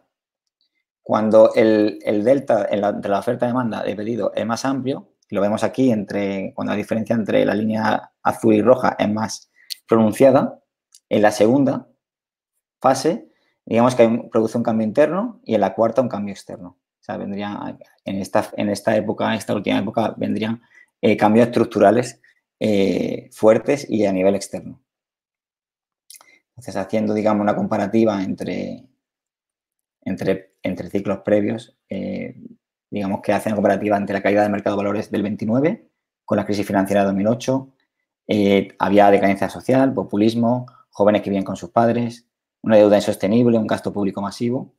Cuando 1.03 1.53
el, 1.55 1.99
el 2.05 2.23
delta 2.23 2.69
en 2.71 2.83
la- 2.83 2.91
entre 2.91 3.11
la 3.11 3.19
oferta 3.19 3.47
y 3.47 3.49
demanda 3.49 3.83
de 3.83 3.97
pedido 3.97 4.33
es 4.33 4.47
más 4.47 4.65
amplio, 4.65 5.17
lo 5.31 5.41
vemos 5.41 5.65
aquí 5.65 5.91
entre, 5.91 6.53
cuando 6.55 6.73
la 6.73 6.77
diferencia 6.77 7.17
entre 7.17 7.45
la 7.45 7.55
línea 7.55 8.13
azul 8.23 8.55
y 8.55 8.63
roja 8.63 8.95
es 8.97 9.11
más 9.11 9.51
pronunciada, 9.89 10.61
en 11.09 11.23
la 11.23 11.33
segunda 11.33 11.89
fase, 12.81 13.32
digamos 13.65 13.95
que 13.95 14.29
produce 14.31 14.59
un 14.59 14.65
cambio 14.65 14.87
interno 14.87 15.41
y 15.45 15.55
en 15.55 15.61
la 15.61 15.75
cuarta 15.75 16.03
un 16.03 16.09
cambio 16.09 16.33
externo. 16.33 16.79
O 17.01 17.05
sea, 17.05 17.17
vendrían, 17.17 17.79
en 18.05 18.17
esta, 18.17 18.49
en 18.57 18.69
esta 18.69 18.97
época, 18.97 19.29
en 19.29 19.35
esta 19.35 19.55
última 19.55 19.79
época, 19.79 20.15
vendrían 20.17 20.63
eh, 21.01 21.17
cambios 21.17 21.47
estructurales 21.47 22.21
eh, 22.61 23.29
fuertes 23.33 23.89
y 23.91 24.07
a 24.07 24.13
nivel 24.13 24.37
externo. 24.37 24.81
Entonces, 26.51 26.77
haciendo, 26.77 27.15
digamos, 27.15 27.43
una 27.43 27.57
comparativa 27.57 28.23
entre, 28.23 28.85
entre, 30.03 30.55
entre 30.63 30.91
ciclos 30.91 31.19
previos, 31.25 31.77
eh, 31.89 32.37
digamos 32.91 33.21
que 33.23 33.33
hace 33.33 33.49
una 33.49 33.57
comparativa 33.57 33.97
entre 33.97 34.15
la 34.15 34.23
caída 34.23 34.43
del 34.43 34.53
mercado 34.53 34.77
de 34.77 34.83
valores 34.85 35.11
del 35.11 35.23
29 35.23 35.89
con 36.25 36.37
la 36.37 36.45
crisis 36.47 36.67
financiera 36.67 37.01
de 37.01 37.07
2008. 37.07 37.69
eh, 38.29 38.69
había 38.79 39.11
decadencia 39.11 39.49
social, 39.49 39.93
populismo, 39.93 40.67
jóvenes 40.91 41.23
que 41.23 41.31
viven 41.31 41.45
con 41.45 41.57
sus 41.57 41.71
padres, 41.71 42.27
una 42.63 42.77
deuda 42.77 42.97
insostenible, 42.97 43.59
un 43.59 43.67
gasto 43.67 43.93
público 43.93 44.21
masivo. 44.23 44.75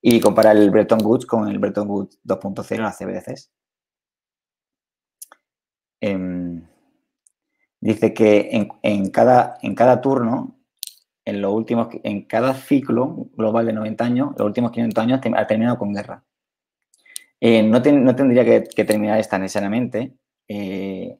Y 0.00 0.20
comparar 0.20 0.56
el 0.56 0.70
Bretton 0.70 1.00
Woods 1.04 1.26
con 1.26 1.48
el 1.48 1.58
Bretton 1.58 1.88
Woods 1.88 2.18
2.0, 2.24 2.78
las 2.78 2.98
CBDCs. 2.98 3.50
Dice 7.80 8.12
que 8.12 8.68
en, 8.82 9.10
cada, 9.10 9.58
en 9.62 9.74
cada 9.74 10.00
turno, 10.00 10.56
en, 11.24 11.44
en 12.04 12.22
cada 12.22 12.54
ciclo 12.54 13.28
global 13.36 13.66
de 13.66 13.72
90 13.72 14.04
años, 14.04 14.30
los 14.36 14.46
últimos 14.46 14.72
500 14.72 15.04
años 15.04 15.20
ha 15.36 15.46
terminado 15.46 15.78
con 15.78 15.92
guerra. 15.92 16.24
Eh, 17.40 17.62
no, 17.62 17.78
no 17.78 18.16
tendría 18.16 18.44
que, 18.44 18.84
terminar 18.84 19.20
esta 19.20 19.38
necesariamente, 19.38 20.16
eh, 20.48 21.18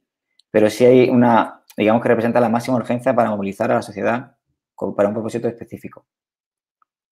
pero 0.50 0.68
sí 0.68 0.84
hay 0.84 1.08
una, 1.08 1.62
digamos 1.76 2.02
que 2.02 2.08
representa 2.08 2.40
la 2.40 2.48
máxima 2.48 2.76
urgencia 2.76 3.14
para 3.14 3.30
movilizar 3.30 3.70
a 3.70 3.76
la 3.76 3.82
sociedad 3.82 4.37
para 4.96 5.08
un 5.08 5.14
propósito 5.14 5.48
específico. 5.48 6.06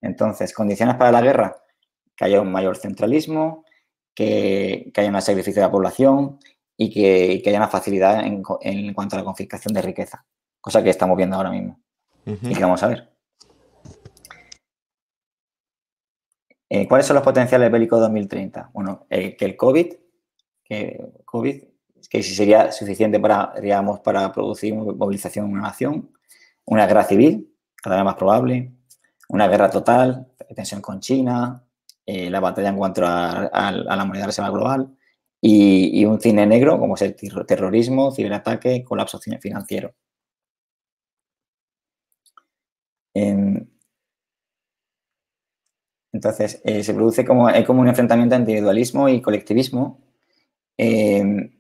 Entonces, 0.01 0.53
condiciones 0.53 0.97
para 0.97 1.13
la 1.13 1.23
guerra, 1.23 1.57
que 2.15 2.25
haya 2.25 2.41
un 2.41 2.53
mayor 2.53 2.77
centralismo, 2.77 3.65
que, 4.15 4.91
que 4.95 5.01
haya 5.01 5.11
un 5.11 5.21
sacrificio 5.21 5.61
de 5.61 5.69
la 5.69 5.73
población 5.73 6.39
y 6.77 6.91
que, 6.91 7.33
y 7.33 7.43
que 7.43 7.51
haya 7.51 7.59
una 7.59 7.69
facilidad 7.69 8.25
en, 8.25 8.43
en 8.61 8.95
cuanto 8.95 9.17
a 9.17 9.19
la 9.19 9.25
confiscación 9.25 9.75
de 9.75 9.83
riqueza, 9.83 10.25
cosa 10.61 10.83
que 10.83 10.91
estamos 10.91 11.17
viendo 11.17 11.37
ahora 11.37 11.51
mismo 11.51 11.81
y 12.25 12.55
que 12.55 12.63
vamos 12.63 12.83
a 12.83 12.89
ver. 12.89 13.09
Eh, 16.69 16.89
¿Cuáles 16.89 17.07
son 17.07 17.15
los 17.15 17.25
potenciales 17.25 17.71
bélicos 17.71 18.01
2030? 18.01 18.71
Bueno, 18.73 19.07
eh, 19.09 19.37
que 19.37 19.45
el 19.45 19.57
COVID, 19.57 19.95
que 20.65 21.13
COVID, 21.25 21.63
que 22.11 22.23
si 22.23 22.35
sería 22.35 22.73
suficiente 22.73 23.21
para, 23.21 23.55
digamos, 23.61 24.01
para 24.01 24.33
producir 24.33 24.75
movilización 24.75 25.47
en 25.47 25.53
una 25.53 25.63
nación, 25.63 26.11
una 26.65 26.87
guerra 26.87 27.05
civil, 27.05 27.56
cada 27.83 27.97
vez 27.97 28.05
más 28.05 28.17
probable, 28.17 28.73
una 29.29 29.49
guerra 29.49 29.71
total, 29.71 30.29
tensión 30.55 30.81
con 30.81 31.01
China, 31.01 31.65
eh, 32.07 32.31
la 32.31 32.41
batalla 32.41 32.71
en 32.71 32.77
cuanto 32.77 33.05
a, 33.07 33.47
a- 33.53 33.69
a 33.69 33.97
la 33.97 34.05
moneda 34.05 34.27
reserva 34.27 34.51
global 34.51 34.97
y, 35.41 36.05
un 36.05 36.21
cine 36.21 36.47
negro 36.47 36.79
como 36.79 36.95
es 36.95 37.03
el 37.03 37.15
terro- 37.17 37.45
terrorismo, 37.47 38.13
ciberataque, 38.13 38.85
colapso 38.85 39.19
financiero. 39.21 39.95
Entonces, 46.13 46.61
eh, 46.65 46.83
se 46.83 46.95
produce 46.95 47.25
como, 47.25 47.47
hay 47.49 47.65
como 47.65 47.81
un 47.81 47.89
enfrentamiento 47.89 48.35
entre 48.35 48.53
individualismo 48.53 49.09
y 49.09 49.21
colectivismo. 49.21 50.01
Em, 50.79 51.53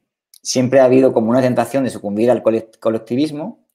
siempre 0.42 0.80
ha 0.80 0.86
habido 0.86 1.12
como 1.14 1.30
una 1.30 1.42
tentación 1.42 1.84
de 1.84 1.90
sucumbir 1.90 2.30
al 2.32 2.42
cole- 2.42 2.70
colectivismo 2.80 3.65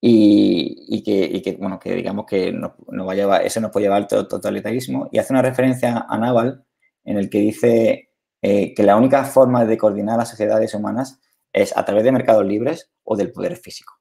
y, 0.00 0.84
y 0.88 1.02
que, 1.02 1.12
y 1.24 1.56
bueno, 1.56 1.78
que 1.78 1.94
digamos 1.94 2.26
que 2.26 2.52
nos, 2.52 2.72
nos 2.88 3.08
va 3.08 3.38
eso 3.38 3.60
nos 3.60 3.70
puede 3.70 3.86
llevar 3.86 4.02
al 4.02 4.08
to- 4.08 4.28
totalitarismo. 4.28 5.08
Y 5.12 5.18
hace 5.18 5.32
una 5.32 5.42
referencia 5.42 6.06
a 6.08 6.18
Naval 6.18 6.64
en 7.04 7.18
el 7.18 7.30
que 7.30 7.38
dice 7.40 8.10
eh, 8.42 8.74
que 8.74 8.82
la 8.82 8.96
única 8.96 9.24
forma 9.24 9.64
de 9.64 9.78
coordinar 9.78 10.18
las 10.18 10.30
sociedades 10.30 10.74
humanas 10.74 11.20
es 11.52 11.76
a 11.76 11.84
través 11.84 12.04
de 12.04 12.12
mercados 12.12 12.44
libres 12.44 12.90
o 13.04 13.16
del 13.16 13.32
poder 13.32 13.56
físico. 13.56 13.94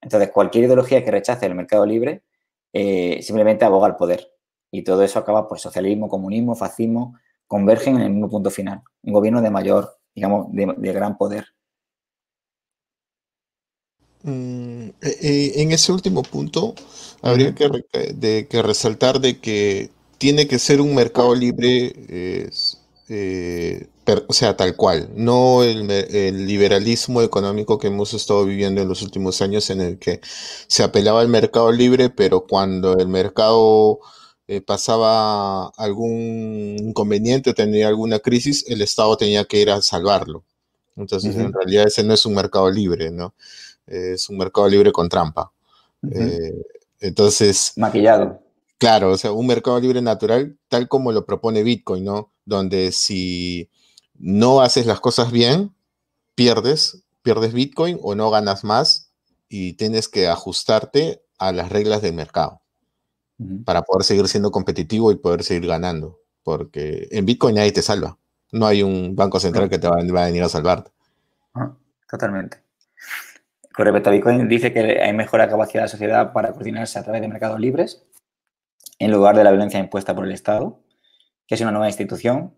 Entonces, 0.00 0.30
cualquier 0.30 0.64
ideología 0.64 1.04
que 1.04 1.10
rechace 1.10 1.46
el 1.46 1.54
mercado 1.54 1.84
libre 1.84 2.22
eh, 2.72 3.20
simplemente 3.22 3.64
aboga 3.64 3.86
al 3.86 3.96
poder. 3.96 4.32
Y 4.70 4.82
todo 4.84 5.02
eso 5.02 5.18
acaba, 5.18 5.48
pues, 5.48 5.60
socialismo, 5.62 6.08
comunismo, 6.08 6.54
fascismo, 6.54 7.16
convergen 7.46 7.96
en 7.96 8.02
el 8.02 8.10
mismo 8.10 8.28
punto 8.28 8.50
final. 8.50 8.82
Un 9.02 9.12
gobierno 9.12 9.42
de 9.42 9.50
mayor, 9.50 9.98
digamos, 10.14 10.48
de 10.52 10.92
gran 10.92 11.16
poder. 11.16 11.46
Mm, 14.22 14.88
eh, 14.88 15.16
eh, 15.22 15.52
en 15.56 15.72
ese 15.72 15.92
último 15.92 16.22
punto, 16.22 16.74
habría 17.22 17.54
que, 17.54 17.68
re- 17.68 17.86
de- 18.14 18.46
que 18.48 18.62
resaltar 18.62 19.20
de 19.20 19.38
que 19.40 19.90
tiene 20.18 20.48
que 20.48 20.58
ser 20.58 20.80
un 20.80 20.94
mercado 20.94 21.34
libre, 21.34 21.92
eh, 23.08 23.88
per- 24.04 24.24
o 24.28 24.32
sea, 24.32 24.56
tal 24.56 24.76
cual, 24.76 25.10
no 25.14 25.62
el, 25.62 25.86
liberalismo 26.46 27.22
económico 27.22 27.78
que 27.78 27.88
hemos 27.88 28.14
estado 28.14 28.44
viviendo 28.44 28.80
en 28.82 28.88
los 28.88 29.02
últimos 29.02 29.40
años 29.42 29.70
en 29.70 29.80
el 29.80 29.98
que 29.98 30.20
se 30.66 30.82
apelaba 30.82 31.20
al 31.20 31.28
mercado 31.28 31.70
libre, 31.72 32.10
pero 32.10 32.46
cuando 32.46 32.96
el 32.98 33.08
mercado 33.08 34.00
eh, 34.46 34.60
pasaba 34.60 35.68
algún 35.76 36.76
inconveniente, 36.78 37.54
tenía 37.54 37.88
alguna 37.88 38.18
crisis, 38.20 38.64
el 38.68 38.80
Estado 38.82 39.16
tenía 39.16 39.44
que 39.44 39.60
ir 39.60 39.70
a 39.70 39.82
salvarlo. 39.82 40.42
Entonces, 40.96 41.36
en 41.36 41.52
realidad 41.52 41.86
ese 41.86 42.02
no 42.04 42.14
es 42.14 42.26
un 42.26 42.34
mercado 42.34 42.70
libre, 42.70 43.10
¿no? 43.10 43.34
Es 43.88 44.28
un 44.28 44.38
mercado 44.38 44.68
libre 44.68 44.92
con 44.92 45.08
trampa. 45.08 45.50
Eh, 46.10 46.54
entonces, 47.00 47.72
Maquillado. 47.76 48.40
claro, 48.78 49.12
o 49.12 49.16
sea, 49.16 49.32
un 49.32 49.46
mercado 49.46 49.80
libre 49.80 50.02
natural, 50.02 50.56
tal 50.68 50.88
como 50.88 51.12
lo 51.12 51.26
propone 51.26 51.62
Bitcoin, 51.62 52.04
¿no? 52.04 52.32
Donde 52.44 52.92
si 52.92 53.70
no 54.18 54.60
haces 54.60 54.86
las 54.86 55.00
cosas 55.00 55.32
bien, 55.32 55.74
pierdes, 56.34 57.02
pierdes 57.22 57.52
Bitcoin 57.52 57.98
o 58.02 58.14
no 58.14 58.30
ganas 58.30 58.64
más 58.64 59.10
y 59.48 59.74
tienes 59.74 60.08
que 60.08 60.28
ajustarte 60.28 61.22
a 61.38 61.52
las 61.52 61.70
reglas 61.70 62.02
del 62.02 62.14
mercado 62.14 62.60
para 63.64 63.82
poder 63.82 64.04
seguir 64.04 64.26
siendo 64.26 64.50
competitivo 64.50 65.12
y 65.12 65.16
poder 65.16 65.44
seguir 65.44 65.68
ganando. 65.68 66.20
Porque 66.42 67.06
en 67.12 67.24
Bitcoin 67.24 67.54
nadie 67.54 67.70
te 67.70 67.82
salva. 67.82 68.18
No 68.50 68.66
hay 68.66 68.82
un 68.82 69.14
banco 69.14 69.38
central 69.38 69.68
que 69.68 69.78
te 69.78 69.86
va, 69.86 69.96
va 69.96 70.22
a 70.22 70.26
venir 70.26 70.42
a 70.42 70.48
salvarte. 70.48 70.90
Ah, 71.54 71.72
Totalmente. 72.10 72.67
Con 73.78 73.84
respecto 73.84 74.10
Bitcoin, 74.10 74.48
dice 74.48 74.72
que 74.72 75.00
hay 75.00 75.12
mejora 75.12 75.48
capacidad 75.48 75.82
de 75.82 75.84
la 75.84 75.88
sociedad 75.88 76.32
para 76.32 76.50
coordinarse 76.50 76.98
a 76.98 77.04
través 77.04 77.22
de 77.22 77.28
mercados 77.28 77.60
libres 77.60 78.04
en 78.98 79.12
lugar 79.12 79.36
de 79.36 79.44
la 79.44 79.52
violencia 79.52 79.78
impuesta 79.78 80.16
por 80.16 80.24
el 80.26 80.32
Estado, 80.32 80.80
que 81.46 81.54
es 81.54 81.60
una 81.60 81.70
nueva 81.70 81.86
institución, 81.86 82.56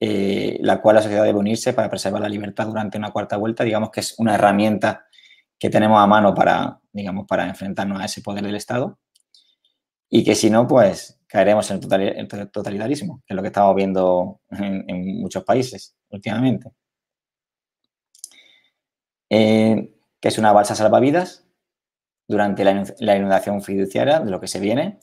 eh, 0.00 0.56
la 0.62 0.80
cual 0.80 0.96
la 0.96 1.02
sociedad 1.02 1.24
debe 1.24 1.38
unirse 1.38 1.74
para 1.74 1.90
preservar 1.90 2.22
la 2.22 2.28
libertad 2.30 2.66
durante 2.68 2.96
una 2.96 3.10
cuarta 3.10 3.36
vuelta. 3.36 3.64
Digamos 3.64 3.90
que 3.90 4.00
es 4.00 4.18
una 4.18 4.34
herramienta 4.34 5.04
que 5.58 5.68
tenemos 5.68 6.00
a 6.00 6.06
mano 6.06 6.32
para, 6.34 6.80
digamos, 6.90 7.26
para 7.26 7.46
enfrentarnos 7.46 8.00
a 8.00 8.06
ese 8.06 8.22
poder 8.22 8.42
del 8.42 8.54
Estado 8.54 8.98
y 10.08 10.24
que 10.24 10.34
si 10.34 10.48
no, 10.48 10.66
pues 10.66 11.20
caeremos 11.26 11.70
en 11.70 11.80
el 11.82 12.50
totalitarismo, 12.50 13.22
que 13.26 13.34
es 13.34 13.36
lo 13.36 13.42
que 13.42 13.48
estamos 13.48 13.76
viendo 13.76 14.40
en, 14.48 14.88
en 14.88 15.20
muchos 15.20 15.44
países 15.44 15.98
últimamente. 16.08 16.70
Eh, 19.28 19.99
que 20.20 20.28
es 20.28 20.38
una 20.38 20.52
balsa 20.52 20.74
salvavidas 20.74 21.46
durante 22.28 22.64
la, 22.64 22.72
inu- 22.72 22.94
la 23.00 23.16
inundación 23.16 23.62
fiduciaria 23.62 24.20
de 24.20 24.30
lo 24.30 24.40
que 24.40 24.46
se 24.48 24.60
viene, 24.60 25.00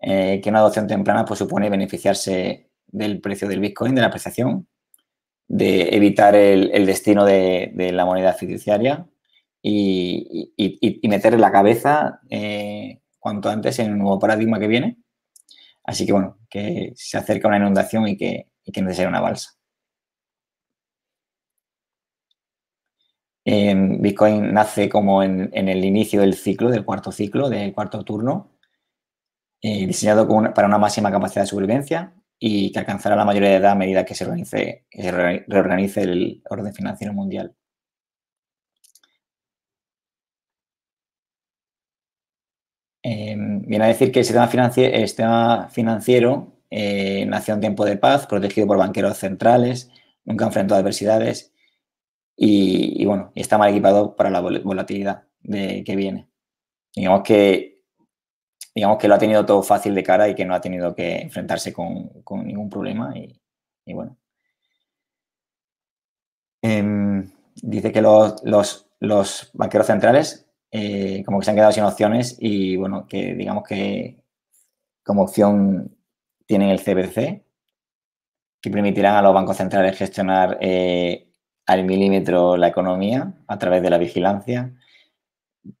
eh, 0.00 0.40
que 0.42 0.50
una 0.50 0.60
adopción 0.60 0.86
temprana 0.86 1.24
pues, 1.24 1.38
supone 1.38 1.70
beneficiarse 1.70 2.70
del 2.86 3.20
precio 3.20 3.48
del 3.48 3.60
Bitcoin, 3.60 3.94
de 3.94 4.00
la 4.00 4.06
apreciación, 4.08 4.68
de 5.48 5.90
evitar 5.94 6.34
el, 6.34 6.86
destino 6.86 7.24
de, 7.24 7.72
la 7.92 8.04
moneda 8.04 8.32
fiduciaria 8.32 9.06
y, 9.62 10.52
meter 11.08 11.38
la 11.38 11.52
cabeza 11.52 12.20
eh, 12.30 13.00
cuanto 13.18 13.48
antes 13.48 13.78
en 13.78 13.92
el 13.92 13.98
nuevo 13.98 14.18
paradigma 14.18 14.58
que 14.58 14.66
viene. 14.68 14.98
Así 15.84 16.04
que 16.04 16.12
bueno, 16.12 16.38
que 16.50 16.92
se 16.96 17.16
acerca 17.16 17.48
una 17.48 17.58
inundación 17.58 18.08
y 18.08 18.16
que, 18.16 18.48
y 18.64 18.72
que 18.72 18.82
necesita 18.82 19.08
una 19.08 19.20
balsa. 19.20 19.56
Eh, 23.46 23.74
Bitcoin 24.00 24.52
nace 24.52 24.88
como 24.90 25.22
en, 25.22 25.50
el 25.54 25.84
inicio 25.84 26.20
del 26.20 26.34
ciclo, 26.34 26.68
del 26.70 26.84
cuarto 26.84 27.12
ciclo, 27.12 27.48
del 27.48 27.72
cuarto 27.72 28.04
turno, 28.04 28.50
eh, 29.62 29.86
diseñado 29.86 30.26
para 30.54 30.68
una 30.68 30.78
máxima 30.78 31.10
capacidad 31.10 31.42
de 31.42 31.48
supervivencia 31.48 32.14
y 32.38 32.70
que 32.72 32.78
alcanzará 32.78 33.16
la 33.16 33.24
mayoría 33.24 33.50
de 33.50 33.56
edad 33.56 33.72
a 33.72 33.74
medida 33.74 34.04
que 34.04 34.14
se, 34.14 34.24
organice, 34.24 34.86
se 34.90 35.10
re- 35.10 35.44
reorganice 35.48 36.02
el 36.02 36.42
orden 36.50 36.74
financiero 36.74 37.12
mundial. 37.14 37.54
Eh, 43.02 43.36
viene 43.38 43.84
a 43.84 43.88
decir 43.88 44.10
que 44.12 44.20
el 44.20 44.24
sistema, 44.24 44.48
financie- 44.48 44.90
el 44.92 45.06
sistema 45.06 45.68
financiero 45.70 46.52
eh, 46.70 47.24
nació 47.26 47.54
en 47.54 47.60
tiempo 47.60 47.84
de 47.84 47.96
paz, 47.96 48.26
protegido 48.26 48.66
por 48.66 48.78
banqueros 48.78 49.16
centrales, 49.18 49.90
nunca 50.24 50.46
enfrentó 50.46 50.74
adversidades 50.74 51.52
y, 52.36 53.02
y, 53.02 53.06
bueno, 53.06 53.32
está 53.34 53.58
mal 53.58 53.70
equipado 53.70 54.14
para 54.16 54.30
la 54.30 54.42
vol- 54.42 54.62
volatilidad 54.62 55.24
de, 55.42 55.82
que 55.84 55.96
viene. 55.96 56.28
Digamos 56.94 57.22
que, 57.24 57.80
digamos 58.74 58.98
que 58.98 59.08
lo 59.08 59.14
ha 59.16 59.18
tenido 59.18 59.46
todo 59.46 59.62
fácil 59.62 59.94
de 59.94 60.02
cara 60.04 60.28
y 60.28 60.34
que 60.36 60.44
no 60.44 60.54
ha 60.54 60.60
tenido 60.60 60.94
que 60.94 61.18
enfrentarse 61.18 61.72
con, 61.72 62.08
con 62.24 62.46
ningún 62.46 62.70
problema 62.70 63.16
y, 63.18 63.40
y 63.86 63.94
bueno. 63.94 64.16
Em, 66.62 67.30
dice 67.62 67.92
que 67.92 68.00
los, 68.02 68.42
los- 68.44 68.88
los 69.00 69.50
banqueros 69.54 69.86
centrales 69.86 70.46
eh, 70.70 71.22
como 71.24 71.38
que 71.38 71.44
se 71.44 71.50
han 71.50 71.56
quedado 71.56 71.72
sin 71.72 71.84
opciones 71.84 72.36
y 72.40 72.76
bueno, 72.76 73.06
que 73.06 73.34
digamos 73.34 73.64
que 73.64 74.22
como 75.04 75.22
opción 75.24 75.96
tienen 76.46 76.70
el 76.70 76.80
CBC, 76.80 77.44
que 78.60 78.70
permitirán 78.70 79.16
a 79.16 79.22
los 79.22 79.34
bancos 79.34 79.56
centrales 79.58 79.98
gestionar 79.98 80.58
eh, 80.60 81.28
al 81.66 81.84
milímetro 81.84 82.56
la 82.56 82.68
economía 82.68 83.34
a 83.46 83.58
través 83.58 83.82
de 83.82 83.90
la 83.90 83.98
vigilancia, 83.98 84.74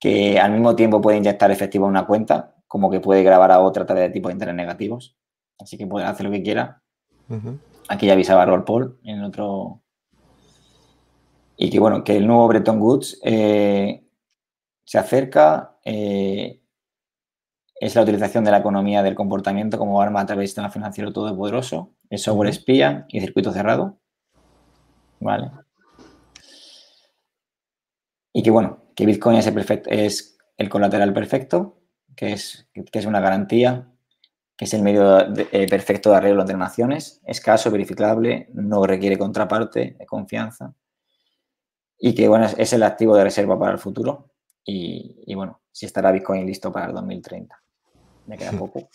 que 0.00 0.38
al 0.40 0.52
mismo 0.52 0.74
tiempo 0.74 1.00
puede 1.00 1.18
inyectar 1.18 1.50
efectivo 1.50 1.86
en 1.86 1.90
una 1.90 2.06
cuenta, 2.06 2.54
como 2.66 2.90
que 2.90 3.00
puede 3.00 3.22
grabar 3.22 3.52
a 3.52 3.60
otra 3.60 3.84
a 3.84 3.86
través 3.86 4.04
de 4.04 4.10
tipos 4.10 4.30
de 4.30 4.34
interés 4.34 4.54
negativos. 4.54 5.16
Así 5.58 5.78
que 5.78 5.86
puede 5.86 6.06
hacer 6.06 6.26
lo 6.26 6.32
que 6.32 6.42
quiera. 6.42 6.82
Aquí 7.88 8.06
ya 8.06 8.12
avisaba 8.12 8.44
Roll 8.44 8.64
Paul 8.64 8.98
en 9.04 9.22
otro. 9.22 9.80
Y 11.56 11.70
que 11.70 11.78
bueno, 11.78 12.04
que 12.04 12.16
el 12.16 12.26
nuevo 12.26 12.48
Bretton 12.48 12.80
Woods 12.80 13.20
eh, 13.22 14.04
se 14.84 14.98
acerca. 14.98 15.78
eh, 15.84 16.60
es 17.78 17.94
la 17.94 18.02
utilización 18.02 18.44
de 18.44 18.50
la 18.50 18.58
economía 18.58 19.02
del 19.02 19.14
comportamiento 19.14 19.78
como 19.78 20.00
arma 20.00 20.20
a 20.20 20.26
través 20.26 20.42
del 20.42 20.48
sistema 20.48 20.70
financiero 20.70 21.12
todopoderoso, 21.12 21.92
el 22.08 22.18
software 22.18 22.48
espía 22.48 23.04
y 23.08 23.20
circuito 23.20 23.52
cerrado. 23.52 23.98
Vale. 25.20 25.50
Y 28.38 28.42
que 28.42 28.50
bueno, 28.50 28.82
que 28.94 29.06
Bitcoin 29.06 29.38
es 29.38 29.46
el, 29.46 29.54
perfecto, 29.54 29.88
es 29.88 30.36
el 30.58 30.68
colateral 30.68 31.14
perfecto, 31.14 31.80
que 32.14 32.34
es, 32.34 32.68
que 32.74 32.98
es 32.98 33.06
una 33.06 33.20
garantía, 33.20 33.88
que 34.58 34.66
es 34.66 34.74
el 34.74 34.82
medio 34.82 35.16
de- 35.24 35.48
eh, 35.52 35.66
perfecto 35.66 36.10
de 36.10 36.16
arreglo 36.16 36.42
entre 36.42 36.58
naciones, 36.58 37.22
escaso, 37.24 37.70
verificable, 37.70 38.50
no 38.52 38.84
requiere 38.84 39.16
contraparte 39.16 39.96
de 39.98 40.04
confianza 40.04 40.74
y 41.98 42.14
que 42.14 42.28
bueno, 42.28 42.44
es, 42.44 42.54
es 42.58 42.74
el 42.74 42.82
activo 42.82 43.16
de 43.16 43.24
reserva 43.24 43.58
para 43.58 43.72
el 43.72 43.78
futuro 43.78 44.34
y, 44.62 45.22
y, 45.26 45.34
bueno, 45.34 45.62
si 45.72 45.86
estará 45.86 46.12
Bitcoin 46.12 46.44
listo 46.44 46.70
para 46.70 46.88
el 46.88 46.92
2030. 46.92 47.58
Me 48.26 48.36
queda 48.36 48.52
poco. 48.52 48.90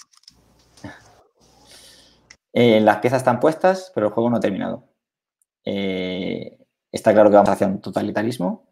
Eh, 2.53 2.79
las 2.79 2.97
piezas 2.97 3.21
están 3.21 3.39
puestas, 3.39 3.91
pero 3.95 4.07
el 4.07 4.13
juego 4.13 4.29
no 4.29 4.37
ha 4.37 4.39
terminado. 4.39 4.87
Eh, 5.65 6.59
está 6.91 7.11
claro 7.11 7.31
que 7.31 7.37
vamos 7.37 7.49
hacia 7.49 7.65
un 7.65 7.81
totalitarismo, 7.81 8.70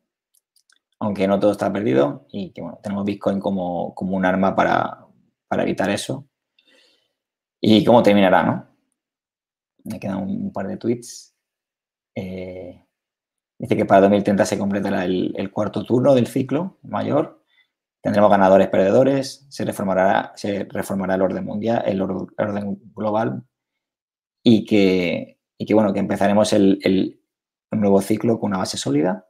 aunque 0.99 1.27
no 1.27 1.39
todo 1.39 1.51
está 1.51 1.71
perdido 1.71 2.25
y 2.31 2.51
que 2.51 2.61
bueno, 2.61 2.79
tenemos 2.83 3.05
Bitcoin 3.05 3.39
como, 3.39 3.93
como 3.95 4.15
un 4.17 4.25
arma 4.25 4.55
para, 4.55 5.05
para 5.47 5.63
evitar 5.63 5.89
eso. 5.89 6.27
¿Y 7.61 7.83
cómo 7.83 8.03
terminará, 8.03 8.43
no? 8.43 8.67
Me 9.85 9.99
quedan 9.99 10.17
un 10.17 10.51
par 10.51 10.67
de 10.67 10.77
tweets. 10.77 11.35
Eh, 12.15 12.85
dice 13.57 13.77
que 13.77 13.85
para 13.85 14.01
2030 14.01 14.45
se 14.45 14.57
completará 14.57 15.05
el, 15.05 15.51
cuarto 15.51 15.83
turno 15.83 16.15
del 16.15 16.27
ciclo 16.27 16.79
mayor. 16.83 17.43
Tendremos 18.01 18.29
ganadores, 18.29 18.69
perdedores. 18.69 19.45
Se 19.49 19.65
reformará, 19.65 20.33
se 20.35 20.65
reformará 20.65 21.15
el 21.15 21.21
orden 21.21 21.45
mundial, 21.45 21.83
el, 21.85 22.01
or- 22.01 22.33
el 22.37 22.47
orden 22.47 22.81
global. 22.95 23.43
Y 24.43 24.65
que, 24.65 25.39
y 25.57 25.65
que, 25.65 25.73
bueno, 25.73 25.93
que 25.93 25.99
empezaremos 25.99 26.53
el 26.53 27.21
nuevo 27.71 28.01
ciclo 28.01 28.39
con 28.39 28.49
una 28.51 28.59
base 28.59 28.77
sólida. 28.77 29.28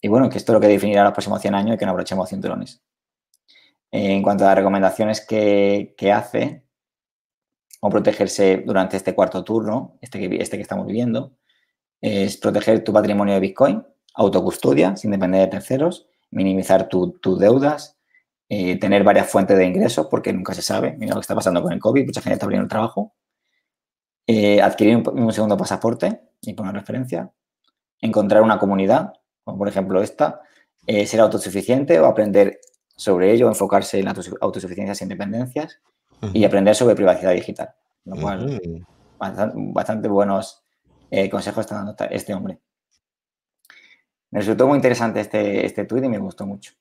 Y 0.00 0.08
bueno, 0.08 0.28
que 0.30 0.38
esto 0.38 0.52
es 0.52 0.54
lo 0.54 0.60
que 0.60 0.68
definirá 0.68 1.04
los 1.04 1.12
próximos 1.12 1.40
100 1.40 1.54
años 1.54 1.74
y 1.74 1.78
que 1.78 1.84
no 1.84 1.92
abrochemos 1.92 2.28
cinturones. 2.28 2.82
Eh, 3.92 4.12
en 4.14 4.22
cuanto 4.22 4.44
a 4.44 4.48
las 4.48 4.56
recomendaciones 4.56 5.20
que, 5.24 5.94
que 5.96 6.12
hace, 6.12 6.64
cómo 7.80 7.90
protegerse 7.92 8.62
durante 8.66 8.96
este 8.96 9.14
cuarto 9.14 9.42
turno, 9.44 9.98
este 10.00 10.18
que, 10.18 10.36
este 10.42 10.56
que 10.56 10.62
estamos 10.62 10.86
viviendo, 10.86 11.32
es 12.00 12.36
proteger 12.36 12.84
tu 12.84 12.92
patrimonio 12.92 13.34
de 13.34 13.40
Bitcoin, 13.40 13.84
autocustodia, 14.14 14.96
sin 14.96 15.10
depender 15.10 15.42
de 15.42 15.46
terceros, 15.48 16.08
minimizar 16.30 16.88
tu- 16.88 17.12
tus 17.20 17.38
deudas, 17.38 17.98
eh, 18.48 18.78
tener 18.78 19.04
varias 19.04 19.28
fuentes 19.30 19.56
de 19.58 19.66
ingresos, 19.66 20.06
porque 20.08 20.32
nunca 20.32 20.54
se 20.54 20.62
sabe. 20.62 20.94
Mira 20.98 21.14
lo 21.14 21.20
que 21.20 21.24
está 21.24 21.34
pasando 21.34 21.62
con 21.62 21.72
el 21.72 21.78
COVID, 21.80 22.06
mucha 22.06 22.20
gente 22.20 22.34
está 22.34 22.46
perdiendo 22.46 22.64
el 22.64 22.70
trabajo. 22.70 23.14
Eh, 24.26 24.60
adquirir 24.62 24.96
un, 24.96 25.20
un 25.24 25.32
segundo 25.32 25.56
pasaporte 25.56 26.20
y 26.40 26.54
poner 26.54 26.74
referencia. 26.74 27.30
Encontrar 28.00 28.42
una 28.42 28.58
comunidad, 28.58 29.12
como 29.50 29.58
por 29.58 29.68
ejemplo 29.68 30.02
esta. 30.02 30.42
eh, 30.86 31.06
ser 31.06 31.20
autosuficiente 31.20 32.00
o 32.00 32.06
aprender 32.06 32.58
sobre 32.96 33.32
ello, 33.32 33.48
enfocarse 33.48 33.98
en 33.98 34.06
la 34.06 34.14
autosu- 34.14 34.36
autosuficiencia 34.40 34.94
sin 34.94 35.08
dependencias 35.08 35.78
y 36.32 36.44
aprender 36.44 36.74
sobre 36.74 36.94
privacidad 36.96 37.32
digital. 37.32 37.74
Lo 38.04 38.16
cual, 38.16 38.44
Ujú. 38.46 38.84
bastante, 39.18 39.54
bastante 39.56 40.08
buenos 40.08 40.62
eh, 41.10 41.28
consejos 41.28 41.60
está 41.66 41.76
dando 41.76 41.94
este 42.10 42.32
hombre. 42.34 42.58
Me 44.30 44.40
resultó 44.40 44.66
muy 44.66 44.76
interesante 44.76 45.20
este, 45.20 45.66
este 45.66 45.84
tuit 45.84 46.04
y 46.04 46.08
me 46.08 46.18
gustó 46.18 46.46
mucho. 46.46 46.72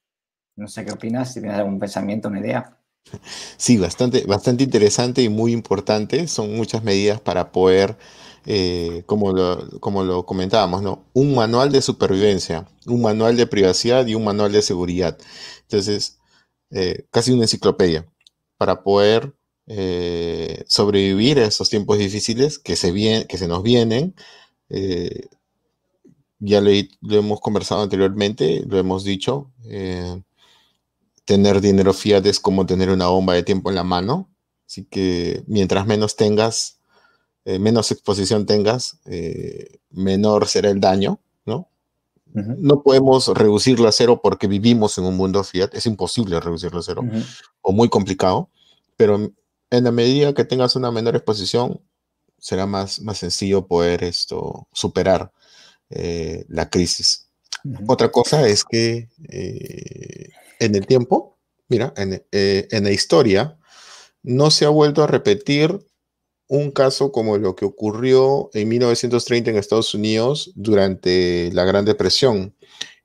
No 0.55 0.67
sé 0.67 0.85
qué 0.85 0.91
opinas, 0.91 1.33
si 1.33 1.41
tienes 1.41 1.57
algún 1.57 1.77
pensamiento, 1.79 2.29
una 2.29 2.39
idea. 2.39 2.77
Sí, 3.57 3.77
bastante, 3.77 4.25
bastante 4.25 4.63
interesante 4.63 5.21
y 5.21 5.29
muy 5.29 5.51
importante. 5.51 6.27
Son 6.27 6.55
muchas 6.55 6.83
medidas 6.83 7.19
para 7.19 7.51
poder, 7.51 7.97
eh, 8.51 9.03
como 9.05 9.31
lo, 9.31 9.79
como 9.79 10.03
lo 10.03 10.25
comentábamos, 10.25 10.81
¿no? 10.81 11.05
Un 11.13 11.35
manual 11.35 11.71
de 11.71 11.83
supervivencia, 11.83 12.67
un 12.87 12.99
manual 13.03 13.37
de 13.37 13.45
privacidad 13.45 14.07
y 14.07 14.15
un 14.15 14.23
manual 14.23 14.51
de 14.51 14.63
seguridad. 14.63 15.19
Entonces, 15.61 16.17
eh, 16.71 17.05
casi 17.11 17.31
una 17.31 17.43
enciclopedia 17.43 18.07
para 18.57 18.81
poder 18.81 19.35
eh, 19.67 20.63
sobrevivir 20.67 21.37
a 21.37 21.45
estos 21.45 21.69
tiempos 21.69 21.99
difíciles 21.99 22.57
que 22.57 22.75
se, 22.75 23.27
que 23.27 23.37
se 23.37 23.47
nos 23.47 23.61
vienen. 23.61 24.15
Ya 26.39 26.59
lo, 26.61 26.71
lo 27.01 27.17
hemos 27.17 27.41
conversado 27.41 27.83
anteriormente, 27.83 28.63
lo 28.67 28.79
hemos 28.79 29.03
dicho. 29.03 29.51
tener 31.25 31.61
dinero 31.61 31.93
fiat 31.93 32.25
es 32.25 32.39
como 32.39 32.65
tener 32.65 32.89
una 32.89 33.07
bomba 33.09 33.35
de 33.35 33.43
tiempo 33.43 33.69
en 33.69 33.75
la 33.75 33.83
mano. 33.83 34.27
Así 34.65 34.85
que 34.85 35.43
mientras 35.45 35.85
menos 35.85 36.15
tengas, 36.15 36.78
eh, 37.45 37.59
menos 37.59 37.91
exposición 37.91 38.45
tengas, 38.45 38.99
eh, 39.05 39.79
menor 39.89 40.47
será 40.47 40.69
el 40.69 40.79
daño, 40.79 41.19
¿no? 41.45 41.69
No 42.31 42.83
podemos 42.83 43.27
reducirlo 43.29 43.87
a 43.87 43.91
cero 43.91 44.19
porque 44.21 44.47
vivimos 44.47 44.99
en 44.99 45.05
un 45.05 45.17
mundo 45.17 45.43
fiat. 45.43 45.73
Es 45.73 45.87
imposible 45.87 46.39
reducirlo 46.39 46.79
a 46.79 46.83
cero 46.83 47.01
Ujú. 47.03 47.23
o 47.61 47.71
muy 47.71 47.89
complicado, 47.89 48.49
pero 48.95 49.15
en 49.71 49.83
la 49.83 49.91
medida 49.91 50.33
que 50.33 50.45
tengas 50.45 50.75
una 50.75 50.91
menor 50.91 51.15
exposición, 51.15 51.81
será 52.37 52.65
más, 52.65 53.01
más 53.01 53.17
sencillo 53.17 53.67
poder 53.67 54.03
esto, 54.03 54.67
superar 54.71 55.31
eh, 55.89 56.45
la 56.49 56.69
crisis. 56.69 57.29
Ujú. 57.63 57.83
Otra 57.87 58.11
cosa 58.11 58.47
es 58.47 58.63
que 58.63 59.09
eh, 59.27 60.29
en 60.59 60.75
el 60.75 60.85
tiempo, 60.85 61.37
mira, 61.67 61.93
en, 61.97 62.23
eh, 62.31 62.67
en 62.71 62.83
la 62.83 62.91
historia, 62.91 63.57
no 64.21 64.51
se 64.51 64.65
ha 64.65 64.69
vuelto 64.69 65.03
a 65.03 65.07
repetir 65.07 65.79
un 66.49 66.71
caso 66.71 67.13
como 67.13 67.37
lo 67.39 67.55
que 67.55 67.65
ocurrió 67.65 68.51
en 68.55 68.69
1930 68.69 69.51
en 69.51 69.57
Estados 69.57 69.93
Unidos 69.95 70.51
durante 70.55 71.51
la 71.53 71.65
Gran 71.65 71.85
Depresión, 71.85 72.55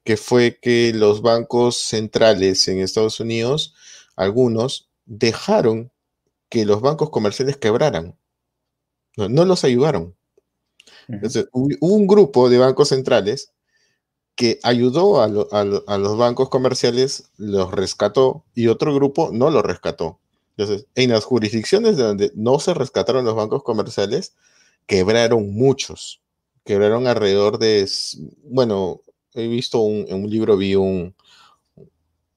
que 0.04 0.16
fue 0.16 0.58
que 0.60 0.92
los 0.94 1.22
bancos 1.22 1.78
centrales 1.78 2.68
en 2.68 2.80
Estados 2.80 3.20
Unidos, 3.20 3.74
algunos, 4.16 4.90
dejaron 5.06 5.92
que 6.50 6.64
los 6.66 6.80
bancos 6.82 7.10
comerciales 7.10 7.56
quebraran. 7.58 8.16
No, 9.16 9.28
no 9.28 9.44
los 9.44 9.64
ayudaron. 9.64 10.16
Entonces, 11.20 11.48
hubo 11.52 11.68
hubo 11.80 11.94
un 11.94 12.06
grupo 12.06 12.48
de 12.48 12.58
bancos 12.58 12.88
centrales 12.90 13.52
que 14.36 14.60
ayudó 14.64 15.22
a, 15.22 15.28
lo- 15.28 15.52
a 15.52 15.64
lo- 15.64 15.84
a 15.88 15.98
los 15.98 16.16
bancos 16.18 16.50
comerciales, 16.50 17.30
los 17.38 17.72
rescató, 17.72 18.44
y 18.54 18.68
otro 18.68 18.94
grupo 18.94 19.30
no 19.32 19.50
los 19.50 19.64
rescató. 19.64 20.20
Entonces, 20.56 20.86
en 20.94 21.10
las 21.10 21.24
jurisdicciones 21.24 21.96
donde 21.96 22.30
no 22.34 22.58
se 22.60 22.74
rescataron 22.74 23.24
los 23.24 23.34
bancos 23.34 23.62
comerciales, 23.62 24.34
quebraron 24.86 25.52
muchos. 25.52 26.20
Quebraron 26.64 27.06
alrededor 27.06 27.58
de, 27.58 27.88
bueno, 28.44 29.00
he 29.34 29.46
visto 29.48 29.80
un, 29.80 30.06
en 30.08 30.22
un 30.24 30.30
libro, 30.30 30.56
vi 30.56 30.76
un, 30.76 31.14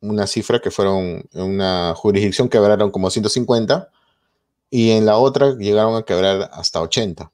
una 0.02 0.27
cifra 0.27 0.60
que 0.60 0.72
fueron, 0.72 1.27
en 1.31 1.44
una 1.44 1.94
jurisdicción 1.95 2.49
quebraron 2.49 2.91
como 2.91 3.10
150 3.10 3.89
y 4.69 4.91
en 4.91 5.06
la 5.06 5.18
otra 5.18 5.56
llegaron 5.56 5.95
a 5.95 6.03
quebrar 6.03 6.49
hasta 6.53 6.81
80. 6.81 7.31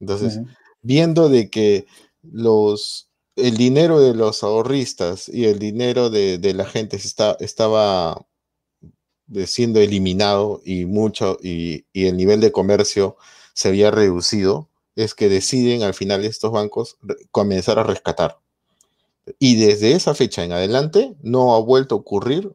Entonces, 0.00 0.40
viendo 0.80 1.28
de 1.28 1.50
que 1.50 1.86
los, 2.22 3.10
el 3.34 3.56
dinero 3.56 4.00
de 4.00 4.14
los 4.14 4.44
ahorristas 4.44 5.28
y 5.28 5.46
el 5.46 5.58
dinero 5.58 6.08
de, 6.08 6.38
de 6.38 6.54
la 6.54 6.64
gente 6.64 6.96
está, 6.96 7.36
estaba 7.40 8.27
de- 9.28 9.46
siendo 9.46 9.80
eliminado 9.80 10.60
y 10.64 10.86
mucho 10.86 11.38
y, 11.42 11.86
y 11.92 12.06
el 12.06 12.16
nivel 12.16 12.40
de 12.40 12.52
comercio 12.52 13.16
se 13.54 13.68
había 13.68 13.90
reducido, 13.92 14.68
es 14.96 15.14
que 15.14 15.28
deciden 15.28 15.82
al 15.84 15.94
final 15.94 16.24
estos 16.24 16.52
bancos 16.52 16.98
comenzar 17.32 17.78
a 17.78 17.84
rescatar. 17.84 18.38
Y 19.38 19.56
desde 19.56 19.92
esa 19.92 20.14
fecha 20.14 20.44
en 20.44 20.52
adelante 20.52 21.14
no 21.22 21.54
ha 21.54 21.60
vuelto 21.60 21.94
a 21.94 21.98
ocurrir 21.98 22.54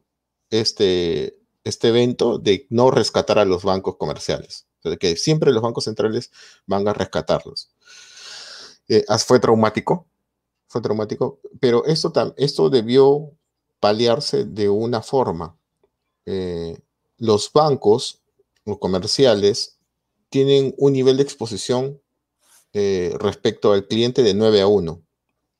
este, 0.50 1.38
este 1.62 1.88
evento 1.88 2.38
de 2.38 2.66
no 2.70 2.90
rescatar 2.90 3.38
a 3.38 3.44
los 3.44 3.62
bancos 3.62 3.96
comerciales. 3.96 4.66
O 4.84 4.96
que 4.98 5.16
siempre 5.16 5.52
los 5.52 5.62
bancos 5.62 5.84
centrales 5.84 6.30
van 6.66 6.86
a 6.88 6.92
rescatarlos. 6.92 7.70
Eh, 8.88 9.04
fue 9.26 9.40
traumático, 9.40 10.06
fue 10.68 10.80
traumático, 10.82 11.40
pero 11.60 11.84
esto, 11.86 12.12
esto 12.36 12.70
debió 12.70 13.32
paliarse 13.80 14.44
de 14.44 14.68
una 14.68 15.02
forma. 15.02 15.56
Eh, 16.26 16.78
los 17.18 17.52
bancos 17.52 18.20
comerciales 18.78 19.78
tienen 20.30 20.74
un 20.78 20.92
nivel 20.94 21.16
de 21.16 21.22
exposición 21.22 22.00
eh, 22.72 23.14
respecto 23.20 23.72
al 23.72 23.86
cliente 23.86 24.22
de 24.22 24.34
9 24.34 24.62
a 24.62 24.66
1. 24.66 25.00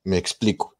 Me 0.03 0.17
explico. 0.17 0.75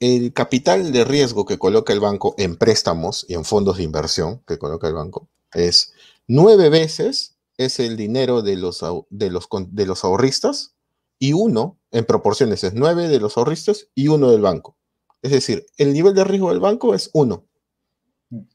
El 0.00 0.32
capital 0.32 0.92
de 0.92 1.04
riesgo 1.04 1.46
que 1.46 1.58
coloca 1.58 1.92
el 1.92 2.00
banco 2.00 2.34
en 2.36 2.56
préstamos 2.56 3.24
y 3.28 3.34
en 3.34 3.44
fondos 3.44 3.78
de 3.78 3.84
inversión 3.84 4.42
que 4.46 4.58
coloca 4.58 4.88
el 4.88 4.94
banco 4.94 5.28
es 5.54 5.92
nueve 6.26 6.68
veces 6.68 7.36
es 7.56 7.80
el 7.80 7.96
dinero 7.96 8.42
de 8.42 8.56
los, 8.56 8.84
de 9.10 9.86
los 9.86 10.04
ahorristas 10.04 10.74
y 11.18 11.32
uno, 11.32 11.78
en 11.92 12.04
proporciones, 12.04 12.62
es 12.64 12.74
nueve 12.74 13.08
de 13.08 13.20
los 13.20 13.36
ahorristas 13.36 13.88
y 13.94 14.08
uno 14.08 14.30
del 14.30 14.42
banco. 14.42 14.76
Es 15.22 15.30
decir, 15.30 15.66
el 15.78 15.92
nivel 15.92 16.14
de 16.14 16.24
riesgo 16.24 16.50
del 16.50 16.60
banco 16.60 16.94
es 16.94 17.08
uno. 17.14 17.44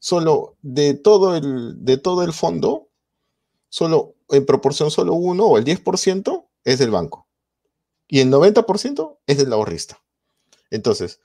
Solo 0.00 0.56
de 0.62 0.94
todo 0.94 1.36
el, 1.36 1.84
de 1.84 1.96
todo 1.96 2.22
el 2.24 2.32
fondo, 2.32 2.90
solo 3.70 4.16
en 4.30 4.46
proporción 4.46 4.90
solo 4.90 5.14
uno 5.14 5.46
o 5.46 5.58
el 5.58 5.64
10% 5.64 6.50
es 6.64 6.78
del 6.80 6.90
banco. 6.92 7.28
Y 8.08 8.20
el 8.20 8.30
90% 8.30 9.20
es 9.26 9.38
del 9.38 9.52
ahorrista. 9.52 10.02
Entonces, 10.70 11.20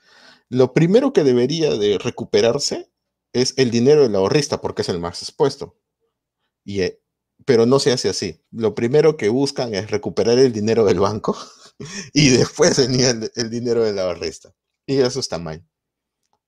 lo 0.50 0.72
primero 0.74 1.12
que 1.12 1.24
debería 1.24 1.72
de 1.76 1.98
recuperarse 1.98 2.90
es 3.34 3.54
el 3.58 3.70
dinero 3.70 4.02
del 4.02 4.16
ahorrista 4.16 4.60
porque 4.60 4.82
es 4.82 4.90
el 4.90 5.00
más 5.00 5.22
expuesto. 5.22 5.76
Y, 6.64 6.82
eh, 6.82 7.00
pero 7.46 7.66
no 7.66 7.80
se 7.80 7.92
hace 7.92 8.08
así. 8.10 8.42
Lo 8.52 8.74
primero 8.76 9.16
que 9.18 9.28
buscan 9.30 9.74
es 9.74 9.90
recuperar 9.90 10.38
el 10.38 10.52
dinero 10.52 10.86
del 10.86 11.00
banco 11.00 11.36
y 12.14 12.30
después 12.30 12.78
el, 12.80 12.92
nivel- 12.92 13.32
el 13.36 13.50
dinero 13.50 13.84
del 13.84 14.00
ahorrista. 14.00 14.54
Y 14.86 14.98
eso 14.98 15.20
está 15.20 15.38
mal. 15.38 15.67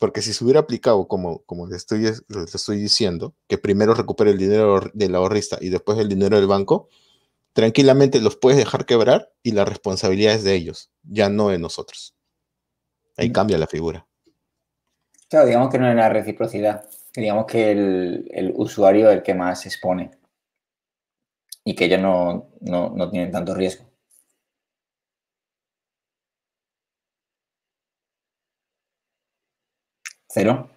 Porque 0.00 0.22
si 0.22 0.32
se 0.32 0.42
hubiera 0.42 0.60
aplicado 0.60 1.06
como, 1.06 1.42
como 1.42 1.66
le, 1.66 1.76
estoy, 1.76 2.04
le 2.04 2.42
estoy 2.42 2.78
diciendo, 2.78 3.34
que 3.46 3.58
primero 3.58 3.92
recupere 3.92 4.30
el 4.30 4.38
dinero 4.38 4.80
del 4.94 5.14
ahorrista 5.14 5.58
y 5.60 5.68
después 5.68 5.98
el 5.98 6.08
dinero 6.08 6.36
del 6.36 6.46
banco, 6.46 6.88
tranquilamente 7.52 8.18
los 8.18 8.36
puedes 8.36 8.58
dejar 8.58 8.86
quebrar 8.86 9.30
y 9.42 9.52
la 9.52 9.66
responsabilidad 9.66 10.32
es 10.32 10.42
de 10.42 10.54
ellos, 10.54 10.90
ya 11.02 11.28
no 11.28 11.50
de 11.50 11.58
nosotros. 11.58 12.14
Ahí 13.18 13.30
cambia 13.30 13.58
la 13.58 13.66
figura. 13.66 14.06
Claro, 15.28 15.46
digamos 15.46 15.70
que 15.70 15.78
no 15.78 15.84
hay 15.84 15.92
una 15.92 16.08
reciprocidad. 16.08 16.88
Digamos 17.14 17.44
que 17.44 17.70
el, 17.70 18.30
el 18.32 18.54
usuario 18.56 19.10
es 19.10 19.18
el 19.18 19.22
que 19.22 19.34
más 19.34 19.60
se 19.60 19.68
expone 19.68 20.12
y 21.62 21.74
que 21.74 21.84
ellos 21.84 22.00
no, 22.00 22.48
no, 22.62 22.88
no 22.96 23.10
tienen 23.10 23.30
tanto 23.30 23.54
riesgo. 23.54 23.89
Cero. 30.32 30.70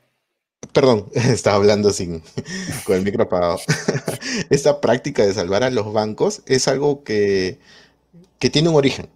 Perdón, 0.74 1.10
estaba 1.14 1.58
hablando 1.58 1.92
sin, 1.92 2.24
con 2.86 2.96
el 2.96 3.04
micro 3.04 3.24
apagado. 3.24 3.60
Esta 4.50 4.82
práctica 4.82 5.26
de 5.26 5.34
salvar 5.34 5.64
a 5.64 5.70
los 5.70 5.94
bancos 5.94 6.42
es 6.48 6.68
algo 6.68 7.04
que, 7.04 7.60
que 8.40 8.50
tiene 8.50 8.70
un 8.70 8.76
origen. 8.76 9.10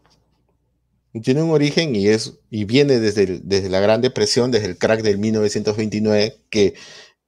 Tiene 1.23 1.41
un 1.41 1.49
origen 1.49 1.95
y, 1.95 2.09
es, 2.09 2.35
y 2.51 2.65
viene 2.65 2.99
desde, 2.99 3.39
desde 3.43 3.69
la 3.69 3.79
Gran 3.79 4.01
Depresión, 4.01 4.51
desde 4.51 4.67
el 4.67 4.77
crack 4.77 5.01
del 5.01 5.17
1929, 5.17 6.37
que 6.51 6.75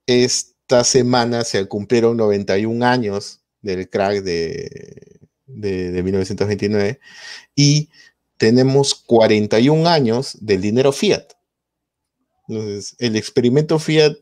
esta 0.06 0.84
semana 0.84 1.44
se 1.44 1.65
cumplieron 1.68 2.15
91 2.18 2.86
años 2.86 3.41
del 3.61 3.90
crack 3.90 4.22
de, 4.22 5.19
de, 5.48 5.91
de 5.91 6.03
1929 6.03 6.99
y 7.56 7.90
tenemos 8.38 8.94
41 8.94 9.90
años 9.90 10.38
del 10.40 10.61
dinero 10.61 10.91
fiat. 10.91 11.39
Entonces, 12.49 12.95
el 12.99 13.15
experimento 13.15 13.77
fiat, 13.80 14.13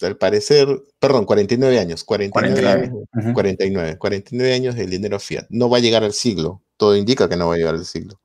al 0.00 0.16
parecer, 0.16 0.68
perdón, 0.98 1.26
49 1.26 1.78
años, 1.78 2.04
49, 2.04 2.54
49. 2.54 2.84
años, 2.84 3.08
Ujú. 3.12 3.34
49, 3.34 3.98
49 3.98 4.54
años 4.54 4.74
del 4.76 4.88
dinero 4.88 5.18
fiat. 5.18 5.46
No 5.50 5.68
va 5.68 5.76
a 5.78 5.80
llegar 5.80 6.04
al 6.04 6.12
siglo, 6.12 6.62
todo 6.76 6.96
indica 6.96 7.28
que 7.28 7.36
no 7.36 7.48
va 7.48 7.54
a 7.54 7.58
llegar 7.58 7.74
al 7.74 7.84
siglo. 7.84 8.20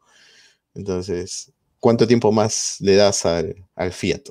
Entonces, 0.75 1.51
¿cuánto 1.79 2.07
tiempo 2.07 2.31
más 2.31 2.77
le 2.79 2.95
das 2.95 3.25
al, 3.25 3.55
al 3.75 3.91
fiat? 3.91 4.29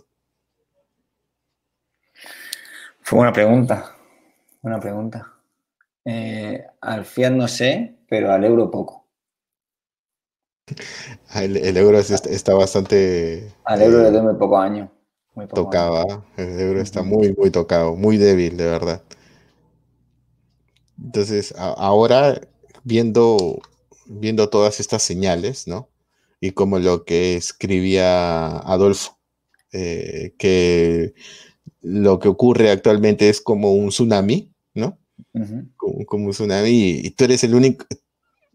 Fue 3.02 3.18
una 3.18 3.32
pregunta. 3.32 3.94
Buena 4.62 4.80
pregunta. 4.80 5.30
Eh, 6.06 6.64
al 6.80 7.04
Fiat 7.04 7.32
no 7.32 7.48
sé, 7.48 7.96
pero 8.08 8.32
al 8.32 8.44
euro 8.44 8.70
poco. 8.70 9.03
El, 11.34 11.56
el 11.56 11.76
euro 11.76 11.98
es- 11.98 12.10
está, 12.10 12.54
bastante 12.54 13.52
Al 13.64 13.82
euro 13.82 14.00
eh, 14.00 14.04
le 14.04 14.10
doy 14.10 14.22
muy 14.22 14.34
poco 14.34 14.58
año. 14.58 14.90
Muy 15.34 15.46
poco 15.46 15.70
año. 15.72 15.96
¿ah? 16.10 16.24
El 16.36 16.60
euro 16.60 16.80
está 16.80 17.02
muy, 17.02 17.34
muy 17.36 17.50
tocado, 17.50 17.96
muy 17.96 18.16
débil, 18.16 18.56
de 18.56 18.64
verdad. 18.66 19.02
Entonces, 21.02 21.52
a- 21.56 21.72
ahora 21.72 22.40
viendo, 22.84 23.60
viendo 24.06 24.48
todas 24.48 24.80
estas 24.80 25.02
señales, 25.02 25.66
¿no? 25.66 25.88
Y 26.40 26.52
como 26.52 26.78
lo 26.78 27.04
que 27.04 27.36
escribía 27.36 28.58
Adolfo, 28.58 29.18
eh, 29.72 30.34
que 30.38 31.14
lo 31.82 32.18
que 32.18 32.28
ocurre 32.28 32.70
actualmente 32.70 33.28
es 33.28 33.40
como 33.40 33.74
un 33.74 33.90
tsunami, 33.90 34.52
¿no? 34.74 34.98
Como, 35.76 36.06
como 36.06 36.26
un 36.26 36.32
tsunami 36.32 36.70
y 37.04 37.10
tú 37.12 37.24
eres 37.24 37.44
el 37.44 37.54
único, 37.54 37.86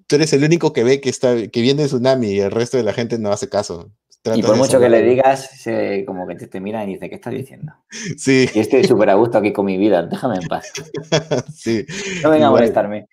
tú 0.09 0.15
eres 0.15 0.33
el 0.33 0.43
único 0.43 0.73
que 0.73 0.83
ve 0.83 0.99
que 0.99 1.09
está, 1.09 1.47
que 1.47 1.61
viene 1.61 1.83
el 1.83 1.87
tsunami 1.87 2.27
y 2.31 2.39
el 2.39 2.51
resto 2.51 2.77
de 2.77 2.83
la 2.83 2.93
gente 2.93 3.19
no 3.19 3.31
hace 3.31 3.47
caso. 3.47 3.91
Y 4.35 4.41
por 4.43 4.57
mucho 4.57 4.79
que 4.79 4.89
le 4.89 5.01
digas, 5.01 5.49
se- 5.61 6.03
como 6.05 6.27
que 6.27 6.35
te, 6.35 6.47
te 6.47 6.59
mira 6.59 6.83
y 6.83 6.87
dice, 6.87 7.09
¿qué 7.09 7.15
estás 7.15 7.33
diciendo? 7.33 7.73
Sí, 8.17 8.47
Yo 8.53 8.61
estoy 8.61 8.83
súper 8.83 9.11
a 9.11 9.13
gusto 9.13 9.37
aquí 9.37 9.53
con 9.53 9.65
mi 9.65 9.77
vida, 9.77 10.03
déjame 10.03 10.35
en 10.37 10.47
paz. 10.47 10.71
sí. 11.55 11.85
No 12.23 12.31
venga 12.31 12.47
a 12.47 12.51
molestarme. 12.51 13.07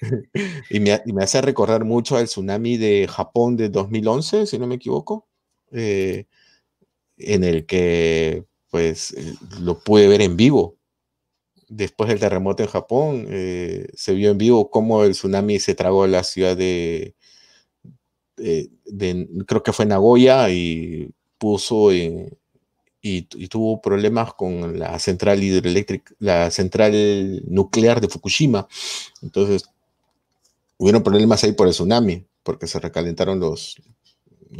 Y 0.70 0.80
me, 0.80 1.00
y 1.06 1.12
me 1.12 1.24
hace 1.24 1.40
recordar 1.40 1.84
mucho 1.84 2.16
al 2.16 2.24
tsunami 2.26 2.76
de 2.76 3.06
Japón 3.08 3.56
de 3.56 3.68
2011, 3.68 4.46
si 4.46 4.58
no 4.58 4.66
me 4.66 4.74
equivoco, 4.76 5.26
eh, 5.72 6.26
en 7.18 7.44
el 7.44 7.66
que 7.66 8.44
pues 8.70 9.12
eh, 9.12 9.34
lo 9.60 9.78
pude 9.78 10.08
ver 10.08 10.20
en 10.22 10.36
vivo. 10.36 10.77
Después 11.70 12.08
del 12.08 12.18
terremoto 12.20 12.62
en 12.62 12.68
Japón, 12.68 13.26
eh, 13.28 13.88
se 13.94 14.14
vio 14.14 14.30
en 14.30 14.38
vivo 14.38 14.70
cómo 14.70 15.04
el 15.04 15.12
tsunami 15.12 15.58
se 15.60 15.74
tragó 15.74 16.06
la 16.06 16.24
ciudad 16.24 16.56
de, 16.56 17.14
creo 19.46 19.62
que 19.62 19.72
fue 19.72 19.86
Nagoya, 19.86 20.50
y 20.50 21.10
puso 21.38 21.92
en- 21.92 22.36
y, 23.02 23.22
tu- 23.22 23.38
y 23.38 23.48
tuvo 23.48 23.80
problemas 23.82 24.34
con 24.34 24.78
la 24.78 24.98
central 25.00 25.42
hidroeléctrica, 25.42 26.14
la 26.20 26.50
central 26.52 27.42
nuclear 27.48 28.00
de 28.00 28.08
Fukushima. 28.08 28.68
Entonces, 29.22 29.64
hubieron 30.78 31.02
problemas 31.02 31.42
ahí 31.44 31.52
por 31.52 31.66
el 31.66 31.72
tsunami, 31.72 32.24
porque 32.42 32.66
se 32.66 32.80
recalentaron 32.80 33.40
los, 33.40 33.76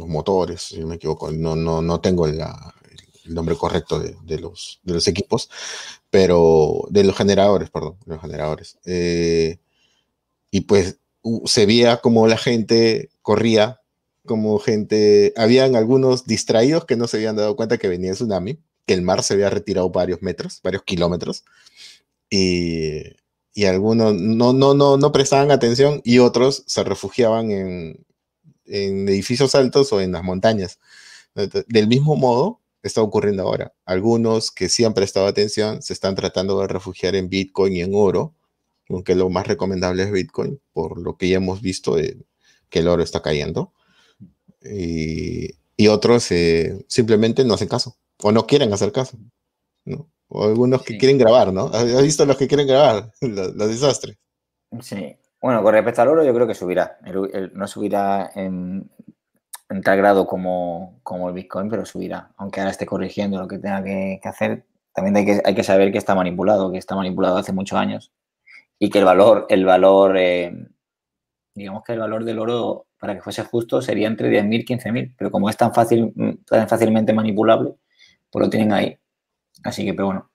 motores, 0.07 0.61
si 0.63 0.79
no 0.79 0.87
me 0.87 0.95
equivoco. 0.95 1.31
No, 1.31 1.55
no, 1.55 1.81
no 1.81 2.01
tengo 2.01 2.27
el 2.27 2.39
nombre 3.25 3.55
correcto 3.55 3.99
de 3.99 4.39
los 4.39 5.07
equipos, 5.07 5.49
pero 6.09 6.85
de 6.89 7.03
los 7.03 7.15
generadores, 7.15 7.69
perdón, 7.69 7.97
de 8.05 8.13
los 8.13 8.21
generadores. 8.21 8.77
Eh, 8.85 9.59
y 10.51 10.61
pues 10.61 10.97
se 11.45 11.65
veía 11.65 11.97
como 11.97 12.27
la 12.27 12.37
gente 12.37 13.09
corría, 13.21 13.81
como 14.25 14.59
gente, 14.59 15.33
habían 15.37 15.75
algunos 15.75 16.25
distraídos 16.25 16.85
que 16.85 16.95
no 16.95 17.07
se 17.07 17.17
habían 17.17 17.35
dado 17.35 17.55
cuenta 17.55 17.77
que 17.77 17.87
venía 17.87 18.11
el 18.11 18.15
tsunami, 18.15 18.59
que 18.85 18.93
el 18.93 19.01
mar 19.01 19.23
se 19.23 19.33
había 19.35 19.49
retirado 19.49 19.89
varios 19.89 20.21
metros, 20.21 20.61
varios 20.63 20.83
kilómetros, 20.83 21.43
y, 22.29 23.01
y 23.53 23.65
algunos 23.65 24.13
no, 24.13 24.53
no, 24.53 24.73
no, 24.73 24.97
no 24.97 25.11
prestaban 25.11 25.51
atención 25.51 26.01
y 26.03 26.19
otros 26.19 26.63
se 26.67 26.83
refugiaban 26.83 27.51
en, 27.51 28.05
en 28.65 29.09
edificios 29.09 29.55
altos 29.55 29.91
o 29.93 30.01
en 30.01 30.11
las 30.11 30.23
montañas. 30.23 30.79
Del 31.67 31.87
mismo 31.87 32.15
modo, 32.15 32.58
está 32.83 33.01
ocurriendo 33.01 33.43
ahora. 33.43 33.73
Algunos 33.85 34.51
que 34.51 34.69
sí 34.69 34.83
han 34.85 34.93
prestado 34.93 35.27
atención 35.27 35.81
se 35.81 35.93
están 35.93 36.15
tratando 36.15 36.59
de 36.61 36.67
refugiar 36.67 37.15
en 37.15 37.29
Bitcoin 37.29 37.73
y 37.73 37.81
en 37.81 37.91
oro, 37.93 38.33
aunque 38.89 39.15
lo 39.15 39.29
más 39.29 39.47
recomendable 39.47 40.03
es 40.03 40.11
Bitcoin, 40.11 40.59
por 40.73 40.97
lo 40.99 41.17
que 41.17 41.29
ya 41.29 41.37
hemos 41.37 41.61
visto 41.61 41.95
de 41.95 42.17
que 42.69 42.79
el 42.79 42.87
oro 42.87 43.03
está 43.03 43.21
cayendo. 43.21 43.73
Y, 44.63 45.51
y 45.77 45.87
otros 45.87 46.31
eh, 46.31 46.83
simplemente 46.87 47.43
no 47.45 47.53
hacen 47.53 47.67
caso 47.67 47.95
o 48.21 48.31
no 48.31 48.45
quieren 48.45 48.73
hacer 48.73 48.91
caso. 48.91 49.17
¿no? 49.85 50.09
O 50.27 50.43
algunos 50.45 50.83
que 50.83 50.93
Sí. 50.93 50.99
quieren 50.99 51.17
grabar, 51.17 51.51
¿no? 51.53 51.67
¿Has 51.73 52.01
visto 52.03 52.25
los 52.25 52.37
que 52.37 52.47
quieren 52.47 52.67
grabar? 52.67 53.11
Los, 53.21 53.55
los 53.55 53.67
desastres. 53.67 54.17
Sí. 54.81 55.15
Bueno, 55.41 55.63
con 55.63 55.73
respecto 55.73 56.01
al 56.01 56.09
oro, 56.09 56.23
yo 56.25 56.33
creo 56.33 56.45
que 56.45 56.53
subirá. 56.53 56.99
El- 57.05 57.29
el- 57.33 57.53
no 57.53 57.67
subirá 57.67 58.29
en, 58.35 58.91
en 59.69 59.81
tal 59.81 59.97
grado 59.97 60.25
como, 60.25 60.99
como 61.03 61.29
el 61.29 61.35
Bitcoin, 61.35 61.69
pero 61.69 61.85
subirá. 61.85 62.31
Aunque 62.37 62.59
ahora 62.59 62.71
esté 62.71 62.85
corrigiendo 62.85 63.39
lo 63.39 63.47
que 63.47 63.59
tenga 63.59 63.83
que, 63.83 64.19
hacer, 64.23 64.65
también 64.93 65.15
hay 65.17 65.25
que, 65.25 65.41
hay 65.45 65.55
que 65.55 65.63
saber 65.63 65.91
que 65.91 65.99
está 65.99 66.15
manipulado, 66.15 66.71
que 66.71 66.79
está 66.79 66.95
manipulado 66.95 67.37
hace 67.37 67.53
muchos 67.53 67.77
años. 67.77 68.11
Y 68.79 68.89
que 68.89 68.99
el 68.99 69.05
valor, 69.05 69.45
el 69.49 69.65
valor, 69.65 70.17
eh, 70.17 70.51
digamos 71.53 71.83
que 71.83 71.93
el 71.93 71.99
valor 71.99 72.25
del 72.25 72.39
oro, 72.39 72.87
para 72.99 73.15
que 73.15 73.21
fuese 73.21 73.43
justo, 73.43 73.81
sería 73.81 74.07
entre 74.07 74.29
10.000 74.29 74.61
y 74.61 74.65
15.000. 74.65 75.15
Pero 75.17 75.31
como 75.31 75.49
es 75.49 75.57
tan 75.57 75.73
fácil, 75.73 76.13
tan 76.47 76.67
fácilmente 76.67 77.13
manipulable, 77.13 77.75
pues 78.31 78.45
lo 78.45 78.49
tienen 78.49 78.73
ahí. 78.73 78.97
Así 79.63 79.85
que, 79.85 79.93
pero 79.93 80.07
bueno, 80.07 80.31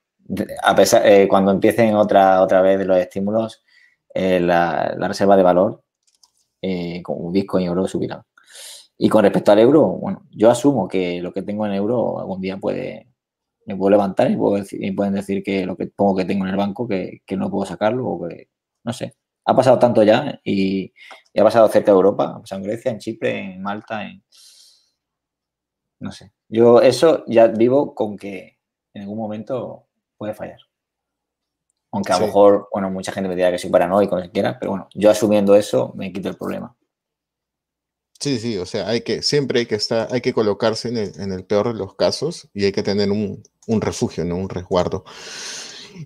a 0.63 0.75
pesar, 0.77 1.07
eh, 1.07 1.29
cuando 1.29 1.51
empiecen 1.53 1.95
otra, 1.97 2.43
otra 2.43 2.63
vez 2.63 2.87
los 2.87 2.99
estímulos, 2.99 3.65
eh, 4.15 4.41
la, 4.41 4.95
la 4.97 5.09
reserva 5.09 5.37
de 5.37 5.43
valor, 5.43 5.83
como 7.03 7.31
Bitcoin 7.31 7.67
y 7.67 7.69
oro, 7.69 7.87
subirán. 7.87 8.23
Y 8.99 9.09
con 9.09 9.23
respecto 9.23 9.53
al 9.53 9.59
euro, 9.59 9.87
bueno, 9.89 10.27
yo 10.31 10.51
asumo 10.51 10.87
que 10.89 11.21
lo 11.21 11.33
que 11.33 11.43
tengo 11.43 11.67
en 11.67 11.73
euro 11.75 12.21
algún 12.21 12.41
día 12.41 12.57
puede, 12.59 13.09
me 13.67 13.77
puedo 13.77 13.91
levantar 13.91 14.31
y, 14.31 14.37
puedo 14.37 14.57
decir- 14.57 14.83
y 14.85 14.93
pueden 14.93 15.15
decir 15.15 15.43
que 15.43 15.67
lo 15.67 15.77
que 15.77 15.87
pongo 15.89 16.17
que 16.17 16.25
tengo 16.25 16.45
en 16.45 16.51
el 16.51 16.57
banco, 16.57 16.87
que, 16.87 17.23
que 17.27 17.37
no 17.37 17.51
puedo 17.51 17.67
sacarlo 17.67 18.07
o 18.07 18.29
que, 18.29 18.49
no 18.85 18.93
sé. 18.93 19.17
Ha 19.47 19.55
pasado 19.55 19.79
tanto 19.79 20.03
ya 20.03 20.41
y, 20.45 20.93
y 21.33 21.41
ha 21.41 21.45
pasado 21.45 21.69
cerca 21.69 21.91
de 21.93 21.97
Europa, 21.97 22.35
ha 22.37 22.41
pasado 22.41 22.61
en 22.63 22.67
Grecia, 22.69 22.91
en 22.93 22.99
Chipre, 22.99 23.39
en 23.55 23.63
Malta, 23.63 24.07
en... 24.07 24.23
No 26.01 26.13
sé. 26.13 26.33
Yo 26.49 26.81
eso 26.81 27.25
ya 27.27 27.47
vivo 27.49 27.95
con 27.95 28.17
que 28.17 28.59
en 28.95 29.03
algún 29.03 29.19
momento 29.19 29.87
puede 30.17 30.35
fallar. 30.35 30.61
Aunque 31.93 32.13
a 32.13 32.17
lo 32.17 32.21
Sí. 32.21 32.27
mejor, 32.27 32.69
bueno, 32.73 32.91
mucha 32.91 33.13
gente 33.13 33.29
me 33.29 33.37
dirá 33.37 33.51
que 33.51 33.59
soy 33.59 33.71
paranoico, 33.71 34.17
lo 34.17 34.23
que 34.23 34.31
quiera, 34.31 34.59
pero 34.59 34.73
bueno, 34.73 34.89
yo 34.95 35.11
asumiendo 35.11 35.55
eso 35.55 35.93
me 35.95 36.13
quito 36.13 36.29
el 36.29 36.37
problema. 36.37 36.77
Sí, 38.21 38.39
sí, 38.39 38.57
o 38.59 38.67
sea, 38.67 38.89
hay 38.89 39.03
que, 39.03 39.23
siempre 39.23 39.61
hay 39.61 39.67
que 39.67 39.75
estar, 39.75 40.09
hay 40.11 40.21
que 40.21 40.33
colocarse 40.33 40.89
en 40.89 40.97
el, 40.97 41.21
en 41.21 41.33
el 41.33 41.45
peor 41.45 41.69
de 41.69 41.79
los 41.79 41.95
casos 41.95 42.49
y 42.55 42.65
hay 42.65 42.73
que 42.73 42.83
tener 42.83 43.11
un, 43.11 43.43
refugio, 43.81 44.25
¿no? 44.25 44.37
Un 44.37 44.49
resguardo. 44.49 45.05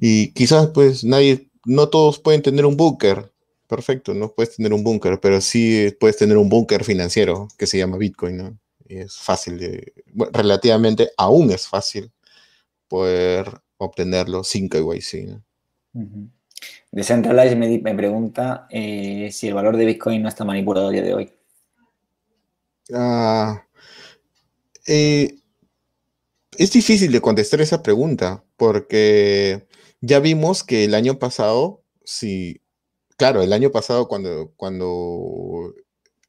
Y 0.01 0.32
quizás, 0.32 0.68
pues, 0.68 1.05
nadie, 1.05 1.51
no 1.64 1.89
todos 1.89 2.18
pueden 2.18 2.43
tener 2.43 2.66
un 2.66 2.76
búnker. 2.76 3.30
Perfecto, 3.68 4.14
no 4.14 4.32
puedes 4.32 4.56
tener 4.56 4.72
un 4.72 4.82
búnker, 4.82 5.20
pero 5.20 5.40
sí 5.40 5.94
puedes 6.01 6.16
tener 6.16 6.39
un 6.39 6.48
búnker 6.48 6.85
financiero 6.85 7.48
que 7.59 7.66
se 7.66 7.78
llama 7.78 7.98
Bitcoin, 7.98 8.36
¿no? 8.39 8.59
Y 8.89 8.98
es 8.98 9.16
fácil 9.16 9.59
de, 9.59 9.93
relativamente, 10.32 11.10
aún 11.18 11.51
es 11.51 11.68
fácil 11.68 12.10
poder 12.89 13.60
obtenerlo 13.76 14.43
sin 14.43 14.68
KYC, 14.68 15.26
¿no? 15.26 15.44
Ujú. 15.94 16.30
Decentralized 16.90 17.56
me, 17.56 17.78
me 17.78 17.94
pregunta 17.94 18.66
eh, 18.70 19.28
si 19.30 19.48
el 19.48 19.55
valor 19.55 19.76
de 19.76 19.85
Bitcoin 19.85 20.22
no 20.22 20.28
está 20.28 20.44
manipulado 20.44 20.89
a 20.89 20.90
día 20.90 21.02
de 21.02 21.14
hoy. 21.14 21.38
Ah, 22.94 23.66
eh, 24.86 25.39
es 26.56 26.73
difícil 26.73 27.12
de 27.12 27.20
contestar 27.20 27.60
esa 27.60 27.82
pregunta 27.82 28.44
porque 28.56 29.66
ya 30.01 30.20
vimos 30.20 30.65
que 30.65 30.85
el 30.85 30.94
año 30.94 31.19
pasado, 31.19 31.82
sí, 32.05 32.60
claro, 33.16 33.43
el 33.43 33.52
año 33.52 33.70
pasado 33.70 34.09
cuando, 34.09 34.52
cuando 34.56 35.74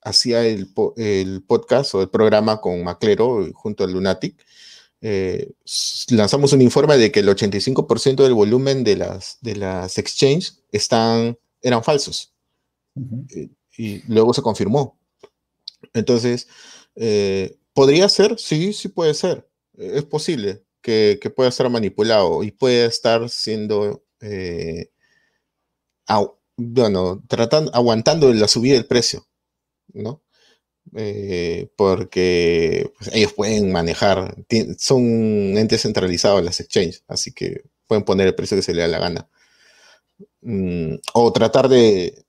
hacía 0.02 0.46
el, 0.46 0.70
el 0.98 1.44
podcast 1.44 1.96
o 1.96 2.02
el 2.02 2.10
programa 2.10 2.62
con 2.62 2.84
Maclero 2.84 3.48
junto 3.54 3.84
al 3.84 3.94
Lunatic, 3.94 4.36
eh, 5.02 5.54
lanzamos 6.10 6.52
un 6.52 6.62
informe 6.62 6.98
de 6.98 7.12
que 7.12 7.22
el 7.22 7.30
85% 7.30 8.24
del 8.24 8.34
volumen 8.34 8.84
de 8.84 8.98
las, 8.98 9.38
de 9.42 9.56
las 9.56 9.98
exchanges 9.98 10.62
están, 10.72 11.38
eran 11.62 11.84
falsos 11.84 12.34
y 13.78 14.02
luego 14.12 14.34
se 14.34 14.42
confirmó. 14.42 14.99
Entonces, 15.94 16.48
eh, 16.96 17.58
¿podría 17.74 18.10
ser? 18.10 18.38
Sí, 18.40 18.74
sí 18.74 18.90
puede 18.90 19.14
ser. 19.14 19.50
Eh, 19.78 19.94
Es 19.96 20.06
posible 20.06 20.64
que, 20.82 21.20
que 21.22 21.30
pueda 21.30 21.52
ser 21.52 21.70
manipulado 21.70 22.44
y 22.44 22.52
pueda 22.52 22.86
estar 22.86 23.30
siendo, 23.30 24.04
eh, 24.22 24.90
bueno, 26.58 27.24
tratando, 27.28 27.72
aguantando 27.74 28.34
la 28.34 28.48
subida 28.48 28.74
del 28.74 28.86
precio, 28.86 29.28
¿no? 29.94 30.24
Porque 31.76 32.92
pues, 32.98 33.10
ellos 33.14 33.34
pueden 33.34 33.72
manejar, 33.72 34.36
son 34.78 35.02
entes 35.58 35.82
centralizados 35.84 36.44
las 36.44 36.60
exchanges, 36.60 37.04
así 37.08 37.32
que 37.32 37.64
pueden 37.88 38.04
poner 38.04 38.28
el 38.28 38.36
precio 38.36 38.58
que 38.58 38.64
se 38.64 38.74
les 38.74 38.84
da 38.84 38.88
la 38.88 39.00
gana. 39.00 39.30
Mm, 40.42 40.96
o 41.14 41.34
tratar 41.34 41.68
de, 41.70 42.26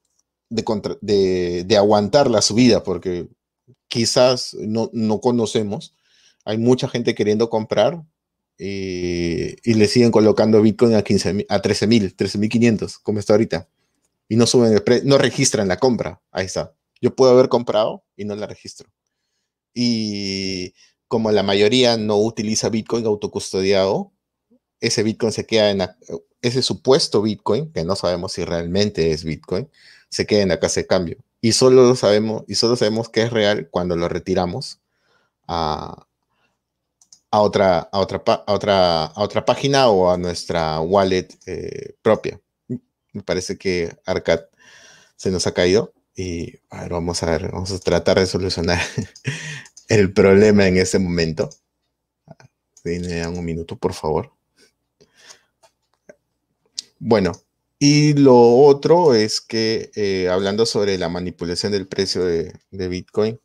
de, 0.49 1.77
aguantar 1.77 2.31
la 2.31 2.43
subida, 2.43 2.83
porque 2.83 3.29
quizás 3.91 4.55
no, 4.55 5.21
conocemos. 5.21 5.95
Hay 6.47 6.57
mucha 6.57 6.89
gente 6.89 7.15
queriendo 7.15 7.51
comprar 7.51 8.03
eh, 8.57 9.57
y 9.63 9.75
le 9.75 9.89
siguen 9.89 10.11
colocando 10.11 10.63
Bitcoin 10.63 10.95
a, 10.95 11.03
15, 11.03 11.47
a 11.51 11.61
13.000, 11.61 12.17
13.500, 12.17 13.01
como 13.03 13.19
está 13.19 13.35
ahorita. 13.35 13.69
Y 14.29 14.37
no 14.37 14.47
suben 14.47 14.73
el 14.73 15.07
no 15.07 15.19
registran 15.19 15.69
la 15.69 15.77
compra. 15.77 16.23
Ahí 16.31 16.47
está. 16.47 16.75
Yo 17.03 17.15
puedo 17.15 17.33
haber 17.33 17.49
comprado 17.49 18.05
y 18.17 18.25
no 18.25 18.37
la 18.37 18.47
registro. 18.47 18.89
Y 19.75 20.73
como 21.09 21.33
la 21.33 21.43
mayoría 21.43 21.97
no 21.97 22.17
utiliza 22.17 22.69
Bitcoin 22.69 23.05
autocustodiado, 23.07 24.13
ese 24.81 25.03
Bitcoin 25.03 25.33
se 25.33 25.47
queda 25.47 25.71
en 25.71 25.83
ese 26.41 26.63
supuesto 26.63 27.23
Bitcoin, 27.23 27.73
que 27.73 27.85
no 27.85 27.97
sabemos 27.97 28.33
si 28.33 28.45
realmente 28.45 29.11
es 29.11 29.25
Bitcoin, 29.25 29.69
se 30.09 30.27
queda 30.27 30.43
en 30.43 30.49
la 30.49 30.61
casa 30.61 30.81
de 30.81 30.87
cambio. 30.87 31.19
Y 31.41 31.53
solo 31.53 31.87
lo 31.87 31.97
sabemos, 31.97 32.45
y 32.49 32.55
solo 32.55 32.77
sabemos 32.77 33.09
que 33.09 33.23
es 33.23 33.31
real 33.31 33.69
cuando 33.71 33.97
lo 33.97 34.09
retiramos 34.09 34.81
a, 35.47 36.07
otra, 37.31 37.79
a, 37.81 37.99
otra, 37.99 38.23
a, 38.27 38.53
otra, 38.53 39.05
a 39.07 39.23
otra 39.23 39.45
página 39.45 39.89
o 39.89 40.11
a 40.11 40.19
nuestra 40.19 40.81
wallet 40.81 41.29
eh, 41.47 41.95
propia. 42.03 42.41
Me 43.13 43.23
parece 43.23 43.57
que 43.59 43.97
Arcad 44.05 44.41
se 45.17 45.31
nos 45.31 45.47
ha 45.47 45.55
caído. 45.55 45.93
Y 46.15 46.59
vamos 46.91 47.23
a 47.23 47.31
ver, 47.31 47.51
vamos 47.51 47.71
a 47.73 47.79
tratar 47.79 48.19
de 48.19 48.27
solucionar 48.27 48.81
el 49.89 50.13
problema 50.13 50.67
en 50.67 50.77
ese 50.77 50.99
momento. 50.99 51.49
Dime 52.85 53.27
un 53.27 53.45
minuto, 53.45 53.77
por 53.77 53.95
favor. 53.95 54.33
Bueno, 56.99 57.33
y 57.83 58.13
lo 58.13 58.37
otro 58.37 59.15
es 59.15 59.41
que, 59.41 59.91
eh, 59.97 60.29
hablando 60.29 60.67
sobre 60.67 60.99
la 60.99 61.09
manipulación 61.09 61.73
del 61.73 61.89
precio 61.89 62.23
de, 62.25 62.53
Bitcoin, 62.71 63.41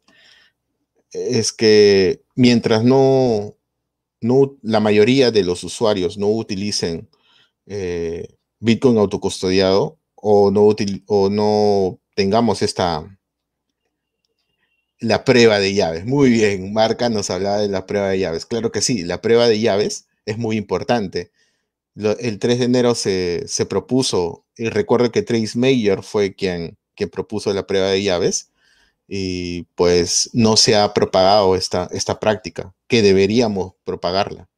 es 1.11 1.53
que 1.53 2.21
mientras 2.35 2.83
no, 2.83 3.55
no, 4.19 4.57
la 4.61 4.81
mayoría 4.81 5.31
de 5.31 5.43
los 5.43 5.63
usuarios 5.63 6.17
no 6.17 6.27
utilicen 6.29 7.09
eh, 7.65 8.27
Bitcoin 8.59 8.97
autocustodiado 8.97 9.99
o 10.15 10.51
no, 10.51 10.75
o 11.07 11.29
no 11.29 11.99
tengamos 12.15 12.61
esta, 12.61 13.17
la 14.99 15.23
prueba 15.23 15.59
de 15.59 15.73
llaves. 15.73 16.05
Muy 16.05 16.29
bien, 16.29 16.73
Marca 16.73 17.07
nos 17.09 17.29
hablaba 17.29 17.59
de 17.59 17.69
la 17.69 17.85
prueba 17.85 18.09
de 18.09 18.19
llaves. 18.19 18.45
Claro 18.45 18.71
que 18.73 18.81
sí, 18.81 19.03
la 19.03 19.21
prueba 19.21 19.47
de 19.47 19.61
llaves 19.61 20.07
es 20.25 20.37
muy 20.37 20.57
importante 20.57 21.31
el 21.95 22.39
3 22.39 22.59
de 22.59 22.65
enero 22.65 22.95
se, 22.95 23.65
propuso, 23.69 24.45
y 24.57 24.69
recuerdo 24.69 25.11
que 25.11 25.21
Trace 25.21 25.57
Mayer 25.57 26.03
fue 26.03 26.35
quien, 26.35 26.77
propuso 27.11 27.53
la 27.53 27.67
prueba 27.67 27.87
de 27.87 28.03
llaves, 28.03 28.51
y 29.07 29.63
pues 29.75 30.29
no 30.33 30.57
se 30.57 30.75
ha 30.75 30.93
propagado 30.93 31.55
esta, 31.55 31.89
esta 31.91 32.19
práctica, 32.19 32.73
que 32.87 33.01
deberíamos 33.01 33.73
propagarla. 33.83 34.49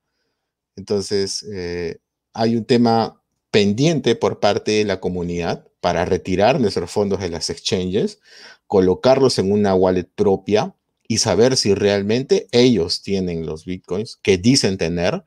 Entonces, 0.76 1.44
eh, 1.52 1.98
hay 2.34 2.56
un 2.56 2.66
tema 2.66 3.22
pendiente 3.52 4.16
por 4.16 4.40
parte 4.40 4.72
de 4.72 4.86
la 4.86 5.00
comunidad 5.00 5.68
para 5.82 6.06
retirar 6.06 6.60
nuestros 6.60 6.92
fondos 6.92 7.20
de 7.20 7.30
las 7.30 7.50
exchanges, 7.50 8.20
colocarlos 8.68 9.40
en 9.40 9.52
una 9.52 9.74
wallet 9.74 10.10
propia 10.16 10.76
y 11.08 11.20
saber 11.20 11.58
si 11.58 11.74
realmente 11.74 12.48
ellos 12.52 13.02
tienen 13.02 13.46
los 13.46 13.66
bitcoins 13.66 14.18
que 14.22 14.38
dicen 14.38 14.78
tener 14.78 15.24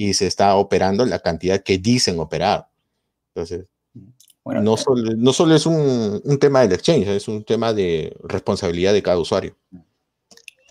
y 0.00 0.14
se 0.14 0.26
está 0.26 0.54
operando 0.54 1.04
la 1.04 1.18
cantidad 1.18 1.62
que 1.62 1.76
dicen 1.76 2.18
operar. 2.18 2.68
Entonces, 3.34 3.68
bueno, 4.42 4.62
no, 4.62 4.78
solo, 4.78 5.14
no 5.14 5.34
solo 5.34 5.54
es 5.54 5.66
un, 5.66 6.22
un, 6.24 6.38
tema 6.38 6.62
del 6.62 6.72
exchange, 6.72 7.08
es 7.08 7.28
un 7.28 7.44
tema 7.44 7.74
de 7.74 8.16
responsabilidad 8.24 8.94
de 8.94 9.02
cada 9.02 9.18
usuario. 9.18 9.54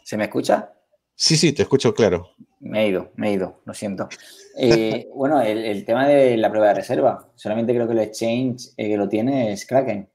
¿Se 0.03 0.17
me 0.17 0.23
escucha? 0.23 0.73
Sí, 1.13 1.37
sí, 1.37 1.53
te 1.53 1.61
escucho 1.61 1.93
claro. 1.93 2.31
Me 2.59 2.83
he 2.83 2.87
ido, 2.87 3.11
me 3.17 3.29
he 3.29 3.33
ido, 3.33 3.61
lo 3.65 3.73
siento. 3.75 4.09
Eh, 4.57 5.07
bueno, 5.13 5.39
el, 5.41 5.63
el, 5.63 5.85
tema 5.85 6.07
de 6.07 6.35
la 6.35 6.49
prueba 6.49 6.69
de 6.69 6.73
reserva, 6.73 7.31
solamente 7.35 7.75
creo 7.75 7.85
que 7.85 7.93
el 7.93 7.99
exchange 7.99 8.69
eh, 8.77 8.87
que 8.87 8.97
lo 8.97 9.07
tiene 9.07 9.53
es 9.53 9.63
Kraken. 9.67 10.09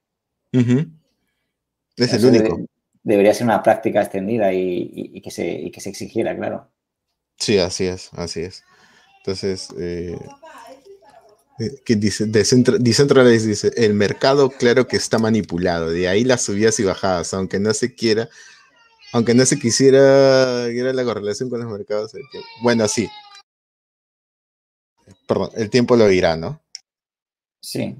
Es 0.51 2.13
el 2.15 2.25
único. 2.25 2.59
debería 3.05 3.33
ser 3.33 3.45
una 3.45 3.63
práctica 3.63 4.03
extendida 4.03 4.53
y, 4.53 4.91
y, 4.93 5.21
que 5.21 5.31
se, 5.31 5.47
y 5.47 5.71
que 5.71 5.81
se 5.81 5.91
exigiera, 5.91 6.37
claro. 6.37 6.69
Sí, 7.37 7.59
así 7.59 7.87
es, 7.87 8.11
así 8.15 8.41
es. 8.41 8.65
Entonces, 9.25 9.71
eh, 9.79 10.19
eh, 11.59 11.81
que 11.83 11.97
dice, 11.97 12.27
Decentralized 12.27 13.49
dice, 13.49 13.73
el 13.75 13.95
mercado 13.95 14.51
claro 14.51 14.87
que 14.87 14.99
está 14.99 15.19
manipulado, 15.19 15.89
de 15.89 16.09
ahí 16.09 16.25
las 16.25 16.43
subidas 16.43 16.79
y 16.79 16.85
bajadas, 16.85 17.33
aunque 17.33 17.59
no 17.59 17.73
se 17.73 17.95
quiera, 17.95 18.29
aunque 19.15 19.33
no 19.33 19.47
se 19.47 19.59
quisiera, 19.59 20.67
era 20.67 20.93
la 20.93 21.05
correlación 21.05 21.49
con 21.49 21.63
los 21.63 21.73
mercados. 21.73 22.13
Bueno, 22.63 22.87
sí. 22.87 23.09
Perdón, 25.27 25.49
el 25.55 25.71
tiempo 25.71 25.97
lo 25.97 26.07
dirá, 26.07 26.37
¿no? 26.37 26.61
Sí. 27.63 27.97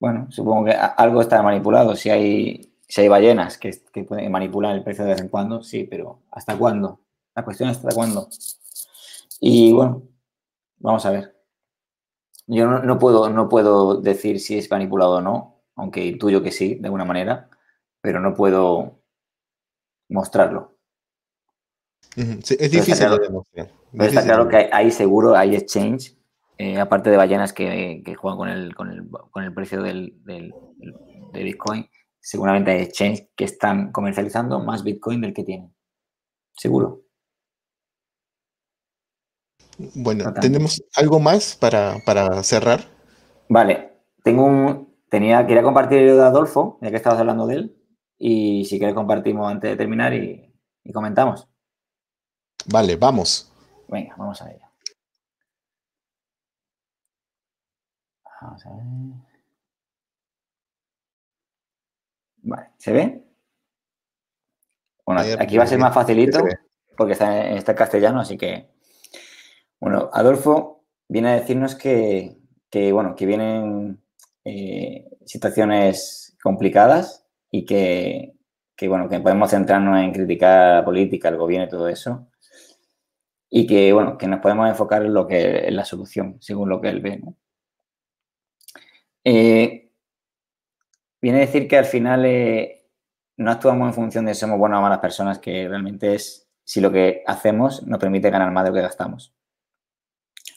Bueno, 0.00 0.26
supongo 0.32 0.64
que 0.64 0.72
algo 0.72 1.20
está 1.20 1.44
manipulado. 1.44 1.94
Si 1.94 2.10
hay, 2.10 2.74
si 2.88 3.02
hay 3.02 3.06
ballenas 3.06 3.56
que, 3.56 3.70
que 3.92 4.02
pueden 4.02 4.32
manipular 4.32 4.74
el 4.74 4.82
precio 4.82 5.04
de 5.04 5.12
vez 5.12 5.20
en 5.20 5.28
cuando, 5.28 5.62
sí, 5.62 5.84
pero 5.84 6.22
¿hasta 6.32 6.58
cuándo? 6.58 6.98
La 7.36 7.44
cuestión 7.44 7.68
es 7.68 7.76
hasta 7.76 7.94
cuándo. 7.94 8.28
Y 9.38 9.72
bueno, 9.72 10.02
Vamos 10.84 11.06
a 11.06 11.10
ver. 11.10 11.34
Yo 12.46 12.66
no, 12.68 12.98
puedo, 12.98 13.30
no 13.30 13.48
puedo 13.48 14.02
decir 14.02 14.38
si 14.38 14.58
es 14.58 14.70
manipulado 14.70 15.12
o 15.12 15.20
no, 15.22 15.62
aunque 15.76 16.04
intuyo 16.04 16.42
que 16.42 16.52
sí, 16.52 16.74
de 16.74 16.84
alguna 16.84 17.06
manera, 17.06 17.48
pero 18.02 18.20
no 18.20 18.34
puedo 18.34 19.00
mostrarlo. 20.10 20.76
es 22.14 22.70
difícil 22.70 23.08
de 23.08 23.18
demostrar. 23.18 23.70
está 23.98 24.22
claro 24.24 24.46
que 24.46 24.68
hay, 24.70 24.90
seguro, 24.90 25.34
hay 25.34 25.56
exchange, 25.56 26.18
eh, 26.58 26.78
aparte 26.78 27.08
de 27.08 27.16
ballenas 27.16 27.54
que, 27.54 28.02
juegan 28.18 28.36
con 28.36 28.48
el, 28.50 28.74
con 28.74 28.90
el, 28.90 29.08
con 29.08 29.42
el 29.42 29.54
precio 29.54 29.82
del, 29.82 30.22
del, 30.22 30.54
de 31.32 31.42
Bitcoin, 31.42 31.88
seguramente 32.20 32.72
hay 32.72 32.82
exchange 32.82 33.30
que 33.34 33.44
están 33.44 33.90
comercializando 33.90 34.60
más 34.60 34.84
Bitcoin 34.84 35.22
del 35.22 35.32
que 35.32 35.44
tienen. 35.44 35.74
Seguro. 36.52 37.03
Bueno, 39.78 40.32
¿tenemos 40.34 40.82
algo 40.94 41.18
más 41.18 41.56
para, 41.56 42.42
cerrar? 42.42 42.80
Vale, 43.48 43.98
tengo 44.22 44.44
un, 44.44 44.94
tenía, 45.08 45.46
quería 45.46 45.62
compartir 45.62 45.98
el 45.98 46.16
de 46.16 46.22
Adolfo, 46.22 46.78
ya 46.80 46.90
que 46.90 46.96
estabas 46.96 47.18
hablando 47.18 47.46
de 47.46 47.54
él, 47.54 47.76
y 48.18 48.64
si 48.66 48.78
quieres 48.78 48.94
compartimos 48.94 49.50
antes 49.50 49.70
de 49.70 49.76
terminar 49.76 50.14
y, 50.14 50.52
comentamos. 50.92 51.48
Vale, 52.66 52.96
vamos. 52.96 53.52
Venga, 53.88 54.14
vamos 54.16 54.40
a 54.42 54.50
ello. 54.50 54.64
Vamos 58.40 58.66
a 58.66 58.70
ver. 58.70 58.84
Vale, 62.42 62.70
¿se 62.76 62.92
ve? 62.92 63.24
Bueno, 65.06 65.22
aquí 65.38 65.56
va 65.56 65.64
a 65.64 65.66
ser 65.66 65.78
más 65.78 65.94
facilito 65.94 66.40
porque 66.96 67.12
está 67.12 67.48
está 67.50 67.72
en 67.72 67.78
castellano, 67.78 68.20
así 68.20 68.36
que 68.38 68.73
bueno, 69.80 70.10
Adolfo 70.12 70.84
viene 71.08 71.30
a 71.30 71.34
decirnos 71.34 71.74
que, 71.74 72.36
bueno, 72.92 73.14
que 73.14 73.26
vienen 73.26 74.02
eh, 74.44 75.08
situaciones 75.24 76.36
complicadas 76.42 77.26
y 77.50 77.64
que, 77.64 78.34
bueno, 78.88 79.08
que 79.08 79.20
podemos 79.20 79.50
centrarnos 79.50 79.98
en 80.00 80.12
criticar 80.12 80.76
la 80.76 80.84
política, 80.84 81.28
el 81.28 81.36
gobierno 81.36 81.66
y 81.66 81.70
todo 81.70 81.88
eso. 81.88 82.28
Y 83.50 83.66
que, 83.66 83.92
bueno, 83.92 84.18
que 84.18 84.26
nos 84.26 84.40
podemos 84.40 84.68
enfocar 84.68 85.04
en 85.04 85.14
lo 85.14 85.26
que 85.26 85.68
es 85.68 85.72
la 85.72 85.84
solución, 85.84 86.38
según 86.40 86.68
lo 86.68 86.80
que 86.80 86.88
él 86.88 87.00
ve. 87.00 87.22
Eh, 89.22 89.90
viene 91.20 91.38
a 91.38 91.40
decir 91.42 91.68
que 91.68 91.78
al 91.78 91.84
final 91.84 92.24
eh, 92.26 92.88
no 93.36 93.50
actuamos 93.50 93.88
en 93.88 93.94
función 93.94 94.24
de 94.26 94.34
si 94.34 94.40
somos 94.40 94.58
buenas 94.58 94.78
o 94.78 94.82
malas 94.82 94.98
personas, 94.98 95.38
que 95.38 95.68
realmente 95.68 96.14
es 96.14 96.48
si 96.64 96.80
lo 96.80 96.90
que 96.90 97.22
hacemos 97.26 97.86
nos 97.86 98.00
permite 98.00 98.30
ganar 98.30 98.50
más 98.50 98.64
de 98.64 98.70
lo 98.70 98.76
que 98.76 98.82
gastamos 98.82 99.34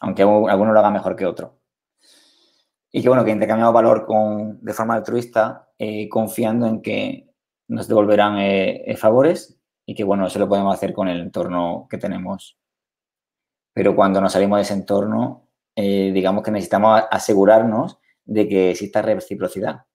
aunque 0.02 0.24
alguno 0.24 0.74
lo 0.74 0.80
haga 0.80 0.92
mejor 0.92 1.16
que 1.16 1.26
otro. 1.26 1.60
Y 2.92 3.02
que 3.02 3.10
bueno, 3.10 3.26
que 3.26 3.32
intercambiamos 3.32 3.74
valor 3.74 4.06
con, 4.06 4.64
de 4.64 4.74
forma 4.74 4.96
altruista, 4.96 5.70
eh, 5.78 6.08
confiando 6.10 6.68
en 6.68 6.82
que 6.82 7.30
nos 7.68 7.88
devolverán 7.88 8.40
eh, 8.40 8.84
eh, 8.92 8.98
favores 8.98 9.60
y 9.86 9.94
que 9.94 10.04
bueno, 10.04 10.26
eso 10.26 10.40
lo 10.40 10.48
podemos 10.48 10.74
hacer 10.74 10.94
con 10.94 11.08
el 11.08 11.20
entorno 11.20 11.88
que 11.90 11.98
tenemos. 11.98 12.58
Pero 13.74 13.96
cuando 13.96 14.20
nos 14.22 14.34
salimos 14.34 14.58
de 14.58 14.64
ese 14.64 14.74
entorno, 14.74 15.50
digamos 15.76 16.44
que 16.44 16.50
necesitamos 16.50 17.04
asegurarnos 17.12 18.00
de 18.26 18.48
que 18.48 18.72
exista 18.72 19.04
reciprocidad. 19.04 19.86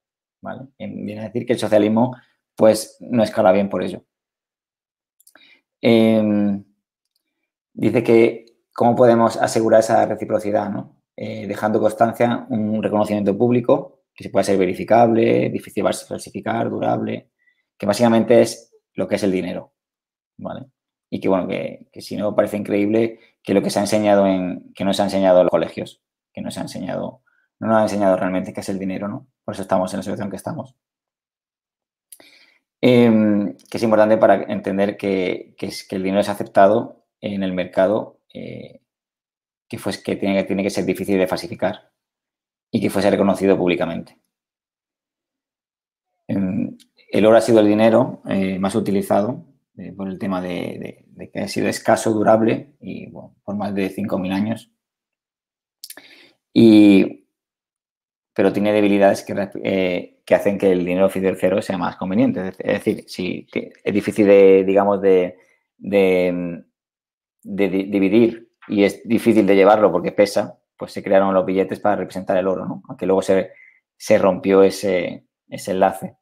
¿vale? 0.40 0.68
Viene 0.78 1.22
a 1.22 1.24
decir 1.24 1.44
que 1.44 1.54
el 1.54 1.58
socialismo 1.58 2.14
pues 2.54 2.96
no 3.00 3.24
escala 3.24 3.50
bien 3.50 3.68
por 3.68 3.82
ello. 3.82 4.04
Em, 5.80 6.64
dice 7.72 8.02
que 8.04 8.51
cómo 8.72 8.96
podemos 8.96 9.36
asegurar 9.36 9.80
esa 9.80 10.06
reciprocidad. 10.06 10.72
Eh, 11.14 11.46
dejando 11.46 11.78
constancia 11.78 12.46
un 12.48 12.82
reconocimiento 12.82 13.36
público 13.36 14.00
que 14.14 14.24
se 14.24 14.30
pueda 14.30 14.44
ser 14.44 14.58
verificable, 14.58 15.50
difícil 15.50 15.84
de 15.84 15.92
falsificar, 15.92 16.70
durable, 16.70 17.30
que 17.78 17.86
básicamente 17.86 18.40
es 18.40 18.74
lo 18.94 19.08
que 19.08 19.16
es 19.16 19.22
el 19.22 19.32
dinero, 19.32 19.72
¿vale? 20.38 20.66
Y 21.10 21.20
que, 21.20 21.28
bueno, 21.28 21.48
que, 21.48 21.88
si 22.00 22.16
no 22.16 22.34
parece 22.34 22.56
increíble 22.56 23.18
que 23.42 23.54
lo 23.54 23.62
que 23.62 23.70
se 23.70 23.78
ha 23.78 23.82
enseñado 23.82 24.26
en, 24.26 24.72
que 24.74 24.84
no 24.84 24.92
se 24.94 25.02
ha 25.02 25.06
enseñado 25.06 25.40
en 25.40 25.44
los 25.44 25.50
colegios, 25.50 26.02
que 26.32 26.40
no 26.40 26.50
se 26.50 26.60
ha 26.60 26.62
enseñado, 26.62 27.22
no 27.60 27.68
nos 27.68 27.78
ha 27.78 27.82
enseñado 27.82 28.16
realmente 28.16 28.52
qué 28.52 28.60
es 28.60 28.68
el 28.68 28.78
dinero, 28.78 29.08
¿no? 29.08 29.28
Por 29.44 29.54
eso 29.54 29.62
estamos 29.62 29.92
en 29.92 29.98
la 29.98 30.02
situación 30.02 30.30
que 30.30 30.36
estamos. 30.36 30.76
Em, 32.80 33.56
que 33.70 33.76
es 33.76 33.82
importante 33.82 34.16
para 34.16 34.42
entender 34.52 34.96
que, 34.96 35.54
el 35.90 36.02
dinero 36.02 36.20
es 36.20 36.28
aceptado 36.28 37.04
en 37.20 37.42
el 37.42 37.52
mercado, 37.52 38.18
eh, 38.34 38.80
que, 39.68 39.78
fue, 39.78 39.92
que, 40.02 40.16
tiene, 40.16 40.36
que 40.36 40.44
tiene 40.44 40.62
que 40.62 40.70
ser 40.70 40.84
difícil 40.84 41.18
de 41.18 41.26
falsificar 41.26 41.90
y 42.70 42.80
que 42.80 42.90
fuese 42.90 43.10
reconocido 43.10 43.56
públicamente. 43.56 44.18
El 46.26 47.26
oro 47.26 47.36
ha 47.36 47.42
sido 47.42 47.60
el 47.60 47.66
dinero 47.66 48.22
eh, 48.26 48.58
más 48.58 48.74
utilizado 48.74 49.44
eh, 49.76 49.92
por 49.92 50.08
el 50.08 50.18
tema 50.18 50.40
de, 50.40 51.04
que 51.32 51.40
ha 51.40 51.48
sido 51.48 51.68
escaso, 51.68 52.12
durable 52.12 52.74
y 52.80 53.08
por 53.08 53.56
más 53.56 53.74
de 53.74 53.94
5.000 53.94 54.32
años. 54.32 54.70
Y, 56.54 57.26
pero 58.34 58.52
tiene 58.52 58.72
debilidades 58.72 59.22
que, 59.22 60.14
que, 60.24 60.34
hacen 60.34 60.58
que 60.58 60.72
el 60.72 60.84
dinero 60.84 61.10
cero 61.10 61.60
sea 61.60 61.78
más 61.78 61.96
conveniente. 61.96 62.48
Es 62.58 62.84
decir, 62.84 63.04
si 63.06 63.46
es 63.52 63.94
difícil 63.94 64.26
de, 64.26 64.64
digamos, 64.64 65.00
de, 65.02 65.36
de, 67.42 67.68
dividir 67.68 68.50
y 68.68 68.84
es 68.84 69.06
difícil 69.06 69.46
de 69.46 69.56
llevarlo 69.56 69.90
porque 69.90 70.12
pesa, 70.12 70.58
pues 70.76 70.92
se 70.92 71.02
crearon 71.02 71.34
los 71.34 71.44
billetes 71.44 71.80
para 71.80 71.96
representar 71.96 72.36
el 72.36 72.46
oro, 72.46 72.66
¿no? 72.66 72.82
Aunque 72.88 73.06
luego 73.06 73.22
se, 73.22 73.52
se 73.96 74.18
rompió 74.18 74.62
ese, 74.62 75.26
ese 75.48 75.70
enlace. 75.72 76.16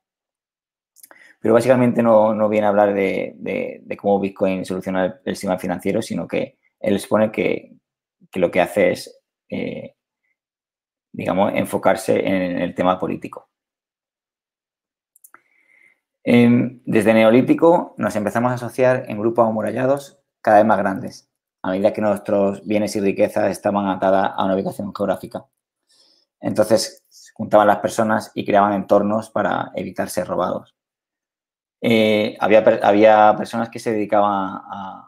Pero 1.40 1.54
básicamente 1.54 2.02
no, 2.02 2.34
no 2.34 2.48
viene 2.48 2.66
a 2.66 2.70
hablar 2.70 2.92
de, 2.92 3.34
de, 3.36 3.96
cómo 3.96 4.20
Bitcoin 4.20 4.64
soluciona 4.64 5.20
el, 5.24 5.34
sistema 5.36 5.58
financiero, 5.58 6.02
sino 6.02 6.28
que 6.28 6.58
él 6.78 6.94
expone 6.94 7.30
que, 7.32 7.76
que 8.30 8.40
lo 8.40 8.50
que 8.50 8.60
hace 8.60 8.90
es 8.90 9.20
eh, 9.48 9.94
digamos, 11.12 11.52
enfocarse 11.54 12.18
en 12.26 12.60
el 12.60 12.74
tema 12.74 12.98
político. 12.98 13.48
Desde 16.22 17.14
Neolítico 17.14 17.94
nos 17.98 18.14
empezamos 18.14 18.52
a 18.52 18.54
asociar 18.54 19.04
en 19.08 19.18
grupos 19.18 19.48
amurallados 19.48 20.19
cada 20.40 20.58
vez 20.58 20.66
más 20.66 20.78
grandes, 20.78 21.30
a 21.62 21.70
medida 21.70 21.92
que 21.92 22.00
nuestros 22.00 22.66
bienes 22.66 22.96
y 22.96 23.00
riquezas 23.00 23.50
estaban 23.50 23.88
atadas 23.88 24.32
a 24.36 24.44
una 24.44 24.54
ubicación 24.54 24.94
geográfica. 24.94 25.46
Entonces, 26.40 27.04
se 27.08 27.32
juntaban 27.34 27.66
las 27.66 27.78
personas 27.78 28.32
y 28.34 28.44
creaban 28.44 28.72
entornos 28.72 29.30
para 29.30 29.70
evitar 29.74 30.08
ser 30.08 30.26
robados. 30.26 30.74
Eh, 31.82 32.36
había, 32.40 32.60
había, 32.82 33.34
personas 33.36 33.70
que 33.70 33.78
se 33.78 33.92
dedicaban 33.92 34.60
a, 34.70 35.06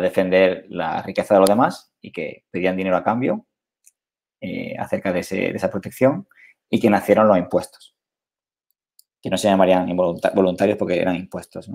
defender 0.00 0.66
la 0.70 1.02
riqueza 1.02 1.34
de 1.34 1.40
los 1.40 1.48
demás 1.50 1.92
y 2.00 2.12
que 2.12 2.46
pedían 2.50 2.76
dinero 2.76 2.96
a 2.96 3.04
cambio 3.04 3.46
eh, 4.40 4.74
acerca 4.78 5.12
de, 5.12 5.20
esa 5.20 5.70
protección 5.70 6.26
y 6.70 6.80
que 6.80 6.88
nacieron 6.88 7.28
los 7.28 7.36
impuestos, 7.36 7.94
que 9.20 9.28
no 9.28 9.36
se 9.36 9.48
llamarían 9.48 9.94
voluntarios 9.94 10.78
porque 10.78 10.98
eran 10.98 11.16
impuestos. 11.16 11.70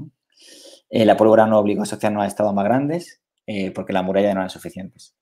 Eh, 0.90 1.06
la 1.06 1.18
pólvora 1.18 1.46
no 1.46 1.60
obligó 1.60 1.82
a 1.82 1.84
asociarnos 1.84 2.24
a 2.24 2.28
estados 2.28 2.54
más 2.54 2.66
grandes 2.66 3.22
eh, 3.46 3.72
porque 3.72 3.94
las 3.94 4.04
murallas 4.04 4.34
no 4.34 4.42
eran 4.42 4.50
suficientes. 4.50 5.16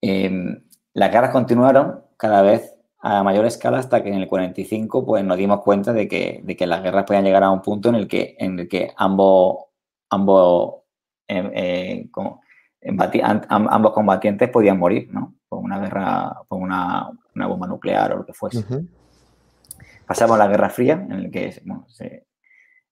Em, 0.00 0.62
las 0.94 1.12
guerras 1.12 1.30
continuaron 1.30 2.04
cada 2.16 2.42
vez 2.42 2.74
a 2.98 3.22
mayor 3.22 3.46
escala 3.46 3.78
hasta 3.78 4.02
que 4.02 4.08
en 4.08 4.16
el 4.16 4.28
45 4.28 5.04
pues, 5.04 5.24
nos 5.24 5.36
dimos 5.36 5.60
cuenta 5.62 5.92
de 5.92 6.08
que, 6.08 6.40
de 6.42 6.56
que 6.56 6.66
las 6.66 6.82
guerras 6.82 7.04
podían 7.04 7.24
llegar 7.24 7.42
a 7.44 7.50
un 7.50 7.62
punto 7.62 7.88
en 7.88 7.94
el 7.94 8.08
que, 8.08 8.36
en 8.38 8.58
el 8.58 8.68
que 8.68 8.92
ambos, 8.96 9.64
ambos 10.10 10.82
eh, 11.28 12.08
como, 12.10 12.42
ambos 13.48 13.92
combatientes 13.92 14.48
podían 14.50 14.78
morir, 14.78 15.08
¿no? 15.12 15.34
Por 15.48 15.60
una 15.60 15.78
guerra, 15.78 16.42
por 16.48 16.60
una, 16.60 17.10
una 17.34 17.46
bomba 17.46 17.66
nuclear 17.66 18.12
o 18.12 18.18
lo 18.18 18.26
que 18.26 18.32
fuese. 18.32 18.58
Uh 18.58 18.62
-huh. 18.62 18.88
Pasamos 20.06 20.36
a 20.36 20.38
la 20.38 20.48
Guerra 20.48 20.70
Fría, 20.70 20.94
en 20.94 21.12
el 21.12 21.30
que 21.30 21.60
bueno, 21.64 21.84
se, 21.88 22.26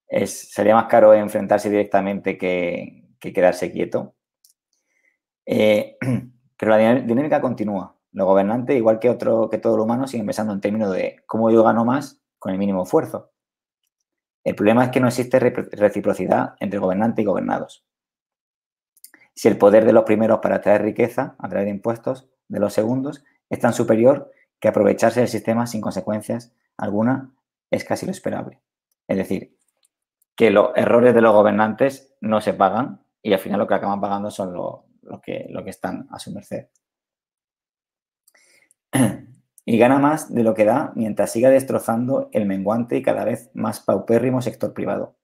es, 0.09 0.51
sería 0.51 0.75
más 0.75 0.85
caro 0.85 1.13
enfrentarse 1.13 1.69
directamente 1.69 2.37
que, 2.37 3.07
que 3.19 3.31
quedarse 3.33 3.71
quieto. 3.71 4.15
Eh, 5.45 5.97
pero 6.57 6.71
la 6.71 6.95
dinámica 6.95 7.41
continúa. 7.41 7.95
Los 8.11 8.27
gobernantes, 8.27 8.75
igual 8.75 8.99
que, 8.99 9.09
otro, 9.09 9.49
que 9.49 9.59
todo 9.59 9.77
lo 9.77 9.83
humano, 9.83 10.07
siguen 10.07 10.25
pensando 10.25 10.51
en 10.53 10.61
términos 10.61 10.91
de 10.91 11.17
cómo 11.25 11.51
yo 11.51 11.63
gano 11.63 11.85
más 11.85 12.21
con 12.39 12.51
el 12.51 12.57
mínimo 12.57 12.83
esfuerzo. 12.83 13.31
El 14.43 14.55
problema 14.55 14.85
es 14.85 14.89
que 14.89 14.99
no 14.99 15.07
existe 15.07 15.39
reciprocidad 15.39 16.55
entre 16.59 16.79
gobernantes 16.79 17.23
y 17.23 17.25
gobernados 17.25 17.85
si 19.39 19.47
el 19.47 19.57
poder 19.57 19.85
de 19.85 19.93
los 19.93 20.03
primeros 20.03 20.39
para 20.39 20.59
traer 20.59 20.81
riqueza 20.81 21.37
a 21.39 21.47
través 21.47 21.65
de 21.65 21.71
impuestos 21.71 22.27
de 22.49 22.59
los 22.59 22.73
segundos 22.73 23.23
es 23.49 23.57
tan 23.57 23.71
superior 23.71 24.33
que 24.59 24.67
aprovecharse 24.67 25.21
del 25.21 25.29
sistema 25.29 25.65
sin 25.65 25.79
consecuencias 25.79 26.51
alguna 26.75 27.31
es 27.71 27.85
casi 27.85 28.05
lo 28.05 28.11
esperable. 28.11 28.59
Es 29.07 29.15
decir, 29.15 29.55
que 30.39 30.51
los 30.51 30.69
errores 30.77 31.13
de 31.13 31.19
los 31.19 31.33
gobernantes 31.33 32.15
no 32.21 32.39
se 32.39 32.53
pagan 32.53 33.03
y 33.21 33.33
al 33.33 33.39
final 33.39 33.59
lo 33.59 33.67
que 33.67 33.73
acaban 33.73 33.99
pagando 33.99 34.31
son 34.31 34.53
los 34.53 34.75
lo 35.01 35.19
que, 35.19 35.51
están 35.65 36.07
a 36.11 36.17
su 36.17 36.31
merced. 36.31 36.67
Y 39.65 39.77
gana 39.77 39.99
más 39.99 40.33
de 40.33 40.43
lo 40.43 40.53
que 40.53 40.63
da 40.63 40.93
mientras 40.95 41.33
siga 41.33 41.49
destrozando 41.49 42.29
el 42.31 42.45
menguante 42.45 42.95
y 42.95 43.03
cada 43.03 43.25
vez 43.25 43.51
más 43.53 43.81
paupérrimo 43.81 44.41
sector 44.41 44.73
privado, 44.73 45.17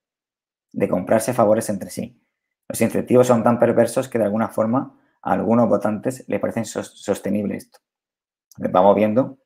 de 0.74 0.90
comprarse 0.90 1.34
favores 1.34 1.70
entre 1.70 1.90
sí, 1.90 2.22
los 2.68 2.82
incentivos 2.82 3.26
son 3.26 3.42
tan 3.42 3.58
perversos 3.58 4.10
que 4.10 4.20
de 4.20 4.26
alguna 4.26 4.50
forma 4.50 5.00
a 5.22 5.32
algunos 5.32 5.70
votantes 5.70 6.26
les 6.28 6.42
parecen 6.42 6.66
sostenible 6.66 7.56
esto. 7.56 7.80
Vamos 8.58 8.96
viendo 8.98 9.40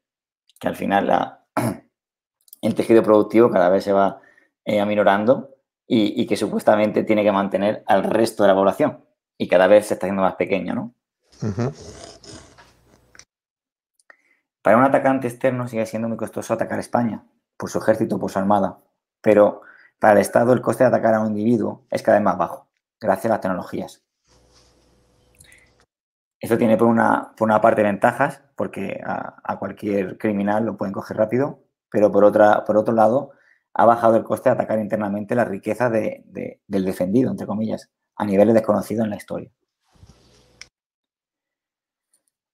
que 0.60 0.68
al 0.68 0.76
final 0.76 1.40
el 2.62 2.76
tejido 2.76 3.04
productivo 3.04 3.52
cada 3.52 3.70
vez 3.70 3.84
se 3.84 3.94
va 3.94 4.20
eh, 4.66 4.82
aminorando 4.82 5.59
y, 5.92 6.22
y, 6.22 6.28
que 6.28 6.38
supuestamente 6.38 7.04
tiene 7.04 7.24
que 7.24 7.32
mantener 7.32 7.84
al 7.88 8.04
resto 8.04 8.44
de 8.44 8.50
la 8.50 8.56
población 8.56 9.04
y 9.40 9.48
cada 9.48 9.66
vez 9.66 9.88
se 9.88 9.96
está 9.96 10.06
haciendo 10.06 10.22
más 10.22 10.36
pequeño, 10.36 10.76
¿no? 10.76 10.94
Uh 11.42 11.48
-huh. 11.48 12.20
Para 14.62 14.78
un 14.78 14.84
atacante 14.84 15.28
externo 15.28 15.68
sigue 15.68 15.88
siendo 15.88 16.08
muy 16.08 16.18
costoso 16.18 16.54
atacar 16.54 16.78
España 16.78 17.24
por 17.58 17.72
su 17.72 17.80
ejército, 17.80 18.20
por 18.20 18.30
su 18.30 18.38
armada, 18.38 18.78
pero 19.20 19.62
para 19.98 20.14
el 20.14 20.20
Estado 20.20 20.54
el 20.54 20.62
coste 20.62 20.84
de 20.84 20.90
atacar 20.90 21.16
a 21.16 21.22
un 21.22 21.30
individuo 21.30 21.86
es 21.90 22.04
cada 22.04 22.20
vez 22.20 22.24
más 22.24 22.38
bajo 22.38 22.70
gracias 23.00 23.26
a 23.26 23.36
las 23.36 23.42
tecnologías. 23.42 24.04
Esto 26.40 26.58
tiene 26.58 26.78
por 26.78 26.88
una, 26.88 27.34
por 27.36 27.48
una 27.48 27.60
parte 27.62 27.84
ventajas, 27.84 28.44
porque 28.56 29.02
a, 29.04 29.42
a, 29.44 29.58
cualquier 29.58 30.18
criminal 30.18 30.66
lo 30.66 30.78
pueden 30.78 30.94
coger 30.94 31.18
rápido, 31.18 31.60
pero 31.90 32.12
por, 32.12 32.24
otra, 32.24 32.64
por 32.64 32.78
otro 32.78 32.94
lado, 32.94 33.32
ha 33.80 33.86
bajado 33.86 34.18
el 34.18 34.26
coste 34.26 34.50
de 34.50 34.56
atacar 34.56 34.78
internamente 34.80 35.36
la 35.36 35.46
riqueza 35.46 35.90
de, 35.90 36.24
de, 36.26 36.60
del 36.68 36.84
defendido, 36.84 37.32
entre 37.32 37.48
comillas, 37.48 37.90
a 38.18 38.26
niveles 38.26 38.54
desconocidos 38.54 39.06
en 39.06 39.10
la 39.10 39.16
historia. 39.16 39.52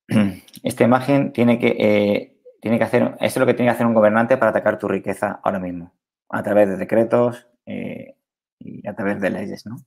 Esta 0.64 0.84
imagen 0.84 1.34
tiene 1.34 1.58
que, 1.58 1.76
eh, 1.80 2.38
tiene 2.62 2.78
que 2.78 2.84
hacer, 2.84 3.04
esto 3.20 3.26
es 3.26 3.38
lo 3.38 3.48
que 3.48 3.56
tiene 3.56 3.72
que 3.72 3.76
hacer 3.76 3.88
un 3.88 3.96
gobernante 3.96 4.38
para 4.38 4.52
atacar 4.52 4.78
tu 4.78 4.88
riqueza 4.88 5.40
ahora 5.44 5.58
mismo, 5.58 5.96
a 6.30 6.44
través 6.44 6.70
de 6.70 6.78
decretos 6.78 7.48
eh, 7.66 8.16
y 8.60 8.88
a 8.88 8.96
través 8.96 9.20
de 9.20 9.32
leyes, 9.32 9.66
¿no? 9.66 9.78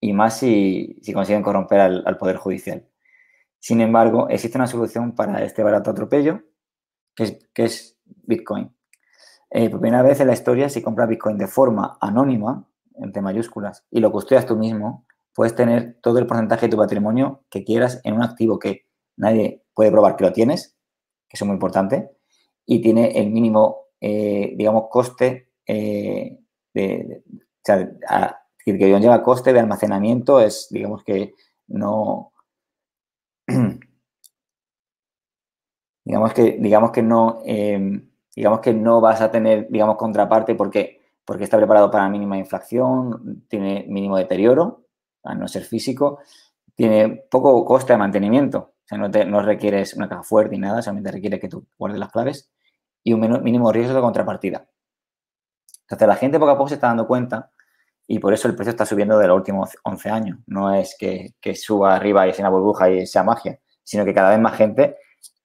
y 0.00 0.12
más 0.12 0.38
si, 0.38 0.98
si 1.02 1.12
consiguen 1.12 1.42
corromper 1.42 1.78
al, 1.80 2.02
al, 2.06 2.16
Poder 2.16 2.36
Judicial. 2.36 2.88
Sin 3.58 3.80
embargo, 3.80 4.28
existe 4.28 4.58
una 4.58 4.66
solución 4.66 5.14
para 5.14 5.44
este 5.44 5.62
barato 5.62 5.90
atropello, 5.90 6.42
que 7.14 7.24
es, 7.24 7.38
que 7.52 7.64
es 7.64 7.98
Bitcoin. 8.04 8.74
Eh, 9.50 9.68
por 9.68 9.80
primera 9.80 10.02
vez 10.02 10.20
en 10.20 10.28
la 10.28 10.32
historia, 10.32 10.68
si 10.68 10.82
compras 10.82 11.08
Bitcoin 11.08 11.36
de 11.36 11.48
forma 11.48 11.98
anónima, 12.00 12.68
entre 12.94 13.22
mayúsculas, 13.22 13.84
y 13.90 14.00
lo 14.00 14.12
custodias 14.12 14.46
tú 14.46 14.56
mismo, 14.56 15.06
puedes 15.34 15.54
tener 15.54 15.98
todo 16.02 16.18
el 16.18 16.26
porcentaje 16.26 16.66
de 16.66 16.70
tu 16.70 16.76
patrimonio 16.76 17.44
que 17.50 17.64
quieras 17.64 18.00
en 18.04 18.14
un 18.14 18.22
activo 18.22 18.58
que 18.58 18.86
nadie 19.16 19.62
puede 19.74 19.90
probar 19.90 20.16
que 20.16 20.24
lo 20.24 20.32
tienes, 20.32 20.76
que 21.28 21.36
es 21.36 21.42
muy 21.42 21.54
importante, 21.54 22.10
y 22.66 22.80
tiene 22.80 23.18
el 23.18 23.30
mínimo, 23.30 23.86
eh, 24.00 24.54
digamos, 24.56 24.84
coste 24.90 25.50
eh, 25.66 26.38
de, 26.74 27.22
o 27.26 27.64
sea, 27.64 27.90
que 28.64 28.72
lleva 28.72 29.22
coste 29.22 29.52
de 29.52 29.60
almacenamiento, 29.60 30.40
es, 30.40 30.68
digamos 30.70 31.02
que 31.02 31.34
no, 31.68 32.32
Digamos 36.04 36.32
que, 36.34 36.56
digamos 36.58 36.90
que 36.92 37.02
no, 37.02 37.40
eh, 37.44 38.02
digamos 38.40 38.60
que 38.60 38.72
no 38.72 39.02
vas 39.02 39.20
a 39.20 39.30
tener, 39.30 39.68
digamos, 39.68 39.96
contraparte 39.96 40.54
porque, 40.54 41.02
porque 41.26 41.44
está 41.44 41.58
preparado 41.58 41.90
para 41.90 42.08
mínima 42.08 42.38
inflación, 42.38 43.44
tiene 43.48 43.84
mínimo 43.86 44.16
deterioro, 44.16 44.86
a 45.24 45.34
no 45.34 45.46
ser 45.46 45.64
físico, 45.64 46.20
tiene 46.74 47.26
poco 47.30 47.66
coste 47.66 47.92
de 47.92 47.98
mantenimiento. 47.98 48.58
O 48.58 48.86
sea, 48.86 48.96
no, 48.96 49.10
te, 49.10 49.26
no 49.26 49.42
requieres 49.42 49.92
una 49.92 50.08
caja 50.08 50.22
fuerte 50.22 50.54
ni 50.54 50.62
nada, 50.62 50.80
solamente 50.80 51.12
requiere 51.12 51.38
que 51.38 51.50
tú 51.50 51.66
guardes 51.76 51.98
las 51.98 52.10
claves 52.10 52.50
y 53.04 53.12
un 53.12 53.42
mínimo 53.42 53.70
riesgo 53.72 53.92
de 53.92 54.00
contrapartida. 54.00 54.66
Entonces, 55.82 56.08
la 56.08 56.16
gente 56.16 56.38
poco 56.38 56.52
a 56.52 56.56
poco 56.56 56.70
se 56.70 56.76
está 56.76 56.86
dando 56.86 57.06
cuenta 57.06 57.50
y 58.06 58.20
por 58.20 58.32
eso 58.32 58.48
el 58.48 58.56
precio 58.56 58.70
está 58.70 58.86
subiendo 58.86 59.18
de 59.18 59.28
los 59.28 59.36
últimos 59.36 59.76
11 59.82 60.08
años. 60.08 60.38
No 60.46 60.74
es 60.74 60.96
que, 60.98 61.34
que 61.42 61.54
suba 61.54 61.94
arriba 61.94 62.26
y 62.26 62.32
sea 62.32 62.44
una 62.44 62.56
burbuja 62.56 62.90
y 62.90 63.06
sea 63.06 63.22
magia, 63.22 63.60
sino 63.84 64.06
que 64.06 64.14
cada 64.14 64.30
vez 64.30 64.40
más 64.40 64.56
gente, 64.56 64.96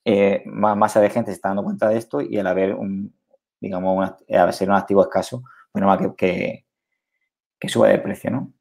eh, 0.06 0.44
más 0.45 0.77
masa 0.77 1.02
de 1.02 1.10
gente 1.10 1.32
se 1.32 1.36
está 1.36 1.49
dando 1.49 1.64
cuenta 1.64 1.90
de 1.90 1.98
esto 1.98 2.22
y 2.22 2.38
al 2.38 2.48
haber 2.48 2.76
un, 2.76 3.14
digamos, 3.60 3.98
una- 3.98 4.18
al 4.41 4.53
ser 4.53 4.69
un 4.69 4.76
activo 4.76 5.02
escaso, 5.03 5.44
pues 5.72 5.82
no 5.82 5.88
va 5.88 5.98
que, 5.98 6.15
que, 6.15 6.65
que 7.60 7.69
suba 7.69 7.90
de 7.90 7.99
precio, 7.99 8.32
¿no? 8.32 8.53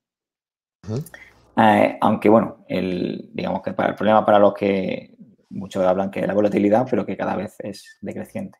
Eh, 1.56 1.98
aunque 2.00 2.28
bueno, 2.28 2.64
el, 2.68 3.30
digamos 3.32 3.62
que 3.62 3.72
para 3.74 3.90
el 3.90 3.94
problema 3.94 4.24
para 4.26 4.38
los 4.40 4.54
que 4.54 5.14
muchos 5.50 5.84
hablan 5.84 6.10
que 6.10 6.20
es 6.20 6.26
la 6.26 6.34
volatilidad, 6.34 6.86
pero 6.90 7.06
que 7.06 7.16
cada 7.16 7.36
vez 7.36 7.56
es 7.60 7.98
decreciente. 8.00 8.58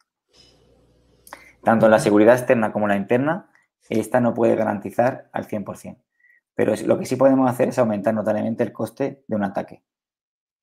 Tanto 1.62 1.86
en 1.86 1.90
la 1.93 1.98
seguridad 1.98 2.36
externa 2.36 2.73
como 2.73 2.85
en 2.86 2.90
la 2.90 2.97
interna, 2.97 3.51
esta 3.89 4.20
no 4.20 4.35
puede 4.35 4.55
garantizar 4.55 5.28
al 5.32 5.47
100%. 5.47 5.98
Pero 6.55 6.74
lo 6.86 6.98
que 6.98 7.06
sí 7.06 7.16
podemos 7.16 7.51
hacer 7.51 7.69
es 7.69 7.78
aumentar 7.78 8.15
notablemente 8.15 8.62
el 8.62 8.73
coste 8.73 9.24
de 9.27 9.36
un 9.36 9.44
ataque. 9.44 9.82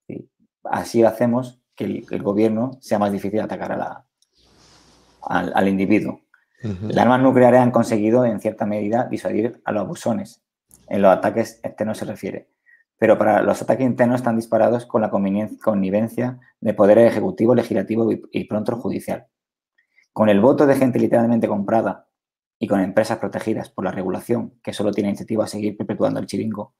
¿sí? 0.07 0.29
Así 0.63 1.03
hacemos 1.03 1.60
que 1.81 1.87
el, 1.87 2.05
el 2.09 2.23
gobierno 2.23 2.77
sea 2.79 2.99
más 2.99 3.11
difícil 3.11 3.39
atacar 3.41 3.71
a 3.71 3.77
la- 3.77 4.05
al, 5.23 5.51
al 5.55 5.67
individuo. 5.67 6.21
Las 6.89 6.97
armas 7.05 7.21
nucleares 7.21 7.59
han 7.59 7.71
conseguido, 7.71 8.23
en 8.25 8.39
cierta 8.39 8.65
medida, 8.65 9.05
disuadir 9.09 9.61
a 9.65 9.71
los 9.71 9.81
abusones. 9.81 10.43
En 10.87 11.01
los 11.01 11.11
ataques 11.11 11.59
externos 11.63 11.97
se 11.97 12.05
refiere. 12.05 12.49
Pero 12.99 13.17
para 13.17 13.41
los 13.41 13.59
ataques 13.61 13.85
internos 13.85 14.17
están 14.21 14.35
disparados 14.35 14.85
con 14.85 15.01
la 15.01 15.09
connivencia 15.09 16.39
de 16.59 16.73
poder 16.75 16.99
ejecutivo, 16.99 17.55
legislativo 17.55 18.11
y, 18.11 18.21
y 18.31 18.43
pronto 18.43 18.75
judicial. 18.75 19.25
Con 20.13 20.29
el 20.29 20.39
voto 20.39 20.67
de 20.67 20.75
gente 20.75 20.99
literalmente 20.99 21.47
comprada 21.47 22.07
y 22.59 22.67
con 22.67 22.79
empresas 22.79 23.17
protegidas 23.17 23.69
por 23.69 23.85
la 23.85 23.91
regulación, 23.91 24.53
que 24.61 24.73
solo 24.73 24.91
tiene 24.91 25.09
incentivo 25.09 25.41
a 25.41 25.47
seguir 25.47 25.75
perpetuando 25.75 26.19
el 26.19 26.27
chiringo, 26.27 26.75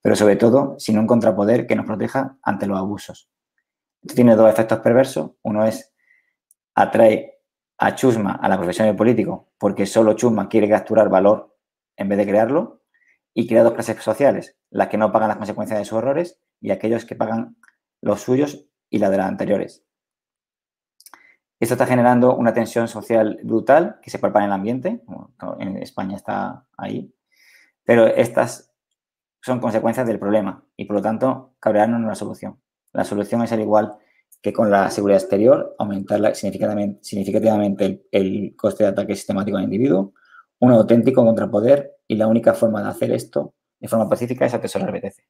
pero 0.00 0.16
sobre 0.16 0.36
todo 0.36 0.76
sin 0.78 0.98
un 0.98 1.06
contrapoder 1.06 1.66
que 1.66 1.76
nos 1.76 1.84
proteja 1.84 2.38
ante 2.42 2.66
los 2.66 2.78
abusos. 2.78 3.28
Tiene 4.14 4.36
dos 4.36 4.50
efectos 4.50 4.80
perversos. 4.80 5.32
Uno 5.42 5.64
es 5.64 5.94
atrae 6.74 7.40
a 7.78 7.94
Chusma 7.94 8.32
a 8.32 8.48
la 8.48 8.58
profesión 8.58 8.86
de 8.86 8.94
político 8.94 9.48
porque 9.58 9.86
solo 9.86 10.14
Chusma 10.14 10.48
quiere 10.48 10.68
capturar 10.68 11.08
valor 11.08 11.56
en 11.96 12.08
vez 12.08 12.18
de 12.18 12.26
crearlo 12.26 12.82
y 13.34 13.46
crea 13.46 13.64
dos 13.64 13.74
clases 13.74 14.02
sociales, 14.02 14.56
las 14.70 14.88
que 14.88 14.96
no 14.96 15.12
pagan 15.12 15.28
las 15.28 15.36
consecuencias 15.36 15.78
de 15.78 15.84
sus 15.84 15.98
errores 15.98 16.40
y 16.60 16.70
aquellos 16.70 17.04
que 17.04 17.16
pagan 17.16 17.56
los 18.00 18.22
suyos 18.22 18.66
y 18.88 18.98
las 18.98 19.10
de 19.10 19.18
las 19.18 19.28
anteriores. 19.28 19.84
Esto 21.58 21.74
está 21.74 21.86
generando 21.86 22.36
una 22.36 22.52
tensión 22.52 22.86
social 22.88 23.38
brutal 23.42 23.98
que 24.02 24.10
se 24.10 24.18
palpa 24.18 24.40
en 24.40 24.46
el 24.46 24.52
ambiente, 24.52 25.02
en 25.58 25.76
España 25.78 26.16
está 26.16 26.66
ahí, 26.76 27.14
pero 27.84 28.06
estas 28.06 28.74
son 29.40 29.60
consecuencias 29.60 30.06
del 30.06 30.18
problema 30.18 30.64
y 30.76 30.84
por 30.84 30.96
lo 30.96 31.02
tanto 31.02 31.54
cabrearnos 31.60 32.00
no 32.00 32.06
es 32.06 32.10
la 32.10 32.14
solución. 32.14 32.60
La 32.96 33.04
solución 33.04 33.42
es 33.42 33.52
al 33.52 33.60
igual 33.60 33.94
que 34.40 34.54
con 34.54 34.70
la 34.70 34.90
seguridad 34.90 35.20
exterior, 35.20 35.76
aumentar 35.78 36.34
significativamente, 36.34 38.06
el, 38.10 38.54
coste 38.56 38.84
de 38.84 38.90
ataque 38.90 39.14
sistemático 39.14 39.58
al 39.58 39.64
individuo, 39.64 40.14
un 40.60 40.72
auténtico 40.72 41.22
contrapoder 41.22 41.96
y 42.08 42.14
la 42.14 42.26
única 42.26 42.54
forma 42.54 42.82
de 42.82 42.88
hacer 42.88 43.12
esto 43.12 43.52
de 43.78 43.88
forma 43.88 44.08
pacífica 44.08 44.46
es 44.46 44.54
atesorar 44.54 44.90
BTC. 44.92 45.22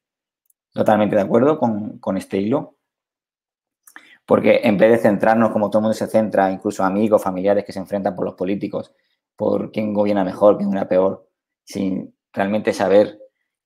Totalmente 0.71 1.17
de 1.17 1.21
acuerdo 1.21 1.59
con, 1.59 1.99
con 1.99 2.15
este 2.15 2.37
hilo, 2.37 2.77
porque 4.25 4.61
en 4.63 4.77
vez 4.77 4.91
de 4.91 4.97
centrarnos 4.99 5.51
como 5.51 5.69
todo 5.69 5.79
el 5.79 5.83
mundo 5.83 5.93
se 5.93 6.07
centra, 6.07 6.49
incluso 6.49 6.85
amigos, 6.85 7.21
familiares 7.21 7.65
que 7.65 7.73
se 7.73 7.79
enfrentan 7.79 8.15
por 8.15 8.23
los 8.23 8.35
políticos, 8.35 8.93
por 9.35 9.73
quién 9.73 9.93
gobierna 9.93 10.23
mejor, 10.23 10.55
quién 10.55 10.69
gobierna 10.69 10.87
peor, 10.87 11.29
sin 11.65 12.15
realmente 12.31 12.71
saber 12.71 13.19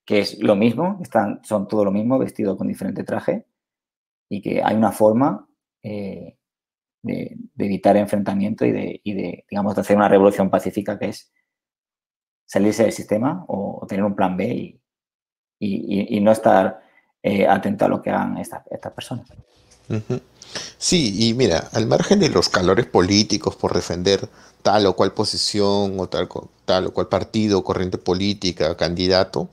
que 0.05 0.21
es 0.21 0.41
lo 0.41 0.55
mismo, 0.55 0.97
están, 1.03 1.39
son 1.43 1.67
todo 1.67 1.85
lo 1.85 1.91
mismo, 1.91 2.17
vestidos 2.17 2.57
con 2.57 2.67
diferente 2.67 3.03
traje, 3.03 3.45
y 4.31 4.41
que 4.41 4.63
hay 4.63 4.77
una 4.77 4.93
forma 4.93 5.45
eh, 5.83 6.37
de, 7.03 7.37
evitar 7.57 7.97
enfrentamiento 7.97 8.65
y 8.65 8.71
de, 8.71 9.01
y 9.03 9.13
de, 9.13 9.45
digamos, 9.49 9.75
de 9.75 9.81
hacer 9.81 9.97
una 9.97 10.07
revolución 10.07 10.49
pacífica 10.49 10.97
que 10.97 11.09
es 11.09 11.33
salirse 12.45 12.83
del 12.83 12.93
sistema 12.93 13.43
o, 13.49 13.85
tener 13.89 14.05
un 14.05 14.15
plan 14.15 14.37
B 14.37 14.45
y, 14.47 14.79
y- 15.59 16.19
no 16.21 16.31
estar 16.31 16.81
eh, 17.21 17.45
atento 17.45 17.83
a 17.83 17.89
lo 17.89 18.01
que 18.01 18.09
hagan 18.09 18.37
estas, 18.37 18.63
personas. 18.95 19.27
Sí, 20.77 21.27
y 21.27 21.33
mira, 21.33 21.67
al 21.73 21.85
margen 21.85 22.21
de 22.21 22.29
los 22.29 22.47
calores 22.47 22.85
políticos 22.85 23.57
por 23.57 23.73
defender 23.73 24.29
tal 24.61 24.85
o 24.85 24.95
cual 24.95 25.13
posición 25.13 25.99
o 25.99 26.07
tal, 26.07 26.29
tal 26.63 26.87
o 26.87 26.93
cual 26.93 27.09
partido, 27.09 27.65
corriente 27.65 27.97
política, 27.97 28.77
candidato, 28.77 29.49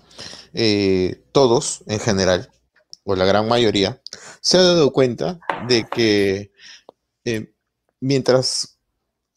eh, 0.54 1.20
todos 1.32 1.82
en 1.88 1.98
general, 1.98 2.50
o 3.08 3.16
la 3.16 3.24
gran 3.24 3.48
mayoría, 3.48 4.02
se 4.42 4.58
han 4.58 4.64
dado 4.64 4.92
cuenta 4.92 5.40
de 5.66 5.86
que 5.88 6.52
eh, 7.24 7.54
mientras 8.00 8.78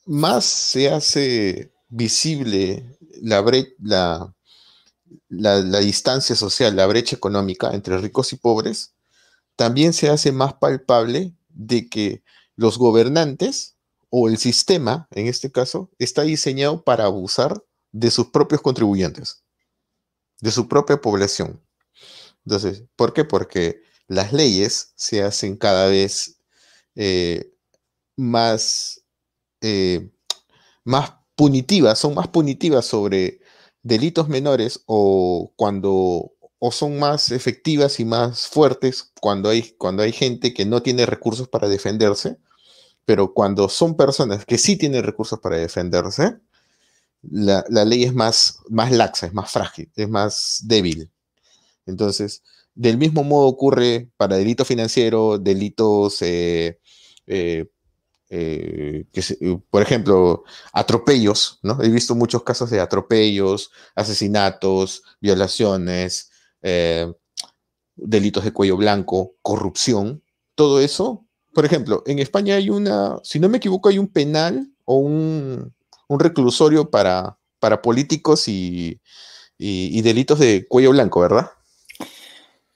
más 0.06 0.44
se 0.46 0.90
hace 0.90 1.72
visible 1.88 2.98
la, 3.22 3.42
bre- 3.42 3.74
la 5.30 5.80
distancia 5.80 6.36
social, 6.36 6.76
la 6.76 6.86
brecha 6.86 7.16
económica 7.16 7.72
entre 7.72 7.98
ricos 7.98 8.34
y 8.34 8.36
pobres, 8.36 8.94
también 9.56 9.94
se 9.94 10.10
hace 10.10 10.34
más 10.34 10.54
palpable 10.56 11.34
de 11.48 11.88
que 11.88 12.24
los 12.58 12.78
gobernantes 12.78 13.76
o 14.10 14.28
el 14.28 14.38
sistema, 14.38 15.08
en 15.12 15.28
este 15.28 15.50
caso, 15.50 15.90
está 15.98 16.24
diseñado 16.24 16.84
para 16.84 17.06
abusar 17.06 17.64
de 17.94 18.12
sus 18.12 18.28
propios 18.28 18.62
contribuyentes, 18.62 19.44
de 20.42 20.52
su 20.52 20.68
propia 20.68 21.00
población. 21.00 21.62
Entonces, 22.46 22.84
¿por 22.96 23.14
qué? 23.14 23.26
Porque 23.26 23.82
las 24.08 24.34
leyes 24.34 24.94
se 24.96 25.24
hacen 25.24 25.58
cada 25.58 25.88
vez 25.88 26.40
eh, 26.96 27.54
más, 28.18 29.04
eh, 29.62 30.12
más 30.84 31.14
punitivas, 31.36 32.00
son 32.00 32.16
más 32.16 32.28
punitivas 32.30 32.86
sobre 32.86 33.42
delitos 33.84 34.30
menores 34.30 34.84
o 34.86 35.54
cuando 35.56 36.34
o 36.60 36.72
son 36.72 37.00
más 37.00 37.32
efectivas 37.32 38.00
y 38.00 38.06
más 38.06 38.48
fuertes 38.48 39.12
cuando 39.20 39.50
hay, 39.50 39.74
cuando 39.80 40.04
hay 40.04 40.12
gente 40.12 40.54
que 40.54 40.66
no 40.66 40.84
tiene 40.84 41.08
recursos 41.08 41.48
para 41.48 41.68
defenderse, 41.68 42.38
pero 43.06 43.34
cuando 43.34 43.70
son 43.70 43.98
personas 43.98 44.46
que 44.46 44.58
sí 44.60 44.78
tienen 44.78 45.04
recursos 45.04 45.40
para 45.40 45.58
defenderse, 45.58 46.40
la, 47.24 47.66
la 47.70 47.86
ley 47.86 48.04
es 48.04 48.14
más, 48.14 48.60
más 48.70 48.92
laxa, 48.92 49.28
es 49.28 49.34
más 49.34 49.52
frágil, 49.52 49.92
es 49.96 50.10
más 50.10 50.62
débil. 50.66 51.12
Entonces, 51.92 52.44
del 52.74 52.98
mismo 52.98 53.24
modo 53.24 53.48
ocurre 53.48 54.10
para 54.18 54.38
delitos 54.38 54.68
financieros, 54.68 55.44
delitos, 55.44 56.22
eh, 56.22 56.80
eh, 57.28 57.66
eh, 58.30 59.06
eh, 59.14 59.60
por 59.70 59.82
ejemplo, 59.82 60.44
atropellos, 60.72 61.60
¿no? 61.64 61.82
He 61.82 61.90
visto 61.90 62.16
muchos 62.16 62.44
casos 62.44 62.70
de 62.70 62.80
atropellos, 62.80 63.72
asesinatos, 63.96 65.04
violaciones, 65.20 66.30
delitos 67.96 68.44
de 68.44 68.54
cuello 68.54 68.78
blanco, 68.78 69.36
corrupción, 69.42 70.24
todo 70.56 70.80
eso. 70.80 71.26
Por 71.54 71.66
ejemplo, 71.66 72.04
en 72.06 72.20
España 72.20 72.56
hay 72.56 72.70
una, 72.70 73.18
si 73.24 73.40
no 73.40 73.50
me 73.50 73.58
equivoco, 73.58 73.90
hay 73.90 73.98
un 73.98 74.08
penal 74.08 74.72
o 74.86 74.96
un, 74.96 75.74
reclusorio 76.10 76.90
para, 76.90 77.38
políticos 77.84 78.48
y 78.48 79.00
delitos 79.58 80.40
de 80.40 80.66
cuello 80.68 80.92
blanco, 80.92 81.22
¿verdad? 81.22 81.52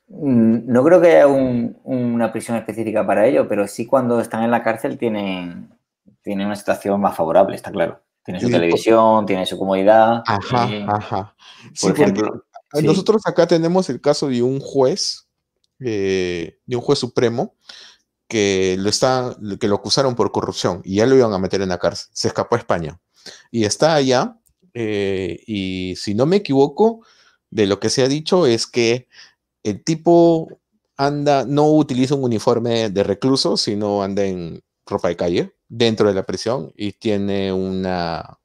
Mm, 0.08 0.72
No 0.72 0.84
creo 0.84 1.02
que 1.02 1.08
haya 1.08 1.28
un- 1.28 1.78
una 1.84 2.32
prisión 2.32 2.58
específica 2.58 3.06
para 3.06 3.26
ello, 3.26 3.48
pero 3.48 3.68
sí 3.68 3.86
cuando 3.86 4.20
están 4.20 4.44
en 4.44 4.52
la 4.52 4.64
cárcel 4.64 4.98
tienen, 4.98 5.70
tienen 6.22 6.48
una 6.48 6.56
situación 6.56 7.00
más 7.02 7.16
favorable, 7.16 7.56
está 7.56 7.72
claro. 7.72 8.02
Tienen 8.24 8.42
su 8.42 8.48
Sí, 8.48 8.54
televisión, 8.54 9.26
tienen 9.26 9.46
su 9.46 9.58
comodidad. 9.58 10.24
Ajá, 10.26 10.70
eh, 10.72 10.86
ajá. 10.88 11.36
Sí, 11.74 11.88
por 11.88 11.92
ejemplo, 11.92 12.46
sí. 12.74 12.86
nosotros 12.86 13.22
acá 13.26 13.46
tenemos 13.48 13.90
el 13.90 14.02
caso 14.02 14.28
de 14.30 14.42
un 14.42 14.60
juez, 14.60 15.28
eh, 15.80 16.58
de 16.66 16.76
un 16.76 16.82
juez 16.82 16.98
supremo, 17.00 17.56
que 18.28 18.76
lo, 18.80 18.90
está, 18.90 19.36
que 19.60 19.68
lo 19.68 19.76
acusaron 19.76 20.16
por 20.16 20.32
corrupción 20.32 20.82
y 20.84 20.96
ya 20.96 21.06
lo 21.06 21.16
iban 21.16 21.34
a 21.34 21.38
meter 21.40 21.62
en 21.62 21.70
la 21.70 21.78
cárcel. 21.78 22.10
Se 22.14 22.28
escapó 22.28 22.56
a 22.56 22.60
España 22.60 23.00
y 23.52 23.66
está 23.66 23.94
allá. 23.96 24.38
eh, 24.78 25.40
y 25.48 25.96
si 25.96 26.16
no 26.16 26.26
me 26.26 26.36
equivoco, 26.38 27.00
de 27.50 27.66
lo 27.68 27.80
que 27.80 27.90
se 27.90 28.04
ha 28.04 28.08
dicho 28.10 28.46
es 28.48 28.68
que 28.68 29.08
el 29.66 29.84
tipo 29.84 30.48
anda, 30.96 31.46
no 31.46 31.68
utiliza 31.72 32.16
un 32.16 32.24
uniforme 32.24 32.90
de 32.90 33.04
recluso, 33.04 33.58
sino 33.58 34.04
anda 34.04 34.24
en, 34.24 34.62
ropa 34.86 35.08
de 35.08 35.16
calle 35.16 35.52
dentro 35.68 36.08
de 36.08 36.14
la 36.14 36.24
prisión 36.24 36.72
y 36.76 36.94
tiene 36.94 37.52
una, 37.52 38.38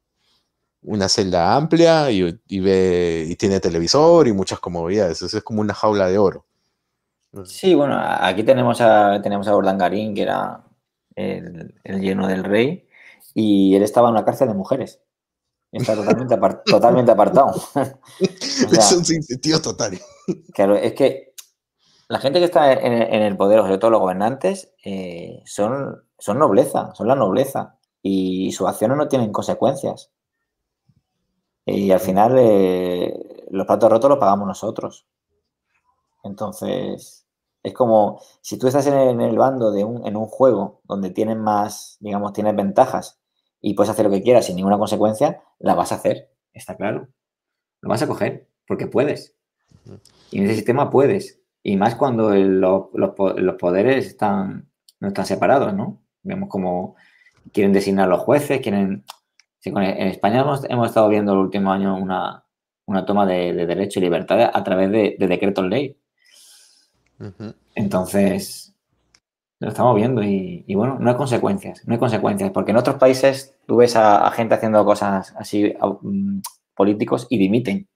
una 0.83 1.09
celda 1.09 1.55
amplia 1.55 2.11
y, 2.11 2.41
y 2.49 2.61
ve, 2.61 3.27
y 3.29 3.37
tiene 3.37 3.61
televisor 3.61 4.27
y 4.27 4.33
muchas 4.33 4.59
comodidades. 4.61 5.21
Eso 5.23 5.37
es 5.37 5.45
como 5.45 5.61
una 5.61 5.75
jaula 5.75 6.09
de 6.09 6.19
oro. 6.19 6.47
Sí, 7.45 7.75
bueno, 7.75 7.97
aquí 8.01 8.43
tenemos 8.43 8.81
a, 8.81 9.21
tenemos 9.23 9.47
a 9.47 9.57
Urdangarín, 9.57 10.15
que 10.15 10.23
era 10.23 10.65
el, 11.15 11.75
el 11.85 12.01
lleno 12.01 12.27
del 12.27 12.43
rey, 12.43 12.89
y 13.35 13.77
él 13.77 13.83
estaba 13.83 14.09
en 14.09 14.15
una 14.15 14.25
cárcel 14.25 14.49
de 14.49 14.55
mujeres. 14.55 15.01
Está 15.73 15.95
totalmente, 15.95 16.37
totalmente 16.67 17.13
apartado. 17.13 17.55
O 18.67 18.69
sea, 18.69 18.79
es 18.79 18.93
un 18.93 19.05
sinsentido 19.05 19.61
total. 19.63 19.99
Claro, 20.53 20.77
es 20.77 20.93
que 20.93 21.33
la 22.09 22.19
gente 22.19 22.41
que 22.41 22.47
está 22.47 22.73
en, 22.73 22.93
en 22.93 23.23
el 23.23 23.37
poder, 23.37 23.61
o 23.61 23.63
sobre 23.63 23.79
todo 23.79 23.93
los 23.93 24.01
gobernantes, 24.01 24.73
eh, 24.85 25.43
son, 25.47 26.03
son 26.19 26.39
nobleza, 26.39 26.93
son 26.95 27.09
la 27.09 27.15
nobleza. 27.15 27.79
Y 28.03 28.53
sus 28.53 28.69
acciones 28.69 28.97
no 28.97 29.09
tienen 29.09 29.33
consecuencias. 29.33 30.11
Y 31.65 31.93
al 31.93 32.01
final 32.01 32.37
eh, 32.39 33.47
los 33.51 33.67
platos 33.67 33.91
rotos 33.91 34.11
los 34.11 34.19
pagamos 34.19 34.47
nosotros. 34.49 35.07
Entonces, 36.25 37.27
es 37.63 37.75
como 37.75 38.21
si 38.41 38.59
tú 38.59 38.67
estás 38.67 38.87
en 38.87 38.95
el, 38.95 39.09
en 39.11 39.21
el 39.21 39.39
bando 39.39 39.71
de 39.71 39.85
un, 39.85 40.07
en 40.07 40.17
un 40.17 40.27
juego 40.27 40.81
donde 40.85 41.11
tienes 41.11 41.37
más, 41.37 41.97
digamos, 42.01 42.33
tienes 42.33 42.57
ventajas 42.57 43.20
y 43.61 43.75
puedes 43.75 43.91
hacer 43.91 44.07
lo 44.07 44.11
que 44.11 44.23
quieras 44.23 44.47
sin 44.47 44.57
ninguna 44.57 44.79
consecuencia, 44.79 45.43
la 45.59 45.75
vas 45.75 45.93
a 45.93 45.97
hacer, 45.97 46.31
está 46.53 46.77
claro. 46.77 47.09
Lo 47.83 47.89
vas 47.89 48.03
a 48.03 48.07
coger 48.07 48.49
porque 48.67 48.87
puedes. 48.87 49.37
Y 50.31 50.39
en 50.39 50.45
ese 50.45 50.55
sistema 50.57 50.91
puedes. 50.91 51.41
Y 51.63 51.77
más 51.77 51.95
cuando 51.95 52.33
el- 52.33 52.61
los, 52.61 52.87
los 52.95 53.11
po- 53.15 53.33
los 53.35 53.57
poderes 53.57 54.07
están, 54.07 54.71
no 55.01 55.09
están 55.09 55.27
separados, 55.27 55.75
¿no? 55.75 56.03
Vemos 56.23 56.49
como 56.49 56.97
quieren 57.53 57.73
designar 57.73 58.09
los 58.09 58.21
jueces, 58.21 58.61
quieren... 58.61 59.05
sí, 59.59 59.71
en 59.71 60.09
España 60.09 60.41
hemos, 60.41 60.65
hemos 60.69 60.89
estado 60.89 61.09
viendo 61.09 61.33
el 61.33 61.39
último 61.39 61.73
año 61.73 61.97
una, 61.97 62.45
una 62.87 63.05
toma 63.05 63.27
de, 63.27 63.53
de 63.53 63.67
derechos 63.67 63.97
y 63.97 64.01
libertades 64.01 64.49
a 64.53 64.63
través 64.65 64.91
de, 64.91 65.17
de 65.19 65.27
decretos 65.27 65.65
ley. 65.67 65.97
Entonces, 67.75 68.75
lo 69.61 69.69
estamos 69.69 69.95
viendo 69.97 70.23
y, 70.23 70.65
y 70.67 70.75
bueno, 70.75 70.99
no 70.99 71.11
hay 71.11 71.17
consecuencias, 71.17 71.83
no 71.87 71.95
hay 71.95 72.01
consecuencias, 72.01 72.51
porque 72.51 72.73
en 72.73 72.79
otros 72.79 72.97
países 72.97 73.55
tú 73.67 73.77
ves 73.77 73.95
a, 73.97 74.27
a 74.27 74.31
gente 74.33 74.55
haciendo 74.55 74.85
cosas 74.85 75.35
así, 75.39 75.75
a- 75.81 75.87
mm, 76.03 76.43
políticos, 76.75 77.27
y 77.31 77.39
dimiten, 77.39 77.89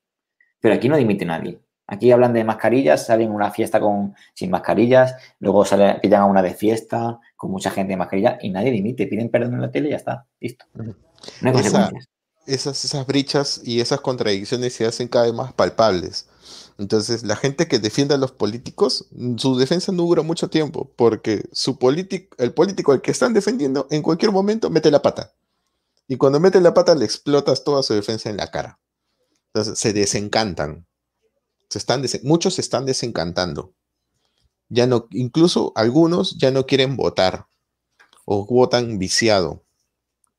pero 0.61 0.75
aquí 0.75 0.89
no 0.89 0.97
dimite 0.97 1.25
nadie. 1.25 1.61
Aquí 1.87 2.11
hablan 2.13 2.33
de 2.33 2.45
mascarillas, 2.45 3.07
salen 3.07 3.31
una 3.31 3.51
fiesta 3.51 3.81
con, 3.81 4.15
sin 4.35 4.51
mascarillas, 4.51 5.17
luego 5.41 5.65
sale, 5.67 5.97
pillan 6.01 6.23
a 6.23 6.27
una 6.27 6.43
de 6.43 6.55
fiesta 6.55 7.21
con 7.37 7.51
mucha 7.51 7.71
gente 7.71 7.93
de 7.93 7.97
mascarilla 7.99 8.39
y 8.41 8.51
nadie 8.51 8.71
dimite, 8.71 9.07
piden 9.07 9.31
perdón 9.31 9.55
en 9.55 9.61
la 9.63 9.71
tele 9.71 9.89
y 9.89 9.91
ya 9.93 9.97
está, 9.99 10.27
listo. 10.41 10.65
No 10.75 10.95
hay 11.51 11.53
Esa- 11.53 11.53
consecuencias. 11.53 12.09
esas, 12.47 12.85
esas 12.85 13.07
brichas 13.07 13.61
y 13.65 13.81
esas 13.81 14.01
contradicciones 14.01 14.75
se 14.75 14.87
hacen 14.87 15.09
cada 15.09 15.27
vez 15.27 15.35
más 15.35 15.53
palpables. 15.53 16.29
Entonces, 16.79 17.23
la 17.23 17.37
gente 17.37 17.69
que 17.69 17.79
defiende 17.79 18.15
a 18.15 18.19
los 18.19 18.33
políticos, 18.33 19.07
mm, 19.13 19.37
su 19.39 19.57
defensa 19.57 19.93
no 19.93 20.03
dura 20.03 20.23
mucho 20.23 20.49
tiempo, 20.51 20.91
porque 20.97 21.45
su 21.53 21.79
político, 21.79 22.35
el 22.39 22.53
político 22.53 22.93
al 22.93 23.01
que 23.01 23.13
están 23.13 23.33
defendiendo, 23.33 23.87
en 23.91 24.03
cualquier 24.03 24.33
momento 24.33 24.71
mete 24.71 24.91
la 24.91 25.03
pata. 25.03 25.33
Y 26.09 26.17
cuando 26.17 26.41
mete 26.41 26.61
la 26.61 26.75
pata, 26.75 26.95
le 26.95 27.05
explotas 27.05 27.65
toda 27.65 27.83
su 27.83 27.95
defensa 27.95 28.29
en 28.29 28.37
la 28.37 28.51
cara. 28.51 28.79
Entonces, 29.53 29.79
se 29.79 29.93
desencantan. 29.93 30.87
Se 31.71 31.79
están 31.79 32.05
muchos 32.25 32.55
se 32.55 32.61
están 32.61 32.87
desencantando. 32.87 33.73
Ya 34.69 34.87
no, 34.87 35.07
incluso 35.11 35.73
algunos 35.77 36.37
ya 36.39 36.51
no 36.51 36.67
quieren 36.67 36.97
votar 36.97 37.47
o 38.25 38.47
votan 38.47 38.99
viciado, 38.99 39.63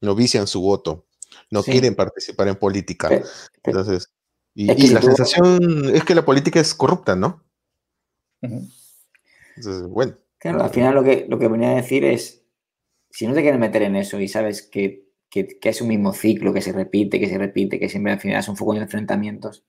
no 0.02 0.16
vician 0.16 0.48
su 0.48 0.62
voto, 0.62 1.06
no 1.52 1.62
Sí. 1.64 1.72
quieren 1.72 1.96
participar 1.96 2.48
en 2.48 2.56
política. 2.56 3.24
Entonces, 3.64 4.10
y, 4.56 4.88
la 4.88 5.02
sensación 5.02 5.94
es 5.94 6.04
que 6.04 6.16
la 6.16 6.26
política 6.26 6.60
es 6.60 6.74
corrupta, 6.74 7.16
¿no? 7.16 7.44
Entonces, 8.42 9.88
bueno, 9.88 10.14
Claro, 10.38 10.64
al 10.64 10.70
final 10.70 10.96
lo 10.96 11.04
que, 11.04 11.26
lo 11.28 11.40
que 11.40 11.48
venía 11.48 11.72
a 11.72 11.76
decir 11.76 12.06
es, 12.06 12.44
si 13.10 13.28
no 13.28 13.34
te 13.34 13.42
quieres 13.42 13.60
meter 13.60 13.82
en 13.84 13.96
eso 13.96 14.20
y 14.20 14.28
sabes 14.28 14.62
que, 14.62 15.06
que- 15.30 15.48
que 15.60 15.70
es 15.70 15.82
un 15.82 15.88
mismo 15.88 16.14
ciclo, 16.14 16.54
que 16.54 16.62
se 16.62 16.72
repite, 16.72 17.20
que 17.20 17.28
se 17.30 17.38
repite, 17.38 17.80
que 17.80 17.90
siempre 17.90 18.14
al 18.14 18.20
final 18.20 18.40
es 18.40 18.48
un 18.48 18.56
foco 18.58 18.74
de 18.74 18.82
enfrentamientos, 18.82 19.66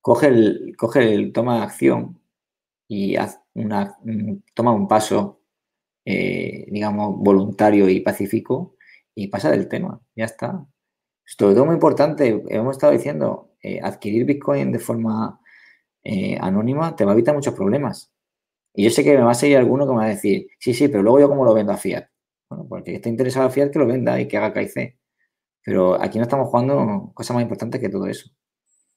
coge 0.00 0.28
el, 0.28 0.74
coge 0.76 1.14
el 1.14 1.32
toma 1.32 1.62
acción 1.62 2.20
y 2.88 3.16
haz 3.16 3.40
una, 3.54 3.96
un- 4.02 4.44
toma 4.54 4.72
un 4.72 4.88
paso, 4.88 5.40
eh, 6.04 6.66
digamos, 6.70 7.16
voluntario 7.18 7.88
y 7.88 8.00
pacífico 8.00 8.76
y 9.14 9.28
pasa 9.28 9.50
del 9.50 9.68
tema, 9.68 10.00
ya 10.16 10.24
está. 10.26 10.66
Sobre 11.24 11.54
todo 11.54 11.66
muy 11.66 11.74
importante, 11.74 12.42
hemos 12.48 12.76
estado 12.76 12.92
diciendo, 12.92 13.47
eh, 13.62 13.80
adquirir 13.82 14.24
Bitcoin 14.24 14.72
de 14.72 14.78
forma 14.78 15.40
eh, 16.04 16.38
anónima 16.40 16.96
te 16.96 17.04
va 17.04 17.12
a 17.12 17.14
evitar 17.14 17.34
muchos 17.34 17.54
problemas. 17.54 18.12
Y 18.74 18.84
yo 18.84 18.90
sé 18.90 19.04
que 19.04 19.16
me 19.16 19.22
va 19.24 19.32
a 19.32 19.34
seguir 19.34 19.58
alguno 19.58 19.86
que 19.86 19.92
me 19.92 19.98
va 19.98 20.04
a 20.06 20.08
decir, 20.08 20.48
sí, 20.58 20.74
sí, 20.74 20.88
pero 20.88 21.02
luego 21.02 21.20
yo 21.20 21.28
cómo 21.28 21.44
lo 21.44 21.54
vendo 21.54 21.72
a 21.72 21.76
Fiat. 21.76 22.06
Bueno, 22.50 22.66
porque 22.68 22.94
está 22.96 23.08
interesado 23.08 23.46
a 23.46 23.50
Fiat 23.50 23.70
que 23.70 23.78
lo 23.78 23.86
venda 23.86 24.20
y 24.20 24.28
que 24.28 24.36
haga 24.38 24.52
KIC. 24.52 24.98
Pero 25.64 26.00
aquí 26.00 26.18
no 26.18 26.24
estamos 26.24 26.48
jugando 26.48 27.12
cosas 27.14 27.34
más 27.34 27.42
importantes 27.42 27.80
que 27.80 27.88
todo 27.88 28.06
eso. 28.06 28.30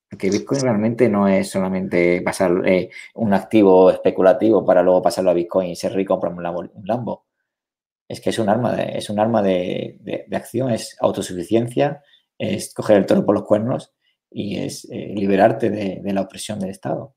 Porque 0.10 0.30
Bitcoin 0.30 0.62
realmente 0.62 1.10
no 1.10 1.28
es 1.28 1.50
solamente 1.50 2.22
pasar 2.22 2.52
eh, 2.68 2.90
un 3.16 3.34
activo 3.34 3.90
especulativo 3.92 4.66
para 4.66 4.84
luego 4.84 5.02
pasarlo 5.02 5.32
a 5.32 5.34
Bitcoin 5.34 5.70
y 5.70 5.76
ser 5.76 5.94
rico 5.94 6.14
y 6.14 6.20
comprarme 6.20 6.40
un 6.76 6.86
Lambo. 6.88 7.26
Es 8.08 8.22
que 8.22 8.30
es 8.32 8.40
un 8.40 8.50
arma, 8.50 8.76
de, 8.76 8.98
es 8.98 9.10
un 9.10 9.20
arma 9.20 9.42
de- 9.42 9.98
de 10.28 10.36
acción, 10.36 10.72
es 10.72 10.98
autosuficiencia, 11.00 12.04
es 12.38 12.74
coger 12.74 12.98
el 12.98 13.06
toro 13.06 13.26
por 13.26 13.36
los 13.36 13.46
cuernos 13.46 13.94
y 14.32 14.58
es 14.60 14.86
eh, 14.86 15.14
liberarte 15.14 15.70
de, 15.70 16.14
la 16.14 16.22
opresión 16.22 16.60
del 16.60 16.70
Estado. 16.70 17.16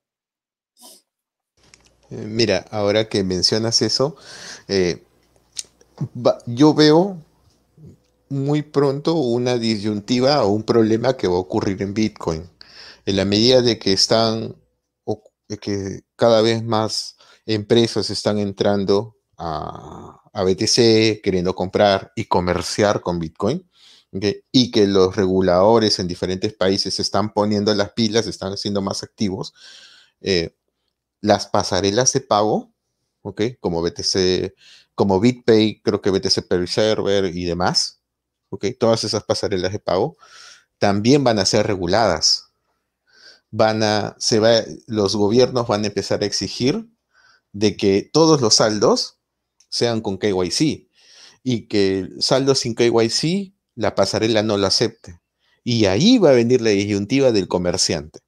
eh, 2.11 2.17
mira, 2.27 2.67
ahora 2.71 3.09
que 3.09 3.23
mencionas 3.23 3.81
eso, 3.83 4.17
eh, 4.69 5.03
yo 6.47 6.75
veo 6.75 7.19
muy 8.29 8.63
pronto 8.63 9.15
una 9.15 9.57
disyuntiva 9.57 10.43
o 10.45 10.49
un 10.49 10.65
problema 10.65 11.17
que 11.17 11.29
va 11.29 11.37
a 11.37 11.39
ocurrir 11.39 11.81
en 11.83 11.95
Bitcoin. 11.95 12.51
En 13.07 13.17
la 13.17 13.25
medida 13.25 13.63
de 13.63 13.79
que 13.79 13.93
están, 13.93 14.57
que 15.61 16.01
cada 16.17 16.41
vez 16.41 16.65
más 16.65 17.17
empresas 17.47 18.11
están 18.11 18.39
entrando 18.39 19.17
a 19.37 20.43
BTC, 20.43 21.21
queriendo 21.23 21.55
comprar 21.55 22.11
y 22.17 22.25
comerciar 22.25 23.03
con 23.03 23.19
Bitcoin, 23.19 23.69
y 24.53 24.71
que 24.71 24.87
los 24.87 25.17
reguladores 25.17 25.99
en 25.99 26.07
diferentes 26.07 26.53
países 26.53 26.95
se 26.95 27.03
están 27.03 27.33
poniendo 27.33 27.75
las 27.75 27.93
pilas, 27.93 28.27
están 28.27 28.57
siendo 28.57 28.81
más 28.81 29.03
activos, 29.03 29.55
eh, 30.21 30.57
las 31.21 31.47
pasarelas 31.49 32.13
de 32.13 32.21
pago, 32.21 32.73
¿ok? 33.23 33.43
como 33.61 33.83
BTC, 33.83 34.55
como 34.95 35.19
BitPay, 35.19 35.81
creo 35.83 36.01
que 36.01 36.11
BTC 36.11 36.47
Per 36.47 36.69
Server 36.69 37.25
y 37.37 37.45
demás, 37.45 38.03
¿ok? 38.51 38.67
todas 38.79 39.03
esas 39.05 39.25
pasarelas 39.25 39.73
de 39.73 39.81
pago, 39.81 40.17
también 40.79 41.25
van 41.25 41.39
a 41.39 41.45
ser 41.45 41.67
reguladas. 41.67 42.53
Van 43.51 43.83
a, 43.83 44.17
se 44.19 44.39
va, 44.39 44.63
los 44.87 45.17
gobiernos 45.17 45.67
van 45.67 45.85
a 45.85 45.87
empezar 45.89 46.23
a 46.23 46.27
exigir 46.27 46.89
de 47.53 47.77
que 47.77 48.09
todos 48.13 48.41
los 48.41 48.55
saldos 48.57 49.19
sean 49.69 50.01
con 50.01 50.19
KYC 50.19 50.89
y 51.43 51.69
que 51.69 52.09
saldos 52.19 52.61
sin 52.61 52.75
KYC 52.75 53.55
la 53.75 53.95
pasarela 53.95 54.43
no 54.43 54.57
lo 54.57 54.67
acepte. 54.67 55.21
Y 55.65 55.87
ahí 55.87 56.19
va 56.19 56.31
a 56.31 56.35
venir 56.35 56.61
la 56.61 56.71
disyuntiva 56.71 57.33
del 57.33 57.49
comerciante, 57.49 58.21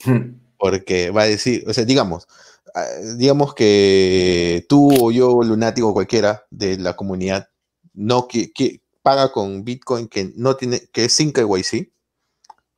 porque 0.58 1.10
va 1.10 1.22
a 1.22 1.26
decir, 1.26 1.64
o 1.68 1.74
sea, 1.74 1.84
digamos, 1.84 2.26
ah, 2.74 2.86
digamos 3.16 3.54
que 3.54 4.66
tú 4.68 4.90
o 5.00 5.10
yo, 5.10 5.42
lunático 5.42 5.92
cualquiera 5.92 6.46
de 6.50 6.78
la 6.78 6.96
comunidad, 6.96 7.48
no 7.94 8.28
que, 8.28 8.52
que 8.52 8.82
paga 9.02 9.32
con 9.32 9.64
Bitcoin 9.64 10.08
que 10.08 10.32
no 10.36 10.56
tiene, 10.56 10.80
que 10.92 11.06
es 11.06 11.12
sin 11.14 11.32
KYC, 11.32 11.92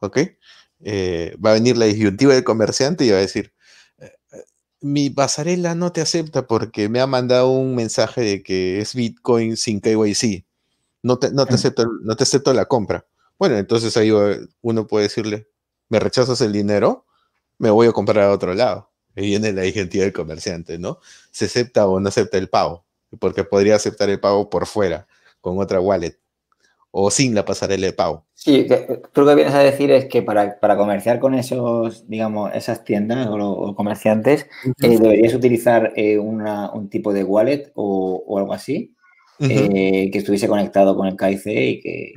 ¿ok? 0.00 0.18
Eh, 0.84 1.36
va 1.44 1.50
a 1.50 1.54
venir 1.54 1.76
la 1.76 1.86
disyuntiva 1.86 2.34
del 2.34 2.44
comerciante 2.44 3.04
y 3.04 3.10
va 3.10 3.18
a 3.18 3.20
decir, 3.20 3.52
eh, 3.98 4.10
eh, 4.32 4.44
mi 4.80 5.10
pasarela 5.10 5.74
no 5.74 5.92
te 5.92 6.00
acepta 6.00 6.46
porque 6.46 6.88
me 6.88 7.00
ha 7.00 7.06
mandado 7.06 7.50
un 7.50 7.74
mensaje 7.76 8.22
de 8.22 8.42
que 8.42 8.80
es 8.80 8.94
Bitcoin 8.94 9.56
sin 9.56 9.80
KYC. 9.80 10.44
No 11.02 11.18
te, 11.18 11.30
no 11.32 11.46
te, 11.46 11.54
acepto, 11.54 11.84
no 12.02 12.14
te 12.16 12.22
acepto 12.22 12.52
la 12.54 12.66
compra. 12.66 13.04
Bueno, 13.38 13.56
entonces 13.56 13.96
ahí 13.96 14.12
uno 14.60 14.86
puede 14.86 15.04
decirle, 15.04 15.48
¿me 15.88 15.98
rechazas 15.98 16.40
el 16.40 16.52
dinero? 16.52 17.06
Me 17.58 17.70
voy 17.70 17.88
a 17.88 17.92
comprar 17.92 18.24
a 18.24 18.30
otro 18.32 18.54
lado. 18.54 18.90
Y 19.16 19.22
viene 19.22 19.52
la 19.52 19.62
disyuntiva 19.62 20.04
del 20.04 20.12
comerciante, 20.12 20.78
¿no? 20.78 20.98
Se 21.30 21.46
acepta 21.46 21.86
o 21.86 22.00
no 22.00 22.08
acepta 22.08 22.38
el 22.38 22.48
pago, 22.48 22.84
porque 23.18 23.44
podría 23.44 23.76
aceptar 23.76 24.08
el 24.10 24.20
pago 24.20 24.48
por 24.48 24.66
fuera, 24.66 25.06
con 25.40 25.58
otra 25.58 25.80
wallet, 25.80 26.18
o 26.90 27.10
sin 27.10 27.34
la 27.34 27.44
pasarela 27.44 27.86
de 27.86 27.92
pago. 27.92 28.24
Sí, 28.34 28.66
tú 29.12 29.20
lo 29.22 29.28
que 29.28 29.34
vienes 29.34 29.54
a 29.54 29.58
decir 29.60 29.90
es 29.90 30.06
que 30.06 30.22
para, 30.22 30.58
para 30.60 30.76
comerciar 30.76 31.20
con 31.20 31.34
esos, 31.34 32.08
digamos, 32.08 32.50
esas 32.54 32.84
tiendas 32.84 33.28
o 33.30 33.74
comerciantes, 33.76 34.46
eh, 34.80 34.98
deberías 34.98 35.34
utilizar 35.34 35.92
eh, 35.96 36.18
una- 36.18 36.70
un 36.72 36.88
tipo 36.88 37.12
de 37.12 37.22
wallet 37.24 37.70
o, 37.74 38.24
o 38.26 38.38
algo 38.38 38.52
así. 38.54 38.94
Eh, 39.42 40.10
que 40.10 40.18
estuviese 40.18 40.48
conectado 40.48 40.96
con 40.96 41.06
el 41.06 41.16
KIC 41.16 41.46
y 41.46 41.80
que... 41.80 42.12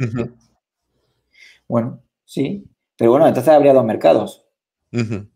Bueno, 1.68 2.03
sí. 2.23 2.65
Pero 2.97 3.11
bueno, 3.11 3.27
entonces 3.27 3.53
habría 3.53 3.73
dos 3.73 3.85
mercados. 3.85 4.45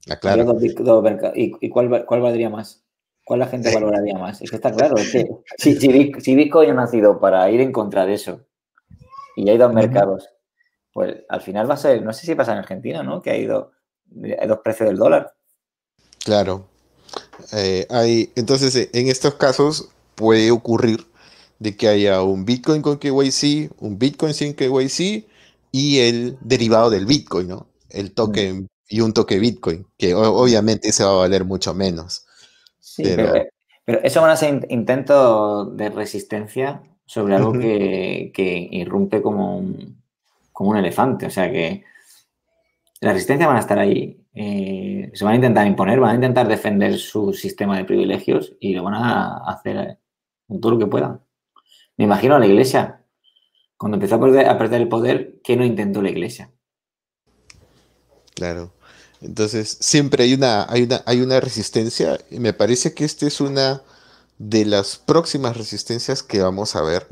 Ah, 0.09 0.15
claro. 0.17 0.45
dos, 0.45 0.61
dos 0.79 1.05
¿Y, 1.35 1.53
y 1.59 1.69
cuál, 1.69 2.05
cuál 2.05 2.21
valdría 2.21 2.49
más? 2.49 2.83
¿Cuál 3.25 3.41
la 3.41 3.47
gente 3.47 3.73
valoraría 3.73 4.17
más? 4.17 4.41
Es 4.41 4.49
que 4.49 4.55
está 4.55 4.71
claro, 4.71 4.97
es 4.97 5.11
que 5.11 5.27
si, 5.57 5.75
si, 5.75 6.13
si 6.19 6.35
Bitcoin 6.35 6.71
ha 6.71 6.73
nacido 6.73 7.19
para 7.19 7.49
ir 7.51 7.61
en 7.61 7.71
contra 7.71 8.05
de 8.05 8.15
eso 8.15 8.41
y 9.35 9.47
hay 9.49 9.57
dos 9.57 9.71
mercados, 9.71 10.29
pues 10.91 11.17
al 11.29 11.41
final 11.41 11.69
va 11.69 11.75
a 11.75 11.77
ser, 11.77 12.01
no 12.01 12.11
sé 12.11 12.25
si 12.25 12.33
pasa 12.33 12.53
en 12.53 12.57
Argentina, 12.57 13.03
¿no? 13.03 13.21
Que 13.21 13.31
hay, 13.31 13.45
dos 13.45 13.67
hay 14.39 14.47
dos 14.47 14.59
precios 14.63 14.89
del 14.89 14.97
dólar. 14.97 15.33
Claro. 16.23 16.65
Eh, 17.53 17.85
hay, 17.89 18.31
entonces, 18.35 18.89
en 18.93 19.07
estos 19.07 19.35
casos 19.35 19.89
puede 20.15 20.51
ocurrir 20.51 21.05
de 21.59 21.75
que 21.75 21.87
haya 21.89 22.21
un 22.23 22.45
Bitcoin 22.45 22.81
con 22.81 22.97
KYC, 22.97 23.71
un 23.79 23.99
Bitcoin 23.99 24.33
sin 24.33 24.53
KYC 24.53 25.25
y 25.71 25.99
el 25.99 26.37
derivado 26.41 26.89
del 26.89 27.05
Bitcoin, 27.05 27.49
¿no? 27.49 27.67
El 27.89 28.13
token 28.13 28.67
y 28.87 29.01
un 29.01 29.13
toque 29.13 29.39
Bitcoin, 29.39 29.85
que 29.97 30.13
obviamente 30.15 30.89
ese 30.89 31.03
va 31.03 31.11
a 31.11 31.13
valer 31.15 31.45
mucho 31.45 31.73
menos. 31.73 32.25
Sí, 32.79 33.03
Pero- 33.03 33.31
pero, 33.33 33.45
pero 33.85 33.99
eso 34.03 34.21
van 34.21 34.31
a 34.31 34.35
ser 34.37 34.53
in- 34.53 34.65
intentos 34.69 35.75
de 35.77 35.89
resistencia 35.89 36.81
sobre 37.05 37.35
algo 37.35 37.51
que, 37.53 38.31
que 38.33 38.67
irrumpe 38.71 39.21
como 39.21 39.57
un, 39.57 40.01
como 40.51 40.69
un 40.71 40.77
elefante. 40.77 41.25
O 41.25 41.29
sea 41.29 41.51
que 41.51 41.83
la 43.01 43.13
resistencia 43.13 43.47
van 43.47 43.57
a 43.57 43.61
estar 43.61 43.79
ahí. 43.79 44.15
eh, 44.33 45.11
se 45.13 45.25
van 45.25 45.33
a 45.33 45.35
intentar 45.37 45.67
imponer, 45.67 45.99
van 45.99 46.11
a 46.11 46.15
intentar 46.15 46.47
defender 46.47 46.97
su 46.97 47.33
sistema 47.33 47.75
de 47.77 47.83
privilegios 47.83 48.55
y 48.59 48.73
lo 48.73 48.83
van 48.83 48.93
a 48.93 49.37
hacer 49.51 49.97
todo 50.61 50.71
lo 50.71 50.79
que 50.79 50.85
puedan. 50.87 51.19
Me 51.99 52.05
imagino 52.05 52.35
a 52.35 52.39
la 52.39 52.47
iglesia. 52.47 53.03
Cuando 53.75 53.97
empezó 53.97 54.15
a 54.15 54.19
perder, 54.57 54.81
el 54.81 54.87
poder, 54.87 55.41
¿qué 55.43 55.57
no 55.57 55.65
intentó 55.65 56.01
la 56.01 56.09
iglesia? 56.09 56.49
Claro. 58.35 58.71
Entonces, 59.19 59.77
siempre 59.81 60.23
hay 60.23 60.33
una, 60.33 61.39
resistencia 61.41 62.17
y 62.31 62.39
me 62.39 62.53
parece 62.53 62.93
que 62.93 63.03
esta 63.03 63.27
es 63.27 63.41
una 63.41 63.83
de 64.37 64.63
las 64.63 64.95
próximas 64.95 65.57
resistencias 65.57 66.23
que 66.23 66.41
vamos 66.41 66.77
a 66.77 66.83
ver, 66.83 67.05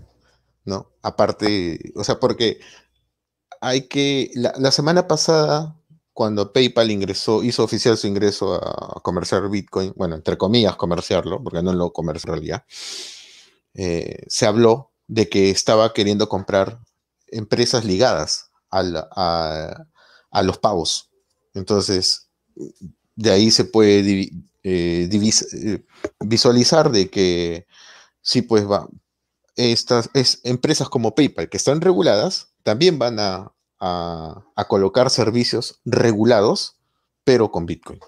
¿no? 0.64 0.89
Aparte, 1.01 1.91
o 1.95 2.05
sea, 2.05 2.22
porque 2.22 2.61
hay 3.59 3.89
que, 3.89 4.31
la, 4.35 4.72
semana 4.72 5.05
pasada, 5.05 5.76
cuando 6.14 6.53
PayPal 6.53 6.91
ingresó, 6.91 7.43
hizo 7.43 7.61
oficial 7.61 7.97
su 7.97 8.07
ingreso 8.07 8.53
a 8.53 9.01
comerciar 9.01 9.49
Bitcoin, 9.49 9.91
bueno, 9.97 10.15
entre 10.15 10.38
comillas, 10.38 10.77
comerciarlo, 10.77 11.43
porque 11.43 11.61
no 11.61 11.73
lo 11.73 11.91
comerció 11.91 12.35
en 12.35 12.38
eh, 13.78 14.24
se 14.28 14.48
habló 14.48 14.91
de 15.08 15.30
que 15.30 15.52
estaba 15.52 15.94
queriendo 15.94 16.28
comprar 16.28 16.80
empresas 17.28 17.86
ligadas 17.86 18.49
a, 18.72 19.86
los 20.44 20.58
pagos. 20.58 21.10
Entonces, 21.54 22.28
de 23.16 23.32
ahí 23.32 23.52
se 23.52 23.66
puede 23.66 24.32
eh, 24.64 25.10
eh, 25.12 25.86
visualizar 26.20 26.91
de 26.91 27.10
que 27.10 27.68
sí, 28.22 28.41
pues 28.41 28.70
va, 28.70 28.90
estas 29.56 30.10
es, 30.14 30.41
empresas 30.44 30.90
como 30.90 31.14
PayPal 31.16 31.49
que 31.49 31.58
están 31.58 31.80
reguladas 31.82 32.49
también 32.64 32.99
van 32.99 33.18
a 33.20 33.54
colocar 34.68 35.10
servicios 35.12 35.80
regulados, 35.86 36.78
pero 37.24 37.52
con 37.52 37.66
Bitcoin. 37.68 37.99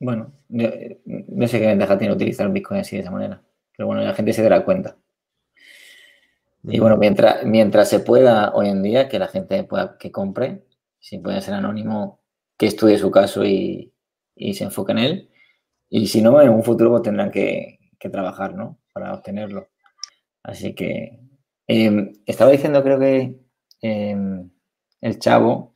Bueno, 0.00 0.32
yo, 0.48 0.68
no 1.04 1.48
sé 1.48 1.60
qué 1.60 1.66
ventaja 1.66 1.98
tiene 1.98 2.14
utilizar 2.14 2.50
Bitcoin 2.50 2.80
así 2.80 2.96
de 2.96 3.02
esa 3.02 3.10
manera. 3.10 3.42
Pero 3.76 3.86
bueno, 3.86 4.02
la 4.02 4.14
gente 4.14 4.32
se 4.32 4.42
dará 4.42 4.64
cuenta. 4.64 4.96
Y 6.62 6.80
bueno, 6.80 6.96
mientras, 6.96 7.44
mientras 7.44 7.88
se 7.90 8.00
pueda 8.00 8.52
hoy 8.54 8.68
en 8.68 8.82
día, 8.82 9.08
que 9.08 9.18
la 9.18 9.28
gente 9.28 9.64
pueda 9.64 9.98
que 9.98 10.10
compre, 10.10 10.64
si 10.98 11.18
puede 11.18 11.40
ser 11.42 11.54
anónimo, 11.54 12.22
que 12.56 12.66
estudie 12.66 12.98
su 12.98 13.10
caso 13.10 13.44
y, 13.44 13.92
y 14.34 14.54
se 14.54 14.64
enfoque 14.64 14.92
en 14.92 14.98
él. 14.98 15.30
Y 15.90 16.06
si 16.06 16.22
no, 16.22 16.40
en 16.40 16.48
un 16.50 16.64
futuro 16.64 16.90
pues, 16.90 17.02
tendrán 17.02 17.30
que, 17.30 17.78
que 17.98 18.08
trabajar, 18.08 18.54
¿no? 18.54 18.78
Para 18.92 19.12
obtenerlo. 19.14 19.68
Así 20.42 20.74
que 20.74 21.20
eh, 21.68 22.12
estaba 22.26 22.50
diciendo, 22.50 22.82
creo 22.82 22.98
que 22.98 23.36
eh, 23.82 24.16
el 25.00 25.18
chavo, 25.18 25.72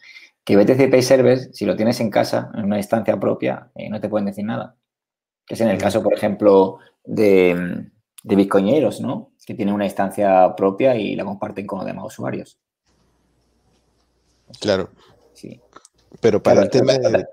que 0.48 0.56
BTC 0.56 0.90
Pay 0.90 1.02
Server, 1.02 1.38
si 1.52 1.66
lo 1.66 1.76
tienes 1.76 2.00
en 2.00 2.08
casa, 2.08 2.50
en 2.54 2.64
una 2.64 2.78
instancia 2.78 3.20
propia, 3.20 3.70
eh, 3.74 3.90
no 3.90 4.00
te 4.00 4.08
pueden 4.08 4.24
decir 4.24 4.46
nada. 4.46 4.76
Que 5.46 5.52
es 5.52 5.60
en 5.60 5.68
el 5.68 5.76
Mm. 5.76 5.80
caso, 5.80 6.02
por 6.02 6.14
ejemplo, 6.14 6.78
de, 7.04 7.86
de 8.24 8.36
Bitcoineros, 8.36 9.02
¿no? 9.02 9.32
Que 9.44 9.52
tienen 9.52 9.74
una 9.74 9.84
instancia 9.84 10.54
propia 10.56 10.96
y 10.96 11.14
la 11.16 11.26
comparten 11.26 11.66
con 11.66 11.80
los 11.80 11.86
demás 11.86 12.06
usuarios. 12.06 12.58
Claro, 14.60 14.88
Sí. 15.34 15.60
pero 16.20 16.42
para 16.42 16.62
el 16.62 16.70
tema 16.70 16.94
de, 16.94 17.26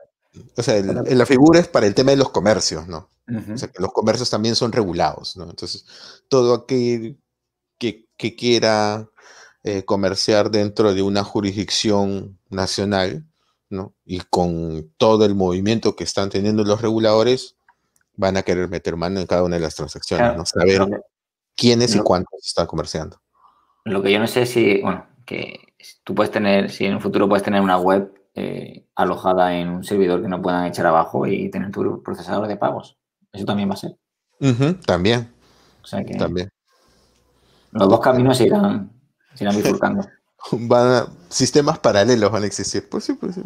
o 0.58 0.62
sea, 0.62 0.76
el- 0.76 1.18
la 1.18 1.26
figura 1.26 1.60
es 1.62 1.70
para 1.70 1.88
el 1.88 1.96
tema 1.96 2.12
de 2.12 2.18
los 2.18 2.32
comercios, 2.32 2.86
¿no? 2.88 3.10
O 3.54 3.58
sea, 3.58 3.70
que 3.70 3.82
los 3.82 3.94
comercios 3.94 4.30
también 4.30 4.56
son 4.56 4.72
regulados, 4.74 5.38
¿no? 5.38 5.50
Entonces, 5.50 5.86
todo 6.28 6.54
aquel 6.54 7.18
que, 7.80 8.08
que 8.18 8.36
quiera 8.36 9.10
eh, 9.68 9.84
comerciar 9.84 10.52
dentro 10.52 10.94
de 10.94 11.02
una 11.02 11.24
jurisdicción 11.24 12.38
nacional, 12.50 13.26
¿no? 13.70 13.96
Y 14.06 14.20
con 14.30 14.92
todo 14.98 15.26
el 15.26 15.34
movimiento 15.34 15.96
que 15.96 16.04
están 16.04 16.30
teniendo 16.30 16.64
los 16.64 16.82
reguladores, 16.82 17.56
van 18.16 18.38
a 18.38 18.44
querer 18.44 18.70
meter 18.70 18.96
mano 18.96 19.20
en 19.20 19.26
cada 19.26 19.44
una 19.44 19.56
de 19.56 19.62
las 19.64 19.76
transacciones, 19.76 20.24
Claro, 20.28 20.38
¿no? 20.38 20.46
Saber 20.46 20.86
que- 20.86 21.02
quiénes 21.56 21.96
y 21.96 22.00
cuántos 22.00 22.46
están 22.46 22.68
comerciando. 22.68 23.20
Lo 23.86 24.02
que 24.04 24.12
yo 24.12 24.20
no 24.20 24.28
sé 24.28 24.46
si, 24.46 24.82
bueno, 24.82 25.08
que 25.26 25.74
tú 26.04 26.14
puedes 26.14 26.32
tener, 26.32 26.70
si 26.70 26.86
en 26.86 26.94
un 26.94 27.02
futuro 27.02 27.28
puedes 27.28 27.44
tener 27.44 27.62
una 27.62 27.78
web 27.80 28.14
eh, 28.36 28.86
alojada 28.96 29.56
en 29.58 29.70
un 29.70 29.84
servidor 29.84 30.22
que 30.22 30.28
no 30.28 30.42
puedan 30.42 30.66
echar 30.66 30.86
abajo 30.86 31.26
y 31.26 31.50
tener 31.50 31.72
tu 31.72 32.04
procesador 32.04 32.48
de 32.48 32.58
pagos. 32.58 32.98
Eso 33.32 33.46
también 33.46 33.70
va 33.70 33.74
a 33.74 33.78
ser. 33.78 33.98
También, 34.86 35.34
O 35.82 35.88
sea 35.88 36.04
que 36.04 36.16
también. 36.16 36.50
los 37.72 37.90
dos 37.90 38.00
caminos 38.02 38.38
se 38.38 38.46
irán, 38.48 38.92
se 39.36 39.44
irán 39.44 39.58
bifurcando. 39.58 40.08
Van 40.52 40.88
a- 40.94 41.14
sistemas 41.30 41.80
paralelos 41.80 42.32
van 42.32 42.44
a 42.44 42.48
existir. 42.48 42.88
Pues 42.90 43.04
sí, 43.04 43.14
pues 43.14 43.36
sí. 43.36 43.42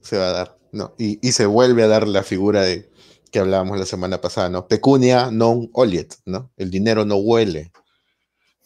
Se 0.00 0.16
va 0.18 0.28
a 0.28 0.32
dar, 0.32 0.58
¿no? 0.72 0.94
Y, 0.98 1.18
y 1.26 1.32
se 1.32 1.46
vuelve 1.46 1.82
a 1.82 1.88
dar 1.88 2.06
la 2.08 2.22
figura 2.22 2.62
de 2.62 2.90
que 3.30 3.38
hablábamos 3.38 3.78
la 3.78 3.86
semana 3.86 4.20
pasada, 4.20 4.48
¿no? 4.50 4.66
Pecunia 4.66 5.30
non 5.30 5.70
oliet, 5.72 6.16
¿no? 6.26 6.50
El 6.56 6.70
dinero 6.70 7.04
no 7.04 7.16
huele. 7.16 7.72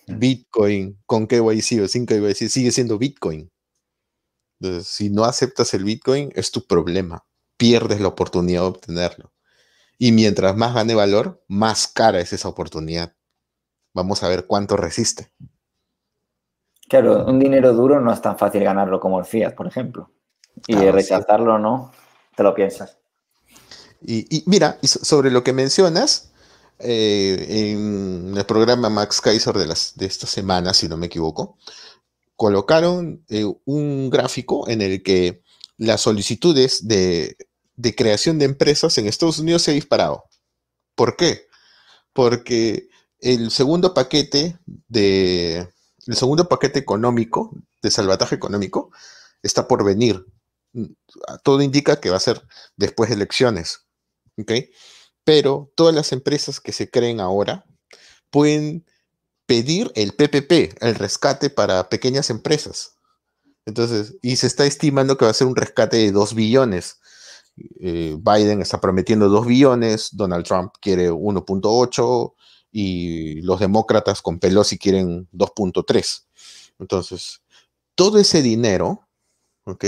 Bitcoin 0.07 0.99
con 1.07 1.27
KYC 1.27 1.83
o 1.83 1.89
sin 1.89 2.07
KYC 2.07 2.49
sigue 2.49 2.71
siendo 2.73 2.99
Bitcoin. 2.99 3.51
Entonces, 4.61 4.87
si 4.89 5.11
no 5.11 5.25
aceptas 5.25 5.75
el 5.75 5.85
Bitcoin, 5.85 6.31
es 6.35 6.51
tu 6.51 6.67
problema. 6.67 7.25
Pierdes 7.57 8.01
la 8.01 8.09
oportunidad 8.09 8.63
de 8.63 8.67
obtenerlo. 8.69 9.33
Y 9.99 10.13
mientras 10.13 10.57
más 10.57 10.75
gane 10.75 10.95
valor, 10.95 11.43
más 11.49 11.87
cara 11.89 12.21
es 12.21 12.33
esa 12.33 12.49
oportunidad. 12.49 13.15
Vamos 13.95 14.23
a 14.23 14.29
ver 14.29 14.47
cuánto 14.47 14.77
resiste. 14.77 15.33
Claro, 16.89 17.25
un 17.27 17.39
dinero 17.39 17.73
duro 17.73 18.01
no 18.01 18.13
es 18.13 18.21
tan 18.21 18.39
fácil 18.39 18.63
ganarlo 18.65 19.01
como 19.01 19.19
el 19.19 19.25
fiat, 19.25 19.55
por 19.55 19.67
ejemplo. 19.67 20.11
Y 20.67 20.77
Ah, 20.77 20.91
sí. 20.91 20.91
rechazarlo 20.91 21.59
no, 21.59 21.93
te 22.37 22.43
lo 22.43 22.55
piensas. 22.55 22.99
Y, 24.01 24.27
y 24.37 24.43
mira, 24.47 24.79
y 24.83 24.89
sobre 24.89 25.31
lo 25.31 25.43
que 25.43 25.53
mencionas, 25.53 26.33
eh, 26.79 27.73
en 27.73 28.37
el 28.37 28.45
programa 28.47 28.91
Max 28.91 29.21
Kaiser 29.21 29.55
de, 29.57 29.67
las, 29.67 29.97
de 29.97 30.07
esta 30.07 30.27
semana, 30.27 30.75
si 30.75 30.89
no 30.89 30.97
me 30.97 31.07
equivoco, 31.07 31.57
colocaron 32.37 33.25
eh, 33.29 33.45
un 33.65 34.11
gráfico 34.11 34.69
en 34.69 34.83
el 34.83 35.03
que 35.03 35.43
las 35.79 36.03
solicitudes 36.03 36.87
de, 36.87 37.37
de 37.77 37.95
creación 37.95 38.39
de 38.39 38.45
empresas 38.47 38.99
en 38.99 39.07
Estados 39.07 39.39
Unidos 39.39 39.63
se 39.63 39.71
ha 39.71 39.75
disparado. 39.75 40.25
¿Por 40.95 41.17
qué? 41.17 41.47
Porque 42.13 42.89
el 43.21 43.51
segundo 43.51 43.95
paquete 43.95 44.59
de 44.89 45.69
el 46.07 46.17
segundo 46.17 46.49
paquete 46.49 46.79
económico 46.79 47.53
de 47.83 47.91
salvataje 47.91 48.35
económico 48.35 48.91
está 49.43 49.69
por 49.69 49.85
venir. 49.85 50.27
Mm, 50.73 50.87
Todo 51.43 51.63
indica 51.63 52.01
que 52.01 52.11
va 52.11 52.17
a 52.17 52.21
ser 52.21 52.43
después 52.77 53.11
de 53.11 53.17
elecciones. 53.17 53.87
Pero 55.25 55.73
todas 55.75 55.95
las 55.95 56.13
empresas 56.13 56.61
que 56.61 56.73
se 56.73 56.91
creen 56.91 57.21
ahora 57.21 57.65
pueden 58.31 58.85
pedir 59.47 59.93
el 59.95 60.15
PPP, 60.15 60.77
el 60.81 60.95
rescate 60.95 61.51
para 61.51 61.89
pequeñas 61.89 62.31
empresas. 62.31 62.97
Entonces, 63.67 64.17
y 64.23 64.37
se 64.37 64.47
está 64.47 64.67
estimando 64.67 65.17
que 65.17 65.25
va 65.25 65.31
a 65.31 65.35
ser 65.35 65.47
un 65.47 65.57
rescate 65.57 65.97
de 65.97 66.13
2 66.13 66.35
billones. 66.35 66.99
Eh, 67.81 68.17
Biden 68.19 68.61
está 68.61 68.81
prometiendo 68.81 69.29
2 69.29 69.47
billones, 69.47 70.09
Donald 70.13 70.45
Trump 70.45 70.75
quiere 70.81 71.11
1.8 71.11 72.35
y 72.77 73.41
los 73.43 73.61
demócratas 73.61 74.21
con 74.21 74.41
Pelosi 74.41 74.79
quieren 74.79 75.29
2.3. 75.33 76.25
Entonces, 76.81 77.41
todo 77.95 78.19
ese 78.19 78.43
dinero, 78.43 79.07
¿ok? 79.65 79.85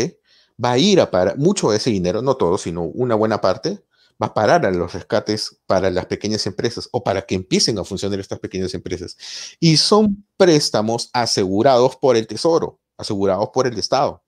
Va 0.65 0.71
a 0.71 0.79
ir 0.79 1.01
a 1.01 1.11
para 1.11 1.35
mucho 1.35 1.71
de 1.71 1.79
ese 1.79 1.91
dinero, 1.91 2.23
no 2.23 2.37
todo, 2.37 2.57
sino 2.57 2.83
una 2.83 3.17
buena 3.17 3.41
parte, 3.41 3.83
va 4.23 4.29
a 4.29 4.35
parar 4.35 4.65
a 4.65 4.71
los 4.71 4.95
rescates 4.95 5.59
para 5.67 5.91
las 5.91 6.07
pequeñas 6.07 6.47
empresas 6.47 6.89
o 6.93 7.03
para 7.03 7.23
que 7.23 7.35
empiecen 7.35 7.77
a 7.81 7.85
funcionar 7.85 8.21
estas 8.21 8.39
pequeñas 8.39 8.73
empresas. 8.73 9.17
Y 9.59 9.79
son 9.79 10.25
préstamos 10.37 11.11
asegurados 11.13 11.97
por 11.97 12.15
el 12.15 12.29
Tesoro, 12.29 12.79
asegurados 12.97 13.49
por 13.53 13.67
el 13.67 13.77
Estado. 13.77 14.23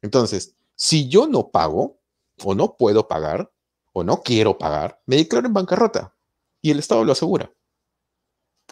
Entonces, 0.00 0.54
si 0.74 1.08
yo 1.08 1.26
no 1.26 1.50
pago 1.50 2.00
o 2.42 2.54
no 2.54 2.74
puedo 2.78 3.06
pagar 3.06 3.52
o 3.92 4.02
no 4.02 4.22
quiero 4.22 4.56
pagar, 4.56 5.02
me 5.04 5.16
declaro 5.16 5.46
en 5.46 5.52
bancarrota 5.52 6.16
y 6.62 6.70
el 6.70 6.78
Estado 6.78 7.04
lo 7.04 7.12
asegura. 7.12 7.52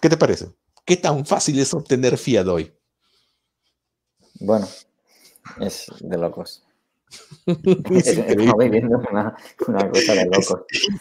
¿Qué 0.00 0.08
te 0.08 0.16
parece? 0.16 0.50
¿Qué 0.84 0.96
tan 0.96 1.26
fácil 1.26 1.58
es 1.58 1.74
obtener 1.74 2.16
fiat 2.16 2.46
hoy? 2.46 2.72
Bueno, 4.40 4.66
es 5.60 5.86
de 6.00 6.18
locos. 6.18 6.64
Es 7.46 8.06
increíble. 8.16 8.44
Estamos 8.44 8.58
viviendo 8.58 8.98
una, 9.10 9.36
una 9.66 9.90
cosa 9.90 10.14
de 10.14 10.24
locos. 10.26 10.54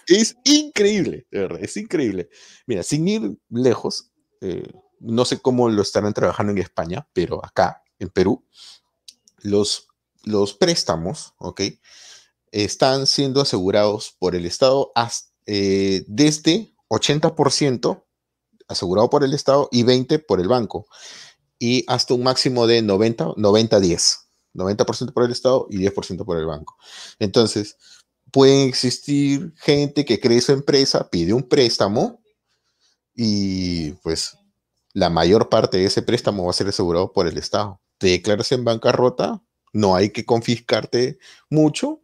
Es 0.07 0.35
increíble, 0.43 1.27
de 1.31 1.39
verdad, 1.39 1.59
es 1.61 1.77
increíble. 1.77 2.29
Mira, 2.65 2.83
sin 2.83 3.07
ir 3.07 3.37
lejos, 3.49 4.11
eh, 4.41 4.71
no 4.99 5.23
sé 5.25 5.39
cómo 5.39 5.69
lo 5.69 5.81
estarán 5.81 6.13
trabajando 6.13 6.51
en 6.51 6.57
España, 6.57 7.07
pero 7.13 7.45
acá, 7.45 7.83
en 7.99 8.09
Perú, 8.09 8.43
los, 9.37 9.87
los 10.23 10.53
préstamos, 10.55 11.35
¿ok? 11.37 11.61
Están 12.51 13.05
siendo 13.05 13.41
asegurados 13.41 14.15
por 14.17 14.35
el 14.35 14.45
Estado 14.45 14.91
hasta, 14.95 15.29
eh, 15.45 16.03
desde 16.07 16.73
80% 16.89 18.03
asegurado 18.69 19.09
por 19.09 19.23
el 19.23 19.33
Estado 19.33 19.67
y 19.71 19.83
20% 19.83 20.25
por 20.25 20.39
el 20.39 20.47
banco. 20.47 20.87
Y 21.57 21.83
hasta 21.87 22.13
un 22.13 22.23
máximo 22.23 22.67
de 22.67 22.81
90, 22.81 23.25
90-10. 23.35 24.19
90% 24.53 25.13
por 25.13 25.25
el 25.25 25.31
Estado 25.31 25.67
y 25.69 25.77
10% 25.77 26.23
por 26.23 26.37
el 26.37 26.45
banco. 26.45 26.77
Entonces, 27.19 27.77
pueden 28.31 28.67
existir 28.67 29.53
gente 29.57 30.05
que 30.05 30.19
cree 30.19 30.41
su 30.41 30.51
empresa, 30.51 31.09
pide 31.09 31.33
un 31.33 31.43
préstamo 31.43 32.21
y 33.15 33.91
pues 34.03 34.37
la 34.93 35.09
mayor 35.09 35.49
parte 35.49 35.77
de 35.77 35.85
ese 35.85 36.01
préstamo 36.01 36.45
va 36.45 36.51
a 36.51 36.53
ser 36.53 36.67
asegurado 36.67 37.11
por 37.11 37.27
el 37.27 37.37
Estado. 37.37 37.81
Te 37.97 38.07
declaras 38.07 38.51
en 38.51 38.63
bancarrota, 38.63 39.41
no 39.73 39.95
hay 39.95 40.09
que 40.11 40.25
confiscarte 40.25 41.19
mucho, 41.49 42.01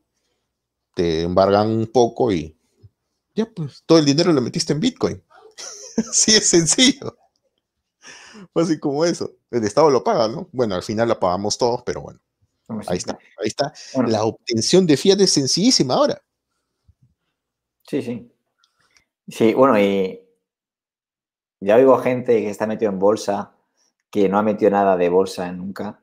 te 0.94 1.22
embargan 1.22 1.70
un 1.70 1.88
poco 1.88 2.32
y 2.32 2.58
ya 3.34 3.46
pues 3.46 3.84
todo 3.86 3.98
el 3.98 4.06
dinero 4.06 4.32
lo 4.34 4.42
metiste 4.42 4.74
en 4.74 4.80
Bitcoin. 4.80 5.22
Así 6.10 6.36
es 6.36 6.50
sencillo. 6.50 7.18
Así 8.54 8.80
como 8.80 9.06
eso. 9.06 9.32
El 9.52 9.64
Estado 9.64 9.90
lo 9.90 10.04
paga, 10.04 10.28
¿no? 10.28 10.50
Bueno, 10.52 10.76
al 10.76 10.84
final 10.84 11.10
lo 11.10 11.20
pagamos 11.20 11.58
todos, 11.58 11.84
pero 11.86 12.02
bueno, 12.02 12.20
ahí 12.88 12.98
está. 12.98 13.18
Ahí 13.40 13.48
está. 13.48 13.74
Bueno, 13.94 14.10
La 14.10 14.24
obtención 14.24 14.86
de 14.86 14.98
fiat 14.98 15.20
es 15.22 15.32
sencillísima 15.32 15.96
ahora. 15.96 16.22
Sí, 17.88 18.02
sí. 18.02 18.32
Sí, 19.28 19.54
bueno, 19.54 19.80
y 19.80 20.22
ya 21.60 21.76
oigo 21.76 21.98
gente 21.98 22.42
que 22.42 22.50
está 22.50 22.68
metido 22.68 22.92
en 22.92 23.00
bolsa, 23.00 23.56
que 24.12 24.30
no 24.30 24.38
ha 24.38 24.44
metido 24.44 24.72
nada 24.72 24.98
de 24.98 25.10
bolsa 25.10 25.52
nunca 25.52 26.02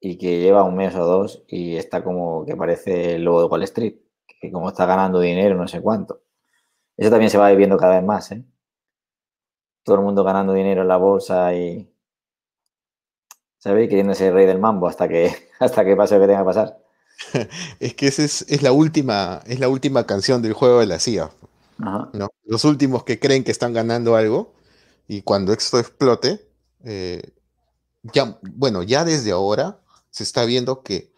y 0.00 0.16
que 0.16 0.40
lleva 0.40 0.62
un 0.62 0.76
mes 0.76 0.94
o 0.94 1.04
dos 1.04 1.44
y 1.48 1.76
está 1.76 2.02
como 2.04 2.46
que 2.46 2.56
parece 2.56 3.16
el 3.16 3.24
lobo 3.24 3.42
de 3.42 3.46
Wall 3.46 3.62
Street, 3.64 3.96
que 4.40 4.50
como 4.50 4.68
está 4.68 4.86
ganando 4.86 5.20
dinero, 5.20 5.56
no 5.56 5.68
sé 5.68 5.80
cuánto. 5.82 6.22
Eso 6.96 7.10
también 7.10 7.30
se 7.30 7.38
va 7.38 7.50
viviendo 7.50 7.76
cada 7.76 7.96
vez 7.96 8.04
más, 8.04 8.32
¿eh? 8.32 8.44
Todo 9.88 10.00
el 10.00 10.04
mundo 10.04 10.22
ganando 10.22 10.52
dinero 10.52 10.82
en 10.82 10.88
la 10.88 10.98
bolsa 10.98 11.54
y, 11.54 11.90
¿sabes? 13.56 13.88
Queriendo 13.88 14.14
ser 14.14 14.34
rey 14.34 14.44
del 14.44 14.58
mambo 14.58 14.86
hasta 14.86 15.08
que, 15.08 15.34
hasta 15.60 15.82
que 15.82 15.96
pase 15.96 16.16
lo 16.16 16.20
que 16.20 16.26
tenga 16.26 16.40
que 16.40 16.44
pasar. 16.44 16.78
Es 17.80 17.94
que 17.94 18.08
esa 18.08 18.22
es, 18.22 18.44
es 18.50 18.60
la 18.60 18.70
última, 18.72 19.40
es 19.46 19.60
la 19.60 19.70
última 19.70 20.04
canción 20.04 20.42
del 20.42 20.52
juego 20.52 20.80
de 20.80 20.86
la 20.86 20.98
CIA, 20.98 21.30
Ajá. 21.78 22.10
¿no? 22.12 22.28
Los 22.44 22.66
últimos 22.66 23.04
que 23.04 23.18
creen 23.18 23.44
que 23.44 23.50
están 23.50 23.72
ganando 23.72 24.14
algo 24.14 24.52
y 25.06 25.22
cuando 25.22 25.54
esto 25.54 25.78
explote, 25.78 26.46
eh, 26.84 27.22
ya, 28.02 28.38
bueno, 28.42 28.82
ya 28.82 29.06
desde 29.06 29.32
ahora 29.32 29.80
se 30.10 30.22
está 30.22 30.44
viendo 30.44 30.82
que 30.82 31.14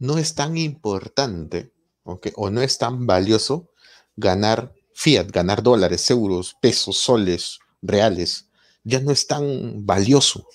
no 0.00 0.18
es 0.18 0.34
tan 0.34 0.58
importante 0.58 1.72
¿ok? 2.02 2.26
o 2.34 2.50
no 2.50 2.60
es 2.60 2.76
tan 2.76 3.06
valioso 3.06 3.70
ganar 4.16 4.74
fiat, 4.94 5.30
ganar 5.30 5.62
dólares, 5.62 6.10
euros, 6.10 6.56
pesos, 6.60 6.98
soles, 6.98 7.60
reales. 7.82 8.48
Ya 8.84 9.00
no 9.00 9.10
es 9.12 9.26
tan 9.26 9.84
valioso. 9.86 10.46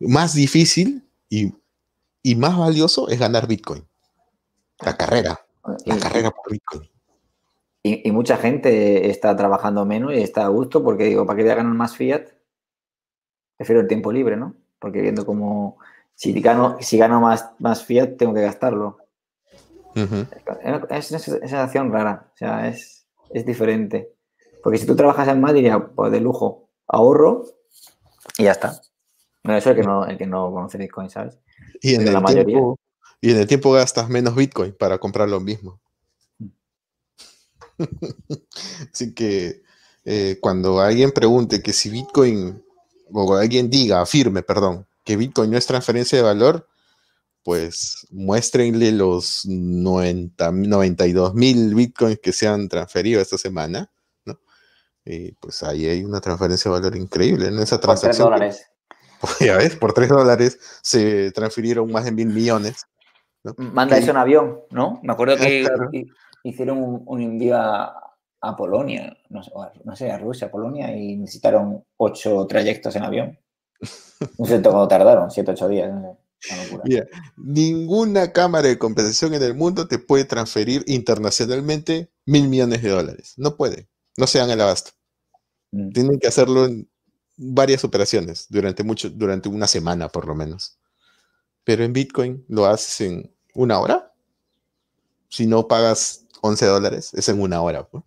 Más 0.00 0.34
difícil 0.34 1.08
y, 1.28 1.52
y 2.22 2.34
más 2.36 2.56
valioso 2.56 3.08
es 3.08 3.18
ganar 3.18 3.46
Bitcoin. 3.46 3.84
La 4.80 4.96
carrera, 4.96 5.44
la 5.84 5.96
Y- 5.96 5.98
carrera 5.98 6.30
por 6.30 6.52
Bitcoin. 6.52 6.88
Y, 7.82 8.08
y 8.08 8.12
mucha 8.12 8.36
gente 8.36 9.08
está 9.08 9.34
trabajando 9.36 9.84
menos 9.84 10.12
y 10.12 10.18
está 10.18 10.44
a 10.44 10.48
gusto 10.48 10.82
porque 10.82 11.04
digo, 11.04 11.24
¿para 11.26 11.36
qué 11.36 11.42
voy 11.44 11.52
a 11.52 11.56
ganar 11.56 11.72
más 11.74 11.96
fiat? 11.96 12.28
Prefiero 13.56 13.80
el 13.80 13.88
tiempo 13.88 14.12
libre, 14.12 14.36
¿no? 14.36 14.54
Porque 14.78 15.00
viendo 15.00 15.24
como 15.24 15.78
si 16.14 16.32
gano, 16.40 16.76
si 16.80 16.98
gano 16.98 17.20
más, 17.20 17.50
más 17.58 17.84
fiat, 17.84 18.16
tengo 18.16 18.34
que 18.34 18.42
gastarlo. 18.42 18.98
Es 19.94 21.10
una 21.10 21.18
sen- 21.18 21.40
sensación 21.40 21.92
rara, 21.92 22.30
o 22.32 22.36
sea, 22.36 22.68
es, 22.68 23.06
es 23.30 23.44
diferente. 23.46 24.12
Porque 24.62 24.78
si 24.78 24.86
tú 24.86 24.96
trabajas 24.96 25.28
en 25.28 25.40
más, 25.40 25.54
diría, 25.54 25.78
pues 25.78 26.12
de 26.12 26.20
lujo, 26.20 26.68
ahorro 26.86 27.44
y 28.36 28.44
ya 28.44 28.52
está. 28.52 28.80
No, 29.44 29.56
eso 29.56 29.70
es 29.70 29.76
el 29.76 29.82
que 29.82 29.86
no, 29.86 30.04
el 30.06 30.18
que 30.18 30.26
no 30.26 30.50
conoce 30.52 30.78
Bitcoin, 30.78 31.10
¿sabes? 31.10 31.38
Y 31.80 31.94
en, 31.94 32.00
Pero 32.00 32.12
la 32.12 32.18
el 32.18 32.24
mayoría. 32.24 32.44
tiempo, 32.44 32.78
y 33.20 33.30
en 33.30 33.36
el 33.38 33.46
tiempo 33.46 33.72
gastas 33.72 34.08
menos 34.08 34.34
Bitcoin 34.34 34.72
para 34.72 34.98
comprar 34.98 35.28
lo 35.28 35.40
mismo. 35.40 35.80
Así 38.92 39.14
que 39.14 39.62
eh, 40.04 40.38
cuando 40.40 40.80
alguien 40.80 41.12
pregunte 41.12 41.62
que 41.62 41.72
si 41.72 41.90
Bitcoin, 41.90 42.62
o 43.12 43.34
alguien 43.34 43.70
diga, 43.70 44.00
afirme, 44.00 44.42
perdón, 44.42 44.86
que 45.04 45.16
Bitcoin 45.16 45.50
no 45.50 45.58
es 45.58 45.66
transferencia 45.66 46.18
de 46.18 46.24
valor, 46.24 46.68
pues 47.42 48.06
muéstrenle 48.10 48.92
los 48.92 49.46
90, 49.46 50.52
92 50.52 51.34
mil 51.34 51.74
Bitcoins 51.74 52.18
que 52.20 52.32
se 52.32 52.46
han 52.46 52.68
transferido 52.68 53.20
esta 53.20 53.38
semana, 53.38 53.90
Y 55.10 55.32
pues 55.32 55.62
ahí 55.62 55.86
hay 55.86 56.04
una 56.04 56.20
transferencia 56.20 56.70
de 56.70 56.78
valor 56.78 56.96
increíble 56.96 57.46
en 57.48 57.58
esa 57.58 57.76
Por 57.80 57.94
3 57.98 58.00
transacción. 58.00 58.26
dólares. 58.30 58.66
Ya 59.40 59.56
ves, 59.56 59.74
por 59.76 59.92
3 59.94 60.08
dólares 60.10 60.58
se 60.82 61.32
transfirieron 61.32 61.90
más 61.90 62.04
de 62.04 62.12
mil 62.12 62.28
millones. 62.28 62.84
¿no? 63.42 63.54
Manda 63.56 63.96
eso 63.96 64.10
en 64.10 64.16
avión, 64.18 64.60
¿no? 64.70 65.00
Me 65.02 65.12
acuerdo 65.12 65.36
que 65.36 65.62
claro. 65.66 65.90
hicieron 66.44 66.78
un, 66.78 67.02
un 67.06 67.20
envío 67.22 67.56
a, 67.56 68.14
a 68.40 68.56
Polonia, 68.56 69.16
no 69.30 69.42
sé, 69.42 69.50
a- 69.56 69.72
no 69.84 69.96
sé, 69.96 70.10
a 70.12 70.18
Rusia, 70.18 70.50
Polonia, 70.50 70.94
y 70.96 71.16
necesitaron 71.16 71.84
ocho 71.96 72.46
trayectos 72.46 72.94
en 72.96 73.02
avión. 73.04 73.38
No 74.36 74.44
sé 74.46 74.60
cuánto 74.62 74.86
tardaron, 74.88 75.30
siete, 75.30 75.52
ocho 75.52 75.68
días, 75.68 75.90
no 75.92 76.00
sé. 76.02 76.18
Una 76.54 76.64
locura. 76.64 76.82
Mira, 76.86 77.06
ninguna 77.36 78.32
cámara 78.32 78.68
de 78.68 78.78
compensación 78.78 79.34
en 79.34 79.42
el 79.42 79.54
mundo 79.54 79.88
te 79.88 79.98
puede 79.98 80.24
transferir 80.24 80.84
internacionalmente 80.86 82.10
mil 82.26 82.48
millones 82.48 82.82
de 82.82 82.90
dólares. 82.90 83.34
No 83.36 83.56
puede. 83.56 83.88
No 84.16 84.26
se 84.28 84.38
dan 84.38 84.50
el 84.50 84.60
abasto. 84.60 84.92
Mm. 85.72 85.90
Tienen 85.90 86.18
que 86.18 86.28
hacerlo 86.28 86.66
en 86.66 86.88
varias 87.36 87.84
operaciones 87.84 88.46
durante 88.48 88.82
mucho, 88.82 89.10
durante 89.10 89.48
una 89.48 89.66
semana 89.66 90.08
por 90.08 90.26
lo 90.26 90.34
menos. 90.34 90.78
Pero 91.64 91.84
en 91.84 91.92
Bitcoin 91.92 92.44
lo 92.48 92.66
haces 92.66 93.00
en 93.02 93.32
una 93.54 93.78
hora. 93.78 94.12
Si 95.28 95.46
no 95.46 95.68
pagas 95.68 96.26
11 96.40 96.66
dólares, 96.66 97.12
es 97.14 97.28
en 97.28 97.40
una 97.40 97.60
hora. 97.60 97.86
pues. 97.86 98.04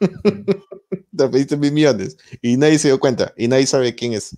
Te 1.16 1.28
pediste 1.28 1.56
mil 1.56 1.72
millones 1.72 2.16
y 2.42 2.56
nadie 2.56 2.78
se 2.78 2.88
dio 2.88 2.98
cuenta 2.98 3.32
y 3.36 3.48
nadie 3.48 3.66
sabe 3.66 3.94
quién 3.94 4.12
es. 4.12 4.36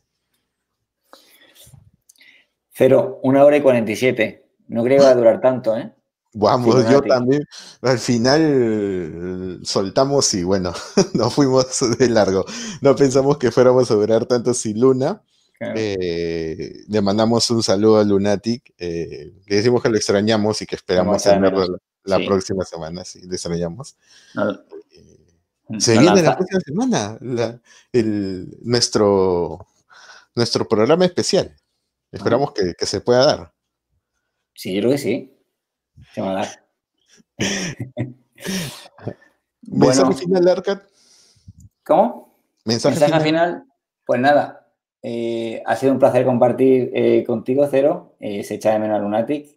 Cero, 2.70 3.20
una 3.22 3.42
hora 3.44 3.56
y 3.56 3.62
47. 3.62 4.46
No 4.68 4.84
creo 4.84 4.98
que 4.98 5.04
va 5.04 5.10
a 5.10 5.14
durar 5.14 5.40
tanto, 5.40 5.76
¿eh? 5.76 5.95
Vamos, 6.38 6.88
yo 6.90 7.00
también. 7.02 7.44
Al 7.80 7.98
final 7.98 8.40
eh, 8.44 9.58
soltamos 9.62 10.32
y 10.34 10.42
bueno, 10.44 10.72
nos 11.14 11.32
fuimos 11.34 11.66
de 11.98 12.08
largo. 12.10 12.44
No 12.82 12.94
pensamos 12.94 13.38
que 13.38 13.50
fuéramos 13.50 13.90
a 13.90 13.94
durar 13.94 14.26
tanto 14.26 14.52
sin 14.54 14.78
Luna. 14.80 15.22
Claro. 15.58 15.74
Eh, 15.78 16.84
le 16.88 17.00
mandamos 17.00 17.48
un 17.50 17.62
saludo 17.62 17.98
a 17.98 18.04
Lunatic. 18.04 18.74
eh, 18.76 19.32
le 19.46 19.56
decimos 19.56 19.82
que 19.82 19.88
lo 19.88 19.96
extrañamos 19.96 20.60
y 20.60 20.66
que 20.66 20.74
esperamos 20.76 21.22
tenerlo 21.22 21.66
la, 21.66 21.78
la 22.04 22.18
Sí. 22.18 22.26
próxima 22.26 22.64
semana. 22.64 23.04
Sí, 23.04 23.20
le 23.26 23.34
extrañamos. 23.34 23.96
No- 24.34 24.50
Eh, 24.50 25.80
se 25.80 25.94
no 25.96 26.02
viene 26.02 26.22
la 26.22 26.36
próxima 26.36 26.60
semana 26.60 27.18
la- 27.22 27.60
el, 27.92 28.58
nuestro, 28.62 29.66
nuestro 30.34 30.68
programa 30.68 31.06
especial. 31.06 31.56
Esperamos 32.12 32.52
que, 32.52 32.74
que 32.78 32.86
se 32.86 33.00
pueda 33.00 33.24
dar. 33.24 33.52
Sí, 34.54 34.74
yo 34.74 34.80
creo 34.82 34.92
que 34.92 34.98
sí. 34.98 35.32
Se 36.12 36.20
va 36.20 36.30
a 36.30 36.34
dar. 36.34 36.48
Mensaje 39.62 40.02
Bueno, 40.04 40.12
final, 40.12 40.48
Arcad. 40.48 40.78
¿cómo? 41.84 42.38
Mensaje, 42.64 42.98
Mensaje 42.98 43.22
final. 43.24 43.50
final, 43.52 43.64
pues 44.04 44.20
nada, 44.20 44.68
eh, 45.02 45.62
ha 45.64 45.76
sido 45.76 45.92
un 45.92 45.98
placer 45.98 46.24
compartir 46.24 46.90
eh, 46.94 47.24
contigo, 47.24 47.66
Cero. 47.70 48.16
Eh, 48.20 48.42
se 48.42 48.54
echa 48.54 48.72
de 48.72 48.78
menos 48.78 48.96
a 48.96 49.02
Lunatic. 49.02 49.56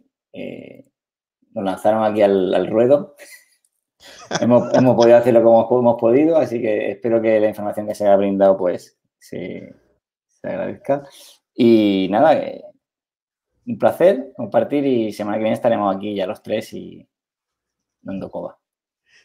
lo 1.54 1.62
lanzaron 1.64 2.04
aquí 2.04 2.22
al, 2.22 2.54
al 2.54 2.68
ruedo. 2.68 3.16
hemos, 4.42 4.74
hemos 4.74 4.96
podido 4.96 5.18
hacerlo 5.18 5.44
como 5.44 5.80
hemos 5.80 6.00
podido, 6.00 6.38
así 6.38 6.62
que 6.62 6.92
espero 6.92 7.22
que 7.22 7.40
la 7.40 7.50
información 7.50 7.88
que 7.88 7.96
se 7.96 8.06
haya 8.06 8.16
brindado, 8.16 8.58
pues, 8.58 8.98
se, 9.18 9.76
se 10.28 10.48
agradezca. 10.48 11.04
Y 11.54 12.08
nada, 12.10 12.36
eh, 12.38 12.64
un 13.70 13.78
placer 13.78 14.34
compartir 14.36 14.86
y 14.86 15.14
semana 15.14 15.38
que 15.38 15.44
viene 15.44 15.56
estaremos 15.56 15.96
aquí 15.96 16.16
ya 16.16 16.26
los 16.26 16.42
tres 16.42 16.74
y 16.74 17.08
dando 18.02 18.32
coba. 18.32 18.58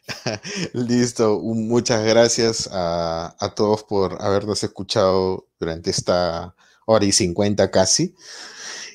Listo, 0.73 1.39
muchas 1.39 2.05
gracias 2.05 2.69
a, 2.71 3.35
a 3.39 3.55
todos 3.55 3.83
por 3.83 4.21
habernos 4.21 4.63
escuchado 4.63 5.47
durante 5.59 5.89
esta 5.89 6.55
hora 6.85 7.05
y 7.05 7.11
cincuenta 7.11 7.71
casi. 7.71 8.13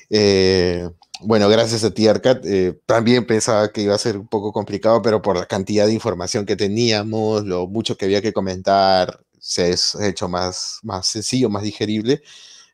Eh, 0.09 0.89
bueno, 1.19 1.49
gracias 1.49 1.83
a 1.83 1.93
ti, 1.93 2.07
Arcat. 2.07 2.45
Eh, 2.45 2.79
también 2.85 3.27
pensaba 3.27 3.73
que 3.73 3.81
iba 3.81 3.93
a 3.93 3.97
ser 3.97 4.17
un 4.17 4.27
poco 4.27 4.53
complicado, 4.53 5.01
pero 5.01 5.21
por 5.21 5.37
la 5.37 5.47
cantidad 5.47 5.85
de 5.85 5.93
información 5.93 6.45
que 6.45 6.55
teníamos, 6.55 7.43
lo 7.43 7.67
mucho 7.67 7.97
que 7.97 8.05
había 8.05 8.21
que 8.21 8.31
comentar, 8.31 9.19
se 9.37 9.73
ha 9.73 10.07
hecho 10.07 10.29
más, 10.29 10.79
más 10.83 11.07
sencillo, 11.07 11.49
más 11.49 11.63
digerible. 11.63 12.21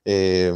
Eh, 0.06 0.54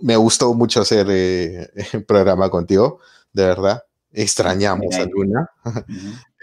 me 0.00 0.16
gustó 0.16 0.52
mucho 0.54 0.80
hacer 0.82 1.06
eh, 1.10 1.68
el 1.92 2.04
programa 2.06 2.50
contigo, 2.50 3.00
de 3.32 3.44
verdad. 3.46 3.82
Extrañamos 4.12 4.94
a. 4.96 5.04
Luna. 5.04 5.50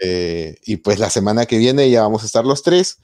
Eh, 0.00 0.56
y 0.66 0.76
pues 0.78 0.98
la 0.98 1.08
semana 1.08 1.46
que 1.46 1.56
viene 1.56 1.88
ya 1.88 2.02
vamos 2.02 2.22
a 2.24 2.26
estar 2.26 2.44
los 2.44 2.62
tres. 2.62 2.98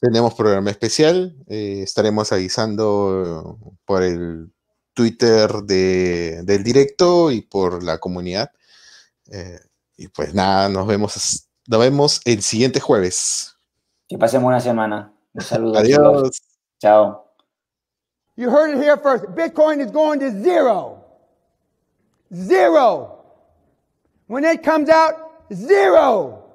Tenemos 0.00 0.34
programa 0.34 0.70
especial. 0.70 1.36
eh, 1.48 1.80
estaremos 1.82 2.30
avisando 2.32 3.56
eh, 3.66 3.76
por 3.84 4.02
el 4.02 4.50
Twitter 4.94 5.50
de- 5.64 6.42
del 6.44 6.62
directo 6.64 7.30
y 7.32 7.42
por 7.42 7.82
la 7.82 7.98
comunidad. 7.98 8.52
Eh, 9.30 9.58
y 9.96 10.08
pues 10.08 10.32
nada, 10.32 10.68
nos 10.68 10.86
vemos, 10.86 11.48
nos 11.66 11.80
vemos 11.80 12.20
el 12.24 12.40
siguiente 12.42 12.80
jueves. 12.80 13.56
Que 14.08 14.16
pasemos 14.16 14.46
una 14.48 14.60
semana. 14.60 15.12
Un 15.34 15.42
saludo. 15.42 15.78
Adiós. 15.78 16.30
Chao. 16.80 17.27
You 18.38 18.50
heard 18.50 18.70
it 18.70 18.80
here 18.80 18.96
first. 18.96 19.24
Bitcoin 19.24 19.84
is 19.84 19.90
going 19.90 20.20
to 20.20 20.30
zero. 20.30 21.04
Zero. 22.32 23.24
When 24.28 24.44
it 24.44 24.62
comes 24.62 24.88
out, 24.88 25.14
zero. 25.52 26.47